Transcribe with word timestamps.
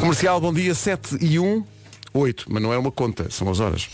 Comercial, 0.00 0.40
bom 0.40 0.50
dia, 0.50 0.74
7 0.74 1.18
e 1.20 1.38
1, 1.38 1.62
8, 2.14 2.46
mas 2.48 2.62
não 2.62 2.72
é 2.72 2.78
uma 2.78 2.90
conta, 2.90 3.30
são 3.30 3.50
as 3.50 3.60
horas. 3.60 3.86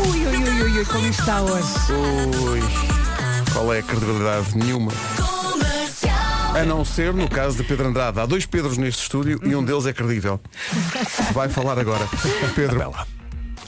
Ui, 0.00 0.26
ui, 0.26 0.36
ui, 0.36 0.62
ui, 0.62 0.78
ui, 0.78 0.84
como 0.84 1.06
está 1.06 1.40
hoje. 1.40 1.92
Ui, 1.92 2.60
qual 3.52 3.72
é 3.72 3.78
a 3.78 3.82
credibilidade? 3.84 4.58
Nenhuma. 4.58 4.90
A 6.54 6.64
não 6.64 6.84
ser 6.84 7.14
no 7.14 7.28
caso 7.28 7.56
de 7.56 7.62
Pedro 7.62 7.86
Andrade. 7.86 8.18
Há 8.18 8.26
dois 8.26 8.44
Pedros 8.46 8.76
neste 8.76 9.02
estúdio 9.02 9.40
e 9.44 9.54
um 9.54 9.64
deles 9.64 9.86
é 9.86 9.92
credível. 9.92 10.40
Vai 11.32 11.48
falar 11.48 11.78
agora. 11.78 12.08
Pedro. 12.56 12.92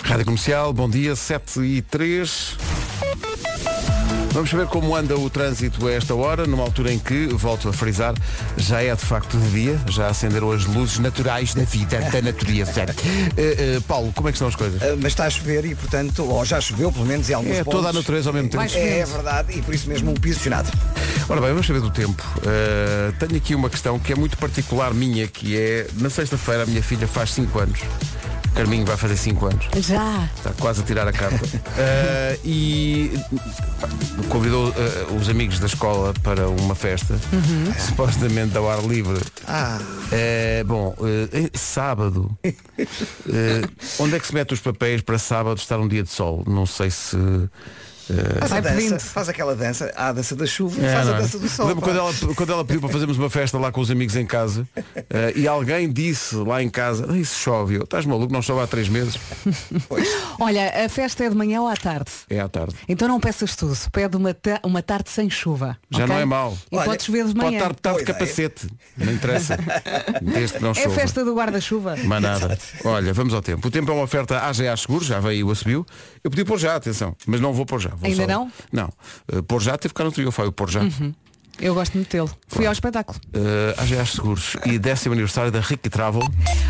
Rádio 0.03 0.25
Comercial, 0.25 0.73
bom 0.73 0.91
dia, 0.91 1.15
7 1.15 1.61
e 1.61 1.83
3. 1.83 2.57
Vamos 4.37 4.51
saber 4.51 4.67
como 4.67 4.95
anda 4.95 5.17
o 5.19 5.31
trânsito 5.31 5.87
a 5.87 5.93
esta 5.93 6.15
hora, 6.15 6.47
numa 6.47 6.63
altura 6.63 6.93
em 6.93 6.99
que, 6.99 7.29
volto 7.29 7.71
a 7.71 7.73
frisar, 7.73 8.13
já 8.59 8.83
é 8.83 8.95
de 8.95 9.01
facto 9.01 9.39
de 9.39 9.49
dia, 9.49 9.81
já 9.89 10.09
acenderam 10.09 10.53
as 10.53 10.67
luzes 10.67 10.99
naturais 10.99 11.55
da 11.55 11.65
vida, 11.65 11.99
da 12.13 12.21
natureza. 12.21 12.85
Eh, 13.37 13.77
eh, 13.77 13.81
Paulo, 13.89 14.13
como 14.15 14.29
é 14.29 14.33
que 14.33 14.37
estão 14.37 14.49
as 14.49 14.55
coisas? 14.55 14.81
Uh, 14.81 14.97
mas 14.97 15.13
está 15.13 15.25
a 15.25 15.31
chover 15.31 15.65
e, 15.65 15.75
portanto, 15.75 16.23
ou 16.25 16.45
já 16.45 16.61
choveu, 16.61 16.93
pelo 16.93 17.07
menos 17.07 17.29
em 17.31 17.35
alguns 17.35 17.57
É 17.57 17.65
pontos. 17.65 17.81
toda 17.81 17.89
a 17.89 17.93
natureza 17.93 18.29
ao 18.29 18.35
mesmo 18.35 18.51
tempo. 18.51 18.69
Chover. 18.69 18.99
É 18.99 19.05
verdade, 19.05 19.59
e 19.59 19.63
por 19.63 19.75
isso 19.75 19.89
mesmo 19.89 20.11
um 20.11 20.15
piso 20.15 20.41
fechado. 20.41 20.71
Ora 21.29 21.41
bem, 21.41 21.51
vamos 21.51 21.67
saber 21.67 21.81
do 21.81 21.91
tempo. 21.91 22.23
Uh, 22.39 23.13
tenho 23.19 23.37
aqui 23.37 23.55
uma 23.55 23.71
questão 23.71 23.99
que 23.99 24.13
é 24.13 24.17
muito 24.17 24.37
particular 24.37 24.93
minha, 24.93 25.27
que 25.27 25.57
é, 25.57 25.87
na 25.95 26.11
sexta-feira 26.11 26.65
a 26.65 26.67
minha 26.67 26.83
filha 26.83 27.07
faz 27.09 27.33
5 27.33 27.59
anos. 27.59 27.81
Carminho 28.57 28.87
vai 28.87 28.97
fazer 28.97 29.19
5 29.19 29.47
anos. 29.47 29.67
Já. 29.87 30.29
Está 30.35 30.51
quase 30.59 30.81
a 30.81 30.85
tirar 30.85 31.07
a 31.07 31.13
carta. 31.13 31.45
Uh, 31.45 32.41
e 32.43 33.13
convidou 34.31 34.71
uh, 34.71 35.15
os 35.15 35.29
amigos 35.29 35.61
da 35.61 35.67
escola 35.67 36.15
para 36.23 36.49
uma 36.49 36.75
festa, 36.75 37.21
supostamente 37.79 38.57
ao 38.57 38.69
ar 38.69 38.83
livre. 38.83 39.21
Ah, 39.47 39.79
Uh, 40.07 40.65
bom, 40.65 40.95
sábado. 41.53 42.31
Onde 43.99 44.15
é 44.15 44.21
que 44.21 44.27
se 44.29 44.33
mete 44.33 44.55
os 44.55 44.61
papéis 44.61 45.03
para 45.03 45.19
sábado 45.19 45.59
estar 45.59 45.81
um 45.81 45.89
dia 45.89 46.05
de 46.05 46.11
sol? 46.11 46.45
Não 46.47 46.65
sei 46.65 46.91
se. 46.91 47.17
Uh, 48.11 48.47
faz 48.49 48.63
dança, 48.65 48.99
faz 49.01 49.29
aquela 49.29 49.55
dança, 49.55 49.93
há 49.97 50.09
a 50.09 50.13
dança 50.13 50.35
da 50.37 50.47
chuva, 50.47 50.81
É, 50.85 50.93
faz 50.95 51.07
não 51.07 51.15
a 51.15 51.17
é? 51.17 51.21
dança 51.23 51.39
do 51.39 51.49
sol. 51.49 51.67
Lembro 51.69 51.83
quando 51.83 51.99
ela, 51.99 52.13
quando 52.35 52.53
ela 52.53 52.65
pediu 52.65 52.81
para 52.81 52.91
fazermos 52.91 53.19
uma 53.19 53.31
festa 53.31 53.59
lá 53.59 53.71
com 53.73 53.81
os 53.81 53.91
amigos 53.91 54.17
em 54.17 54.27
casa 54.27 54.67
eh, 55.11 55.33
e 55.37 55.49
alguém 55.49 55.91
disse 55.93 56.35
lá 56.37 56.63
em 56.63 56.69
casa, 56.69 57.07
"Ah, 57.11 57.17
isso 57.17 57.39
chove, 57.39 57.75
eu, 57.77 57.83
estás 57.85 58.05
maluco, 58.07 58.33
não 58.33 58.43
chove 58.43 58.63
há 58.63 58.67
três 58.67 58.89
meses. 58.89 59.17
Olha, 60.39 60.85
a 60.85 60.89
festa 60.89 61.25
é 61.25 61.29
de 61.31 61.37
manhã 61.37 61.61
ou 61.63 61.69
à 61.69 61.75
tarde? 61.77 62.11
É 62.29 62.41
à 62.41 62.49
tarde. 62.49 62.75
Então 62.89 63.09
não 63.09 63.21
peças 63.21 63.55
tudo. 63.57 63.77
Pede 63.93 64.17
uma, 64.17 64.35
ta- 64.35 64.61
uma 64.63 64.83
tarde 64.83 65.11
sem 65.11 65.29
chuva. 65.31 65.77
Já 65.91 66.05
ok? 66.05 66.15
não 66.15 66.21
é 66.21 66.25
mau. 66.25 66.57
E 66.71 66.77
Olha, 66.77 66.85
pode 66.87 67.03
chover 67.05 67.25
de 67.27 67.35
Pode 67.35 67.45
manhã. 67.47 67.57
estar 67.59 67.69
metade 67.71 67.99
de 67.99 68.05
capacete. 68.05 68.67
Não 68.97 69.13
interessa. 69.13 69.59
Desde 70.23 70.57
que 70.59 70.63
não 70.63 70.69
É 70.71 70.73
a 70.73 70.75
chova. 70.75 70.95
festa 70.95 71.25
do 71.25 71.35
guarda-chuva. 71.35 71.97
Mas 72.05 72.23
nada. 72.23 72.59
Olha, 72.85 73.13
vamos 73.13 73.35
ao 73.35 73.43
tempo. 73.43 73.69
O 73.69 73.71
tempo 73.71 73.91
é 73.91 73.95
uma 73.95 74.03
oferta 74.05 74.39
AGA 74.41 74.77
Seguros, 74.77 75.07
já 75.07 75.21
veio 75.21 75.47
o 75.49 75.55
subiu. 75.55 75.87
Eu 76.23 76.31
pedi 76.31 76.45
pôr 76.45 76.59
já, 76.59 76.77
atenção. 76.77 77.17
Mas 77.27 77.41
não 77.41 77.53
vou 77.53 77.65
pôr 77.67 77.81
já. 77.81 77.91
Ainda 78.03 78.23
só- 78.23 78.29
não? 78.29 78.53
Não. 78.73 78.89
Uh, 79.33 79.43
pôr 79.43 79.61
já 79.63 79.73
teve 79.73 79.83
que 79.83 79.99
ficar 79.99 80.05
no 80.05 80.13
trio, 80.13 80.31
foi 80.33 80.47
o 80.49 80.53
pôr 80.53 80.69
já. 80.71 80.81
Eu 81.61 81.75
gosto 81.75 81.93
de 81.93 81.99
metê-lo. 81.99 82.31
Fui 82.49 82.67
ao 82.67 82.73
espetáculo. 82.73 83.19
Uh, 83.35 83.81
AGA 83.81 84.05
Seguros 84.05 84.57
e 84.67 84.79
décimo 84.79 85.13
aniversário 85.15 85.51
da 85.51 85.61
Ricky 85.61 85.89
Travel. 85.89 86.23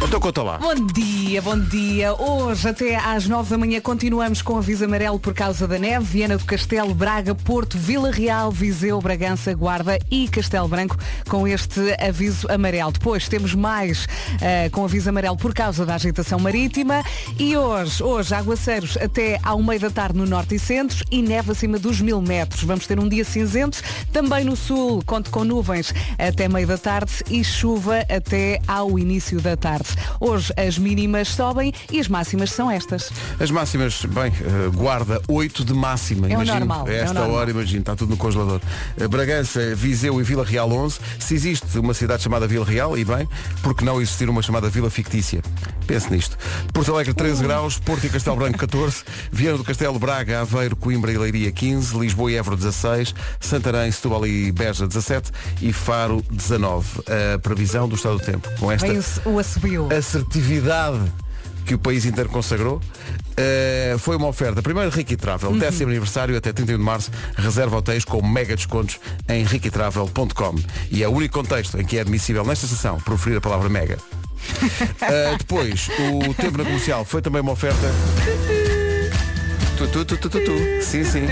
Então 0.02 0.20
conta 0.20 0.42
lá. 0.42 0.58
Bom 0.58 0.74
dia, 0.86 1.42
bom 1.42 1.58
dia. 1.58 2.14
Hoje 2.14 2.68
até 2.68 2.96
às 2.96 3.26
9 3.26 3.50
da 3.50 3.58
manhã 3.58 3.80
continuamos 3.80 4.42
com 4.42 4.56
aviso 4.56 4.84
amarelo 4.84 5.18
por 5.18 5.34
causa 5.34 5.66
da 5.66 5.78
neve. 5.78 6.04
Viana 6.04 6.36
do 6.36 6.44
Castelo, 6.44 6.94
Braga, 6.94 7.34
Porto, 7.34 7.76
Vila 7.76 8.10
Real, 8.10 8.52
Viseu, 8.52 9.00
Bragança, 9.00 9.52
Guarda 9.54 9.98
e 10.10 10.28
Castelo 10.28 10.68
Branco 10.68 10.96
com 11.28 11.48
este 11.48 11.80
aviso 12.00 12.46
amarelo. 12.50 12.92
Depois 12.92 13.28
temos 13.28 13.54
mais 13.54 14.06
eh, 14.40 14.68
com 14.70 14.84
aviso 14.84 15.08
amarelo 15.08 15.36
por 15.36 15.52
causa 15.52 15.84
da 15.84 15.94
agitação 15.94 16.38
marítima. 16.38 17.02
E 17.38 17.56
hoje, 17.56 18.02
hoje, 18.02 18.34
aguaceiros 18.34 18.96
até 18.98 19.38
ao 19.42 19.62
meio 19.62 19.80
da 19.80 19.90
tarde 19.90 20.18
no 20.18 20.26
norte 20.26 20.54
e 20.54 20.58
centro 20.58 21.04
e 21.10 21.22
neve 21.22 21.52
acima 21.52 21.78
dos 21.78 22.00
mil 22.00 22.20
metros. 22.20 22.62
Vamos 22.62 22.86
ter 22.86 23.00
um 23.00 23.08
dia 23.08 23.24
cinzento. 23.24 23.82
Também 24.12 24.44
no 24.44 24.56
sul, 24.56 24.75
conto 25.04 25.30
com 25.30 25.44
nuvens 25.44 25.94
até 26.18 26.48
meio 26.48 26.66
da 26.66 26.78
tarde 26.78 27.12
e 27.30 27.42
chuva 27.42 28.00
até 28.08 28.60
ao 28.66 28.98
início 28.98 29.40
da 29.40 29.56
tarde. 29.56 29.88
Hoje 30.20 30.52
as 30.56 30.78
mínimas 30.78 31.28
sobem 31.28 31.72
e 31.90 32.00
as 32.00 32.08
máximas 32.08 32.50
são 32.50 32.70
estas. 32.70 33.10
As 33.38 33.50
máximas, 33.50 34.04
bem, 34.04 34.32
eh, 34.32 34.70
guarda 34.74 35.20
8 35.28 35.64
de 35.64 35.74
máxima. 35.74 36.26
É 36.28 36.32
imagino. 36.32 36.58
normal, 36.58 36.88
é 36.88 36.96
esta 36.96 37.14
normal. 37.14 37.36
hora, 37.36 37.50
imagino, 37.50 37.80
está 37.80 37.96
tudo 37.96 38.10
no 38.10 38.16
congelador. 38.16 38.60
Eh, 38.98 39.08
Bragança, 39.08 39.74
Viseu 39.74 40.20
e 40.20 40.24
Vila 40.24 40.44
Real 40.44 40.70
11. 40.70 40.98
Se 41.18 41.34
existe 41.34 41.78
uma 41.78 41.94
cidade 41.94 42.22
chamada 42.22 42.46
Vila 42.46 42.64
Real, 42.64 42.96
e 42.96 43.04
bem, 43.04 43.28
porque 43.62 43.84
não 43.84 44.00
existir 44.00 44.28
uma 44.28 44.42
chamada 44.42 44.68
Vila 44.68 44.90
Fictícia? 44.90 45.42
Pense 45.86 46.10
nisto. 46.12 46.36
Porto 46.72 46.92
Alegre 46.92 47.14
13 47.14 47.42
graus, 47.44 47.78
Porto 47.78 48.04
e 48.06 48.08
Castelo 48.08 48.36
Branco 48.36 48.58
14, 48.58 49.04
Viana 49.30 49.56
do 49.56 49.64
Castelo, 49.64 49.98
Braga, 49.98 50.40
Aveiro, 50.40 50.74
Coimbra 50.74 51.12
e 51.12 51.18
Leiria 51.18 51.52
15, 51.52 51.96
Lisboa 51.98 52.32
e 52.32 52.36
Évora 52.36 52.56
16, 52.56 53.14
Santarém, 53.40 53.90
Setúbal 53.90 54.26
e 54.26 54.50
Beja 54.66 54.86
17 54.86 55.30
e 55.62 55.72
Faro 55.72 56.24
19. 56.28 57.02
A 57.34 57.38
previsão 57.38 57.88
do 57.88 57.94
estado 57.94 58.18
do 58.18 58.24
tempo. 58.24 58.48
Com 58.58 58.72
esta 58.72 58.88
o, 59.24 59.34
o 59.34 59.38
assobio. 59.38 59.88
assertividade 59.92 61.00
que 61.64 61.74
o 61.74 61.78
país 61.78 62.04
inteiro 62.04 62.28
consagrou. 62.28 62.76
Uh, 62.76 63.98
foi 63.98 64.16
uma 64.16 64.26
oferta. 64.26 64.62
Primeiro 64.62 64.90
Ricky 64.90 65.16
Travel, 65.16 65.52
décimo 65.56 65.90
aniversário 65.90 66.36
até 66.36 66.52
31 66.52 66.78
de 66.78 66.84
março, 66.84 67.10
reserva 67.36 67.76
hotéis 67.76 68.04
com 68.04 68.24
mega 68.26 68.56
descontos 68.56 68.98
em 69.28 69.44
riquitravel.com. 69.44 70.54
E 70.90 71.02
é 71.02 71.08
o 71.08 71.12
único 71.12 71.34
contexto 71.38 71.80
em 71.80 71.84
que 71.84 71.98
é 71.98 72.00
admissível 72.00 72.44
nesta 72.44 72.66
sessão 72.66 72.98
proferir 73.00 73.38
a 73.38 73.40
palavra 73.40 73.68
mega. 73.68 73.98
Uh, 73.98 75.36
depois, 75.38 75.88
o 75.98 76.34
tempo 76.34 76.58
na 76.58 76.64
comercial 76.64 77.04
foi 77.04 77.22
também 77.22 77.40
uma 77.40 77.52
oferta. 77.52 77.86
Tu, 79.76 79.86
tu, 79.88 80.04
tu, 80.04 80.16
tu, 80.16 80.28
tu, 80.30 80.40
tu. 80.40 80.52
Sim, 80.82 81.04
sim. 81.04 81.22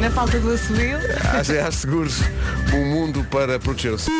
Na 0.00 0.10
falta 0.10 0.38
do 0.40 0.50
assobio. 0.52 0.98
AGA 1.38 1.70
Seguros, 1.70 2.20
um 2.74 2.84
mundo 2.86 3.24
para 3.30 3.58
proteger-se. 3.60 4.10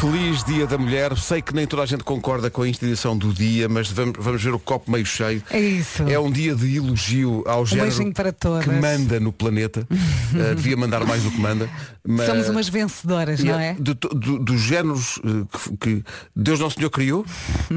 Feliz 0.00 0.42
Dia 0.44 0.66
da 0.66 0.76
Mulher. 0.78 1.16
Sei 1.16 1.40
que 1.42 1.54
nem 1.54 1.66
toda 1.66 1.82
a 1.82 1.86
gente 1.86 2.02
concorda 2.02 2.50
com 2.50 2.62
a 2.62 2.68
instituição 2.68 3.16
do 3.16 3.32
dia, 3.32 3.68
mas 3.68 3.88
vamos, 3.90 4.14
vamos 4.18 4.42
ver 4.42 4.52
o 4.52 4.58
copo 4.58 4.90
meio 4.90 5.04
cheio. 5.06 5.42
É 5.50 5.60
isso. 5.60 6.02
É 6.04 6.18
um 6.18 6.30
dia 6.30 6.54
de 6.56 6.76
elogio 6.76 7.44
ao 7.46 7.64
género 7.66 7.88
beijinho 7.88 8.12
para 8.14 8.32
todas. 8.32 8.64
que 8.64 8.70
manda 8.70 9.20
no 9.20 9.30
planeta. 9.32 9.86
Uh, 9.90 10.54
devia 10.56 10.76
mandar 10.76 11.04
mais 11.06 11.22
do 11.22 11.30
que 11.30 11.38
manda. 11.38 11.68
Mas... 12.06 12.26
Somos 12.26 12.48
umas 12.48 12.68
vencedoras, 12.68 13.44
não 13.44 13.58
é? 13.60 13.74
De 13.78 13.94
to- 13.94 14.08
do- 14.08 14.38
dos 14.40 14.60
géneros 14.60 15.18
uh, 15.18 15.46
que, 15.78 15.96
que 15.98 16.04
Deus 16.34 16.58
Nosso 16.58 16.76
Senhor 16.76 16.90
criou, 16.90 17.24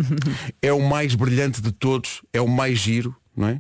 é 0.64 0.72
o 0.74 0.82
mais 0.82 1.14
brilhante 1.14 1.62
de 1.62 1.72
todos, 1.72 2.22
é 2.34 2.42
o 2.42 2.48
mais 2.48 2.80
giro, 2.80 3.16
não 3.36 3.48
é? 3.50 3.60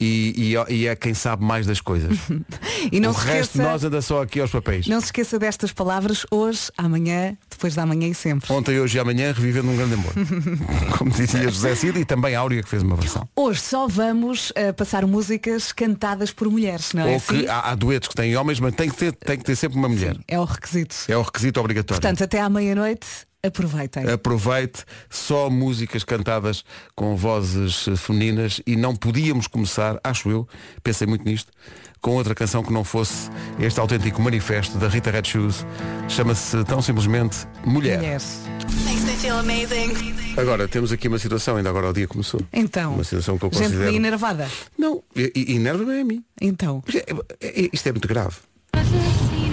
E, 0.00 0.54
e- 0.70 0.74
e 0.74 0.86
é 0.86 0.94
quem 0.94 1.12
sabe 1.12 1.44
mais 1.44 1.66
das 1.66 1.80
coisas. 1.80 2.16
E 2.92 3.00
não 3.00 3.10
o 3.10 3.14
se 3.14 3.20
resto 3.26 3.32
de 3.34 3.40
esqueça, 3.58 3.62
nós 3.64 3.82
anda 3.84 4.00
só 4.00 4.22
aqui 4.22 4.40
aos 4.40 4.52
papéis. 4.52 4.86
não 4.86 5.00
se 5.00 5.06
esqueça 5.06 5.36
destas 5.36 5.72
palavras 5.72 6.24
hoje, 6.30 6.70
amanhã, 6.78 7.36
depois 7.50 7.74
da 7.74 7.84
manhã 7.84 8.06
e 8.06 8.14
sempre. 8.14 8.50
Ontem, 8.52 8.78
hoje 8.78 8.96
e 8.96 9.00
amanhã, 9.00 9.32
revivendo 9.32 9.68
um 9.68 9.76
grande 9.76 9.94
amor. 9.94 10.12
Como 10.96 11.10
dizia 11.10 11.42
José 11.50 11.74
Cid 11.74 11.98
e 11.98 12.04
também 12.04 12.36
Áurea 12.36 12.62
que 12.62 12.68
fez 12.68 12.84
uma 12.84 12.94
versão. 12.94 13.28
Hoje 13.34 13.60
só 13.60 13.88
vamos 13.88 14.52
eh, 14.54 14.72
passar 14.72 15.04
músicas 15.06 15.72
cantadas 15.72 16.30
por 16.30 16.48
mulheres, 16.48 16.92
não 16.92 17.02
é 17.02 17.06
Ou 17.10 17.16
assim? 17.16 17.40
que 17.42 17.48
há, 17.48 17.60
há 17.70 17.74
duetos 17.74 18.08
que 18.08 18.14
têm 18.14 18.36
homens, 18.36 18.60
mas 18.60 18.72
tem 18.76 18.88
que 18.88 18.96
ter, 18.96 19.12
tem 19.12 19.36
que 19.36 19.44
ter 19.44 19.56
sempre 19.56 19.76
uma 19.76 19.88
mulher. 19.88 20.16
É 20.28 20.38
o 20.38 20.44
requisito. 20.44 20.94
É 21.08 21.16
o 21.16 21.22
requisito 21.22 21.58
obrigatório. 21.58 22.00
Portanto, 22.00 22.22
até 22.22 22.40
à 22.40 22.48
meia-noite, 22.48 23.06
aproveitem. 23.44 24.08
Aproveite 24.10 24.84
só 25.08 25.48
músicas 25.48 26.04
cantadas 26.04 26.64
com 26.94 27.16
vozes 27.16 27.86
eh, 27.88 27.96
femininas 27.96 28.60
e 28.66 28.76
não 28.76 28.94
podíamos 28.96 29.46
começar, 29.46 29.98
acho 30.02 30.30
eu, 30.30 30.46
pensei 30.82 31.06
muito 31.06 31.24
nisto, 31.24 31.50
com 32.00 32.12
outra 32.12 32.34
canção 32.34 32.62
que 32.62 32.72
não 32.72 32.84
fosse 32.84 33.28
este 33.58 33.78
autêntico 33.80 34.20
manifesto 34.22 34.78
da 34.78 34.88
Rita 34.88 35.10
Red 35.10 35.24
Shoes. 35.24 35.66
Chama-se 36.08 36.62
tão 36.64 36.80
simplesmente 36.80 37.38
Mulher. 37.64 37.98
Mulheres. 37.98 38.40
Makes 38.84 39.04
me 39.04 39.12
feel 39.16 39.36
amazing. 39.38 40.14
Agora, 40.36 40.68
temos 40.68 40.92
aqui 40.92 41.08
uma 41.08 41.18
situação, 41.18 41.56
ainda 41.56 41.68
agora 41.70 41.88
o 41.90 41.92
dia 41.92 42.06
começou. 42.06 42.40
Então, 42.52 42.94
Uma 42.94 43.02
situação 43.04 43.36
que 43.38 43.44
eu 43.46 43.50
gente 43.52 43.62
considero. 43.64 43.94
enervada. 43.94 44.48
Não, 44.78 45.02
enerva-me 45.34 46.00
a 46.00 46.04
mim. 46.04 46.24
Então, 46.40 46.82
Isto 46.86 46.98
é, 47.40 47.46
é- 47.48 47.70
isto 47.72 47.86
é 47.88 47.92
muito 47.92 48.06
grave. 48.06 48.36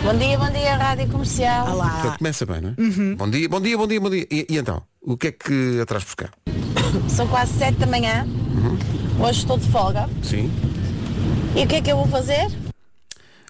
Bom 0.06 0.16
dia, 0.20 0.38
bom 0.38 0.52
dia, 0.52 0.76
Rádio 0.78 1.08
Comercial. 1.08 1.66
Portanto, 1.66 2.18
começa 2.20 2.46
bem, 2.46 2.62
não 2.62 2.70
é? 2.70 3.16
Bom 3.16 3.28
dia, 3.28 3.50
bom 3.50 3.60
dia, 3.60 3.76
bom 3.76 3.88
dia, 3.88 4.00
bom 4.00 4.10
dia. 4.12 4.28
E, 4.30 4.46
e 4.48 4.58
então, 4.60 4.84
o 5.02 5.18
que 5.18 5.30
é 5.30 5.32
que 5.32 5.80
atrás 5.82 6.04
buscar? 6.04 6.30
São 7.10 7.28
quase 7.28 7.58
7 7.58 7.80
da 7.80 7.88
manhã. 7.88 8.28
Hoje 9.20 9.40
estou 9.40 9.58
de 9.58 9.68
folga. 9.72 10.08
Sim. 10.22 10.52
E 11.56 11.64
o 11.64 11.68
que 11.68 11.78
é 11.78 11.82
que 11.82 11.92
eu 11.92 11.98
vou 11.98 12.08
fazer? 12.08 12.46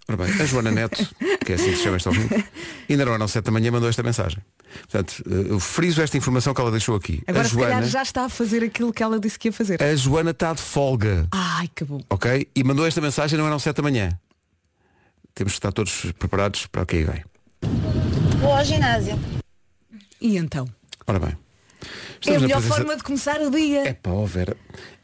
Ora 0.07 0.16
bem, 0.24 0.42
a 0.42 0.46
Joana 0.46 0.72
Neto, 0.72 1.06
que 1.46 1.52
é 1.52 1.56
assim 1.56 1.72
que 1.72 1.75
se 1.75 1.84
chama 1.84 1.98
esta 1.98 2.10
ouvinte, 2.10 2.46
ainda 2.90 3.04
não 3.04 3.16
eram 3.16 3.28
sete 3.28 3.44
da 3.44 3.51
manhã, 3.51 3.69
mandou 3.69 3.90
esta 3.90 4.01
mensagem. 4.01 4.42
Portanto, 4.90 5.24
eh, 5.30 5.51
eu 5.51 5.60
friso 5.60 6.01
esta 6.01 6.16
informação 6.16 6.54
que 6.54 6.62
ela 6.62 6.72
deixou 6.72 6.96
aqui. 6.96 7.22
agora 7.28 7.46
a 7.46 7.50
se 7.50 7.56
calhar 7.56 7.72
Joana, 7.72 7.88
já 7.88 8.01
está 8.01 8.24
a 8.24 8.30
fazer 8.30 8.63
aquilo 8.63 8.94
que 8.94 9.04
ela 9.04 9.19
disse 9.19 9.38
que 9.38 9.50
ia 9.50 9.51
fazer. 9.51 9.84
a 9.84 9.94
Joana 9.94 10.31
está 10.31 10.54
de 10.54 10.62
folga, 10.62 11.28
Ai, 11.34 11.69
que 11.75 11.84
bom. 11.84 12.00
ok? 12.10 12.48
E 12.56 12.63
mandou 12.63 12.88
esta 12.88 13.01
mensagem, 13.01 13.38
não 13.38 13.46
eram 13.46 13.60
sete 13.60 13.75
da 13.78 13.84
manhã. 13.84 14.18
Temos 15.36 15.54
que 15.54 15.58
estar 15.58 15.72
todos 15.72 16.12
preparados 16.18 16.66
para 16.68 16.84
o 16.84 16.86
que 16.86 16.96
aí 16.98 17.04
vem. 17.04 17.24
Vou 18.40 18.54
ao 18.54 18.64
ginásio. 18.64 19.20
E 20.22 20.38
então? 20.38 20.66
Ora 21.06 21.20
bem. 21.20 21.38
É 22.26 22.36
a 22.36 22.40
melhor 22.40 22.58
presença- 22.62 22.76
forma 22.76 22.96
de 22.98 23.04
começar 23.04 23.42
o 23.42 23.52
dia. 23.52 23.88
É 23.90 23.94
pá, 23.94 24.12
ó 24.12 24.26
Vera. 24.26 24.56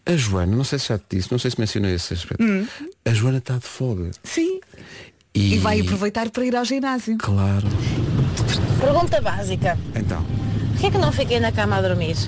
A 0.05 0.15
Joana, 0.15 0.55
não 0.55 0.63
sei 0.63 0.79
se 0.79 0.87
já 0.87 0.97
te 0.97 1.17
disse, 1.17 1.31
não 1.31 1.37
sei 1.37 1.51
se 1.51 1.59
mencionei 1.59 1.93
esse 1.93 2.13
aspecto. 2.13 2.43
Hum. 2.43 2.65
A 3.05 3.13
Joana 3.13 3.37
está 3.37 3.55
de 3.57 3.65
folga. 3.67 4.09
Sim. 4.23 4.59
E, 5.35 5.55
E 5.55 5.57
vai 5.59 5.79
aproveitar 5.81 6.29
para 6.29 6.43
ir 6.45 6.55
ao 6.55 6.65
ginásio. 6.65 7.17
Claro. 7.19 7.67
Pergunta 8.79 9.21
básica. 9.21 9.77
Então. 9.95 10.25
Porquê 10.71 10.87
é 10.87 10.91
que 10.91 10.97
não 10.97 11.11
fiquei 11.11 11.39
na 11.39 11.51
cama 11.51 11.75
a 11.77 11.81
dormir? 11.81 12.15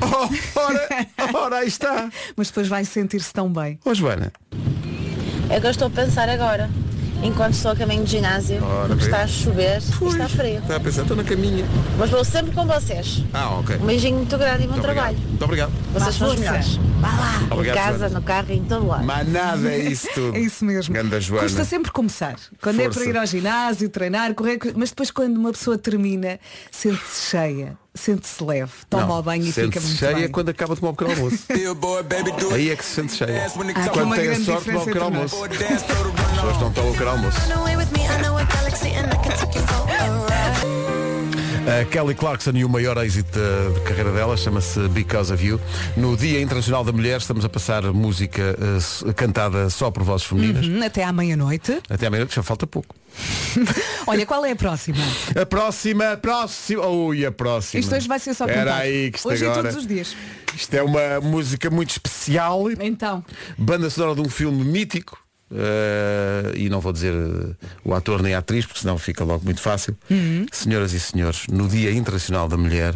Oh, 0.55 0.59
ora, 0.59 0.89
ora, 1.33 1.55
aí 1.59 1.67
está. 1.67 2.09
Mas 2.35 2.47
depois 2.50 2.67
vai 2.67 2.85
sentir-se 2.85 3.33
tão 3.33 3.51
bem. 3.51 3.79
Ó 3.85 3.94
Joana. 3.94 4.31
É 5.50 5.59
que 5.59 5.65
eu 5.65 5.71
estou 5.71 5.88
a 5.88 5.91
pensar 5.91 6.29
agora. 6.29 6.69
Enquanto 7.23 7.53
estou 7.53 7.71
a 7.71 7.75
caminho 7.75 8.03
do 8.03 8.09
ginásio, 8.09 8.61
Ora, 8.63 8.89
porque 8.89 9.05
está 9.05 9.23
a 9.23 9.27
chover 9.27 9.81
e 10.01 10.05
está 10.07 10.27
frio. 10.27 10.59
Está 10.59 10.75
a 10.75 10.79
pensar, 10.79 11.01
estou 11.03 11.15
na 11.15 11.23
caminha. 11.23 11.65
Mas 11.97 12.09
vou 12.09 12.23
sempre 12.25 12.53
com 12.53 12.65
vocês. 12.65 13.23
Ah, 13.33 13.51
ok. 13.59 13.77
Um 13.77 13.85
beijinho 13.85 14.17
muito 14.17 14.37
grande 14.37 14.63
e 14.63 14.67
bom 14.67 14.73
Muito 14.73 14.83
trabalho. 14.83 15.15
obrigado. 15.17 15.29
Muito 15.29 15.45
obrigado. 15.45 15.71
Vocês 15.93 16.15
são 16.15 16.27
os 16.27 16.35
melhores. 16.39 16.75
Vá 16.99 17.07
lá. 17.07 17.47
Obrigado, 17.51 17.75
em 17.77 17.79
casa, 17.81 17.97
Joana. 17.99 18.19
no 18.19 18.21
carro 18.25 18.47
e 18.49 18.53
em 18.57 18.63
todo 18.65 18.87
lado. 18.87 19.05
Mas 19.05 19.27
nada, 19.31 19.71
é 19.71 19.77
isso 19.79 20.07
tudo. 20.13 20.35
É 20.35 20.39
isso 20.39 20.65
mesmo. 20.65 20.93
Ganda 20.93 21.19
Joana. 21.21 21.43
Custa 21.43 21.63
sempre 21.63 21.91
começar. 21.91 22.35
Quando 22.61 22.79
é 22.81 22.83
Força. 22.85 22.99
para 22.99 23.09
ir 23.09 23.17
ao 23.17 23.25
ginásio, 23.25 23.89
treinar, 23.89 24.33
correr, 24.33 24.59
mas 24.75 24.89
depois 24.89 25.09
quando 25.11 25.37
uma 25.37 25.51
pessoa 25.51 25.77
termina, 25.77 26.39
sente-se 26.71 27.29
cheia, 27.29 27.77
sente-se 27.95 28.43
leve, 28.43 28.71
toma 28.89 29.05
Não, 29.05 29.19
o 29.19 29.23
banho 29.23 29.43
e 29.43 29.51
fica 29.51 29.79
muito 29.79 29.97
cheia 29.97 30.15
bem. 30.15 30.27
quando 30.29 30.49
acaba 30.49 30.73
de 30.75 30.81
tomar 30.81 30.91
o 30.91 30.95
pequeno 30.95 31.19
almoço. 31.19 31.43
Aí 32.53 32.69
é 32.71 32.75
que 32.75 32.83
se 32.83 32.95
sente 32.95 33.13
cheia. 33.13 33.45
Há 33.45 33.89
Quando 33.89 34.15
tem 34.15 34.29
a 34.29 34.39
sorte 34.39 34.63
de 34.65 34.71
tomar 34.71 34.81
o 34.81 34.85
pequeno 34.85 35.05
almoço. 35.05 35.43
As 35.43 35.49
pessoas 35.57 36.59
não 36.59 36.71
tomam 36.71 36.89
o 36.89 36.93
pequeno 36.93 37.11
almoço. 37.11 37.39
A 41.65 41.86
Kelly 41.86 42.13
Clarkson 42.13 42.51
e 42.56 42.65
o 42.65 42.69
maior 42.69 42.98
êxito 42.98 43.39
da 43.39 43.69
de 43.74 43.80
carreira 43.86 44.12
dela 44.12 44.36
chama-se 44.36 44.80
Because 44.89 45.31
of 45.33 45.45
You. 45.45 45.60
No 45.95 46.15
Dia 46.18 46.42
Internacional 46.42 46.83
da 46.83 46.92
Mulher 46.92 47.19
estamos 47.19 47.45
a 47.45 47.50
passar 47.50 47.83
música 47.94 48.42
eh, 48.60 48.77
s- 48.77 49.06
cantada 49.13 49.69
só 49.69 49.89
por 49.89 50.04
vozes 50.04 50.27
femininas. 50.27 50.68
Hum, 50.68 50.83
Até 50.83 51.04
à 51.06 51.13
meia-noite. 51.13 51.81
Até 51.89 52.07
à 52.07 52.10
meia-noite 52.10 52.36
já 52.36 52.44
falta 52.44 52.68
pouco. 52.68 52.94
Olha, 54.06 54.25
qual 54.25 54.44
é 54.45 54.51
a 54.51 54.56
próxima? 54.56 54.98
A 55.42 55.45
próxima, 55.45 56.12
a 56.12 56.18
próxima. 56.18 56.86
Ui, 56.86 57.25
a 57.25 57.31
próxima. 57.31 57.80
Isto 57.80 57.95
hoje 57.95 58.07
vai 58.10 58.19
ser 58.19 58.33
só 58.33 58.45
Era 58.45 58.75
aí 58.75 59.10
que 59.12 59.18
isto 59.18 59.30
Hoje 59.30 59.45
agora. 59.45 59.60
e 59.60 59.63
todos 59.63 59.77
os 59.77 59.88
dias. 59.88 60.18
Isto 60.54 60.74
é 60.75 60.83
uma 60.83 61.21
música 61.21 61.69
muito 61.69 61.92
especial. 61.92 62.69
Então, 62.71 63.24
Banda 63.57 63.89
sonora 63.89 64.15
de 64.15 64.21
um 64.21 64.30
filme 64.30 64.63
mítico. 64.65 65.18
Eh, 65.55 66.51
e 66.55 66.69
não 66.69 66.79
vou 66.79 66.91
dizer 66.94 67.13
eh, 67.13 67.65
o 67.83 67.94
ator 67.94 68.21
nem 68.21 68.33
a 68.33 68.39
atriz, 68.39 68.65
porque 68.65 68.79
senão 68.81 68.97
fica 68.97 69.23
logo 69.23 69.44
muito 69.45 69.61
fácil. 69.61 69.95
Uhum. 70.09 70.45
Senhoras 70.51 70.94
e 70.94 71.00
senhores, 71.00 71.47
no 71.47 71.67
Dia 71.67 71.91
Internacional 71.91 72.47
da 72.47 72.57
Mulher, 72.57 72.94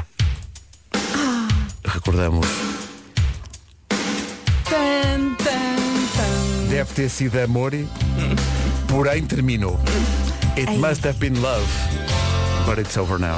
Ah. 0.93 1.47
recordamos, 1.85 2.47
tan, 3.89 5.35
tan, 5.35 5.75
tan. 6.15 6.67
deve 6.69 6.93
ter 6.93 7.09
sido 7.09 7.39
Amore, 7.39 7.87
porém 8.87 9.23
terminou. 9.25 9.79
It 10.57 10.71
must 10.77 11.05
have 11.05 11.19
been 11.19 11.39
love, 11.41 11.67
but 12.65 12.79
it's 12.79 12.97
over 12.97 13.19
now. 13.19 13.37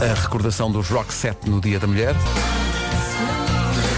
A 0.00 0.14
recordação 0.22 0.70
dos 0.70 0.88
Rock 0.90 1.12
Set 1.12 1.36
no 1.48 1.60
Dia 1.60 1.78
da 1.78 1.86
Mulher. 1.86 2.14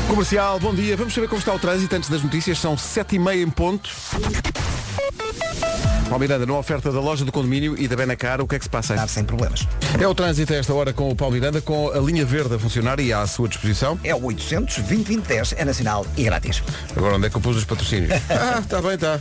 Comercial, 0.08 0.58
bom 0.58 0.74
dia. 0.74 0.96
Vamos 0.96 1.12
saber 1.12 1.28
como 1.28 1.38
está 1.38 1.54
o 1.54 1.58
trânsito 1.58 1.94
antes 1.94 2.08
das 2.08 2.22
notícias. 2.22 2.58
São 2.58 2.76
sete 2.78 3.16
e 3.16 3.18
meia 3.18 3.42
em 3.42 3.50
ponto. 3.50 3.90
Paulo 6.08 6.20
Miranda, 6.20 6.46
numa 6.46 6.58
oferta 6.58 6.90
da 6.90 7.00
loja 7.00 7.22
do 7.22 7.30
condomínio 7.30 7.78
e 7.78 7.86
da 7.86 7.94
Benacar, 7.94 8.40
o 8.40 8.48
que 8.48 8.54
é 8.54 8.58
que 8.58 8.64
se 8.64 8.70
passa 8.70 8.94
aí? 8.94 8.96
Nada 8.96 9.10
sem 9.10 9.24
problemas. 9.24 9.68
É 10.00 10.08
o 10.08 10.14
trânsito 10.14 10.54
a 10.54 10.56
esta 10.56 10.72
hora 10.72 10.90
com 10.90 11.10
o 11.10 11.14
Paulo 11.14 11.34
Miranda, 11.34 11.60
com 11.60 11.90
a 11.90 11.98
linha 11.98 12.24
verde 12.24 12.54
a 12.54 12.58
funcionar 12.58 12.98
e 12.98 13.12
à 13.12 13.26
sua 13.26 13.46
disposição. 13.46 14.00
É 14.02 14.14
o 14.14 14.24
800 14.24 14.76
2010 14.76 15.54
é 15.58 15.64
nacional 15.66 16.06
e 16.16 16.24
grátis. 16.24 16.62
Agora 16.96 17.16
onde 17.16 17.26
é 17.26 17.30
que 17.30 17.36
eu 17.36 17.40
pus 17.42 17.58
os 17.58 17.64
patrocínios? 17.64 18.10
ah, 18.30 18.60
está 18.60 18.80
bem, 18.80 18.94
está. 18.94 19.20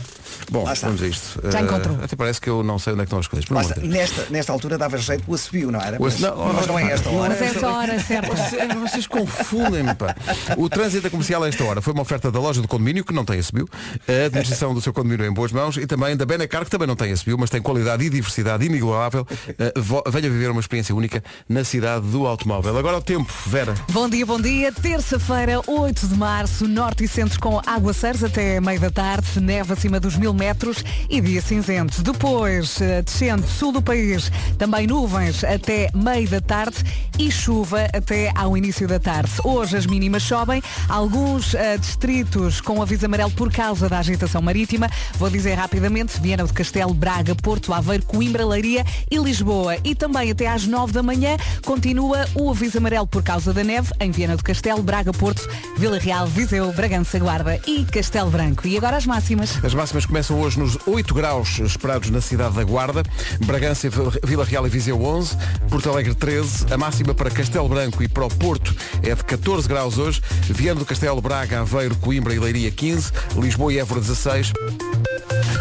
Bom, 0.50 0.64
Lá 0.64 0.72
está. 0.72 0.86
vamos 0.86 1.02
a 1.02 1.06
isto. 1.06 1.40
Já 1.50 1.60
encontrou. 1.60 1.98
Até 2.02 2.16
parece 2.16 2.40
que 2.40 2.48
eu 2.48 2.62
não 2.62 2.78
sei 2.78 2.94
onde 2.94 3.02
é 3.02 3.04
que 3.04 3.08
estão 3.08 3.18
as 3.18 3.26
coisas. 3.26 3.50
Está. 3.50 3.80
Nesta, 3.82 4.26
nesta 4.30 4.52
altura 4.52 4.78
dava 4.78 4.96
jeito 4.96 5.24
o 5.26 5.34
assobio, 5.34 5.70
não 5.70 5.80
era? 5.80 5.98
O 5.98 6.04
Mas, 6.04 6.18
não, 6.20 6.54
mas 6.54 6.66
não 6.66 6.78
é 6.78 6.92
esta 6.92 7.10
hora. 7.10 7.28
Mas 7.28 7.42
é 7.42 7.44
essa 7.44 7.68
hora 7.68 8.00
certa. 8.00 8.34
Vocês, 8.34 8.74
vocês 8.74 9.06
confundem-me, 9.06 9.94
pá. 9.94 10.16
O 10.56 10.70
trânsito 10.78 11.10
comercial 11.10 11.42
a 11.42 11.48
esta 11.48 11.64
hora 11.64 11.82
foi 11.82 11.92
uma 11.92 12.02
oferta 12.02 12.30
da 12.30 12.38
loja 12.38 12.62
do 12.62 12.68
condomínio, 12.68 13.04
que 13.04 13.12
não 13.12 13.24
tem 13.24 13.40
SBU, 13.40 13.68
a 14.06 14.26
administração 14.26 14.72
do 14.72 14.80
seu 14.80 14.92
condomínio 14.92 15.26
em 15.26 15.32
boas 15.32 15.50
mãos 15.50 15.76
e 15.76 15.88
também 15.88 16.16
da 16.16 16.24
Benacar, 16.24 16.64
que 16.64 16.70
também 16.70 16.86
não 16.86 16.94
tem 16.94 17.10
SBU, 17.10 17.36
mas 17.36 17.50
tem 17.50 17.60
qualidade 17.60 18.04
e 18.04 18.08
diversidade 18.08 18.64
inigualável. 18.64 19.26
Eh, 19.58 19.72
venha 20.08 20.30
viver 20.30 20.52
uma 20.52 20.60
experiência 20.60 20.94
única 20.94 21.20
na 21.48 21.64
cidade 21.64 22.06
do 22.06 22.28
automóvel. 22.28 22.78
Agora 22.78 22.98
o 22.98 23.02
tempo, 23.02 23.32
Vera. 23.48 23.74
Bom 23.90 24.08
dia, 24.08 24.24
bom 24.24 24.40
dia. 24.40 24.70
Terça-feira, 24.70 25.60
8 25.66 26.06
de 26.06 26.14
março, 26.14 26.68
norte 26.68 27.02
e 27.02 27.08
centro 27.08 27.40
com 27.40 27.60
aguaceiros 27.66 28.22
até 28.22 28.60
meio 28.60 28.78
da 28.78 28.92
tarde, 28.92 29.40
neve 29.40 29.72
acima 29.72 29.98
dos 29.98 30.16
mil 30.16 30.32
metros 30.32 30.84
e 31.10 31.20
dia 31.20 31.42
cinzento. 31.42 32.04
Depois, 32.04 32.80
eh, 32.80 33.02
descendo 33.02 33.44
sul 33.48 33.72
do 33.72 33.82
país, 33.82 34.30
também 34.56 34.86
nuvens 34.86 35.42
até 35.42 35.90
meio 35.92 36.28
da 36.28 36.40
tarde 36.40 36.84
e 37.18 37.32
chuva 37.32 37.88
até 37.92 38.30
ao 38.36 38.56
início 38.56 38.86
da 38.86 39.00
tarde. 39.00 39.32
Hoje 39.42 39.76
as 39.76 39.86
mínimas 39.86 40.22
sobem, 40.22 40.62
alguns 40.88 41.54
eh, 41.54 41.76
distritos 41.78 42.60
com 42.60 42.80
aviso 42.82 43.06
amarelo 43.06 43.30
por 43.30 43.52
causa 43.52 43.88
da 43.88 43.98
agitação 43.98 44.40
marítima. 44.42 44.90
Vou 45.14 45.30
dizer 45.30 45.54
rapidamente, 45.54 46.20
Viana 46.20 46.44
do 46.44 46.52
Castelo, 46.52 46.94
Braga, 46.94 47.34
Porto, 47.34 47.72
Aveiro, 47.72 48.04
Coimbra, 48.04 48.46
Leiria 48.46 48.84
e 49.10 49.18
Lisboa. 49.18 49.76
E 49.84 49.94
também 49.94 50.30
até 50.30 50.46
às 50.46 50.66
9 50.66 50.92
da 50.92 51.02
manhã 51.02 51.36
continua 51.64 52.26
o 52.34 52.50
aviso 52.50 52.78
amarelo 52.78 53.06
por 53.06 53.22
causa 53.22 53.52
da 53.52 53.64
neve 53.64 53.90
em 54.00 54.10
Viana 54.10 54.36
do 54.36 54.42
Castelo, 54.42 54.82
Braga, 54.82 55.12
Porto, 55.12 55.48
Vila 55.76 55.98
Real, 55.98 56.26
Viseu, 56.26 56.72
Bragança, 56.72 57.18
Guarda 57.18 57.60
e 57.66 57.84
Castelo 57.84 58.30
Branco. 58.30 58.66
E 58.66 58.76
agora 58.76 58.96
as 58.96 59.06
máximas. 59.06 59.58
As 59.64 59.74
máximas 59.74 60.06
começam 60.06 60.40
hoje 60.40 60.58
nos 60.58 60.78
8 60.86 61.14
graus 61.14 61.58
esperados 61.58 62.10
na 62.10 62.20
cidade 62.20 62.54
da 62.54 62.64
Guarda, 62.64 63.02
Bragança, 63.44 63.88
Vila 64.24 64.44
Real 64.44 64.66
e 64.66 64.70
Viseu 64.70 65.02
11, 65.02 65.36
Porto 65.70 65.90
Alegre 65.90 66.14
13, 66.14 66.72
a 66.72 66.76
máxima 66.76 67.14
para 67.14 67.30
Castelo 67.30 67.68
Branco 67.68 68.02
e 68.02 68.08
para 68.08 68.24
o 68.24 68.28
Porto 68.28 68.74
é 69.02 69.14
de 69.14 69.24
14 69.24 69.68
graus 69.68 69.98
hoje, 69.98 70.22
Viana 70.58 70.80
do 70.80 70.84
Castelo, 70.84 71.20
Braga, 71.20 71.60
Aveiro, 71.60 71.94
Coimbra 71.94 72.34
e 72.34 72.38
Leiria 72.40 72.68
15, 72.68 73.12
Lisboa 73.36 73.72
e 73.72 73.78
Évora 73.78 74.00
16, 74.00 74.52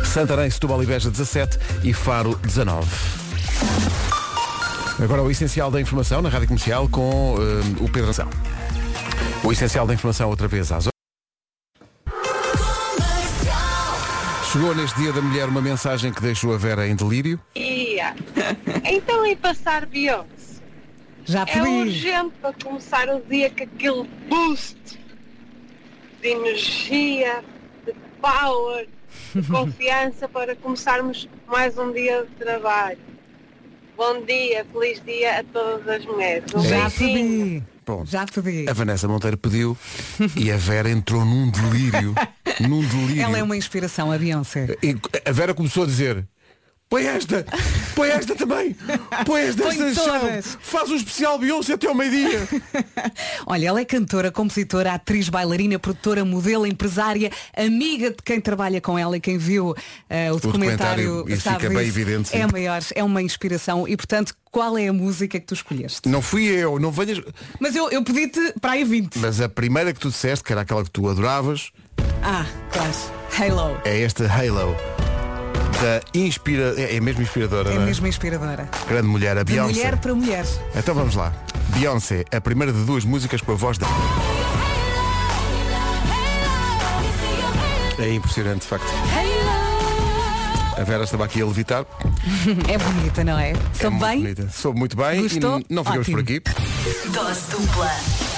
Santarém, 0.03 0.49
Setúbal 0.49 0.81
e 0.81 0.87
Beja 0.87 1.11
17 1.11 1.59
e 1.83 1.93
Faro 1.93 2.35
19. 2.37 2.87
Agora 4.99 5.21
o 5.21 5.29
essencial 5.29 5.69
da 5.69 5.79
informação 5.79 6.19
na 6.19 6.29
Rádio 6.29 6.47
Comercial 6.47 6.89
com 6.89 7.35
eh, 7.37 7.83
o 7.83 7.87
Pedro 7.87 8.09
Ação. 8.09 8.27
O 9.43 9.51
essencial 9.51 9.85
da 9.85 9.93
informação 9.93 10.29
outra 10.29 10.47
vez 10.47 10.71
às 10.71 10.87
Chegou 14.51 14.73
neste 14.73 14.99
Dia 14.99 15.13
da 15.13 15.21
Mulher 15.21 15.47
uma 15.47 15.61
mensagem 15.61 16.11
que 16.11 16.23
deixou 16.23 16.55
a 16.55 16.57
Vera 16.57 16.87
em 16.87 16.95
delírio. 16.95 17.39
Ia. 17.55 18.15
Então 18.83 19.23
e 19.27 19.35
passar 19.35 19.85
Beyoncé? 19.85 20.46
Já 21.27 21.43
É 21.47 21.61
urgente 21.61 22.33
para 22.41 22.53
começar 22.53 23.09
o 23.09 23.19
dia 23.21 23.49
com 23.49 23.63
aquele 23.63 24.07
boost 24.29 24.77
de 26.21 26.27
energia, 26.29 27.43
de 27.85 27.93
power, 28.21 28.87
de 29.35 29.41
confiança 29.51 30.29
para 30.29 30.55
começarmos 30.55 31.27
mais 31.45 31.77
um 31.77 31.91
dia 31.91 32.23
de 32.25 32.45
trabalho. 32.45 32.97
Bom 33.97 34.23
dia, 34.25 34.65
feliz 34.71 35.01
dia 35.05 35.39
a 35.39 35.43
todas 35.43 35.87
as 35.87 36.05
mulheres. 36.05 36.45
Um 36.55 36.63
Já 36.63 36.87
beijinho. 36.87 37.59
pedi. 37.59 37.63
Bom, 37.85 38.05
Já 38.05 38.25
pedi. 38.25 38.69
a 38.69 38.73
Vanessa 38.73 39.07
Monteiro 39.07 39.37
pediu 39.37 39.77
e 40.35 40.51
a 40.51 40.57
Vera 40.57 40.89
entrou 40.89 41.25
num 41.25 41.49
delírio. 41.51 42.15
num 42.61 42.81
delírio. 42.87 43.23
Ela 43.23 43.39
é 43.39 43.43
uma 43.43 43.57
inspiração, 43.57 44.11
a 44.11 44.17
Beyoncé. 44.17 44.77
E 44.81 44.95
a 45.25 45.31
Vera 45.31 45.53
começou 45.53 45.83
a 45.83 45.85
dizer 45.85 46.25
Põe 46.89 47.05
esta, 47.05 47.45
põe 47.95 48.07
esta 48.09 48.33
também, 48.33 48.73
põe 49.25 49.41
esta, 49.41 49.63
Põe 49.63 49.71
esta 49.89 49.93
chave, 50.05 50.19
todas. 50.27 50.57
faz 50.61 50.89
um 50.89 50.95
especial 50.95 51.37
Beyoncé 51.37 51.73
até 51.73 51.85
ao 51.85 51.93
meio-dia. 51.93 52.47
Olha, 53.45 53.67
ela 53.67 53.81
é 53.81 53.83
cantora, 53.85 54.31
compositora, 54.31 54.93
atriz, 54.93 55.27
bailarina, 55.27 55.77
produtora, 55.77 56.23
modelo, 56.23 56.65
empresária, 56.65 57.29
amiga 57.57 58.11
de 58.11 58.17
quem 58.23 58.39
trabalha 58.39 58.79
com 58.79 58.97
ela 58.97 59.17
e 59.17 59.19
quem 59.19 59.37
viu 59.37 59.75
eh, 60.09 60.31
o, 60.31 60.39
documentário, 60.39 61.03
documentário, 61.17 61.33
isso 61.33 61.43
sabe 61.43 61.59
fica 61.59 61.73
bem 61.73 61.87
evidente, 61.89 62.29
sim. 62.29 62.37
É 62.37 62.43
a 62.43 62.47
maior, 62.47 62.81
é 62.95 63.03
uma 63.03 63.21
inspiração 63.21 63.85
e 63.85 63.97
portanto, 63.97 64.33
qual 64.49 64.77
é 64.77 64.87
a 64.87 64.93
música 64.93 65.37
que 65.41 65.45
tu 65.45 65.55
escolheste? 65.55 66.07
Não 66.07 66.21
fui 66.21 66.45
eu, 66.45 66.79
não 66.79 66.89
venhas. 66.89 67.21
Mas 67.59 67.75
eu, 67.75 67.91
eu 67.91 68.01
pedi-te 68.01 68.53
para 68.61 68.71
aí 68.71 68.85
20. 68.85 69.19
Mas 69.19 69.41
a 69.41 69.49
primeira 69.49 69.93
que 69.93 69.99
tu 69.99 70.09
disseste, 70.09 70.41
que 70.41 70.53
era 70.53 70.61
aquela 70.61 70.85
que 70.85 70.91
tu 70.91 71.09
adoravas, 71.09 71.69
Ah, 72.23 72.45
claro. 72.71 72.93
Halo. 73.37 73.81
é 73.83 74.01
esta 74.03 74.23
Halo. 74.25 74.73
Da 75.81 76.01
inspira... 76.19 76.73
É 76.77 76.95
é 76.95 76.99
mesmo 76.99 77.21
inspiradora, 77.21 77.69
É 77.71 77.75
não 77.75 77.83
é? 77.83 77.85
mesmo 77.85 78.07
inspiradora. 78.07 78.67
Grande 78.87 79.07
mulher, 79.07 79.37
a 79.37 79.43
De 79.43 79.53
Beyoncé. 79.53 79.73
mulher 79.73 79.97
para 79.97 80.13
mulher. 80.15 80.45
Então 80.75 80.95
vamos 80.95 81.13
lá. 81.15 81.31
Beyoncé, 81.69 82.25
a 82.35 82.41
primeira 82.41 82.73
de 82.73 82.83
duas 82.83 83.05
músicas 83.05 83.41
com 83.41 83.51
a 83.51 83.55
voz 83.55 83.77
dela. 83.77 83.91
É 87.99 88.13
impressionante, 88.13 88.61
de 88.61 88.67
facto. 88.67 88.85
A 90.79 90.83
Vera 90.83 91.03
estava 91.03 91.25
aqui 91.25 91.41
a 91.41 91.45
levitar. 91.45 91.85
É 92.71 92.77
bonita, 92.77 93.23
não 93.23 93.37
é? 93.39 93.53
Sou 93.73 93.89
Muito 93.91 94.05
bem? 94.05 94.19
bonita. 94.21 94.49
Soube 94.51 94.79
muito 94.79 94.95
bem 94.97 95.21
Gostou? 95.23 95.55
e 95.57 95.61
n- 95.61 95.65
não 95.69 95.83
ficamos 95.83 96.07
Ótimo. 96.07 96.17
por 96.17 96.23
aqui. 96.23 96.41
Dose 97.11 97.41
dupla. 97.51 97.91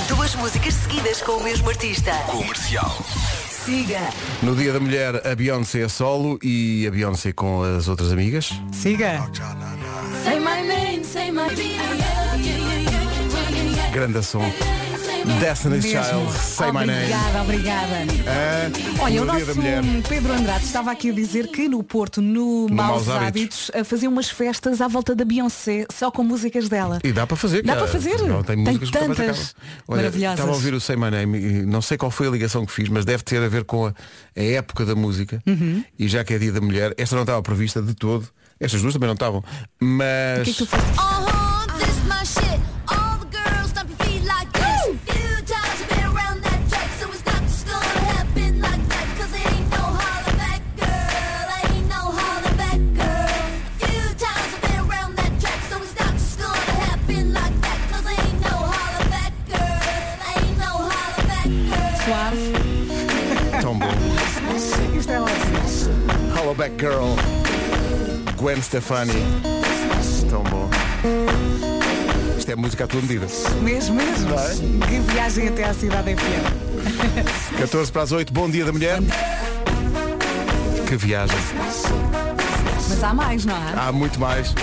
Duas 0.07 0.35
músicas 0.35 0.73
seguidas 0.73 1.21
com 1.21 1.33
o 1.33 1.43
mesmo 1.43 1.69
artista. 1.69 2.11
Comercial. 2.27 2.97
Siga. 3.69 4.09
No 4.41 4.55
Dia 4.55 4.73
da 4.73 4.79
Mulher, 4.79 5.21
a 5.27 5.35
Beyoncé 5.35 5.83
a 5.83 5.89
solo 5.89 6.39
e 6.41 6.87
a 6.87 6.89
Beyoncé 6.89 7.33
com 7.33 7.61
as 7.61 7.87
outras 7.87 8.11
amigas. 8.11 8.49
Siga. 8.71 9.29
Grande 13.93 14.23
som. 14.23 14.41
Destiny's 15.25 15.85
Mesmo. 15.85 16.03
Child, 16.03 16.33
Say 16.39 16.71
My 16.71 16.85
Name. 16.85 16.91
Obrigada, 16.91 17.41
obrigada. 17.41 17.95
Ah, 18.27 19.03
Olha, 19.03 19.21
o 19.21 19.25
no 19.25 19.33
nosso. 19.33 19.45
Pedro 20.07 20.33
Andrade 20.33 20.65
estava 20.65 20.91
aqui 20.91 21.09
a 21.09 21.13
dizer 21.13 21.47
que 21.47 21.67
no 21.67 21.83
Porto, 21.83 22.21
no, 22.21 22.67
Maus, 22.69 23.07
Maus 23.07 23.09
Hábitos, 23.09 23.71
a 23.73 23.83
fazer 23.83 24.07
umas 24.07 24.29
festas 24.29 24.81
à 24.81 24.87
volta 24.87 25.15
da 25.15 25.25
Beyoncé, 25.25 25.85
só 25.93 26.11
com 26.11 26.23
músicas 26.23 26.69
dela. 26.69 26.99
E 27.03 27.11
dá 27.11 27.25
para 27.27 27.37
fazer. 27.37 27.63
Dá 27.63 27.75
para 27.75 27.87
fazer. 27.87 28.21
Não, 28.21 28.43
tem 28.43 28.63
Tem 28.63 28.79
tantas. 28.79 29.55
Olha, 29.87 29.97
maravilhosas. 29.97 30.39
Estava 30.39 30.51
a 30.51 30.55
ouvir 30.55 30.73
o 30.73 30.81
Say 30.81 30.95
My 30.95 31.11
Name 31.11 31.37
e 31.39 31.65
não 31.65 31.81
sei 31.81 31.97
qual 31.97 32.11
foi 32.11 32.27
a 32.27 32.31
ligação 32.31 32.65
que 32.65 32.71
fiz, 32.71 32.89
mas 32.89 33.05
deve 33.05 33.23
ter 33.23 33.41
a 33.41 33.47
ver 33.47 33.63
com 33.63 33.87
a, 33.87 33.93
a 34.35 34.41
época 34.41 34.85
da 34.85 34.95
música. 34.95 35.41
Uhum. 35.45 35.83
E 35.97 36.07
já 36.07 36.23
que 36.23 36.33
é 36.33 36.37
dia 36.37 36.51
da 36.51 36.61
mulher, 36.61 36.93
esta 36.97 37.15
não 37.15 37.23
estava 37.23 37.41
prevista 37.41 37.81
de 37.81 37.93
todo. 37.93 38.27
Estas 38.59 38.81
duas 38.81 38.93
também 38.93 39.07
não 39.07 39.13
estavam. 39.13 39.43
Mas. 39.79 40.41
O 40.41 40.43
que 40.43 40.49
é 40.49 40.53
que 40.53 40.57
tu 40.59 40.65
fazes? 40.65 41.48
Hollaback 66.59 66.77
Girl. 66.77 67.15
Gwen 68.35 68.61
Stefani. 68.61 69.13
Tão 70.29 70.43
bom. 70.43 70.69
Isto 72.37 72.51
é 72.51 72.55
música 72.57 72.83
à 72.83 72.87
tua 72.87 73.01
medida. 73.01 73.25
Mesmo, 73.61 73.95
mesmo. 73.95 74.35
Que 74.85 74.99
viagem 75.13 75.47
até 75.47 75.63
à 75.63 75.73
cidade 75.73 76.13
FM. 76.17 77.59
14 77.59 77.91
para 77.93 78.01
as 78.01 78.11
8, 78.11 78.33
bom 78.33 78.49
dia 78.49 78.65
da 78.65 78.73
mulher. 78.73 78.99
Que 80.85 80.97
viagem. 80.97 81.37
Mas 82.89 83.03
há 83.05 83.13
mais, 83.13 83.45
não 83.45 83.55
há? 83.55 83.87
Há 83.87 83.91
muito 83.93 84.19
mais. 84.19 84.53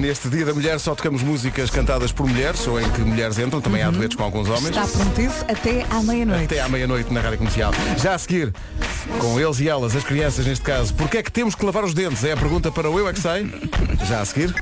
Neste 0.00 0.28
Dia 0.28 0.44
da 0.44 0.54
Mulher 0.54 0.80
só 0.80 0.94
tocamos 0.94 1.22
músicas 1.22 1.70
cantadas 1.70 2.10
por 2.12 2.26
mulheres 2.26 2.66
ou 2.66 2.80
em 2.80 2.90
que 2.90 3.00
mulheres 3.02 3.38
entram, 3.38 3.60
também 3.60 3.82
há 3.82 3.90
duetos 3.90 4.16
com 4.16 4.22
alguns 4.24 4.48
homens. 4.48 4.76
Está 4.76 4.86
prometido 4.86 5.34
até 5.48 5.86
à 5.90 6.02
meia-noite. 6.02 6.44
Até 6.44 6.60
à 6.60 6.68
meia-noite 6.68 7.12
na 7.12 7.20
Rádio 7.20 7.38
Comercial. 7.38 7.72
Já 7.98 8.14
a 8.14 8.18
seguir, 8.18 8.52
com 9.18 9.38
eles 9.38 9.60
e 9.60 9.68
elas, 9.68 9.94
as 9.94 10.02
crianças 10.04 10.46
neste 10.46 10.64
caso, 10.64 10.94
porquê 10.94 11.18
é 11.18 11.22
que 11.22 11.30
temos 11.30 11.54
que 11.54 11.64
lavar 11.64 11.84
os 11.84 11.94
dentes? 11.94 12.24
É 12.24 12.32
a 12.32 12.36
pergunta 12.36 12.72
para 12.72 12.90
o 12.90 12.98
Eu 12.98 13.08
é. 13.08 13.12
Já 13.14 14.20
a 14.20 14.24
seguir. 14.24 14.54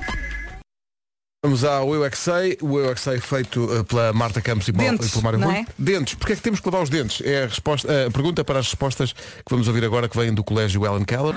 Vamos 1.42 1.64
ao 1.64 1.94
Eu 1.94 2.04
é 2.04 2.10
Sei, 2.10 2.58
o 2.60 2.78
Eu 2.78 2.90
é 2.90 2.96
Sei 2.96 3.18
feito 3.18 3.66
eh, 3.72 3.82
pela 3.84 4.12
Marta 4.12 4.42
Campos 4.42 4.68
e, 4.68 4.72
Dentes, 4.72 5.08
e 5.08 5.10
pelo 5.10 5.22
Mário 5.22 5.40
Rui. 5.40 5.54
é? 5.54 5.66
Dentes, 5.78 6.14
porquê 6.14 6.34
é 6.34 6.36
que 6.36 6.42
temos 6.42 6.60
que 6.60 6.66
lavar 6.66 6.82
os 6.82 6.90
dentes? 6.90 7.22
É 7.24 7.44
a, 7.44 7.46
resposta, 7.46 8.06
a 8.06 8.10
pergunta 8.10 8.44
para 8.44 8.58
as 8.58 8.66
respostas 8.66 9.12
que 9.12 9.50
vamos 9.50 9.66
ouvir 9.66 9.82
agora 9.84 10.06
que 10.06 10.18
vêm 10.18 10.34
do 10.34 10.44
Colégio 10.44 10.84
Ellen 10.84 11.04
Keller. 11.04 11.34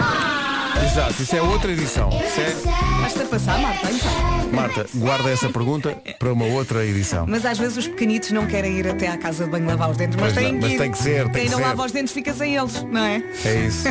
Exato, 0.81 1.21
isso 1.21 1.35
é 1.35 1.41
outra 1.41 1.71
edição. 1.71 2.09
Isso 2.09 2.41
é- 2.41 3.01
Basta 3.01 3.25
passar, 3.25 3.59
Marta, 3.59 3.87
então. 3.91 4.51
Marta, 4.53 4.85
guarda 4.95 5.29
essa 5.29 5.49
pergunta 5.49 5.97
para 6.19 6.31
uma 6.31 6.45
outra 6.45 6.85
edição. 6.85 7.25
Mas 7.27 7.45
às 7.45 7.57
vezes 7.57 7.77
os 7.77 7.87
pequenitos 7.87 8.31
não 8.31 8.45
querem 8.45 8.77
ir 8.77 8.87
até 8.87 9.07
à 9.07 9.17
casa 9.17 9.45
de 9.45 9.49
banho 9.51 9.65
lavar 9.65 9.89
os 9.89 9.97
dentes, 9.97 10.15
mas 10.19 10.33
Pois 10.33 10.45
têm 10.45 10.53
não, 10.53 10.59
que 10.59 10.65
mas 10.65 10.73
ir. 10.73 10.77
tem 10.77 10.91
que 10.91 10.97
ser, 10.97 11.23
tem 11.25 11.31
Quem 11.33 11.43
que 11.45 11.49
não 11.51 11.57
ser. 11.59 11.65
lava 11.65 11.85
os 11.85 11.91
dentes 11.91 12.13
fica 12.13 12.33
sem 12.33 12.55
eles, 12.55 12.83
não 12.91 13.03
é? 13.03 13.23
É 13.45 13.55
isso. 13.65 13.83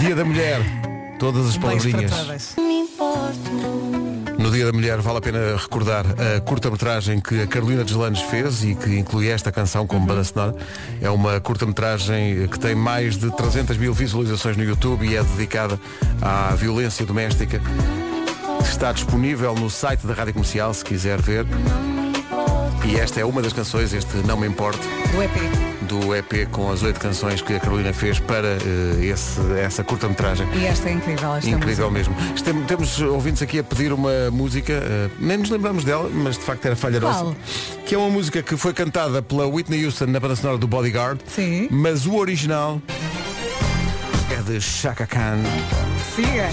Dia 0.00 0.14
da 0.14 0.24
Mulher. 0.24 0.60
Todas 1.18 1.46
as 1.48 1.56
palavrinhas. 1.56 2.10
todas. 2.10 2.56
No 2.56 3.91
Dia 4.52 4.66
da 4.66 4.72
Mulher 4.72 5.00
vale 5.00 5.16
a 5.16 5.20
pena 5.22 5.56
recordar 5.56 6.04
a 6.06 6.38
curta-metragem 6.42 7.20
que 7.20 7.40
a 7.40 7.46
Carolina 7.46 7.82
Deslandes 7.82 8.20
fez 8.20 8.62
e 8.62 8.74
que 8.74 8.98
inclui 8.98 9.28
esta 9.28 9.50
canção 9.50 9.86
como 9.86 10.04
banda 10.04 10.22
sonora. 10.22 10.54
É 11.00 11.08
uma 11.08 11.40
curta-metragem 11.40 12.46
que 12.48 12.58
tem 12.58 12.74
mais 12.74 13.16
de 13.16 13.34
300 13.34 13.78
mil 13.78 13.94
visualizações 13.94 14.54
no 14.58 14.62
YouTube 14.62 15.06
e 15.06 15.16
é 15.16 15.22
dedicada 15.22 15.80
à 16.20 16.54
violência 16.54 17.06
doméstica. 17.06 17.62
Está 18.60 18.92
disponível 18.92 19.54
no 19.54 19.70
site 19.70 20.06
da 20.06 20.12
Rádio 20.12 20.34
Comercial, 20.34 20.74
se 20.74 20.84
quiser 20.84 21.18
ver. 21.22 21.46
E 22.84 22.96
esta 22.96 23.20
é 23.20 23.24
uma 23.24 23.40
das 23.40 23.54
canções, 23.54 23.94
este 23.94 24.18
Não 24.18 24.36
Me 24.36 24.46
Importe, 24.46 24.86
Do 25.12 25.22
EP. 25.22 25.71
Do 25.82 26.14
EP 26.14 26.46
com 26.50 26.70
as 26.70 26.82
oito 26.82 26.98
canções 27.00 27.40
que 27.42 27.54
a 27.54 27.60
Carolina 27.60 27.92
fez 27.92 28.18
para 28.18 28.48
eh, 28.48 29.04
esse- 29.06 29.40
essa 29.60 29.82
curta-metragem. 29.84 30.46
E 30.54 30.64
esta 30.66 30.88
é 30.88 30.92
incrível, 30.92 31.34
esta 31.34 31.50
Incrível 31.50 31.90
música. 31.90 32.10
mesmo. 32.16 32.42
Tem- 32.42 32.62
Temos 32.64 33.00
ouvintes 33.00 33.42
aqui 33.42 33.58
a 33.58 33.64
pedir 33.64 33.92
uma 33.92 34.30
música, 34.30 34.72
eh, 34.72 35.08
nem 35.18 35.36
nos 35.38 35.50
lembramos 35.50 35.84
dela, 35.84 36.08
mas 36.12 36.36
de 36.38 36.44
facto 36.44 36.64
era 36.66 36.76
falha 36.76 37.00
Qual? 37.00 37.12
nossa. 37.24 37.36
Que 37.86 37.94
é 37.94 37.98
uma 37.98 38.08
música 38.10 38.42
que 38.42 38.56
foi 38.56 38.72
cantada 38.72 39.20
pela 39.22 39.46
Whitney 39.46 39.84
Houston 39.84 40.06
na 40.06 40.18
banda 40.20 40.36
sonora 40.36 40.58
do 40.58 40.66
Bodyguard. 40.68 41.20
Sim. 41.26 41.68
Mas 41.70 42.06
o 42.06 42.14
original 42.16 42.80
é 44.30 44.42
de 44.42 44.60
Chaka 44.60 45.06
Khan. 45.06 45.40
Siga. 46.14 46.48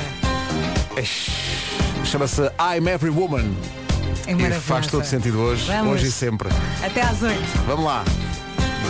Chama-se 2.05 2.41
I'm 2.59 2.87
Every 2.87 3.11
Woman. 3.11 3.51
É 4.27 4.31
E 4.33 4.59
faz 4.59 4.87
todo 4.87 5.05
sentido 5.05 5.39
hoje, 5.39 5.65
Vamos. 5.65 5.93
hoje 5.93 6.07
e 6.07 6.11
sempre. 6.11 6.49
Até 6.83 7.01
às 7.01 7.21
oito. 7.21 7.41
Vamos 7.65 7.85
lá. 7.85 8.03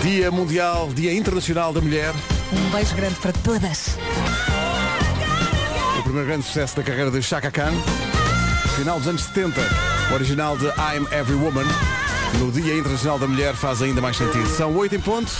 Dia 0.02 0.32
Mundial, 0.32 0.90
Dia 0.94 1.14
Internacional 1.14 1.74
da 1.74 1.82
Mulher. 1.82 2.14
Um 2.54 2.70
beijo 2.70 2.96
grande 2.96 3.16
para 3.16 3.34
todas. 3.34 3.98
O 6.00 6.04
primeiro 6.04 6.28
grande 6.28 6.46
sucesso 6.46 6.78
da 6.78 6.84
carreira 6.84 7.12
de 7.12 7.22
Chaka 7.22 7.52
Khan. 7.52 7.74
Final 8.78 8.98
dos 8.98 9.08
anos 9.10 9.24
70. 9.24 9.60
O 10.10 10.14
original 10.14 10.58
de 10.58 10.68
I'm 10.68 11.06
Every 11.12 11.36
Woman. 11.36 11.66
No 12.40 12.50
Dia 12.50 12.78
Internacional 12.78 13.20
da 13.20 13.28
Mulher 13.28 13.54
faz 13.56 13.82
ainda 13.82 14.00
mais 14.00 14.16
sentido. 14.16 14.48
São 14.48 14.74
8 14.76 14.96
em 14.96 15.00
ponto. 15.02 15.32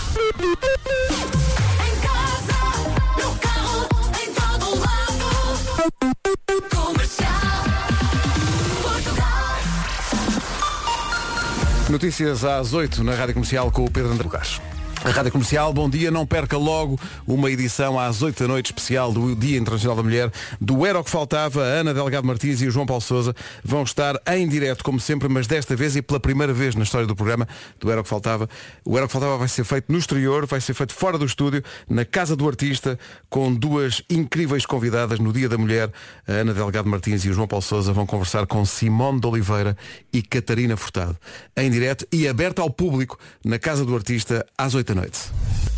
Notícias 11.90 12.44
às 12.44 12.72
8 12.72 13.02
na 13.02 13.14
Rádio 13.14 13.34
Comercial 13.34 13.70
com 13.72 13.84
o 13.84 13.90
Pedro 13.90 14.12
André 14.12 14.22
Lucas. 14.22 14.60
A 15.02 15.08
Rádio 15.08 15.32
Comercial, 15.32 15.72
bom 15.72 15.88
dia, 15.88 16.10
não 16.10 16.26
perca 16.26 16.58
logo 16.58 17.00
uma 17.26 17.50
edição 17.50 17.98
às 17.98 18.20
8 18.20 18.42
da 18.42 18.46
noite 18.46 18.66
especial 18.66 19.10
do 19.10 19.34
Dia 19.34 19.56
Internacional 19.56 19.96
da 19.96 20.02
Mulher, 20.02 20.30
do 20.60 20.84
Era 20.84 21.00
o 21.00 21.04
que 21.04 21.08
Faltava, 21.08 21.62
a 21.62 21.64
Ana 21.64 21.94
Delgado 21.94 22.26
Martins 22.26 22.60
e 22.60 22.66
o 22.66 22.70
João 22.70 22.84
Paulo 22.84 23.00
Souza 23.00 23.34
vão 23.64 23.82
estar 23.82 24.20
em 24.26 24.46
direto, 24.46 24.84
como 24.84 25.00
sempre, 25.00 25.26
mas 25.26 25.46
desta 25.46 25.74
vez 25.74 25.96
e 25.96 26.02
pela 26.02 26.20
primeira 26.20 26.52
vez 26.52 26.74
na 26.74 26.82
história 26.82 27.06
do 27.06 27.16
programa 27.16 27.48
do 27.78 27.90
Era 27.90 28.02
o 28.02 28.04
que 28.04 28.10
Faltava. 28.10 28.46
O 28.84 28.94
Era 28.94 29.06
o 29.06 29.08
que 29.08 29.12
Faltava 29.12 29.38
vai 29.38 29.48
ser 29.48 29.64
feito 29.64 29.90
no 29.90 29.96
exterior, 29.96 30.44
vai 30.44 30.60
ser 30.60 30.74
feito 30.74 30.92
fora 30.92 31.16
do 31.16 31.24
estúdio, 31.24 31.64
na 31.88 32.04
Casa 32.04 32.36
do 32.36 32.46
Artista, 32.46 32.98
com 33.30 33.54
duas 33.54 34.02
incríveis 34.10 34.66
convidadas 34.66 35.18
no 35.18 35.32
Dia 35.32 35.48
da 35.48 35.56
Mulher. 35.56 35.90
A 36.28 36.32
Ana 36.32 36.52
Delgado 36.52 36.90
Martins 36.90 37.24
e 37.24 37.30
o 37.30 37.32
João 37.32 37.48
Paulo 37.48 37.62
Souza 37.62 37.90
vão 37.90 38.04
conversar 38.04 38.46
com 38.46 38.66
Simone 38.66 39.18
de 39.18 39.26
Oliveira 39.26 39.74
e 40.12 40.20
Catarina 40.20 40.76
Furtado. 40.76 41.16
Em 41.56 41.70
direto 41.70 42.06
e 42.12 42.28
aberto 42.28 42.60
ao 42.60 42.68
público 42.68 43.18
na 43.42 43.58
Casa 43.58 43.82
do 43.82 43.96
Artista 43.96 44.44
às 44.58 44.74
8 44.74 44.89
da 44.90 45.00
noite. 45.00 45.18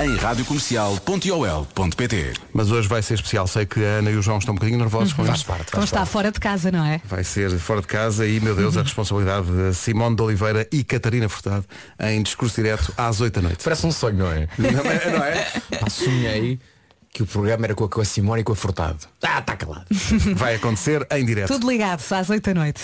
Em 0.01 0.17
radiocomercial.ol.pt 0.17 2.33
Mas 2.53 2.71
hoje 2.71 2.87
vai 2.89 3.03
ser 3.03 3.15
especial. 3.15 3.47
Sei 3.47 3.65
que 3.67 3.85
a 3.85 3.99
Ana 3.99 4.11
e 4.11 4.17
o 4.17 4.23
João 4.23 4.39
estão 4.39 4.53
um 4.53 4.55
bocadinho 4.55 4.79
nervosos 4.79 5.13
com 5.13 5.23
isso. 5.31 5.45
Então 5.69 5.85
está 5.85 6.07
fora 6.07 6.33
de 6.33 6.41
casa, 6.41 6.73
não 6.73 6.83
é? 6.85 7.01
Vai 7.05 7.25
ser 7.25 7.51
fora 7.59 7.83
de 7.83 7.87
casa 7.87 8.27
e, 8.27 8.41
meu 8.41 8.57
Deus, 8.57 8.77
a 8.77 8.83
responsabilidade 8.83 9.47
de 9.47 9.75
Simone 9.75 10.17
de 10.17 10.23
Oliveira 10.23 10.67
e 10.73 10.83
Catarina 10.83 11.29
Furtado 11.29 11.67
em 12.01 12.23
discurso 12.23 12.57
direto 12.57 12.93
às 12.97 13.21
8 13.21 13.35
da 13.35 13.43
noite. 13.43 13.63
Parece 13.63 13.87
um 13.87 13.93
sonho, 13.93 14.17
não 14.17 14.33
é? 14.33 14.49
Não 14.59 14.69
é? 14.69 15.11
Não 15.11 15.23
é? 15.25 15.47
Pá, 15.79 15.91
sonhei 15.91 16.59
que 17.13 17.23
o 17.23 17.27
programa 17.27 17.67
era 17.67 17.75
com 17.75 17.85
a, 17.85 17.89
com 17.89 18.01
a 18.01 18.05
Simone 18.05 18.41
e 18.41 18.45
com 18.45 18.53
a 18.53 18.57
Furtado. 18.57 19.01
Ah, 19.23 19.41
está 19.41 19.57
calado. 19.57 19.85
Vai 20.35 20.55
acontecer 20.55 21.07
em 21.11 21.27
direto. 21.27 21.49
Tudo 21.49 21.71
ligado 21.71 22.03
às 22.11 22.31
oito 22.31 22.45
da 22.45 22.55
noite. 22.55 22.81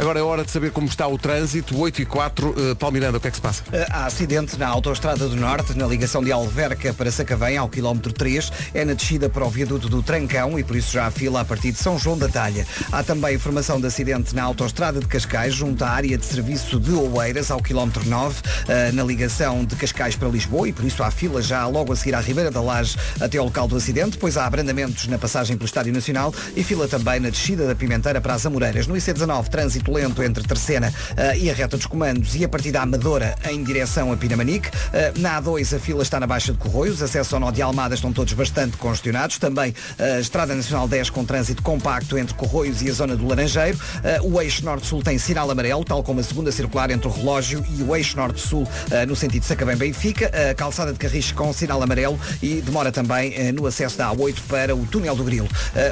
Agora 0.00 0.20
é 0.20 0.22
hora 0.22 0.44
de 0.44 0.50
saber 0.52 0.70
como 0.70 0.86
está 0.86 1.08
o 1.08 1.18
trânsito. 1.18 1.76
8 1.76 2.02
e 2.02 2.06
4. 2.06 2.50
Uh, 2.50 2.76
Paulo 2.76 2.92
Miranda, 2.92 3.18
o 3.18 3.20
que 3.20 3.26
é 3.26 3.30
que 3.30 3.36
se 3.36 3.42
passa? 3.42 3.64
Uh, 3.64 3.84
Há 3.90 4.06
acidente 4.06 4.56
na 4.56 4.68
Autostrada 4.68 5.28
do 5.28 5.34
Norte, 5.34 5.76
na 5.76 5.88
ligação 5.88 6.22
de 6.22 6.30
Alverca 6.30 6.94
para 6.94 7.10
Sacavém, 7.10 7.56
ao 7.56 7.68
quilómetro 7.68 8.12
3. 8.12 8.52
É 8.74 8.84
na 8.84 8.94
descida 8.94 9.28
para 9.28 9.44
o 9.44 9.50
viaduto 9.50 9.88
do 9.88 10.00
Trancão 10.00 10.56
e 10.56 10.62
por 10.62 10.76
isso 10.76 10.92
já 10.92 11.06
há 11.06 11.10
fila 11.10 11.40
a 11.40 11.44
partir 11.44 11.72
de 11.72 11.78
São 11.78 11.98
João 11.98 12.16
da 12.16 12.28
Talha. 12.28 12.64
Há 12.92 13.02
também 13.02 13.34
informação 13.34 13.80
de 13.80 13.88
acidente 13.88 14.36
na 14.36 14.44
Autostrada 14.44 15.00
de 15.00 15.06
Cascais, 15.08 15.52
junto 15.52 15.84
à 15.84 15.90
área 15.90 16.16
de 16.16 16.24
serviço 16.24 16.78
de 16.78 16.92
Oeiras, 16.92 17.50
ao 17.50 17.60
quilómetro 17.60 18.08
9, 18.08 18.40
uh, 18.40 18.94
na 18.94 19.02
ligação 19.02 19.64
de 19.64 19.74
Cascais 19.74 20.14
para 20.14 20.28
Lisboa 20.28 20.68
e 20.68 20.72
por 20.72 20.84
isso 20.84 21.02
há 21.02 21.10
fila 21.10 21.42
já 21.42 21.66
logo 21.66 21.92
a 21.92 21.96
seguir 21.96 22.14
à 22.14 22.20
Ribeira 22.20 22.52
da 22.52 22.60
Laje 22.60 22.96
até 23.20 23.38
ao 23.38 23.46
local 23.46 23.66
do 23.66 23.74
acidente. 23.74 24.10
Depois 24.10 24.36
há 24.36 24.46
abrandamentos 24.46 25.08
na 25.08 25.18
passagem 25.18 25.56
pelo 25.56 25.66
Estádio 25.66 25.92
Nacional 25.92 26.32
e 26.54 26.62
fila 26.62 26.86
também 26.86 27.18
na 27.18 27.30
descida 27.30 27.66
da 27.66 27.74
Pimenteira 27.74 28.20
para 28.20 28.34
as 28.34 28.46
Amoreiras. 28.46 28.86
No 28.86 28.94
IC19, 28.94 29.48
trânsito 29.48 29.87
lento 29.88 30.22
entre 30.22 30.42
Terceira 30.42 30.92
uh, 31.12 31.36
e 31.36 31.50
a 31.50 31.54
reta 31.54 31.76
dos 31.76 31.86
comandos 31.86 32.34
e 32.34 32.44
a 32.44 32.48
partir 32.48 32.72
da 32.72 32.82
Amadora 32.82 33.34
em 33.50 33.62
direção 33.62 34.12
a 34.12 34.16
Pinamanique. 34.16 34.68
Uh, 34.68 35.20
na 35.20 35.40
A2 35.40 35.76
a 35.76 35.78
fila 35.78 36.02
está 36.02 36.18
na 36.18 36.26
Baixa 36.26 36.52
de 36.52 36.58
Corroios, 36.58 37.02
acesso 37.02 37.34
ao 37.34 37.40
nó 37.40 37.50
de 37.50 37.62
Almada 37.62 37.94
estão 37.94 38.12
todos 38.12 38.32
bastante 38.32 38.76
congestionados. 38.76 39.38
Também 39.38 39.74
a 39.98 40.20
Estrada 40.20 40.54
Nacional 40.54 40.88
10 40.88 41.10
com 41.10 41.24
trânsito 41.24 41.62
compacto 41.62 42.18
entre 42.18 42.34
Corroios 42.34 42.82
e 42.82 42.88
a 42.88 42.92
zona 42.92 43.16
do 43.16 43.26
Laranjeiro. 43.26 43.78
o 44.22 44.40
eixo 44.40 44.64
Norte-Sul 44.64 45.02
tem 45.02 45.18
sinal 45.18 45.50
amarelo, 45.50 45.84
tal 45.84 46.02
como 46.02 46.20
a 46.20 46.22
segunda 46.22 46.50
circular 46.50 46.90
entre 46.90 47.08
o 47.08 47.10
relógio 47.10 47.64
e 47.76 47.82
o 47.82 47.94
eixo 47.94 48.16
Norte-Sul 48.16 48.66
no 49.06 49.14
sentido 49.16 49.44
Sacavém-Benfica. 49.44 50.30
A 50.50 50.54
calçada 50.54 50.92
de 50.92 50.98
Carris 50.98 51.32
com 51.32 51.52
sinal 51.52 51.82
amarelo 51.82 52.18
e 52.42 52.60
demora 52.60 52.90
também 52.90 53.52
no 53.52 53.66
acesso 53.66 53.96
da 53.96 54.10
A8 54.14 54.36
para 54.48 54.74
o 54.74 54.86
túnel 54.86 55.14
do 55.14 55.24
Grilo. 55.24 55.48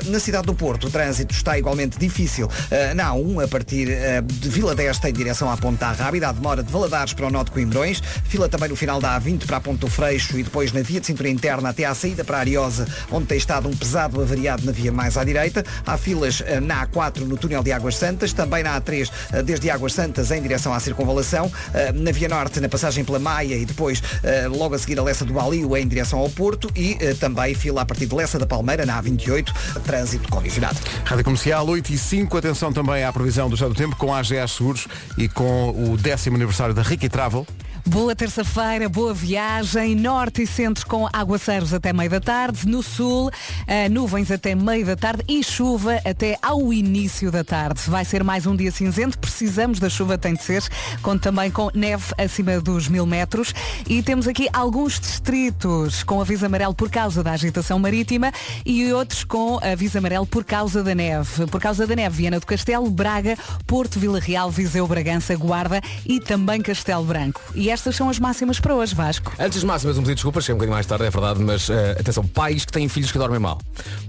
na 0.07 0.21
cidade 0.21 0.47
do 0.47 0.55
Porto, 0.55 0.89
o 0.89 0.91
trânsito 0.91 1.35
está 1.35 1.59
igualmente 1.59 1.99
difícil. 1.99 2.49
na 2.95 3.13
A1, 3.13 3.45
a 3.45 3.49
partir 3.49 3.86
de 4.23 4.49
Vila 4.49 4.75
Desta 4.75 5.09
em 5.09 5.13
direção 5.13 5.51
à 5.51 5.57
Ponta 5.57 5.91
Rábida, 5.93 6.29
a 6.29 6.33
demora 6.33 6.63
de 6.63 6.73
Valadares 6.73 7.13
para 7.13 7.27
o 7.27 7.31
Nó 7.31 7.43
de 7.45 7.51
Coimbrões, 7.51 8.03
fila 8.25 8.49
também 8.49 8.69
no 8.69 8.77
final 8.77 9.01
da 9.01 9.21
A20 9.21 9.47
para 9.47 9.59
a 9.59 9.61
Ponta 9.61 9.87
do 9.87 9.89
Freixo 9.89 10.39
e 10.39 10.43
depois 10.43 10.73
na 10.73 10.83
via 10.83 11.01
de 11.01 11.07
cintura 11.07 11.29
interna 11.29 11.69
até 11.69 11.85
à 11.85 11.95
saída 11.95 12.25
para 12.25 12.39
a 12.39 12.41
Ariosa, 12.41 12.87
onde 13.11 13.27
tem 13.27 13.39
estado 13.39 13.69
um 13.69 13.77
pesado 13.77 14.21
avariado 14.21 14.65
na 14.65 14.73
via 14.73 14.91
mais 14.91 15.17
à 15.17 15.25
direita. 15.25 15.65
Há 15.87 15.97
filas 15.97 16.43
eh, 16.45 16.61
na 16.61 16.87
A4 16.87 17.21
no 17.21 17.37
túnel 17.37 17.63
de 17.63 17.73
Águas 17.73 17.97
Santas, 17.97 18.33
também 18.33 18.63
na 18.63 18.81
A3 18.81 19.11
eh, 19.33 19.43
desde 19.43 19.71
Águas 19.71 19.93
Santas 19.93 20.31
em 20.31 20.43
direção 20.43 20.73
à 20.73 20.81
circunvalação, 20.81 21.51
na 21.95 22.11
via 22.11 22.29
norte 22.29 22.61
na 22.61 22.69
passagem 22.69 23.05
pela 23.05 23.19
Maia 23.19 23.55
e 23.55 23.65
depois 23.65 24.03
logo 24.51 24.75
a 24.75 24.79
seguir 24.79 24.99
a 24.99 25.03
Lessa 25.03 25.25
do 25.25 25.33
Balio 25.33 25.77
em 25.77 25.87
direção 25.87 26.19
ao 26.19 26.29
Porto 26.31 26.71
e 26.75 26.97
também 27.15 27.55
fila 27.55 27.83
a 27.83 27.85
partir 27.85 28.07
de 28.07 28.15
Lessa 28.15 28.39
da 28.39 28.47
Palmeira 28.47 28.85
na 28.85 29.01
A28, 29.03 29.53
trânsito 29.85 30.29
condicionado. 30.29 30.79
Rádio 31.05 31.25
Comercial 31.25 31.67
8 31.67 31.93
e 31.93 31.99
5, 31.99 32.37
atenção 32.37 32.73
também 32.73 33.05
à 33.05 33.13
previsão 33.13 33.49
do 33.49 33.55
estado 33.55 33.75
do 33.75 33.76
tempo 33.77 33.97
com 33.97 34.13
a 34.13 34.19
AGA 34.19 34.47
Seguros 34.49 34.89
e 35.17 35.29
com 35.29 35.71
o 35.93 35.97
décimo 35.97 36.37
aniversário 36.37 36.75
da 36.75 36.83
Ricky 36.83 37.09
Travel. 37.09 37.47
Boa 37.89 38.17
terça-feira, 38.17 38.89
boa 38.89 39.15
viagem, 39.15 39.95
norte 39.95 40.43
e 40.43 40.47
centro 40.47 40.85
com 40.89 41.09
aguaceiros 41.13 41.73
até 41.73 41.93
meio 41.93 42.11
da 42.11 42.19
tarde, 42.21 42.67
no 42.67 42.83
sul, 42.83 43.29
uh, 43.29 43.93
nuvens 43.93 44.29
até 44.29 44.57
meio 44.57 44.85
da 44.85 44.97
tarde 44.97 45.23
e 45.29 45.41
chuva 45.43 46.01
até 46.05 46.37
ao 46.43 46.73
início 46.73 47.31
da 47.31 47.45
tarde. 47.45 47.81
Vai 47.87 48.05
ser 48.05 48.25
mais 48.25 48.45
um 48.45 48.57
dia 48.57 48.73
cinzento, 48.73 49.17
precisamos 49.17 49.79
da 49.79 49.89
chuva, 49.89 50.19
tem 50.19 50.35
de 50.35 50.43
ser, 50.43 50.65
conto 51.01 51.23
também 51.23 51.49
com 51.49 51.71
neve 51.75 52.13
acima 52.19 52.61
dos 52.61 52.89
mil 52.89 53.07
metros 53.07 53.55
e 53.89 54.03
temos 54.03 54.27
aqui 54.27 54.49
alguns 54.53 54.99
distritos 54.99 56.03
com 56.03 56.21
aviso 56.21 56.45
amarelo 56.45 56.75
por 56.75 56.91
causa 56.91 57.23
da 57.23 57.31
agitação 57.31 57.79
marítima 57.79 58.33
e 58.65 58.93
outros 58.93 59.23
com 59.23 59.61
aviso 59.63 59.97
amarelo 59.97 60.27
por 60.27 60.45
causa 60.45 60.83
da 60.83 60.95
neve. 60.95 61.47
Por 61.47 61.61
causa 61.61 61.87
da 61.87 61.95
neve, 61.95 62.17
Viana 62.17 62.41
do 62.41 62.47
Castelo, 62.47 62.91
Braga, 62.91 63.39
Porto, 63.65 64.01
Vila 64.01 64.19
Real, 64.19 64.51
Viseu, 64.51 64.89
Bragança, 64.89 65.37
Guarda 65.37 65.81
e 66.05 66.19
também 66.19 66.61
Castelo 66.61 67.05
Branco. 67.05 67.41
E 67.55 67.76
estas 67.77 67.95
são 67.95 68.09
as 68.09 68.19
máximas 68.19 68.59
para 68.59 68.75
hoje, 68.75 68.95
Vasco. 68.95 69.31
Antes 69.39 69.57
das 69.57 69.65
máximas, 69.65 69.97
um 69.99 70.01
pedido 70.01 70.13
de 70.13 70.15
desculpas, 70.17 70.45
cheguei 70.45 70.55
um 70.55 70.57
bocadinho 70.59 70.75
mais 70.75 70.87
tarde, 70.87 71.05
é 71.05 71.11
verdade, 71.11 71.41
mas 71.43 71.69
uh, 71.69 71.73
atenção, 72.01 72.27
pais 72.27 72.65
que 72.65 72.73
têm 72.73 72.89
filhos 72.89 73.13
que 73.13 73.19
dormem 73.19 73.39
mal. 73.39 73.61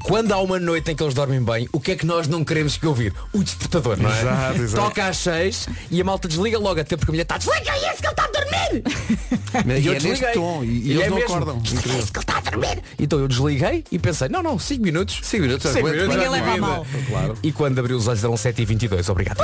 Quando 0.04 0.32
há 0.32 0.40
uma 0.40 0.58
noite 0.58 0.90
em 0.90 0.96
que 0.96 1.04
eles 1.04 1.14
dormem 1.14 1.44
bem, 1.44 1.68
o 1.74 1.80
que 1.80 1.92
é 1.92 1.96
que 1.98 2.06
nós 2.06 2.30
não 2.30 2.46
queremos 2.46 2.78
que 2.78 2.88
ouvir? 2.88 3.14
O 3.34 3.44
despertador, 3.44 3.98
não 3.98 4.10
é? 4.10 4.22
Exato, 4.22 4.62
exato. 4.62 4.84
Toca 4.86 5.06
às 5.06 5.18
seis 5.18 5.68
e 5.92 6.00
a 6.00 6.04
malta 6.06 6.30
desliga 6.30 6.58
logo 6.58 6.80
até 6.80 6.96
porque 6.96 7.12
a 7.12 7.14
mulher 7.14 7.24
está 7.24 7.38
desliga 7.38 7.78
isso 7.78 8.02
que 8.02 8.08
ele 8.08 8.12
está 8.14 8.24
a 8.24 8.28
dormir! 8.28 8.84
E, 9.84 9.88
eu 9.88 9.94
é 9.94 9.96
desliguei. 9.98 10.32
tom, 10.34 10.64
e, 10.64 10.68
e 10.68 10.88
E 10.88 10.92
eles 10.92 11.04
é 11.04 11.10
não 11.10 11.18
mesmo. 11.18 11.34
acordam. 11.36 11.56
É 11.56 11.60
Incrível. 11.60 12.00
isso 12.00 12.12
que 12.14 12.20
ele 12.20 12.24
está 12.24 12.38
a 12.38 12.42
dormir! 12.42 12.82
Então 12.98 13.20
eu 13.20 13.28
desliguei 13.28 13.84
e 13.92 14.00
pensei, 14.00 14.30
não, 14.30 14.42
não, 14.42 14.58
5 14.58 14.82
minutos. 14.82 15.20
5 15.24 15.44
minutos, 15.44 15.70
Cinco 15.72 15.88
aguento, 15.88 16.02
minutos, 16.02 16.16
Ninguém 16.16 16.30
leva 16.32 16.52
a 16.54 16.58
mal. 16.58 16.88
Claro. 17.10 17.38
E 17.44 17.52
quando 17.52 17.80
abri 17.80 17.94
os 17.94 18.08
olhos 18.08 18.24
eram 18.24 18.38
7 18.38 18.62
e 18.62 18.66
22 18.66 19.10
obrigado. 19.10 19.42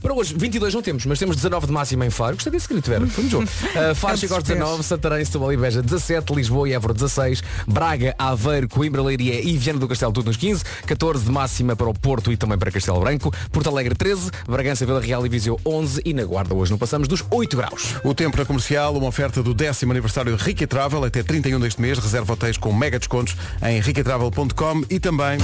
Para 0.00 0.14
hoje, 0.14 0.34
22 0.36 0.74
não 0.74 0.82
temos, 0.82 1.06
mas 1.06 1.18
temos 1.18 1.36
19 1.36 1.66
de 1.66 1.72
máxima 1.72 2.06
em 2.06 2.10
Faro. 2.10 2.34
Gostaria 2.34 2.58
de 2.58 2.64
se 2.64 2.80
tiver. 2.80 3.06
Foi 3.06 3.24
um 3.24 3.30
jogo. 3.30 3.44
Uh, 3.44 3.94
Faro 3.94 4.16
chega 4.16 4.34
aos 4.34 4.42
19, 4.44 4.82
Santarém, 4.82 5.24
Setúbal 5.24 5.52
e 5.52 5.56
Beja 5.56 5.82
17, 5.82 6.34
Lisboa 6.34 6.68
e 6.68 6.72
Évora 6.72 6.94
16, 6.94 7.42
Braga, 7.66 8.14
Aveiro, 8.18 8.68
Coimbra, 8.68 9.02
Leiria 9.02 9.40
e 9.40 9.56
Viana 9.56 9.78
do 9.78 9.88
Castelo 9.88 10.12
tudo 10.12 10.26
nos 10.26 10.36
15, 10.36 10.64
14 10.86 11.24
de 11.24 11.30
máxima 11.30 11.74
para 11.74 11.88
o 11.88 11.94
Porto 11.94 12.32
e 12.32 12.36
também 12.36 12.58
para 12.58 12.70
Castelo 12.70 13.00
Branco, 13.00 13.32
Porto 13.50 13.68
Alegre 13.68 13.94
13, 13.94 14.30
Bragança, 14.46 14.86
Vila 14.86 15.00
Real 15.00 15.24
e 15.26 15.28
Viseu 15.28 15.60
11 15.64 16.02
e 16.04 16.14
na 16.14 16.24
Guarda 16.24 16.54
hoje 16.54 16.70
não 16.70 16.78
passamos 16.78 17.08
dos 17.08 17.24
8 17.30 17.56
graus. 17.56 17.94
O 18.04 18.14
tempo 18.14 18.36
na 18.36 18.44
comercial, 18.44 18.96
uma 18.96 19.08
oferta 19.08 19.42
do 19.42 19.54
décimo 19.54 19.92
aniversário 19.92 20.36
de 20.36 20.42
Ricky 20.42 20.66
Travel 20.66 21.04
até 21.04 21.22
31 21.22 21.60
deste 21.60 21.80
mês. 21.80 21.98
Reserva 21.98 22.32
hotéis 22.32 22.56
com 22.56 22.72
mega 22.72 22.98
descontos 22.98 23.36
em 23.62 23.80
rickytravel.com 23.80 24.82
e 24.88 25.00
também. 25.00 25.38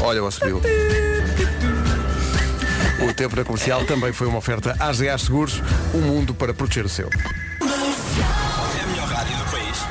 Olha, 0.00 0.24
o 0.24 0.30
subiu. 0.30 0.60
O 3.08 3.12
tempo 3.14 3.36
na 3.36 3.44
comercial 3.44 3.84
também 3.84 4.12
foi 4.12 4.26
uma 4.26 4.38
oferta 4.38 4.76
AGA 4.78 5.16
Seguros, 5.18 5.60
um 5.94 6.00
mundo 6.00 6.34
para 6.34 6.54
proteger 6.54 6.84
o 6.84 6.88
seu. 6.88 7.10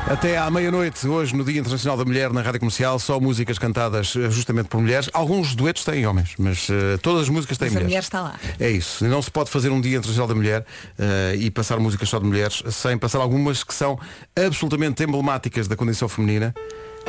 Até 0.07 0.37
à 0.37 0.49
meia-noite, 0.51 1.07
hoje, 1.07 1.33
no 1.35 1.43
Dia 1.45 1.59
Internacional 1.61 1.97
da 1.97 2.03
Mulher, 2.03 2.33
na 2.33 2.41
Rádio 2.41 2.59
Comercial, 2.59 2.99
só 2.99 3.17
músicas 3.19 3.57
cantadas 3.57 4.13
eh, 4.17 4.29
justamente 4.29 4.67
por 4.67 4.81
mulheres. 4.81 5.09
Alguns 5.13 5.55
duetos 5.55 5.85
têm 5.85 6.05
homens, 6.05 6.33
mas 6.37 6.67
eh, 6.69 6.97
todas 7.01 7.23
as 7.23 7.29
músicas 7.29 7.57
têm 7.57 7.69
Mas 7.69 7.77
a 7.77 7.79
mulheres. 7.79 7.89
mulher 7.89 8.03
está 8.03 8.21
lá. 8.21 8.35
É 8.59 8.69
isso. 8.69 9.05
Não 9.05 9.21
se 9.21 9.31
pode 9.31 9.49
fazer 9.49 9.69
um 9.69 9.79
Dia 9.79 9.97
Internacional 9.97 10.27
da 10.27 10.35
Mulher 10.35 10.65
eh, 10.99 11.35
e 11.37 11.49
passar 11.49 11.79
músicas 11.79 12.09
só 12.09 12.19
de 12.19 12.25
mulheres 12.25 12.61
sem 12.71 12.97
passar 12.97 13.19
algumas 13.19 13.63
que 13.63 13.73
são 13.73 13.97
absolutamente 14.35 15.01
emblemáticas 15.01 15.67
da 15.67 15.77
condição 15.77 16.09
feminina. 16.09 16.53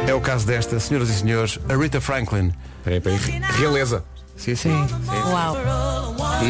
É 0.06 0.14
o 0.14 0.20
caso 0.20 0.46
desta, 0.46 0.78
senhoras 0.78 1.08
e 1.10 1.14
senhores, 1.14 1.58
a 1.68 1.74
Rita 1.76 2.00
Franklin. 2.00 2.52
Peraí, 2.84 3.00
peraí. 3.00 3.18
Realeza. 3.58 4.04
Sim, 4.36 4.54
sim. 4.54 4.86
Uau. 5.30 5.56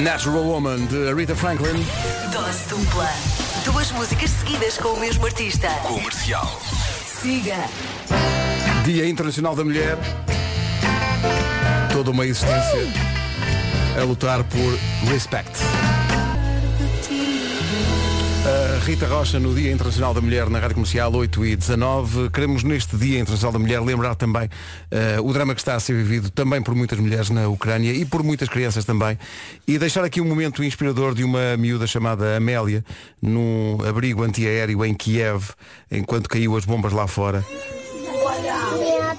Natural 0.03 0.43
Woman, 0.43 0.87
de 0.87 1.13
Rita 1.15 1.37
Franklin. 1.37 1.85
Dose 2.33 2.69
dupla. 2.69 3.09
Duas 3.65 3.93
músicas 3.93 4.31
seguidas 4.31 4.79
com 4.79 4.89
o 4.89 5.01
mesmo 5.01 5.27
artista. 5.27 5.69
Comercial. 5.83 6.61
Siga. 7.07 7.57
Dia 8.85 9.09
Internacional 9.09 9.55
da 9.55 9.65
Mulher. 9.65 9.99
Toda 11.93 12.11
uma 12.11 12.25
existência 12.25 12.89
a 14.01 14.05
lutar 14.05 14.43
por 14.45 14.79
respect. 15.11 15.53
Rita 18.85 19.07
Rocha 19.07 19.39
no 19.39 19.55
Dia 19.55 19.71
Internacional 19.71 20.13
da 20.13 20.21
Mulher 20.21 20.51
na 20.51 20.59
Rádio 20.59 20.75
Comercial 20.75 21.15
8 21.15 21.47
e 21.47 21.55
19. 21.55 22.31
Queremos 22.31 22.65
neste 22.65 22.97
Dia 22.97 23.21
Internacional 23.21 23.53
da 23.53 23.59
Mulher 23.61 23.81
lembrar 23.81 24.17
também 24.17 24.49
eh, 24.91 25.19
o 25.23 25.33
drama 25.33 25.55
que 25.55 25.61
está 25.61 25.77
a 25.77 25.81
ser 25.81 25.95
vivido 25.95 26.31
também 26.31 26.61
por 26.61 26.75
muitas 26.75 26.99
mulheres 26.99 27.31
na 27.31 27.47
Ucrânia 27.47 27.93
e 27.93 28.05
por 28.05 28.25
muitas 28.25 28.49
crianças 28.49 28.85
também. 28.85 29.17
E 29.69 29.79
deixar 29.79 30.03
aqui 30.05 30.21
um 30.21 30.25
momento 30.25 30.65
inspirador 30.65 31.15
de 31.15 31.23
uma 31.23 31.57
miúda 31.57 31.87
chamada 31.87 32.37
Amélia 32.37 32.85
num 33.21 33.79
abrigo 33.89 34.25
antiaéreo 34.25 34.85
em 34.85 34.95
Kiev 34.95 35.51
enquanto 35.89 36.29
caiu 36.29 36.57
as 36.57 36.65
bombas 36.65 36.93
lá 36.93 37.07
fora. 37.07 37.45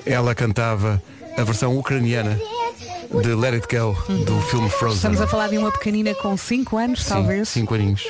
Ela 0.05 0.35
cantava 0.35 1.01
a 1.37 1.43
versão 1.43 1.77
ucraniana 1.77 2.37
de 3.21 3.33
Let 3.33 3.53
It 3.53 3.67
Go 3.73 3.93
do 4.25 4.41
filme 4.41 4.69
Frozen. 4.69 4.97
Estamos 4.97 5.21
a 5.21 5.27
falar 5.27 5.47
de 5.47 5.57
uma 5.57 5.71
pequenina 5.71 6.13
com 6.15 6.35
5 6.35 6.77
anos, 6.77 7.03
Sim, 7.03 7.09
talvez. 7.09 7.47
cinco 7.47 7.73
aninhos. 7.75 8.03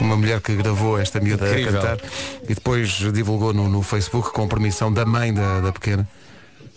Uma 0.00 0.16
mulher 0.16 0.40
que 0.40 0.54
gravou 0.54 0.98
esta 0.98 1.20
miúda 1.20 1.46
a 1.46 1.50
Incrível. 1.50 1.80
cantar 1.80 1.98
e 2.44 2.54
depois 2.54 2.88
divulgou 3.12 3.52
no, 3.52 3.68
no 3.68 3.82
Facebook 3.82 4.32
com 4.32 4.46
permissão 4.48 4.92
da 4.92 5.04
mãe 5.04 5.32
da, 5.32 5.60
da 5.60 5.72
pequena. 5.72 6.08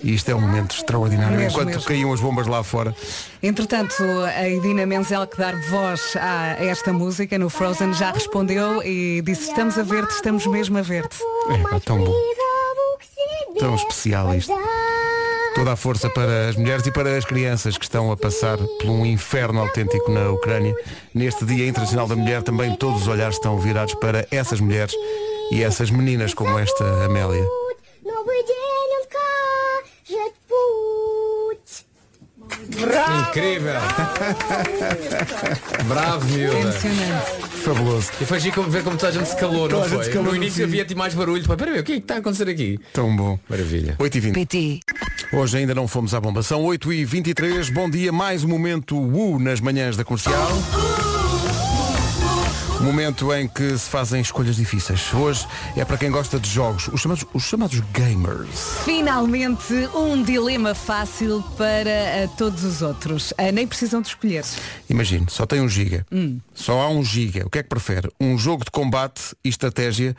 E 0.04 0.16
isto 0.16 0.30
é 0.32 0.36
um 0.36 0.42
momento 0.42 0.76
extraordinário. 0.76 1.38
Mesmo, 1.38 1.52
Enquanto 1.52 1.76
mesmo. 1.76 1.84
caíam 1.84 2.12
as 2.12 2.20
bombas 2.20 2.48
lá 2.48 2.64
fora. 2.64 2.96
Entretanto, 3.44 3.94
a 4.36 4.50
Idina 4.50 4.84
Menzel 4.86 5.28
que 5.28 5.38
dar 5.38 5.56
voz 5.70 6.16
a 6.20 6.56
esta 6.64 6.92
música 6.92 7.38
no 7.38 7.50
Frozen 7.50 7.94
já 7.94 8.12
respondeu 8.12 8.82
e 8.84 9.22
disse 9.22 9.50
estamos 9.50 9.78
a 9.78 9.84
ver-te, 9.84 10.12
estamos 10.16 10.48
mesmo 10.48 10.78
a 10.80 10.82
ver-te. 10.82 11.18
É, 11.52 11.58
pá, 11.70 11.80
tão 11.80 12.00
bom. 12.04 12.16
Tão 13.60 13.76
especial 13.76 14.34
isto. 14.34 14.52
Toda 15.54 15.74
a 15.74 15.76
força 15.76 16.10
para 16.10 16.50
as 16.50 16.56
mulheres 16.56 16.86
e 16.86 16.92
para 16.92 17.18
as 17.18 17.26
crianças 17.26 17.78
que 17.78 17.84
estão 17.84 18.12
a 18.12 18.18
passar 18.18 18.58
por 18.58 18.90
um 18.90 19.06
inferno 19.06 19.60
autêntico 19.60 20.10
na 20.10 20.30
Ucrânia. 20.30 20.74
Neste 21.14 21.46
Dia 21.46 21.68
Internacional 21.68 22.08
da 22.08 22.16
Mulher 22.16 22.42
também 22.42 22.76
todos 22.76 23.02
os 23.02 23.08
olhares 23.08 23.36
estão 23.36 23.60
virados 23.60 23.94
para 23.96 24.26
essas 24.32 24.62
mulheres 24.62 24.94
e 25.52 25.62
essas 25.62 25.92
meninas 25.92 26.34
como 26.34 26.58
esta 26.58 27.06
Amélia. 27.06 27.46
Incrível. 33.30 33.74
Bravo, 35.88 36.26
miúda. 36.26 36.72
Fabuloso. 37.64 38.10
E 38.20 38.26
foi 38.26 38.40
giro 38.40 38.56
como 38.56 38.70
ver 38.70 38.84
como 38.84 38.98
toda 38.98 39.10
a 39.10 39.12
gente 39.12 39.28
se 39.30 39.36
calou, 39.36 39.70
Toda 39.70 39.76
não 39.76 39.82
a 39.84 39.88
gente 39.88 39.96
foi? 39.98 40.06
se 40.06 40.12
calou 40.12 40.30
no 40.32 40.36
início 40.36 40.56
fim. 40.58 40.64
havia-te 40.64 40.96
mais 40.96 41.14
barulho. 41.14 41.46
Pá, 41.48 41.56
Peraí, 41.56 41.80
o 41.80 41.84
que 41.84 41.92
é 41.94 41.96
que 41.96 42.02
está 42.02 42.16
a 42.16 42.18
acontecer 42.18 42.50
aqui? 42.50 42.80
Tão 42.94 43.16
bom. 43.16 43.38
Maravilha. 43.48 43.96
8h20. 44.00 44.34
PT. 44.34 44.80
Hoje 45.34 45.58
ainda 45.58 45.76
não 45.76 45.88
fomos 45.88 46.14
à 46.14 46.20
bomba. 46.20 46.42
São 46.44 46.64
8h23. 46.64 47.72
Bom 47.72 47.90
dia. 47.90 48.12
Mais 48.12 48.44
um 48.44 48.48
momento 48.48 48.98
U 48.98 49.38
nas 49.40 49.60
manhãs 49.62 49.96
da 49.96 50.04
comercial. 50.04 50.52
Momento 52.84 53.32
em 53.32 53.48
que 53.48 53.78
se 53.78 53.88
fazem 53.88 54.22
escolhas 54.22 54.56
difíceis. 54.56 55.14
Hoje 55.14 55.46
é 55.78 55.86
para 55.86 55.98
quem 55.98 56.10
gosta 56.10 56.40
de 56.40 56.50
jogos, 56.50 56.88
os 56.88 57.00
chamados, 57.00 57.26
os 57.32 57.44
chamados 57.44 57.80
gamers. 57.92 58.80
Finalmente 58.84 59.74
um 59.96 60.24
dilema 60.24 60.74
fácil 60.74 61.44
para 61.56 61.90
eh, 61.90 62.30
todos 62.38 62.64
os 62.64 62.82
outros. 62.82 63.34
Ah, 63.38 63.52
nem 63.52 63.68
precisam 63.68 64.02
de 64.02 64.08
escolher. 64.08 64.44
Imagine, 64.90 65.28
só 65.30 65.46
tem 65.46 65.62
um 65.62 65.70
giga. 65.70 66.06
Só 66.56 66.82
há 66.82 66.90
um 66.90 67.04
giga. 67.04 67.46
O 67.46 67.50
que 67.52 67.60
é 67.60 67.64
que 67.64 67.70
prefere? 67.70 68.10
Um 68.20 68.36
jogo 68.36 68.66
de 68.66 68.72
combate 68.72 69.36
e 69.44 69.50
estratégia 69.50 70.16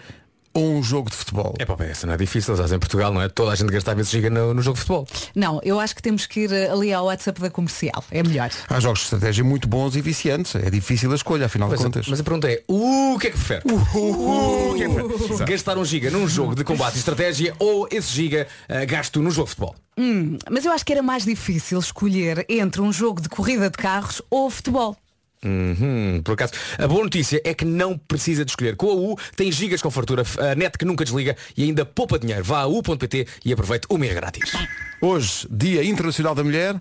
ou 0.54 0.74
um 0.74 0.82
jogo 0.82 1.10
de 1.10 1.16
futebol? 1.16 1.54
É 1.58 1.64
pá, 1.64 1.76
bem, 1.76 1.88
essa 1.88 2.06
não 2.06 2.14
é 2.14 2.16
difícil, 2.16 2.54
estás 2.54 2.72
em 2.72 2.78
Portugal, 2.78 3.12
não 3.12 3.22
é? 3.22 3.28
Toda 3.28 3.52
a 3.52 3.54
gente 3.54 3.70
gastava 3.70 4.00
esse 4.00 4.10
giga 4.10 4.30
no, 4.30 4.54
no 4.54 4.62
jogo 4.62 4.74
de 4.74 4.80
futebol. 4.80 5.06
Não, 5.34 5.60
eu 5.62 5.78
acho 5.80 5.94
que 5.94 6.02
temos 6.02 6.26
que 6.26 6.40
ir 6.40 6.52
eh, 6.52 6.70
ali 6.70 6.92
ao 6.92 7.06
WhatsApp 7.06 7.40
da 7.40 7.50
comercial. 7.50 8.04
É 8.10 8.22
melhor. 8.22 8.50
Há 8.68 8.80
jogos 8.80 9.00
de 9.00 9.04
estratégia 9.04 9.44
muito 9.44 9.68
bons 9.68 9.96
e 9.96 10.00
viciantes. 10.00 10.54
É 10.54 10.70
difícil 10.70 11.10
a 11.12 11.14
escolha, 11.14 11.46
afinal 11.46 11.68
Mas, 11.68 11.78
de 11.78 11.84
contas. 11.86 12.08
mas 12.08 12.20
a 12.20 12.22
pergunta 12.24 12.50
é, 12.50 12.62
uh, 12.68 13.14
o 13.14 13.18
que 13.18 13.28
é 13.28 13.30
que 13.30 13.36
prefere? 13.36 13.62
Uh, 13.66 14.70
o 14.70 14.74
que 14.76 14.82
é 14.84 14.88
que 14.88 14.94
prefere? 14.94 15.44
Gastar 15.44 15.78
um 15.78 15.84
giga 15.84 16.10
num 16.10 16.28
jogo 16.28 16.54
de 16.54 16.64
combate 16.64 16.96
e 16.96 16.98
estratégia 16.98 17.54
ou 17.58 17.88
esse 17.90 18.12
giga 18.12 18.46
uh, 18.68 18.86
gasto 18.86 19.20
no 19.22 19.30
jogo 19.30 19.48
de 19.48 19.54
futebol? 19.54 19.74
Hum, 19.98 20.38
mas 20.50 20.64
eu 20.64 20.72
acho 20.72 20.84
que 20.84 20.92
era 20.92 21.02
mais 21.02 21.24
difícil 21.24 21.78
escolher 21.78 22.46
entre 22.48 22.80
um 22.80 22.92
jogo 22.92 23.20
de 23.20 23.28
corrida 23.28 23.68
de 23.68 23.76
carros 23.76 24.22
ou 24.30 24.48
futebol. 24.50 24.96
Uhum, 25.44 26.20
por 26.22 26.33
acaso, 26.35 26.52
a 26.78 26.87
boa 26.87 27.02
notícia 27.02 27.40
é 27.44 27.52
que 27.52 27.64
não 27.64 27.98
precisa 27.98 28.44
de 28.44 28.50
escolher. 28.52 28.76
Com 28.76 28.90
a 28.90 28.94
U 28.94 29.16
tem 29.37 29.50
gigas 29.50 29.83
com 29.83 29.90
fartura, 29.90 30.22
a 30.38 30.55
net 30.55 30.78
que 30.78 30.85
nunca 30.85 31.05
desliga 31.05 31.37
e 31.57 31.64
ainda 31.64 31.85
poupa 31.85 32.18
dinheiro. 32.18 32.44
Vá 32.44 32.61
a 32.61 32.66
u.pt 32.66 33.26
e 33.44 33.52
aproveite 33.52 33.87
o 33.88 33.98
mês 33.98 34.14
grátis. 34.14 34.52
Hoje, 35.00 35.46
Dia 35.50 35.83
Internacional 35.85 36.35
da 36.35 36.44
Mulher. 36.44 36.76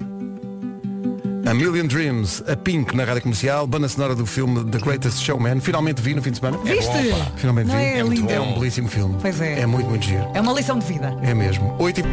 A 1.43 1.53
Million 1.55 1.87
Dreams, 1.87 2.43
a 2.47 2.55
Pink 2.55 2.95
na 2.95 3.03
rádio 3.03 3.23
comercial, 3.23 3.65
banda 3.65 3.89
sonora 3.89 4.13
do 4.15 4.25
filme 4.27 4.63
The 4.69 4.77
Greatest 4.77 5.23
Showman. 5.23 5.59
Finalmente 5.59 5.99
vi 5.99 6.13
no 6.13 6.21
fim 6.21 6.29
de 6.31 6.37
semana. 6.37 6.57
Viste? 6.59 6.91
Finalmente 7.35 7.67
Não 7.67 7.77
vi. 7.77 7.83
é 7.83 8.01
lindo? 8.03 8.31
É 8.31 8.39
um 8.39 8.53
belíssimo 8.53 8.87
filme. 8.87 9.17
Pois 9.19 9.41
é. 9.41 9.61
É 9.61 9.65
muito, 9.65 9.89
muito 9.89 10.05
giro. 10.05 10.29
É 10.35 10.39
uma 10.39 10.53
lição 10.53 10.77
de 10.77 10.85
vida. 10.85 11.17
É 11.23 11.33
mesmo. 11.33 11.75
8 11.79 11.99
e... 11.99 12.03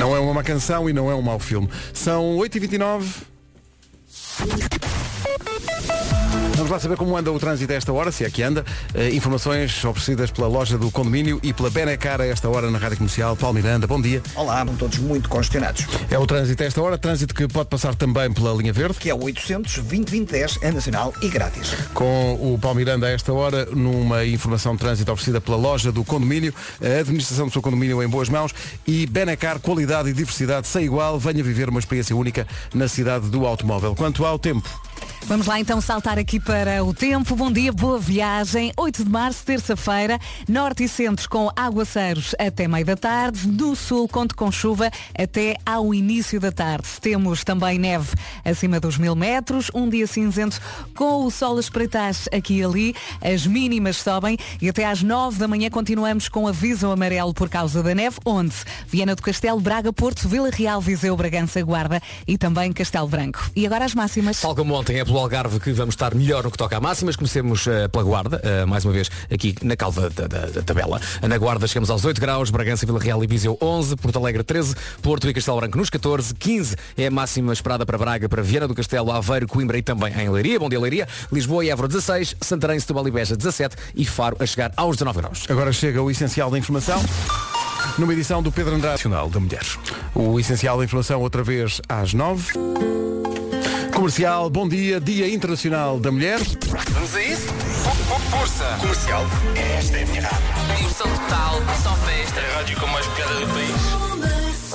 Não 0.00 0.16
é 0.16 0.18
uma 0.18 0.32
má 0.34 0.42
canção 0.42 0.88
e 0.88 0.92
não 0.92 1.10
é 1.10 1.14
um 1.14 1.22
mau 1.22 1.38
filme. 1.38 1.68
São 1.92 2.36
8h29. 2.38 3.04
Vamos 6.56 6.70
lá 6.70 6.78
saber 6.78 6.96
como 6.96 7.16
anda 7.16 7.30
o 7.30 7.38
trânsito 7.38 7.72
a 7.72 7.76
esta 7.76 7.92
hora, 7.92 8.10
se 8.10 8.24
é 8.24 8.30
que 8.30 8.42
anda. 8.42 8.64
Eh, 8.94 9.10
informações 9.10 9.84
oferecidas 9.84 10.30
pela 10.30 10.48
loja 10.48 10.78
do 10.78 10.90
condomínio 10.90 11.38
e 11.42 11.52
pela 11.52 11.68
Benecar 11.68 12.22
a 12.22 12.26
esta 12.26 12.48
hora 12.48 12.70
na 12.70 12.78
Rádio 12.78 12.96
Comercial. 12.96 13.36
Paulo 13.36 13.56
Miranda, 13.56 13.86
bom 13.86 14.00
dia. 14.00 14.22
Olá, 14.34 14.60
estão 14.62 14.74
todos 14.76 14.98
muito 14.98 15.28
congestionados. 15.28 15.84
É 16.10 16.18
o 16.18 16.26
trânsito 16.26 16.62
a 16.62 16.66
esta 16.66 16.80
hora, 16.80 16.96
trânsito 16.96 17.34
que 17.34 17.46
pode 17.48 17.68
passar 17.68 17.94
também 17.94 18.32
pela 18.32 18.54
linha 18.54 18.72
verde. 18.72 18.98
Que 18.98 19.10
é 19.10 19.14
o 19.14 19.22
800 19.22 19.74
2010 19.80 20.58
é 20.62 20.70
nacional 20.70 21.12
e 21.20 21.28
grátis. 21.28 21.74
Com 21.92 22.34
o 22.34 22.58
Paulo 22.58 22.78
Miranda 22.78 23.08
a 23.08 23.10
esta 23.10 23.32
hora, 23.32 23.66
numa 23.66 24.24
informação 24.24 24.74
de 24.74 24.78
trânsito 24.78 25.12
oferecida 25.12 25.40
pela 25.40 25.58
loja 25.58 25.92
do 25.92 26.02
condomínio, 26.02 26.54
a 26.80 27.00
administração 27.00 27.46
do 27.46 27.52
seu 27.52 27.60
condomínio 27.60 28.02
em 28.02 28.08
boas 28.08 28.28
mãos 28.28 28.54
e 28.86 29.06
Benacar, 29.06 29.58
qualidade 29.58 30.08
e 30.08 30.12
diversidade 30.14 30.66
sem 30.66 30.84
igual. 30.84 31.18
Venha 31.18 31.44
viver 31.44 31.68
uma 31.68 31.80
experiência 31.80 32.16
única 32.16 32.46
na 32.72 32.88
cidade 32.88 33.28
do 33.28 33.44
automóvel. 33.44 33.94
Quanto 33.94 34.23
ao 34.26 34.38
tempo, 34.38 34.68
Vamos 35.26 35.46
lá 35.46 35.58
então 35.58 35.80
saltar 35.80 36.18
aqui 36.18 36.38
para 36.38 36.84
o 36.84 36.92
tempo. 36.92 37.34
Bom 37.34 37.50
dia, 37.50 37.72
boa 37.72 37.98
viagem. 37.98 38.70
8 38.76 39.04
de 39.04 39.10
março, 39.10 39.42
terça-feira, 39.42 40.18
norte 40.46 40.84
e 40.84 40.88
centro 40.88 41.26
com 41.30 41.50
aguaceiros 41.56 42.34
até 42.38 42.68
meio 42.68 42.84
da 42.84 42.94
tarde. 42.94 43.48
No 43.48 43.74
sul, 43.74 44.06
conto 44.06 44.36
com 44.36 44.52
chuva 44.52 44.90
até 45.18 45.56
ao 45.64 45.94
início 45.94 46.38
da 46.38 46.52
tarde. 46.52 46.86
Temos 47.00 47.42
também 47.42 47.78
neve 47.78 48.14
acima 48.44 48.78
dos 48.78 48.98
mil 48.98 49.16
metros. 49.16 49.70
Um 49.74 49.88
dia 49.88 50.06
cinzento 50.06 50.60
com 50.94 51.24
o 51.24 51.30
sol 51.30 51.56
a 51.56 51.60
espreitar 51.60 52.12
aqui 52.30 52.58
e 52.58 52.64
ali. 52.64 52.94
As 53.22 53.46
mínimas 53.46 53.96
sobem 53.96 54.36
e 54.60 54.68
até 54.68 54.84
às 54.84 55.02
9 55.02 55.38
da 55.38 55.48
manhã 55.48 55.70
continuamos 55.70 56.28
com 56.28 56.46
aviso 56.46 56.90
amarelo 56.90 57.32
por 57.32 57.48
causa 57.48 57.82
da 57.82 57.94
neve, 57.94 58.18
onde 58.26 58.54
Viana 58.86 59.14
do 59.14 59.22
Castelo, 59.22 59.58
Braga, 59.58 59.90
Porto, 59.90 60.28
Vila 60.28 60.50
Real, 60.50 60.82
Viseu, 60.82 61.16
Bragança, 61.16 61.62
Guarda 61.62 62.02
e 62.28 62.36
também 62.36 62.74
Castelo 62.74 63.08
Branco. 63.08 63.50
E 63.56 63.64
agora 63.64 63.86
as 63.86 63.94
máximas. 63.94 64.42
Tal 64.42 64.54
ontem 64.58 64.98
é 64.98 65.13
pelo 65.14 65.22
Algarve 65.22 65.60
que 65.60 65.70
vamos 65.72 65.92
estar 65.94 66.12
melhor 66.12 66.42
no 66.42 66.50
que 66.50 66.58
toca 66.58 66.76
a 66.76 66.80
máximas. 66.80 67.14
Comecemos 67.14 67.64
eh, 67.68 67.86
pela 67.86 68.02
Guarda, 68.02 68.40
eh, 68.42 68.64
mais 68.64 68.84
uma 68.84 68.92
vez 68.92 69.08
aqui 69.32 69.54
na 69.62 69.76
calva 69.76 70.10
da, 70.10 70.26
da- 70.26 70.46
da 70.46 70.60
tabela. 70.62 71.00
Na 71.22 71.38
Guarda 71.38 71.68
chegamos 71.68 71.88
aos 71.88 72.04
8 72.04 72.20
graus, 72.20 72.50
Bragança, 72.50 72.84
Vila 72.84 72.98
Real 72.98 73.22
e 73.22 73.26
Viseu 73.28 73.56
11, 73.62 73.94
Porto 73.94 74.18
Alegre 74.18 74.42
13, 74.42 74.74
Porto 75.00 75.28
e 75.30 75.32
Castelo 75.32 75.58
Branco 75.60 75.78
nos 75.78 75.88
14, 75.88 76.34
15 76.34 76.74
é 76.96 77.06
a 77.06 77.10
máxima 77.12 77.52
esperada 77.52 77.86
para 77.86 77.96
Braga, 77.96 78.28
para 78.28 78.42
Viana 78.42 78.66
do 78.66 78.74
Castelo, 78.74 79.12
Aveiro, 79.12 79.46
Coimbra 79.46 79.78
e 79.78 79.82
também 79.82 80.12
em 80.18 80.28
Leiria. 80.28 80.58
Bom 80.58 80.68
dia 80.68 80.80
Leiria, 80.80 81.06
Lisboa 81.30 81.64
e 81.64 81.70
Évora 81.70 81.86
16, 81.86 82.34
Santarém, 82.40 82.80
Setúbal 82.80 83.06
e 83.06 83.12
Beja 83.12 83.36
17 83.36 83.76
e 83.94 84.04
Faro 84.04 84.36
a 84.40 84.46
chegar 84.46 84.72
aos 84.76 84.96
19 84.96 85.20
graus. 85.20 85.44
agora 85.48 85.72
chega 85.72 86.02
o 86.02 86.10
essencial 86.10 86.50
da 86.50 86.58
informação. 86.58 87.00
Numa 87.98 88.12
edição 88.14 88.42
do 88.42 88.50
Pedro 88.50 88.74
Andrade. 88.74 88.94
Nacional 88.94 89.30
da 89.30 89.38
Mulher. 89.38 89.62
O 90.12 90.40
essencial 90.40 90.76
da 90.78 90.84
informação 90.84 91.20
outra 91.20 91.44
vez 91.44 91.80
às 91.88 92.12
9. 92.12 92.52
Comercial, 93.94 94.50
bom 94.50 94.68
dia, 94.68 95.00
Dia 95.00 95.28
Internacional 95.32 96.00
da 96.00 96.10
Mulher. 96.10 96.40
Vamos 96.90 97.14
a 97.14 97.22
isso? 97.22 97.46
Força! 98.30 98.76
Comercial. 98.80 99.24
Esta 99.78 99.96
é 99.98 100.02
a 100.02 100.06
minha 100.06 100.22
rádio. 100.22 100.76
Diversão 100.76 101.06
total, 101.08 101.62
só 101.82 101.94
festa. 101.96 102.40
É 102.40 102.50
a 102.52 102.56
rádio 102.56 102.80
com 102.80 102.86
mais 102.88 103.06
piada 103.06 103.34
do 103.34 103.46
país. 103.46 104.74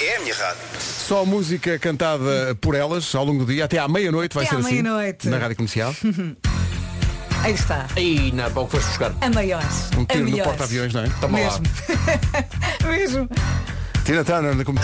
É 0.00 0.16
a 0.16 0.20
minha 0.20 0.34
rádio. 0.34 0.60
Só 0.78 1.24
música 1.24 1.78
cantada 1.78 2.54
por 2.60 2.74
elas 2.74 3.14
ao 3.14 3.24
longo 3.24 3.44
do 3.46 3.52
dia, 3.52 3.64
até 3.64 3.78
à 3.78 3.88
meia-noite 3.88 4.34
vai 4.34 4.44
Até 4.44 4.50
ser 4.50 4.56
à 4.56 4.60
assim. 4.60 4.70
meia-noite. 4.82 5.28
Na 5.28 5.38
rádio 5.38 5.56
comercial. 5.56 5.94
Aí 7.42 7.54
está. 7.54 7.86
Aí, 7.96 8.30
na 8.32 8.50
que 8.50 8.52
foste 8.54 8.88
buscar. 8.88 9.12
A 9.20 9.30
maior. 9.30 9.62
Um 9.96 10.02
a 10.02 10.06
tiro 10.06 10.24
no 10.24 10.30
melhor. 10.30 10.44
porta-aviões, 10.44 10.92
não 10.92 11.04
é? 11.04 11.08
Toma 11.20 11.38
lá. 11.40 11.44
Mesmo. 11.44 11.64
Mesmo. 13.24 13.28
Tina 14.04 14.24
Turner 14.24 14.54
na 14.54 14.64
com- 14.64 14.74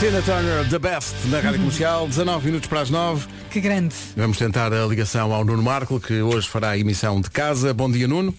Tina 0.00 0.20
Turner, 0.22 0.68
The 0.68 0.78
Best, 0.78 1.14
na 1.28 1.40
rádio 1.40 1.60
comercial, 1.60 2.06
19 2.08 2.46
minutos 2.46 2.68
para 2.68 2.80
as 2.80 2.90
9. 2.90 3.26
Que 3.50 3.60
grande. 3.60 3.94
Vamos 4.16 4.36
tentar 4.36 4.72
a 4.72 4.84
ligação 4.86 5.32
ao 5.32 5.44
Nuno 5.44 5.62
Marco, 5.62 5.98
que 6.00 6.20
hoje 6.20 6.48
fará 6.48 6.70
a 6.70 6.78
emissão 6.78 7.20
de 7.20 7.30
casa. 7.30 7.72
Bom 7.72 7.90
dia, 7.90 8.06
Nuno. 8.06 8.34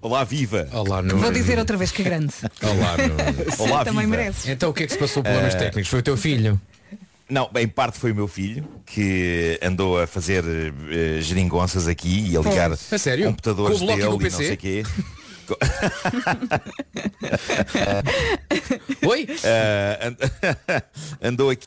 Olá, 0.00 0.24
viva! 0.24 0.68
Olá, 0.72 1.02
Nuno. 1.02 1.18
Vou 1.20 1.30
dizer 1.32 1.58
outra 1.58 1.76
vez 1.76 1.90
que 1.90 2.02
grande. 2.02 2.32
Olá, 2.62 2.96
Nuno. 2.96 3.44
Olá, 3.58 3.84
Também 3.84 4.06
viva! 4.06 4.16
mereces. 4.16 4.48
Então 4.48 4.70
o 4.70 4.72
que 4.74 4.84
é 4.84 4.86
que 4.86 4.92
se 4.92 4.98
passou 4.98 5.22
problemas 5.22 5.54
técnicos? 5.54 5.88
Foi 5.90 5.98
o 6.00 6.02
teu 6.02 6.16
filho? 6.16 6.58
Não, 7.28 7.48
em 7.56 7.68
parte 7.68 7.98
foi 7.98 8.12
o 8.12 8.14
meu 8.14 8.26
filho 8.26 8.66
que 8.86 9.58
andou 9.62 10.00
a 10.00 10.06
fazer 10.06 10.42
eh, 10.90 11.20
geringonças 11.20 11.86
aqui 11.86 12.30
e 12.30 12.36
a 12.36 12.40
ligar 12.40 12.72
A 12.72 12.76
sério? 12.98 13.26
computadores 13.26 13.80
o 13.80 13.84
e 13.84 13.86
dele 13.86 14.04
o 14.04 14.20
e 14.20 14.24
não 14.24 14.30
sei 14.30 14.56
quê. 14.56 14.82
Oi? 19.06 19.26
Ah, 19.44 20.06
and- 20.06 20.16
andou 21.28 21.50
aqui. 21.50 21.66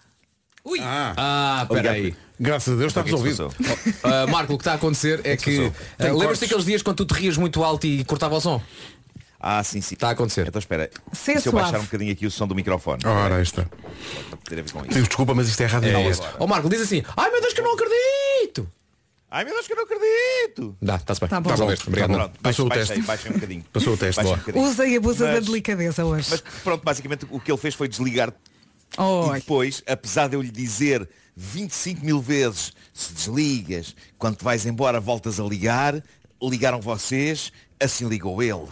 Ui. 0.65 0.79
Ah, 0.81 1.65
peraí. 1.69 2.15
Graças 2.39 2.73
a 2.73 2.77
Deus 2.77 2.87
está 2.91 3.01
é 3.01 3.03
se 3.03 3.11
resolvido. 3.11 3.49
passou? 3.49 4.11
Uh, 4.11 4.27
Marco, 4.31 4.53
o 4.53 4.57
que 4.57 4.61
está 4.61 4.71
a 4.71 4.75
acontecer 4.75 5.21
é 5.23 5.37
que 5.37 5.43
que. 5.43 5.55
se 5.55 5.63
uh, 6.09 6.17
Lembras-te 6.17 6.41
daqueles 6.41 6.65
dias 6.65 6.81
quando 6.81 6.97
tu 6.97 7.05
te 7.05 7.13
rias 7.13 7.37
muito 7.37 7.63
alto 7.63 7.85
e 7.85 8.03
cortava 8.05 8.35
o 8.35 8.41
som? 8.41 8.59
Ah, 9.39 9.61
sim, 9.61 9.81
sim. 9.81 9.93
Está 9.95 10.07
a 10.07 10.11
acontecer. 10.11 10.47
Então 10.47 10.59
espera. 10.59 10.89
Ser 11.11 11.41
se 11.41 11.49
eu 11.49 11.53
baixar 11.53 11.79
um 11.79 11.83
bocadinho 11.83 12.13
aqui 12.13 12.25
o 12.25 12.31
som 12.31 12.47
do 12.47 12.55
microfone. 12.55 13.01
Ora, 13.05 13.35
aí 13.35 13.43
está. 13.43 13.65
Para 13.65 14.37
ter 14.45 14.59
a 14.59 14.63
ver 14.63 14.71
com 14.71 14.79
isso. 14.85 14.93
Deus, 14.93 15.07
desculpa, 15.09 15.33
mas 15.33 15.49
isto 15.49 15.61
é 15.61 15.65
rádio. 15.65 15.95
É 15.95 16.09
isso. 16.09 16.23
Ó 16.39 16.47
Marco, 16.47 16.69
diz 16.69 16.81
assim, 16.81 17.03
ai 17.17 17.29
meu 17.29 17.41
Deus 17.41 17.53
que 17.53 17.59
eu 17.59 17.65
não 17.65 17.73
acredito! 17.73 18.67
Ai 19.33 19.43
meu 19.45 19.53
Deus 19.55 19.65
que 19.65 19.73
eu 19.73 19.77
não 19.77 19.83
acredito! 19.85 20.77
Dá, 20.79 20.95
está-se 20.97 21.19
bem. 21.19 21.27
Tá 21.27 21.41
bom. 21.41 21.49
Obrigado. 21.51 21.79
Tá 21.81 22.07
bom. 22.07 22.13
Pronto, 22.13 22.39
Passou 22.39 22.65
o 22.67 22.69
baixei, 22.69 22.85
teste. 22.85 23.01
baixei 23.07 23.31
um 23.31 23.33
bocadinho. 23.33 23.65
Passou 23.73 23.93
o 23.93 23.97
teste, 23.97 24.21
boa. 24.21 24.39
um. 24.55 24.59
Usa 24.61 24.85
e 24.85 24.95
abusa 24.95 25.25
da 25.25 25.39
delicadeza 25.39 26.05
hoje. 26.05 26.27
Mas 26.29 26.41
pronto, 26.63 26.83
basicamente 26.83 27.25
o 27.31 27.39
que 27.39 27.51
ele 27.51 27.57
fez 27.57 27.73
foi 27.73 27.87
desligar 27.87 28.31
Oh, 28.95 29.31
E 29.35 29.39
depois, 29.39 29.81
apesar 29.87 30.27
de 30.29 30.35
eu 30.35 30.41
lhe 30.43 30.51
dizer 30.51 31.09
25 31.35 32.05
mil 32.05 32.21
vezes, 32.21 32.73
se 32.93 33.11
desligas, 33.11 33.95
quando 34.19 34.35
te 34.37 34.43
vais 34.43 34.67
embora 34.67 34.99
voltas 34.99 35.39
a 35.39 35.43
ligar, 35.43 35.99
ligaram 36.39 36.79
vocês, 36.79 37.51
assim 37.79 38.07
ligou 38.07 38.43
ele. 38.43 38.67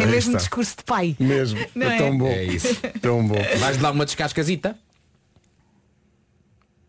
é 0.00 0.06
mesmo 0.06 0.38
discurso 0.38 0.76
de 0.78 0.84
pai. 0.84 1.14
Mesmo. 1.20 1.60
Não 1.74 1.86
é 1.90 1.96
é? 1.96 1.98
tão 1.98 2.16
bom. 2.16 2.28
É 2.28 2.44
isso. 2.44 2.74
Tão 3.02 3.26
bom. 3.26 3.36
Vais 3.58 3.76
dar 3.76 3.90
uma 3.90 4.06
descascazita? 4.06 4.78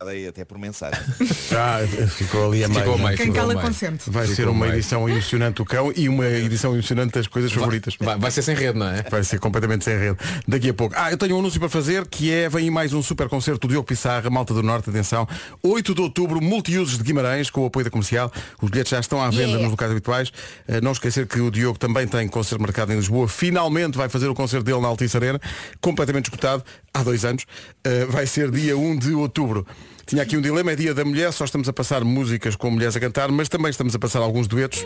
Dei 0.05 0.27
até 0.27 0.43
por 0.45 0.57
mensagem. 0.57 0.99
Ah, 1.53 1.79
ficou 2.07 2.47
ali 2.47 2.63
a 2.63 2.67
meio. 2.69 2.79
Ficou 2.79 2.95
é? 2.97 3.03
meio, 3.03 3.17
Quem 3.17 3.31
cala 3.33 3.53
consente. 3.55 4.09
Vai 4.09 4.23
Ficou 4.23 4.35
ser 4.35 4.47
uma 4.47 4.65
meio. 4.65 4.77
edição 4.77 5.07
emocionante 5.07 5.55
do 5.57 5.65
cão 5.65 5.91
e 5.95 6.07
uma 6.07 6.25
edição 6.25 6.73
emocionante 6.73 7.13
das 7.13 7.27
coisas 7.27 7.51
favoritas. 7.51 7.95
Vai, 7.99 8.17
vai 8.17 8.31
ser 8.31 8.41
sem 8.41 8.55
rede, 8.55 8.79
não 8.79 8.87
é? 8.87 9.03
Vai 9.03 9.23
ser 9.23 9.37
completamente 9.39 9.83
sem 9.83 9.97
rede. 9.97 10.17
Daqui 10.47 10.69
a 10.69 10.73
pouco. 10.73 10.95
Ah, 10.97 11.11
eu 11.11 11.17
tenho 11.17 11.35
um 11.35 11.39
anúncio 11.39 11.59
para 11.59 11.67
fazer 11.69 12.07
que 12.07 12.31
é, 12.31 12.47
vem 12.47 12.71
mais 12.71 12.93
um 12.93 13.03
super 13.03 13.27
concerto 13.27 13.67
do 13.67 13.71
Diogo 13.71 13.85
Pissarra, 13.85 14.29
Malta 14.29 14.53
do 14.53 14.63
Norte, 14.63 14.89
atenção. 14.89 15.27
8 15.61 15.93
de 15.93 16.01
outubro, 16.01 16.41
multiusos 16.41 16.97
de 16.97 17.03
Guimarães, 17.03 17.49
com 17.49 17.61
o 17.61 17.65
apoio 17.65 17.83
da 17.83 17.91
comercial. 17.91 18.31
Os 18.61 18.69
bilhetes 18.69 18.91
já 18.91 18.99
estão 18.99 19.21
à 19.21 19.29
venda 19.29 19.41
Yeah. 19.41 19.61
nos 19.63 19.71
locais 19.71 19.91
habituais. 19.91 20.31
Eh, 20.67 20.79
não 20.81 20.93
esquecer 20.93 21.27
que 21.27 21.39
o 21.41 21.51
Diogo 21.51 21.77
também 21.77 22.07
tem 22.07 22.27
concerto 22.29 22.61
marcado 22.61 22.93
em 22.93 22.95
Lisboa. 22.95 23.27
Finalmente 23.27 23.97
vai 23.97 24.07
fazer 24.07 24.27
o 24.29 24.33
concerto 24.33 24.63
dele 24.65 24.79
na 24.79 24.87
Altice 24.87 25.17
Arena, 25.17 25.39
completamente 25.81 26.25
esgotado, 26.25 26.63
há 26.93 27.03
dois 27.03 27.25
anos. 27.25 27.45
Eh, 27.83 28.05
vai 28.05 28.25
ser 28.25 28.49
dia 28.49 28.77
1 28.77 28.97
de 28.97 29.11
outubro. 29.13 29.67
Tinha 30.05 30.23
aqui 30.23 30.35
um 30.35 30.41
dilema, 30.41 30.71
é 30.71 30.75
dia 30.75 30.93
da 30.93 31.05
mulher, 31.05 31.31
só 31.31 31.45
estamos 31.45 31.69
a 31.69 31.73
passar 31.73 32.03
músicas 32.03 32.55
com 32.55 32.69
mulheres 32.69 32.95
a 32.95 32.99
cantar, 32.99 33.31
mas 33.31 33.47
também 33.49 33.69
estamos 33.69 33.95
a 33.95 33.99
passar 33.99 34.19
alguns 34.19 34.47
duetos. 34.47 34.85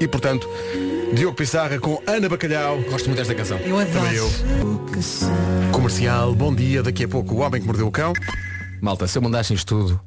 E 0.00 0.08
portanto, 0.08 0.48
Diogo 1.12 1.36
Pissarra 1.36 1.78
com 1.78 2.02
Ana 2.06 2.28
Bacalhau. 2.28 2.80
Gosto 2.82 3.06
muito 3.06 3.18
desta 3.18 3.34
canção. 3.34 3.58
Eu 3.58 3.78
adoro. 3.78 3.92
Também 3.92 4.14
eu. 4.16 4.30
Comercial, 5.70 6.34
bom 6.34 6.54
dia. 6.54 6.82
Daqui 6.82 7.04
a 7.04 7.08
pouco 7.08 7.34
o 7.34 7.38
homem 7.38 7.60
que 7.60 7.66
mordeu 7.66 7.86
o 7.86 7.90
cão. 7.90 8.12
Malta, 8.80 9.06
se 9.06 9.18
eu 9.18 9.22
mandasse 9.22 9.52
isto 9.52 9.66
tudo, 9.66 10.00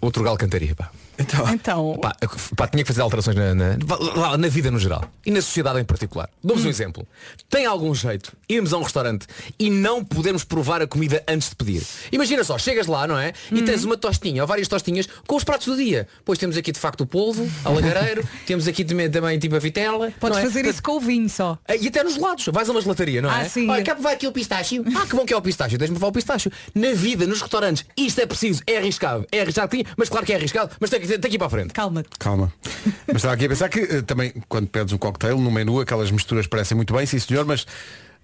outro 0.00 0.24
galo 0.24 0.38
cantaria, 0.38 0.74
pá. 0.74 0.90
Então, 1.18 1.48
Então, 1.52 1.98
Pá, 2.00 2.14
pá, 2.56 2.66
tinha 2.68 2.82
que 2.84 2.88
fazer 2.88 3.02
alterações 3.02 3.36
na, 3.36 3.54
na- 3.54 4.36
na 4.38 4.48
vida 4.48 4.70
no 4.70 4.78
geral 4.78 5.04
e 5.26 5.30
na 5.30 5.42
sociedade 5.42 5.80
em 5.80 5.84
particular. 5.84 6.28
Dou-vos 6.42 6.64
um 6.64 6.68
exemplo. 6.68 7.06
Tem 7.50 7.66
algum 7.66 7.94
jeito 7.94 8.32
irmos 8.48 8.72
a 8.72 8.78
um 8.78 8.82
restaurante 8.82 9.26
e 9.58 9.68
não 9.70 10.04
podemos 10.04 10.44
provar 10.44 10.80
a 10.80 10.86
comida 10.86 11.22
antes 11.28 11.50
de 11.50 11.56
pedir? 11.56 11.82
Imagina 12.12 12.44
só, 12.44 12.56
chegas 12.58 12.86
lá, 12.86 13.06
não 13.06 13.18
é? 13.18 13.32
E 13.50 13.62
tens 13.62 13.84
uma 13.84 13.96
tostinha 13.96 14.42
ou 14.42 14.46
várias 14.48 14.68
tostinhas 14.68 15.08
com 15.26 15.36
os 15.36 15.44
pratos 15.44 15.66
do 15.66 15.76
dia. 15.76 16.06
Pois 16.24 16.38
temos 16.38 16.56
aqui 16.56 16.70
de 16.72 16.78
facto 16.78 17.00
o 17.02 17.06
polvo, 17.06 17.48
a 17.64 17.68
lagareiro, 17.70 18.26
temos 18.46 18.68
aqui 18.68 18.84
também, 18.84 19.10
também 19.10 19.38
tipo 19.38 19.56
a 19.56 19.58
vitela. 19.58 20.12
podes 20.20 20.38
é? 20.38 20.42
fazer 20.42 20.64
isso 20.66 20.82
com 20.82 20.92
o 20.92 21.00
vinho 21.00 21.28
só. 21.28 21.58
Ah, 21.66 21.74
E 21.76 21.88
até 21.88 22.02
nos 22.04 22.16
lados, 22.16 22.46
vais 22.52 22.68
a 22.68 22.72
uma 22.72 22.80
gelataria, 22.80 23.20
não 23.20 23.30
é? 23.30 23.42
Ah, 23.42 23.48
sim. 23.48 23.68
Olha, 23.68 23.82
cá 23.82 23.94
vai 23.94 24.14
aqui 24.14 24.26
o 24.26 24.32
pistácio. 24.32 24.84
Ah, 24.96 25.06
que 25.06 25.16
bom 25.16 25.24
que 25.24 25.32
é 25.34 25.36
o 25.36 25.42
pistácio, 25.42 25.76
deixa-me 25.78 25.96
levar 25.98 26.08
o 26.08 26.12
pistácio. 26.12 26.50
Na 26.74 26.92
vida, 26.92 27.26
nos 27.26 27.40
restaurantes, 27.42 27.84
isto 27.96 28.20
é 28.20 28.26
preciso, 28.26 28.62
é 28.66 28.76
arriscado. 28.78 29.26
É 29.32 29.40
arriscado, 29.40 29.76
mas 29.96 30.08
claro 30.08 30.24
que 30.24 30.32
é 30.32 30.36
arriscado, 30.36 30.70
mas 30.80 30.90
tem 30.90 31.00
que, 31.00 31.07
tem 31.08 31.30
que 31.30 31.36
ir 31.36 31.38
para 31.38 31.46
a 31.46 31.50
frente. 31.50 31.72
Calma. 31.72 32.04
calma. 32.18 32.52
Mas 33.06 33.16
estava 33.16 33.34
aqui 33.34 33.46
a 33.46 33.48
pensar 33.48 33.68
que 33.68 33.80
eh, 33.80 34.02
também 34.02 34.32
quando 34.48 34.68
pedes 34.68 34.92
um 34.92 34.98
cocktail 34.98 35.38
no 35.38 35.50
menu 35.50 35.80
aquelas 35.80 36.10
misturas 36.10 36.46
parecem 36.46 36.76
muito 36.76 36.92
bem, 36.92 37.06
sim 37.06 37.18
senhor, 37.18 37.44
mas 37.44 37.66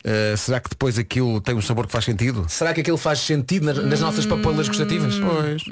eh, 0.05 0.35
será 0.37 0.61
que 0.61 0.69
depois 0.69 0.99
aquilo 0.99 1.41
tem 1.41 1.55
um 1.55 1.63
sabor 1.63 1.87
que 1.87 1.93
faz 1.93 2.05
sentido? 2.05 2.45
Será 2.49 2.75
que 2.75 2.83
aquilo 2.83 2.99
faz 2.99 3.21
sentido 3.21 3.65
nas, 3.65 3.79
nas 3.79 4.01
nossas 4.01 4.27
papoilas 4.27 4.69
gustativas? 4.69 5.15
Pois. 5.19 5.63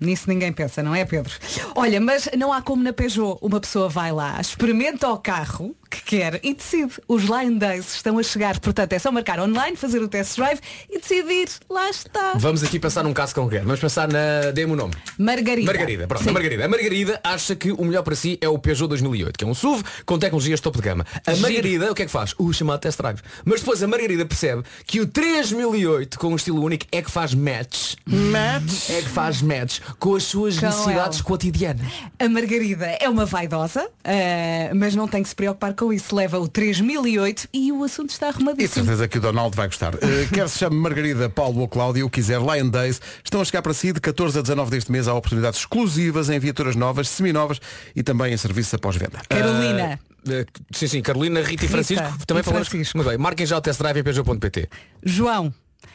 Nisso 0.00 0.28
ninguém 0.28 0.52
pensa, 0.52 0.82
não 0.82 0.94
é, 0.94 1.04
Pedro? 1.04 1.32
Olha, 1.76 2.00
mas 2.00 2.28
não 2.36 2.52
há 2.52 2.60
como 2.60 2.82
na 2.82 2.92
Peugeot. 2.92 3.38
Uma 3.40 3.60
pessoa 3.60 3.88
vai 3.88 4.10
lá, 4.10 4.40
experimenta 4.40 5.08
o 5.08 5.18
carro 5.18 5.76
que 5.94 6.02
quer 6.02 6.40
e 6.42 6.54
decide. 6.54 6.92
Os 7.08 7.24
Line 7.24 7.58
Days 7.58 7.94
estão 7.94 8.18
a 8.18 8.22
chegar, 8.22 8.58
portanto 8.60 8.92
é 8.92 8.98
só 8.98 9.10
marcar 9.12 9.38
online, 9.40 9.76
fazer 9.76 10.00
o 10.00 10.08
test 10.08 10.36
drive 10.36 10.60
e 10.90 10.98
decidir. 10.98 11.48
Lá 11.70 11.88
está. 11.90 12.32
Vamos 12.36 12.62
aqui 12.62 12.78
pensar 12.78 13.02
num 13.02 13.12
caso 13.12 13.34
concreto. 13.34 13.64
Vamos 13.64 13.80
pensar 13.80 14.08
na. 14.08 14.50
Dê-me 14.52 14.72
o 14.72 14.76
nome. 14.76 14.94
Margarida. 15.18 15.66
Margarida, 15.70 16.06
pronto, 16.06 16.24
Sim. 16.24 16.30
a 16.30 16.32
Margarida. 16.32 16.64
A 16.64 16.68
Margarida 16.68 17.20
acha 17.22 17.54
que 17.56 17.72
o 17.72 17.84
melhor 17.84 18.02
para 18.02 18.14
si 18.14 18.38
é 18.40 18.48
o 18.48 18.58
Peugeot 18.58 18.88
2008, 18.88 19.38
que 19.38 19.44
é 19.44 19.46
um 19.46 19.54
SUV 19.54 19.82
com 20.04 20.18
tecnologias 20.18 20.60
topo 20.60 20.78
de 20.78 20.84
gama. 20.88 21.06
A 21.26 21.36
Margarida, 21.36 21.90
o 21.90 21.94
que 21.94 22.02
é 22.02 22.06
que 22.06 22.10
faz? 22.12 22.34
O 22.38 22.52
chamado 22.52 22.80
test 22.80 22.98
drive. 22.98 23.20
Mas 23.44 23.60
depois 23.60 23.82
a 23.82 23.86
Margarida 23.86 24.24
percebe 24.26 24.62
que 24.86 25.00
o 25.00 25.06
3008 25.06 26.18
com 26.18 26.28
um 26.28 26.36
estilo 26.36 26.62
único 26.62 26.86
é 26.90 27.02
que 27.02 27.10
faz 27.10 27.34
match. 27.34 27.94
Match? 28.06 28.90
É 28.90 29.02
que 29.02 29.08
faz 29.08 29.40
match 29.42 29.80
com 29.98 30.14
as 30.14 30.24
suas 30.24 30.58
Com 30.58 30.66
necessidades 30.66 31.18
ela. 31.18 31.26
cotidianas. 31.28 31.92
A 32.18 32.28
Margarida 32.28 32.86
é 32.86 33.08
uma 33.08 33.24
vaidosa, 33.24 33.88
eh, 34.02 34.70
mas 34.74 34.94
não 34.94 35.06
tem 35.08 35.22
que 35.22 35.28
se 35.28 35.34
preocupar 35.34 35.74
com 35.74 35.83
isso. 35.92 36.14
Leva 36.14 36.38
o 36.38 36.48
3008 36.48 37.48
e 37.52 37.72
o 37.72 37.82
assunto 37.84 38.10
está 38.10 38.26
E 38.26 38.28
arrumadíssimo. 38.30 38.84
certeza 38.84 39.08
que 39.08 39.18
o 39.18 39.20
Donaldo 39.20 39.56
vai 39.56 39.66
gostar. 39.66 39.94
Eh, 39.94 40.28
quer 40.32 40.48
se 40.48 40.58
chame 40.58 40.76
Margarida, 40.76 41.28
Paulo 41.28 41.60
ou 41.60 41.68
Cláudio, 41.68 42.08
quiser 42.10 42.40
Lion 42.40 42.68
Days, 42.68 43.00
estão 43.22 43.40
a 43.40 43.44
chegar 43.44 43.62
para 43.62 43.74
si 43.74 43.92
de 43.92 44.00
14 44.00 44.38
a 44.38 44.42
19 44.42 44.70
deste 44.70 44.90
mês 44.92 45.08
há 45.08 45.14
oportunidades 45.14 45.60
exclusivas 45.60 46.28
em 46.30 46.38
viaturas 46.38 46.76
novas, 46.76 47.08
seminovas 47.08 47.60
e 47.94 48.02
também 48.02 48.32
em 48.32 48.36
serviços 48.36 48.74
após-venda. 48.74 49.20
Carolina. 49.28 49.98
Uh, 50.26 50.46
sim, 50.72 50.86
sim, 50.86 51.02
Carolina, 51.02 51.40
Rita, 51.40 51.50
Rita 51.50 51.64
e 51.66 51.68
Francisco. 51.68 52.26
Também 52.26 52.40
e 52.40 52.44
falamos. 52.44 52.68
Francisco. 52.68 52.96
Muito 52.96 53.08
bem, 53.08 53.18
marquem 53.18 53.44
já 53.46 53.58
o 53.58 53.60
test 53.60 53.78
drive 53.78 53.98
em 53.98 54.02
Peugeot.pt. 54.02 54.68
João, 55.02 55.52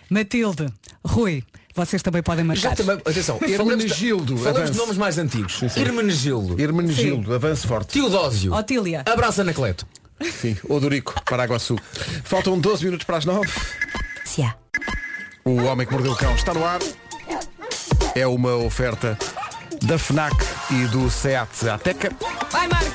Matilde, 0.10 0.68
Rui, 1.04 1.44
vocês 1.76 2.02
também 2.02 2.22
podem 2.22 2.44
marcar. 2.44 2.62
Já 2.62 2.76
também, 2.76 2.96
atenção, 2.96 3.40
Hermenegildo, 3.46 4.38
falamos, 4.38 4.44
falamos 4.44 4.72
de 4.72 4.78
nomes 4.78 4.98
mais 4.98 5.18
antigos. 5.18 5.62
Hermenegildo, 5.78 6.62
Hermenegildo, 6.62 7.34
avance 7.34 7.66
forte. 7.66 7.94
Teodósio, 7.94 8.54
Otília. 8.54 9.04
Abraça 9.06 9.42
Anacleto. 9.42 9.86
Sim, 10.42 10.58
Odorico, 10.68 11.16
Paraguaçu. 11.24 11.78
Faltam 12.24 12.60
12 12.60 12.86
minutos 12.86 13.06
para 13.06 13.18
as 13.18 13.26
9. 13.26 13.50
O 15.46 15.64
Homem 15.64 15.88
que 15.88 15.94
Mordeu 15.94 16.12
o 16.12 16.16
Cão 16.16 16.36
está 16.36 16.54
no 16.54 16.64
ar. 16.64 16.80
É 18.14 18.28
uma 18.28 18.56
oferta 18.56 19.18
da 19.82 19.98
FNAC 19.98 20.36
e 20.72 20.86
do 20.88 21.10
SEAT 21.10 21.70
Ateca. 21.70 22.12
Vai, 22.52 22.68
Marco! 22.68 22.90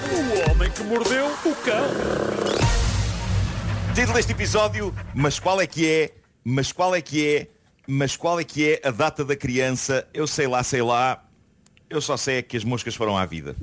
Título 3.94 4.14
deste 4.14 4.32
episódio, 4.32 4.94
mas 5.14 5.38
qual 5.38 5.60
é 5.60 5.66
que 5.66 5.88
é, 5.88 6.10
mas 6.44 6.70
qual 6.72 6.94
é 6.94 7.00
que 7.00 7.26
é, 7.26 7.48
mas 7.86 8.16
qual 8.16 8.38
é 8.40 8.44
que 8.44 8.72
é 8.72 8.88
a 8.88 8.90
data 8.90 9.24
da 9.24 9.36
criança? 9.36 10.06
Eu 10.12 10.26
sei 10.26 10.46
lá, 10.46 10.62
sei 10.62 10.82
lá. 10.82 11.20
Eu 11.90 12.00
só 12.00 12.16
sei 12.16 12.38
é 12.38 12.42
que 12.42 12.56
as 12.56 12.64
moscas 12.64 12.94
foram 12.96 13.16
à 13.16 13.24
vida. 13.26 13.54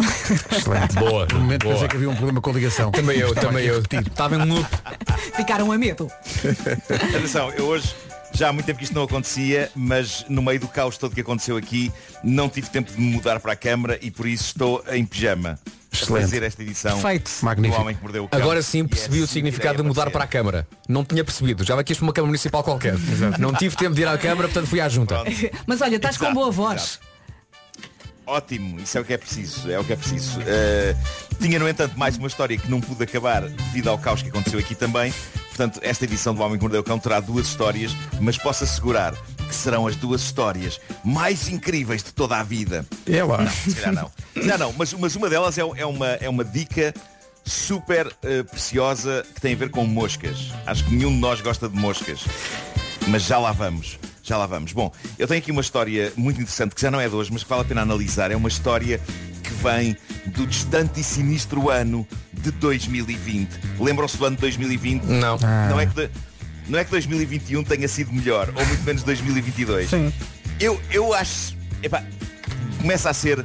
Excelente. 0.52 0.94
Boa, 0.96 1.26
No 1.34 1.40
momento 1.40 1.64
boa. 1.64 1.74
pensei 1.74 1.88
que 1.90 1.96
havia 1.98 2.10
um 2.10 2.16
problema 2.16 2.40
com 2.40 2.50
a 2.50 2.54
ligação. 2.54 2.92
Também 2.92 3.18
eu, 3.20 3.30
Estava 3.30 3.48
também 3.48 3.66
eu. 3.66 3.80
Estava 3.82 4.36
em 4.36 4.42
um 4.42 4.54
loop. 4.56 4.68
Ficaram 5.36 5.72
a 5.72 5.78
medo. 5.78 6.10
Atenção, 7.14 7.50
eu 7.52 7.66
hoje 7.66 7.94
já 8.34 8.50
há 8.50 8.54
muito 8.54 8.66
tempo 8.66 8.78
que 8.80 8.84
isto 8.84 8.94
não 8.94 9.04
acontecia, 9.04 9.70
mas 9.76 10.26
no 10.30 10.42
meio 10.42 10.60
do 10.60 10.68
caos 10.68 10.98
todo 10.98 11.14
que 11.14 11.22
aconteceu 11.22 11.58
aqui, 11.58 11.92
não 12.24 12.50
tive 12.50 12.70
tempo 12.70 12.92
de 12.92 13.00
me 13.00 13.12
mudar 13.14 13.40
para 13.40 13.54
a 13.54 13.56
câmara 13.56 14.00
e 14.02 14.10
por 14.10 14.28
isso 14.28 14.46
estou 14.46 14.84
em 14.90 15.06
pijama 15.06 15.60
a 15.92 15.96
Excelente. 15.96 16.22
fazer 16.24 16.44
esta 16.44 16.64
edição 16.64 17.02
Perfeito. 17.02 17.32
Magnífico. 17.44 17.76
do 17.78 17.82
Homem 17.82 17.96
que 17.96 18.02
Mordeu 18.02 18.24
o 18.24 18.30
Cão. 18.30 18.40
Agora 18.40 18.62
sim 18.62 18.82
é 18.82 18.88
percebi 18.88 19.20
o 19.20 19.26
assim 19.26 19.34
significado 19.34 19.82
de 19.82 19.88
mudar 19.88 20.10
para 20.10 20.24
a. 20.24 20.28
Câmara. 20.28 20.66
Não 20.88 21.04
tinha 21.04 21.24
percebido. 21.24 21.66
Já 21.66 21.78
aqui 21.78 21.94
para 21.94 22.04
uma 22.04 22.14
Câmara 22.14 22.28
Municipal 22.28 22.64
qualquer. 22.64 22.96
Não 23.38 23.54
tive 23.54 23.76
tempo 23.76 23.94
de 23.94 24.02
ir 24.02 24.08
à 24.08 24.18
Câmara, 24.18 24.48
portanto 24.48 24.68
fui 24.68 24.80
à 24.80 24.88
junta. 24.88 25.16
Pronto. 25.16 25.32
Mas 25.68 25.82
olha, 25.82 25.98
estás 25.98 26.16
com 26.16 26.24
Exato, 26.26 26.36
boa 26.36 26.52
voz. 26.52 26.82
exato. 26.82 27.12
Ótimo, 28.26 28.80
isso 28.80 28.98
é 28.98 29.02
o 29.02 29.04
que 29.04 29.14
é 29.14 29.18
preciso, 29.18 29.70
é 29.70 29.78
o 29.78 29.84
que 29.84 29.92
é 29.92 29.96
preciso. 29.98 30.40
Uh, 30.40 31.36
tinha, 31.42 31.60
no 31.60 31.68
entanto, 31.68 32.00
mais 32.00 32.16
uma 32.18 32.28
história 32.28 32.58
que 32.58 32.70
não 32.72 32.80
pude 32.80 33.04
acabar 33.04 33.42
devido 33.42 33.90
ao 33.90 33.98
caos 33.98 34.22
que 34.22 34.30
aconteceu 34.30 34.58
aqui 34.58 34.74
também. 34.74 35.14
Portanto, 35.52 35.80
esta 35.84 36.06
edição 36.06 36.34
do 36.34 36.42
Homem 36.42 36.58
que 36.58 36.64
Mordeu 36.64 36.80
o 36.80 36.84
Cão 36.84 36.98
terá 36.98 37.20
duas 37.20 37.48
histórias, 37.48 37.92
mas 38.22 38.38
posso 38.38 38.64
assegurar 38.64 39.14
que 39.48 39.54
serão 39.54 39.86
as 39.86 39.98
duas 39.98 40.22
histórias 40.22 40.80
mais 41.04 41.50
incríveis 41.50 42.02
de 42.02 42.14
toda 42.14 42.38
a 42.38 42.44
vida. 42.44 42.86
É 43.06 43.22
lá. 43.22 43.46
Se 43.50 43.76
calhar 43.76 43.94
não. 43.94 44.12
Se 44.34 44.40
calhar 44.40 44.58
não, 44.58 44.74
mas, 44.78 44.94
mas 44.94 45.16
uma 45.16 45.30
delas 45.30 45.58
é, 45.58 45.62
é 45.62 45.86
uma, 45.86 46.08
é 46.08 46.30
uma 46.30 46.46
dica 46.46 46.94
super 47.44 48.08
uh, 48.08 48.46
preciosa 48.50 49.26
que 49.36 49.42
tem 49.42 49.54
a 49.54 49.58
ver 49.58 49.70
com 49.70 49.86
moscas. 49.86 50.52
Acho 50.66 50.86
que 50.86 50.96
nenhum 50.96 51.12
de 51.12 51.20
nós 51.20 51.42
gosta 51.42 51.68
de 51.68 51.76
moscas. 51.78 52.24
Mas 53.08 53.24
já 53.24 53.38
lá 53.38 53.52
vamos. 53.52 54.00
Já 54.24 54.38
lá 54.38 54.46
vamos. 54.46 54.72
Bom, 54.72 54.90
eu 55.20 55.28
tenho 55.28 55.40
aqui 55.40 55.52
uma 55.52 55.62
história 55.62 56.14
muito 56.16 56.40
interessante 56.40 56.74
que 56.74 56.82
já 56.82 56.90
não 56.90 57.02
é 57.02 57.10
de 57.10 57.16
hoje, 57.16 57.30
mas 57.34 57.44
que 57.44 57.50
vale 57.50 57.64
a 57.64 57.66
pena 57.66 57.82
analisar. 57.82 58.32
É 58.32 58.36
uma 58.38 58.48
história 58.48 59.02
que 59.44 59.54
vem 59.56 59.98
do 60.28 60.48
distante 60.48 61.02
e 61.02 61.04
sinistro 61.04 61.70
ano 61.70 62.08
de 62.42 62.52
2020. 62.52 63.50
Lembram-se 63.80 64.18
do 64.18 64.26
ano 64.26 64.36
de 64.36 64.42
2020? 64.42 65.04
Não. 65.04 65.38
Não 65.70 65.80
é 65.80 65.86
que 65.86 65.94
de- 65.96 66.10
não 66.68 66.80
é 66.80 66.84
que 66.86 66.92
2021 66.92 67.64
tenha 67.64 67.88
sido 67.88 68.12
melhor, 68.14 68.50
ou 68.56 68.66
muito 68.66 68.84
menos 68.84 69.04
2022. 69.04 69.90
Sim. 69.90 70.12
Eu, 70.60 70.80
eu 70.92 71.14
acho. 71.14 71.56
Epá, 71.84 72.04
começa 72.80 73.10
a 73.10 73.14
ser 73.14 73.44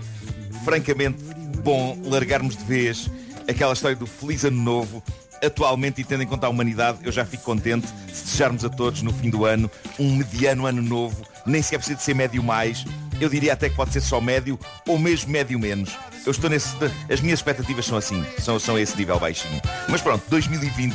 francamente 0.64 1.18
bom 1.64 1.98
largarmos 2.04 2.56
de 2.56 2.64
vez 2.64 3.10
aquela 3.48 3.72
história 3.72 3.96
do 3.96 4.06
feliz 4.06 4.44
ano 4.44 4.60
novo. 4.62 5.02
Atualmente, 5.44 6.00
e 6.00 6.04
tendo 6.04 6.22
em 6.22 6.26
conta 6.26 6.46
a 6.46 6.50
humanidade, 6.50 6.98
eu 7.04 7.12
já 7.12 7.24
fico 7.24 7.42
contente 7.44 7.86
se 8.12 8.24
desejarmos 8.24 8.64
a 8.64 8.68
todos 8.70 9.02
no 9.02 9.12
fim 9.12 9.28
do 9.28 9.44
ano 9.44 9.70
um 9.98 10.16
mediano 10.16 10.66
ano 10.66 10.80
novo, 10.80 11.22
nem 11.44 11.60
sequer 11.62 11.76
precisa 11.78 11.96
de 11.98 12.02
ser 12.02 12.14
médio 12.14 12.42
mais. 12.42 12.84
Eu 13.20 13.28
diria 13.28 13.52
até 13.52 13.68
que 13.68 13.76
pode 13.76 13.92
ser 13.92 14.00
só 14.00 14.20
médio 14.20 14.58
ou 14.86 14.98
mesmo 14.98 15.30
médio 15.30 15.58
menos. 15.58 15.96
Eu 16.24 16.32
estou 16.32 16.50
nesse. 16.50 16.74
As 17.10 17.20
minhas 17.20 17.38
expectativas 17.38 17.86
são 17.86 17.96
assim, 17.96 18.24
são, 18.38 18.58
são 18.58 18.78
esse 18.78 18.96
nível 18.96 19.18
baixinho. 19.18 19.60
Mas 19.88 20.02
pronto, 20.02 20.24
2020 20.28 20.94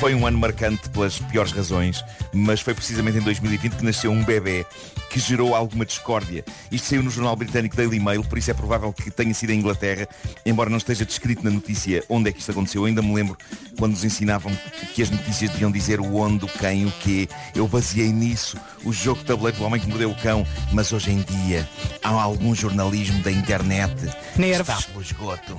Foi 0.00 0.14
um 0.14 0.26
ano 0.26 0.38
marcante 0.38 0.88
pelas 0.88 1.18
piores 1.18 1.52
razões, 1.52 2.02
mas 2.32 2.62
foi 2.62 2.72
precisamente 2.72 3.18
em 3.18 3.20
2020 3.20 3.76
que 3.76 3.84
nasceu 3.84 4.10
um 4.10 4.24
bebê 4.24 4.64
que 5.10 5.20
gerou 5.20 5.54
alguma 5.54 5.84
discórdia. 5.84 6.42
Isto 6.72 6.88
saiu 6.88 7.02
no 7.02 7.10
jornal 7.10 7.36
britânico 7.36 7.76
Daily 7.76 8.00
Mail, 8.00 8.24
por 8.24 8.38
isso 8.38 8.50
é 8.50 8.54
provável 8.54 8.94
que 8.94 9.10
tenha 9.10 9.34
sido 9.34 9.50
em 9.50 9.58
Inglaterra, 9.58 10.08
embora 10.46 10.70
não 10.70 10.78
esteja 10.78 11.04
descrito 11.04 11.44
na 11.44 11.50
notícia 11.50 12.02
onde 12.08 12.30
é 12.30 12.32
que 12.32 12.40
isto 12.40 12.50
aconteceu. 12.50 12.80
Eu 12.80 12.86
ainda 12.86 13.02
me 13.02 13.12
lembro 13.12 13.36
quando 13.78 13.90
nos 13.90 14.02
ensinavam 14.02 14.50
que 14.94 15.02
as 15.02 15.10
notícias 15.10 15.50
deviam 15.50 15.70
dizer 15.70 16.00
o 16.00 16.16
onde, 16.16 16.46
o 16.46 16.48
quem, 16.48 16.86
o 16.86 16.92
quê. 16.92 17.28
Eu 17.54 17.68
baseei 17.68 18.10
nisso 18.10 18.56
o 18.82 18.94
jogo 18.94 19.20
de 19.20 19.26
tabuleiro 19.26 19.58
do 19.58 19.64
homem 19.64 19.78
que 19.78 19.86
mordeu 19.86 20.10
o 20.10 20.16
cão, 20.16 20.46
mas 20.72 20.94
hoje 20.94 21.10
em 21.10 21.20
dia 21.20 21.68
há 22.02 22.08
algum 22.08 22.54
jornalismo 22.54 23.22
da 23.22 23.30
internet 23.30 23.94
que 24.34 24.40
Nervos. 24.40 24.78
está 24.78 24.90
pelo 24.92 25.02
esgoto. 25.02 25.58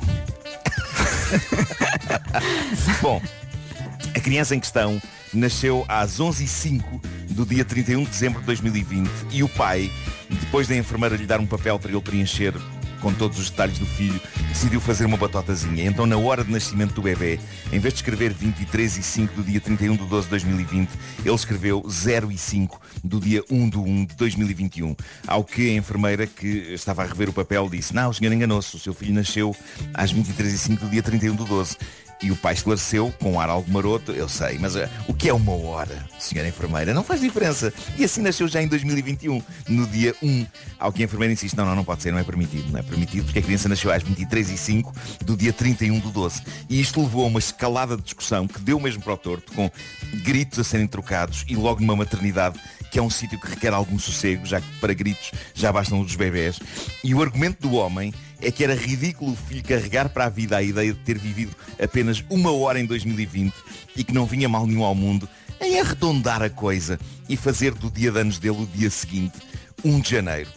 Bom, 3.01 3.21
a 4.15 4.19
criança 4.19 4.56
em 4.56 4.60
questão 4.60 5.02
nasceu 5.34 5.86
às 5.88 6.19
11h05 6.19 7.02
do 7.30 7.45
dia 7.45 7.63
31 7.63 8.04
de 8.04 8.10
dezembro 8.10 8.39
de 8.41 8.45
2020 8.47 9.10
e 9.32 9.43
o 9.43 9.50
pai, 9.50 9.89
depois 10.30 10.67
da 10.67 10.76
enfermeira 10.76 11.15
lhe 11.15 11.26
dar 11.26 11.39
um 11.39 11.45
papel 11.45 11.80
para 11.80 11.91
ele 11.91 12.02
preencher 12.02 12.54
com 13.02 13.12
todos 13.12 13.39
os 13.39 13.50
detalhes 13.50 13.80
do 13.80 13.86
filho, 13.86 14.21
decidiu 14.50 14.80
fazer 14.80 15.06
uma 15.06 15.17
batotazinha. 15.17 15.86
Então, 15.86 16.06
na 16.06 16.17
hora 16.17 16.43
de 16.43 16.52
nascimento 16.52 16.93
do 16.93 17.02
bebê, 17.02 17.39
em 17.71 17.80
vez 17.80 17.95
de 17.95 18.00
escrever 18.00 18.32
23 18.32 18.97
e 18.97 19.02
5 19.02 19.34
do 19.34 19.43
dia 19.43 19.60
31 19.60 19.95
de 19.95 20.06
12 20.06 20.26
de 20.26 20.30
2020, 20.30 20.89
ele 21.26 21.34
escreveu 21.34 21.84
0 21.89 22.32
e 22.32 22.38
5 22.38 22.80
do 23.04 23.19
dia 23.19 23.43
1 23.50 23.69
de 23.69 23.78
1 23.80 24.06
de 24.06 24.15
2021. 24.15 24.95
Ao 25.26 25.43
que 25.43 25.71
a 25.71 25.74
enfermeira 25.74 26.28
que 26.28 26.47
estava 26.74 27.02
a 27.02 27.06
rever 27.08 27.28
o 27.28 27.34
papel 27.34 27.67
disse, 27.69 27.93
não, 27.93 28.12
o 28.12 28.13
senhor 28.13 28.32
enganou-se, 28.32 28.76
o 28.76 28.80
seu 28.80 28.93
filho 28.93 29.15
nasceu 29.15 29.56
às 29.95 30.12
23 30.12 30.54
e 30.54 30.58
5 30.60 30.86
do 30.86 30.91
dia 30.91 31.02
31 31.02 31.36
de 31.36 31.45
12. 31.45 31.78
E 32.21 32.31
o 32.31 32.36
pai 32.36 32.53
esclareceu, 32.53 33.13
com 33.19 33.34
um 33.34 33.39
ar 33.39 33.49
algo 33.49 33.71
maroto, 33.71 34.12
eu 34.12 34.29
sei, 34.29 34.57
mas 34.60 34.75
eh, 34.75 34.88
o 35.07 35.13
que 35.13 35.27
é 35.27 35.34
uma 35.34 35.53
hora, 35.53 36.05
senhora 36.19 36.47
enfermeira? 36.47 36.93
Não 36.93 37.03
faz 37.03 37.19
diferença. 37.19 37.73
E 37.97 38.03
assim 38.03 38.21
nasceu 38.21 38.47
já 38.47 38.62
em 38.62 38.67
2021, 38.67 39.41
no 39.67 39.88
dia 39.88 40.15
1. 40.21 40.45
Ao 40.79 40.91
que 40.91 41.01
a 41.01 41.05
enfermeira 41.05 41.34
insiste, 41.34 41.55
não, 41.55 41.65
não, 41.65 41.75
não 41.75 41.84
pode 41.84 42.03
ser, 42.03 42.12
não 42.12 42.19
é 42.19 42.23
permitido. 42.23 42.71
Não 42.71 42.79
é 42.79 42.84
permitido 42.84 43.25
porque 43.25 43.39
a 43.39 43.41
criança 43.41 43.67
nasceu 43.67 43.91
às 43.91 44.03
23 44.03 44.51
e 44.51 44.57
5 44.57 44.93
do 45.25 45.36
dia 45.36 45.51
31 45.51 45.99
do 45.99 46.12
12. 46.12 46.43
E 46.69 46.79
isto 46.79 47.01
levou 47.01 47.25
a 47.25 47.27
uma 47.27 47.39
escalada 47.39 47.97
de 47.97 48.03
discussão 48.03 48.47
que 48.47 48.60
deu 48.60 48.79
mesmo 48.79 49.01
para 49.01 49.13
o 49.13 49.17
torto, 49.17 49.51
com 49.53 49.71
gritos 50.23 50.60
a 50.60 50.63
serem 50.63 50.88
trocados 50.88 51.43
e 51.47 51.55
logo 51.55 51.81
numa 51.81 51.95
maternidade 51.95 52.60
que 52.91 52.99
é 52.99 53.01
um 53.01 53.10
sítio 53.10 53.39
que 53.39 53.47
requer 53.47 53.73
algum 53.73 53.97
sossego, 53.97 54.45
já 54.45 54.60
que 54.60 54.67
para 54.80 54.93
gritos 54.93 55.32
já 55.54 55.71
bastam 55.71 56.01
os 56.01 56.15
bebés. 56.15 56.60
E 57.01 57.15
o 57.15 57.21
argumento 57.21 57.67
do 57.67 57.75
homem 57.75 58.13
é 58.41 58.51
que 58.51 58.63
era 58.63 58.75
ridículo 58.75 59.32
o 59.32 59.36
filho 59.36 59.63
carregar 59.63 60.10
para 60.10 60.25
a 60.25 60.30
vida 60.30 60.58
a 60.58 60.62
ideia 60.62 60.93
de 60.93 60.99
ter 60.99 61.17
vivido 61.17 61.56
apenas 61.82 62.23
uma 62.30 62.51
hora 62.51 62.80
em 62.80 62.86
2020 62.86 63.54
e 63.95 64.04
que 64.04 64.13
não 64.13 64.25
vinha 64.25 64.49
mal 64.49 64.67
nenhum 64.67 64.84
ao 64.84 64.93
mundo 64.93 65.27
em 65.62 65.80
arredondar 65.80 66.41
a 66.41 66.49
coisa 66.49 66.99
e 67.30 67.38
fazer 67.38 67.73
do 67.73 67.89
dia 67.89 68.12
de 68.12 68.19
anos 68.19 68.39
dele 68.39 68.63
o 68.63 68.65
dia 68.65 68.89
seguinte, 68.89 69.39
1 69.86 69.99
de 70.01 70.10
janeiro. 70.10 70.49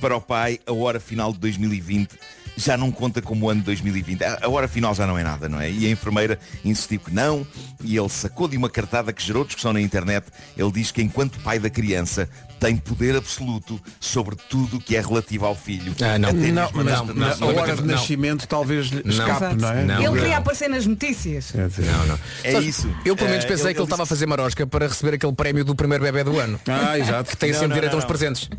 Para 0.00 0.16
o 0.16 0.20
pai, 0.20 0.58
a 0.66 0.72
hora 0.72 0.98
final 0.98 1.32
de 1.32 1.38
2020 1.38 2.16
já 2.58 2.76
não 2.76 2.90
conta 2.90 3.22
como 3.22 3.46
o 3.46 3.50
ano 3.50 3.60
de 3.60 3.66
2020. 3.66 4.24
A 4.24 4.38
a 4.42 4.48
hora 4.48 4.66
final 4.68 4.94
já 4.94 5.06
não 5.06 5.16
é 5.16 5.22
nada, 5.22 5.48
não 5.48 5.60
é? 5.60 5.70
E 5.70 5.86
a 5.86 5.90
enfermeira 5.90 6.38
insistiu 6.64 6.98
que 7.00 7.12
não, 7.14 7.46
e 7.82 7.96
ele 7.96 8.08
sacou 8.08 8.48
de 8.48 8.56
uma 8.56 8.68
cartada 8.68 9.12
que 9.12 9.22
gerou 9.22 9.44
discussão 9.44 9.72
na 9.72 9.80
internet. 9.80 10.26
Ele 10.56 10.70
diz 10.72 10.90
que 10.90 11.00
enquanto 11.02 11.38
pai 11.40 11.58
da 11.58 11.70
criança 11.70 12.28
tem 12.58 12.76
poder 12.76 13.14
absoluto 13.14 13.80
sobre 14.00 14.34
tudo 14.48 14.78
o 14.78 14.80
que 14.80 14.96
é 14.96 15.00
relativo 15.00 15.46
ao 15.46 15.54
filho. 15.54 15.94
Ah, 16.02 16.18
não. 16.18 16.30
Até 16.30 16.50
Não, 16.50 16.64
a- 16.66 16.72
não, 16.72 16.84
na- 16.84 17.04
não, 17.14 17.30
a 17.30 17.36
não, 17.36 17.46
hora 17.56 17.76
de 17.76 17.82
não. 17.82 17.94
nascimento 17.94 18.48
talvez 18.48 18.86
lhe 18.88 19.02
Não. 19.04 19.10
escape, 19.12 19.54
não 19.54 19.68
é? 19.70 19.84
Não. 19.84 20.02
Ele 20.02 20.12
queria 20.18 20.28
não. 20.30 20.36
aparecer 20.38 20.68
nas 20.68 20.84
notícias. 20.86 21.52
Não, 21.54 22.06
não. 22.06 22.18
É 22.42 22.52
Só- 22.52 22.60
isso. 22.60 22.90
Eu 23.04 23.14
pelo 23.14 23.30
menos 23.30 23.44
Eh, 23.44 23.48
pensei 23.48 23.66
ele- 23.66 23.74
que 23.74 23.80
ele 23.80 23.84
estava 23.84 24.02
a 24.02 24.04
disse- 24.04 24.14
fazer 24.14 24.26
marosca 24.26 24.66
para 24.66 24.88
receber 24.88 25.14
aquele 25.14 25.32
prémio 25.34 25.64
do 25.64 25.74
primeiro 25.76 26.02
bebê 26.02 26.24
do 26.24 26.36
ano. 26.40 26.58
Ah, 26.66 26.98
exato. 26.98 27.30
Que 27.30 27.36
tem 27.36 27.50
Não, 27.52 27.54
sempre 27.54 27.68
não, 27.68 27.74
direito 27.76 27.92
não, 27.92 27.98
a 27.98 28.02
não. 28.02 28.08
presentes. 28.08 28.50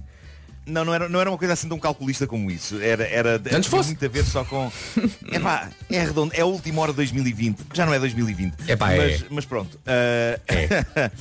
Não, 0.70 0.86
não 0.86 0.94
era, 0.94 1.10
não 1.10 1.20
era 1.20 1.30
uma 1.30 1.38
coisa 1.38 1.54
assim 1.54 1.68
tão 1.68 1.80
calculista 1.80 2.28
como 2.28 2.50
isso. 2.52 2.80
Era, 2.82 3.08
era 3.08 3.42
Antes 3.52 3.70
fosse. 3.70 3.90
muito 3.90 4.06
a 4.06 4.08
ver 4.08 4.24
só 4.26 4.44
com. 4.46 4.72
É 5.32 5.40
pá, 5.40 5.70
é 5.90 6.04
redondo, 6.04 6.34
é 6.36 6.42
a 6.42 6.46
última 6.46 6.82
hora 6.82 6.92
de 6.92 6.98
2020. 6.98 7.60
Já 7.74 7.86
não 7.86 7.94
é 7.94 8.00
2020. 8.00 8.54
Epá, 8.68 8.88
mas, 8.88 9.22
é. 9.22 9.26
mas 9.30 9.46
pronto. 9.46 9.80
ah, 9.86 10.40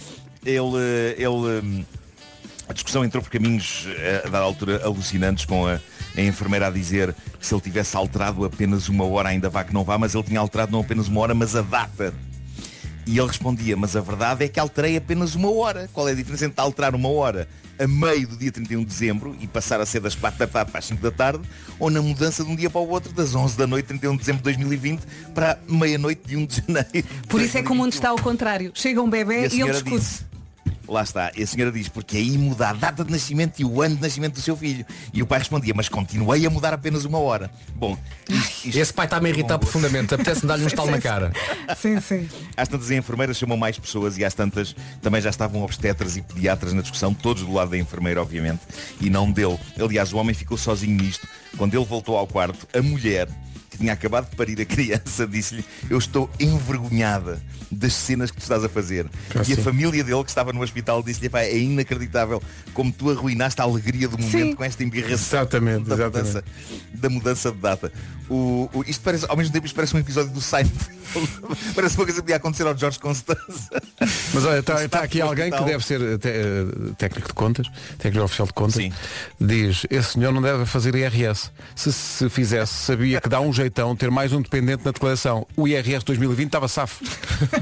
ele. 0.44 0.76
ele 1.16 1.26
hum, 1.28 1.84
a 2.68 2.72
discussão 2.74 3.02
entrou 3.02 3.22
por 3.22 3.30
caminhos 3.30 3.86
eh, 3.96 4.22
a 4.26 4.28
dada 4.28 4.44
altura 4.44 4.84
alucinantes 4.84 5.46
com 5.46 5.66
a, 5.66 5.80
a 6.14 6.20
enfermeira 6.20 6.66
a 6.66 6.70
dizer 6.70 7.14
que 7.40 7.46
se 7.46 7.54
ele 7.54 7.62
tivesse 7.62 7.96
alterado 7.96 8.44
apenas 8.44 8.90
uma 8.90 9.06
hora 9.06 9.30
ainda 9.30 9.48
vá 9.48 9.64
que 9.64 9.72
não 9.72 9.84
vá, 9.84 9.96
mas 9.96 10.14
ele 10.14 10.24
tinha 10.24 10.38
alterado 10.38 10.70
não 10.70 10.80
apenas 10.80 11.08
uma 11.08 11.20
hora, 11.20 11.34
mas 11.34 11.56
a 11.56 11.62
data. 11.62 12.12
E 13.06 13.18
ele 13.18 13.26
respondia, 13.26 13.74
mas 13.74 13.96
a 13.96 14.02
verdade 14.02 14.44
é 14.44 14.48
que 14.48 14.60
alterei 14.60 14.98
apenas 14.98 15.34
uma 15.34 15.50
hora. 15.50 15.88
Qual 15.94 16.06
é 16.06 16.12
a 16.12 16.14
diferença 16.14 16.44
entre 16.44 16.60
alterar 16.60 16.94
uma 16.94 17.08
hora 17.08 17.48
a 17.78 17.86
meio 17.86 18.26
do 18.28 18.36
dia 18.36 18.50
31 18.50 18.80
de 18.80 18.86
dezembro 18.86 19.36
e 19.40 19.46
passar 19.46 19.80
a 19.80 19.86
ser 19.86 20.00
das 20.00 20.14
4 20.14 20.38
da 20.38 20.46
tarde 20.46 20.70
para 20.70 20.78
as 20.78 20.84
5 20.86 21.02
da 21.02 21.10
tarde, 21.10 21.42
ou 21.78 21.90
na 21.90 22.02
mudança 22.02 22.44
de 22.44 22.50
um 22.50 22.56
dia 22.56 22.68
para 22.68 22.80
o 22.80 22.88
outro, 22.88 23.12
das 23.12 23.34
11 23.34 23.56
da 23.56 23.66
noite, 23.66 23.86
31 23.86 24.12
de 24.12 24.18
dezembro 24.18 24.38
de 24.38 24.44
2020, 24.44 25.02
para 25.34 25.58
meia-noite 25.68 26.22
de 26.26 26.36
1 26.36 26.46
de 26.46 26.56
janeiro. 26.66 27.08
Por 27.28 27.40
isso 27.40 27.56
é 27.56 27.62
que 27.62 27.70
o 27.70 27.74
mundo 27.74 27.92
está 27.92 28.10
ao 28.10 28.18
contrário. 28.18 28.72
Chega 28.74 29.00
um 29.00 29.08
E 29.08 29.10
bebê 29.10 29.34
a 29.36 29.46
e, 29.46 29.60
ele 29.60 29.70
discute. 29.70 30.26
Lá 30.88 31.02
está. 31.02 31.30
E 31.36 31.42
a 31.42 31.46
senhora 31.46 31.70
diz, 31.70 31.88
porque 31.88 32.16
aí 32.16 32.38
muda 32.38 32.70
a 32.70 32.72
data 32.72 33.04
de 33.04 33.10
nascimento 33.12 33.60
e 33.60 33.64
o 33.64 33.82
ano 33.82 33.96
de 33.96 34.02
nascimento 34.02 34.34
do 34.34 34.40
seu 34.40 34.56
filho. 34.56 34.86
E 35.12 35.22
o 35.22 35.26
pai 35.26 35.38
respondia, 35.38 35.74
mas 35.76 35.88
continuei 35.88 36.46
a 36.46 36.50
mudar 36.50 36.72
apenas 36.72 37.04
uma 37.04 37.18
hora. 37.18 37.50
Bom, 37.74 37.96
isto, 38.28 38.68
isto- 38.68 38.78
Esse 38.78 38.92
pai 38.92 39.04
está-me 39.06 39.26
a 39.28 39.30
irritar 39.32 39.58
profundamente. 39.58 40.14
Apetece-me 40.14 40.48
dar-lhe 40.48 40.64
um 40.64 40.66
estalo 40.68 40.90
na 40.90 41.00
cara. 41.00 41.32
Sim, 41.76 42.00
sim. 42.00 42.28
Às 42.56 42.68
tantas 42.68 42.90
a 42.90 42.94
enfermeira 42.96 43.34
chamou 43.34 43.56
mais 43.56 43.78
pessoas 43.78 44.16
e 44.16 44.24
às 44.24 44.32
tantas 44.32 44.74
também 45.02 45.20
já 45.20 45.28
estavam 45.30 45.62
obstetras 45.62 46.16
e 46.16 46.22
pediatras 46.22 46.72
na 46.72 46.80
discussão, 46.80 47.12
todos 47.12 47.42
do 47.42 47.52
lado 47.52 47.70
da 47.70 47.78
enfermeira, 47.78 48.22
obviamente, 48.22 48.60
e 49.00 49.10
não 49.10 49.30
dele. 49.30 49.58
Aliás, 49.78 50.12
o 50.12 50.16
homem 50.16 50.34
ficou 50.34 50.56
sozinho 50.56 50.96
nisto. 50.96 51.28
Quando 51.56 51.74
ele 51.74 51.84
voltou 51.84 52.16
ao 52.16 52.26
quarto, 52.26 52.66
a 52.76 52.80
mulher, 52.80 53.28
que 53.78 53.84
tinha 53.84 53.92
acabado 53.92 54.28
de 54.28 54.36
parir 54.36 54.60
a 54.60 54.64
criança, 54.64 55.24
disse-lhe, 55.28 55.64
eu 55.88 55.96
estou 55.98 56.28
envergonhada 56.40 57.40
das 57.70 57.92
cenas 57.92 58.30
que 58.30 58.38
tu 58.38 58.42
estás 58.42 58.64
a 58.64 58.68
fazer. 58.68 59.06
Ah, 59.34 59.38
e 59.46 59.52
a 59.52 59.56
sim. 59.56 59.62
família 59.62 60.02
dele, 60.02 60.22
que 60.24 60.30
estava 60.30 60.52
no 60.52 60.62
hospital, 60.62 61.02
disse-lhe, 61.02 61.28
"Pá, 61.28 61.42
é 61.42 61.56
inacreditável 61.58 62.42
como 62.74 62.90
tu 62.92 63.10
arruinaste 63.10 63.60
a 63.60 63.64
alegria 63.64 64.08
do 64.08 64.16
momento 64.18 64.30
Sim. 64.32 64.54
com 64.54 64.64
esta 64.64 64.82
embirração 64.82 65.40
Exatamente, 65.40 65.84
da, 65.88 65.94
exatamente. 65.94 66.18
Mudança, 66.28 66.44
da 66.94 67.10
mudança 67.10 67.52
de 67.52 67.58
data. 67.58 67.92
O, 68.28 68.68
o- 68.72 68.84
isto 68.86 69.02
parece, 69.02 69.26
ao 69.28 69.36
mesmo 69.36 69.52
tempo, 69.52 69.66
isto 69.66 69.74
parece 69.74 69.94
um 69.94 69.98
episódio 69.98 70.30
do 70.32 70.40
Seinfeld. 70.40 70.98
parece 71.74 71.96
uma 71.96 72.04
coisa 72.04 72.16
que 72.20 72.22
podia 72.22 72.36
acontecer 72.36 72.66
ao 72.66 72.76
Jorge 72.76 72.98
Constanza. 72.98 73.82
Mas 74.34 74.44
olha, 74.44 74.58
está, 74.60 74.74
O 74.74 74.76
está 74.76 74.84
staff 74.84 75.04
aqui 75.04 75.20
alguém 75.20 75.50
que 75.50 75.64
deve 75.64 75.84
ser 75.84 76.00
eh, 76.00 76.18
te- 76.18 76.28
eh, 76.28 76.92
técnico 76.98 77.28
de 77.28 77.34
contas, 77.34 77.66
técnico 77.98 78.24
oficial 78.24 78.46
de 78.46 78.52
contas, 78.52 78.74
Sim. 78.74 78.92
diz, 79.40 79.86
esse 79.90 80.12
senhor 80.12 80.32
não 80.32 80.42
deve 80.42 80.64
fazer 80.66 80.94
IRS. 80.94 81.50
Se 81.76 81.92
se 81.92 82.28
fizesse, 82.28 82.72
sabia 82.74 83.20
que 83.20 83.28
dá 83.28 83.40
um 83.40 83.52
jeitão 83.68 83.94
ter 83.94 84.10
mais 84.10 84.32
um 84.32 84.40
dependente 84.40 84.84
na 84.84 84.90
declaração. 84.90 85.46
O 85.56 85.68
IRS 85.68 86.04
2020 86.04 86.46
estava 86.46 86.66
safo. 86.68 87.04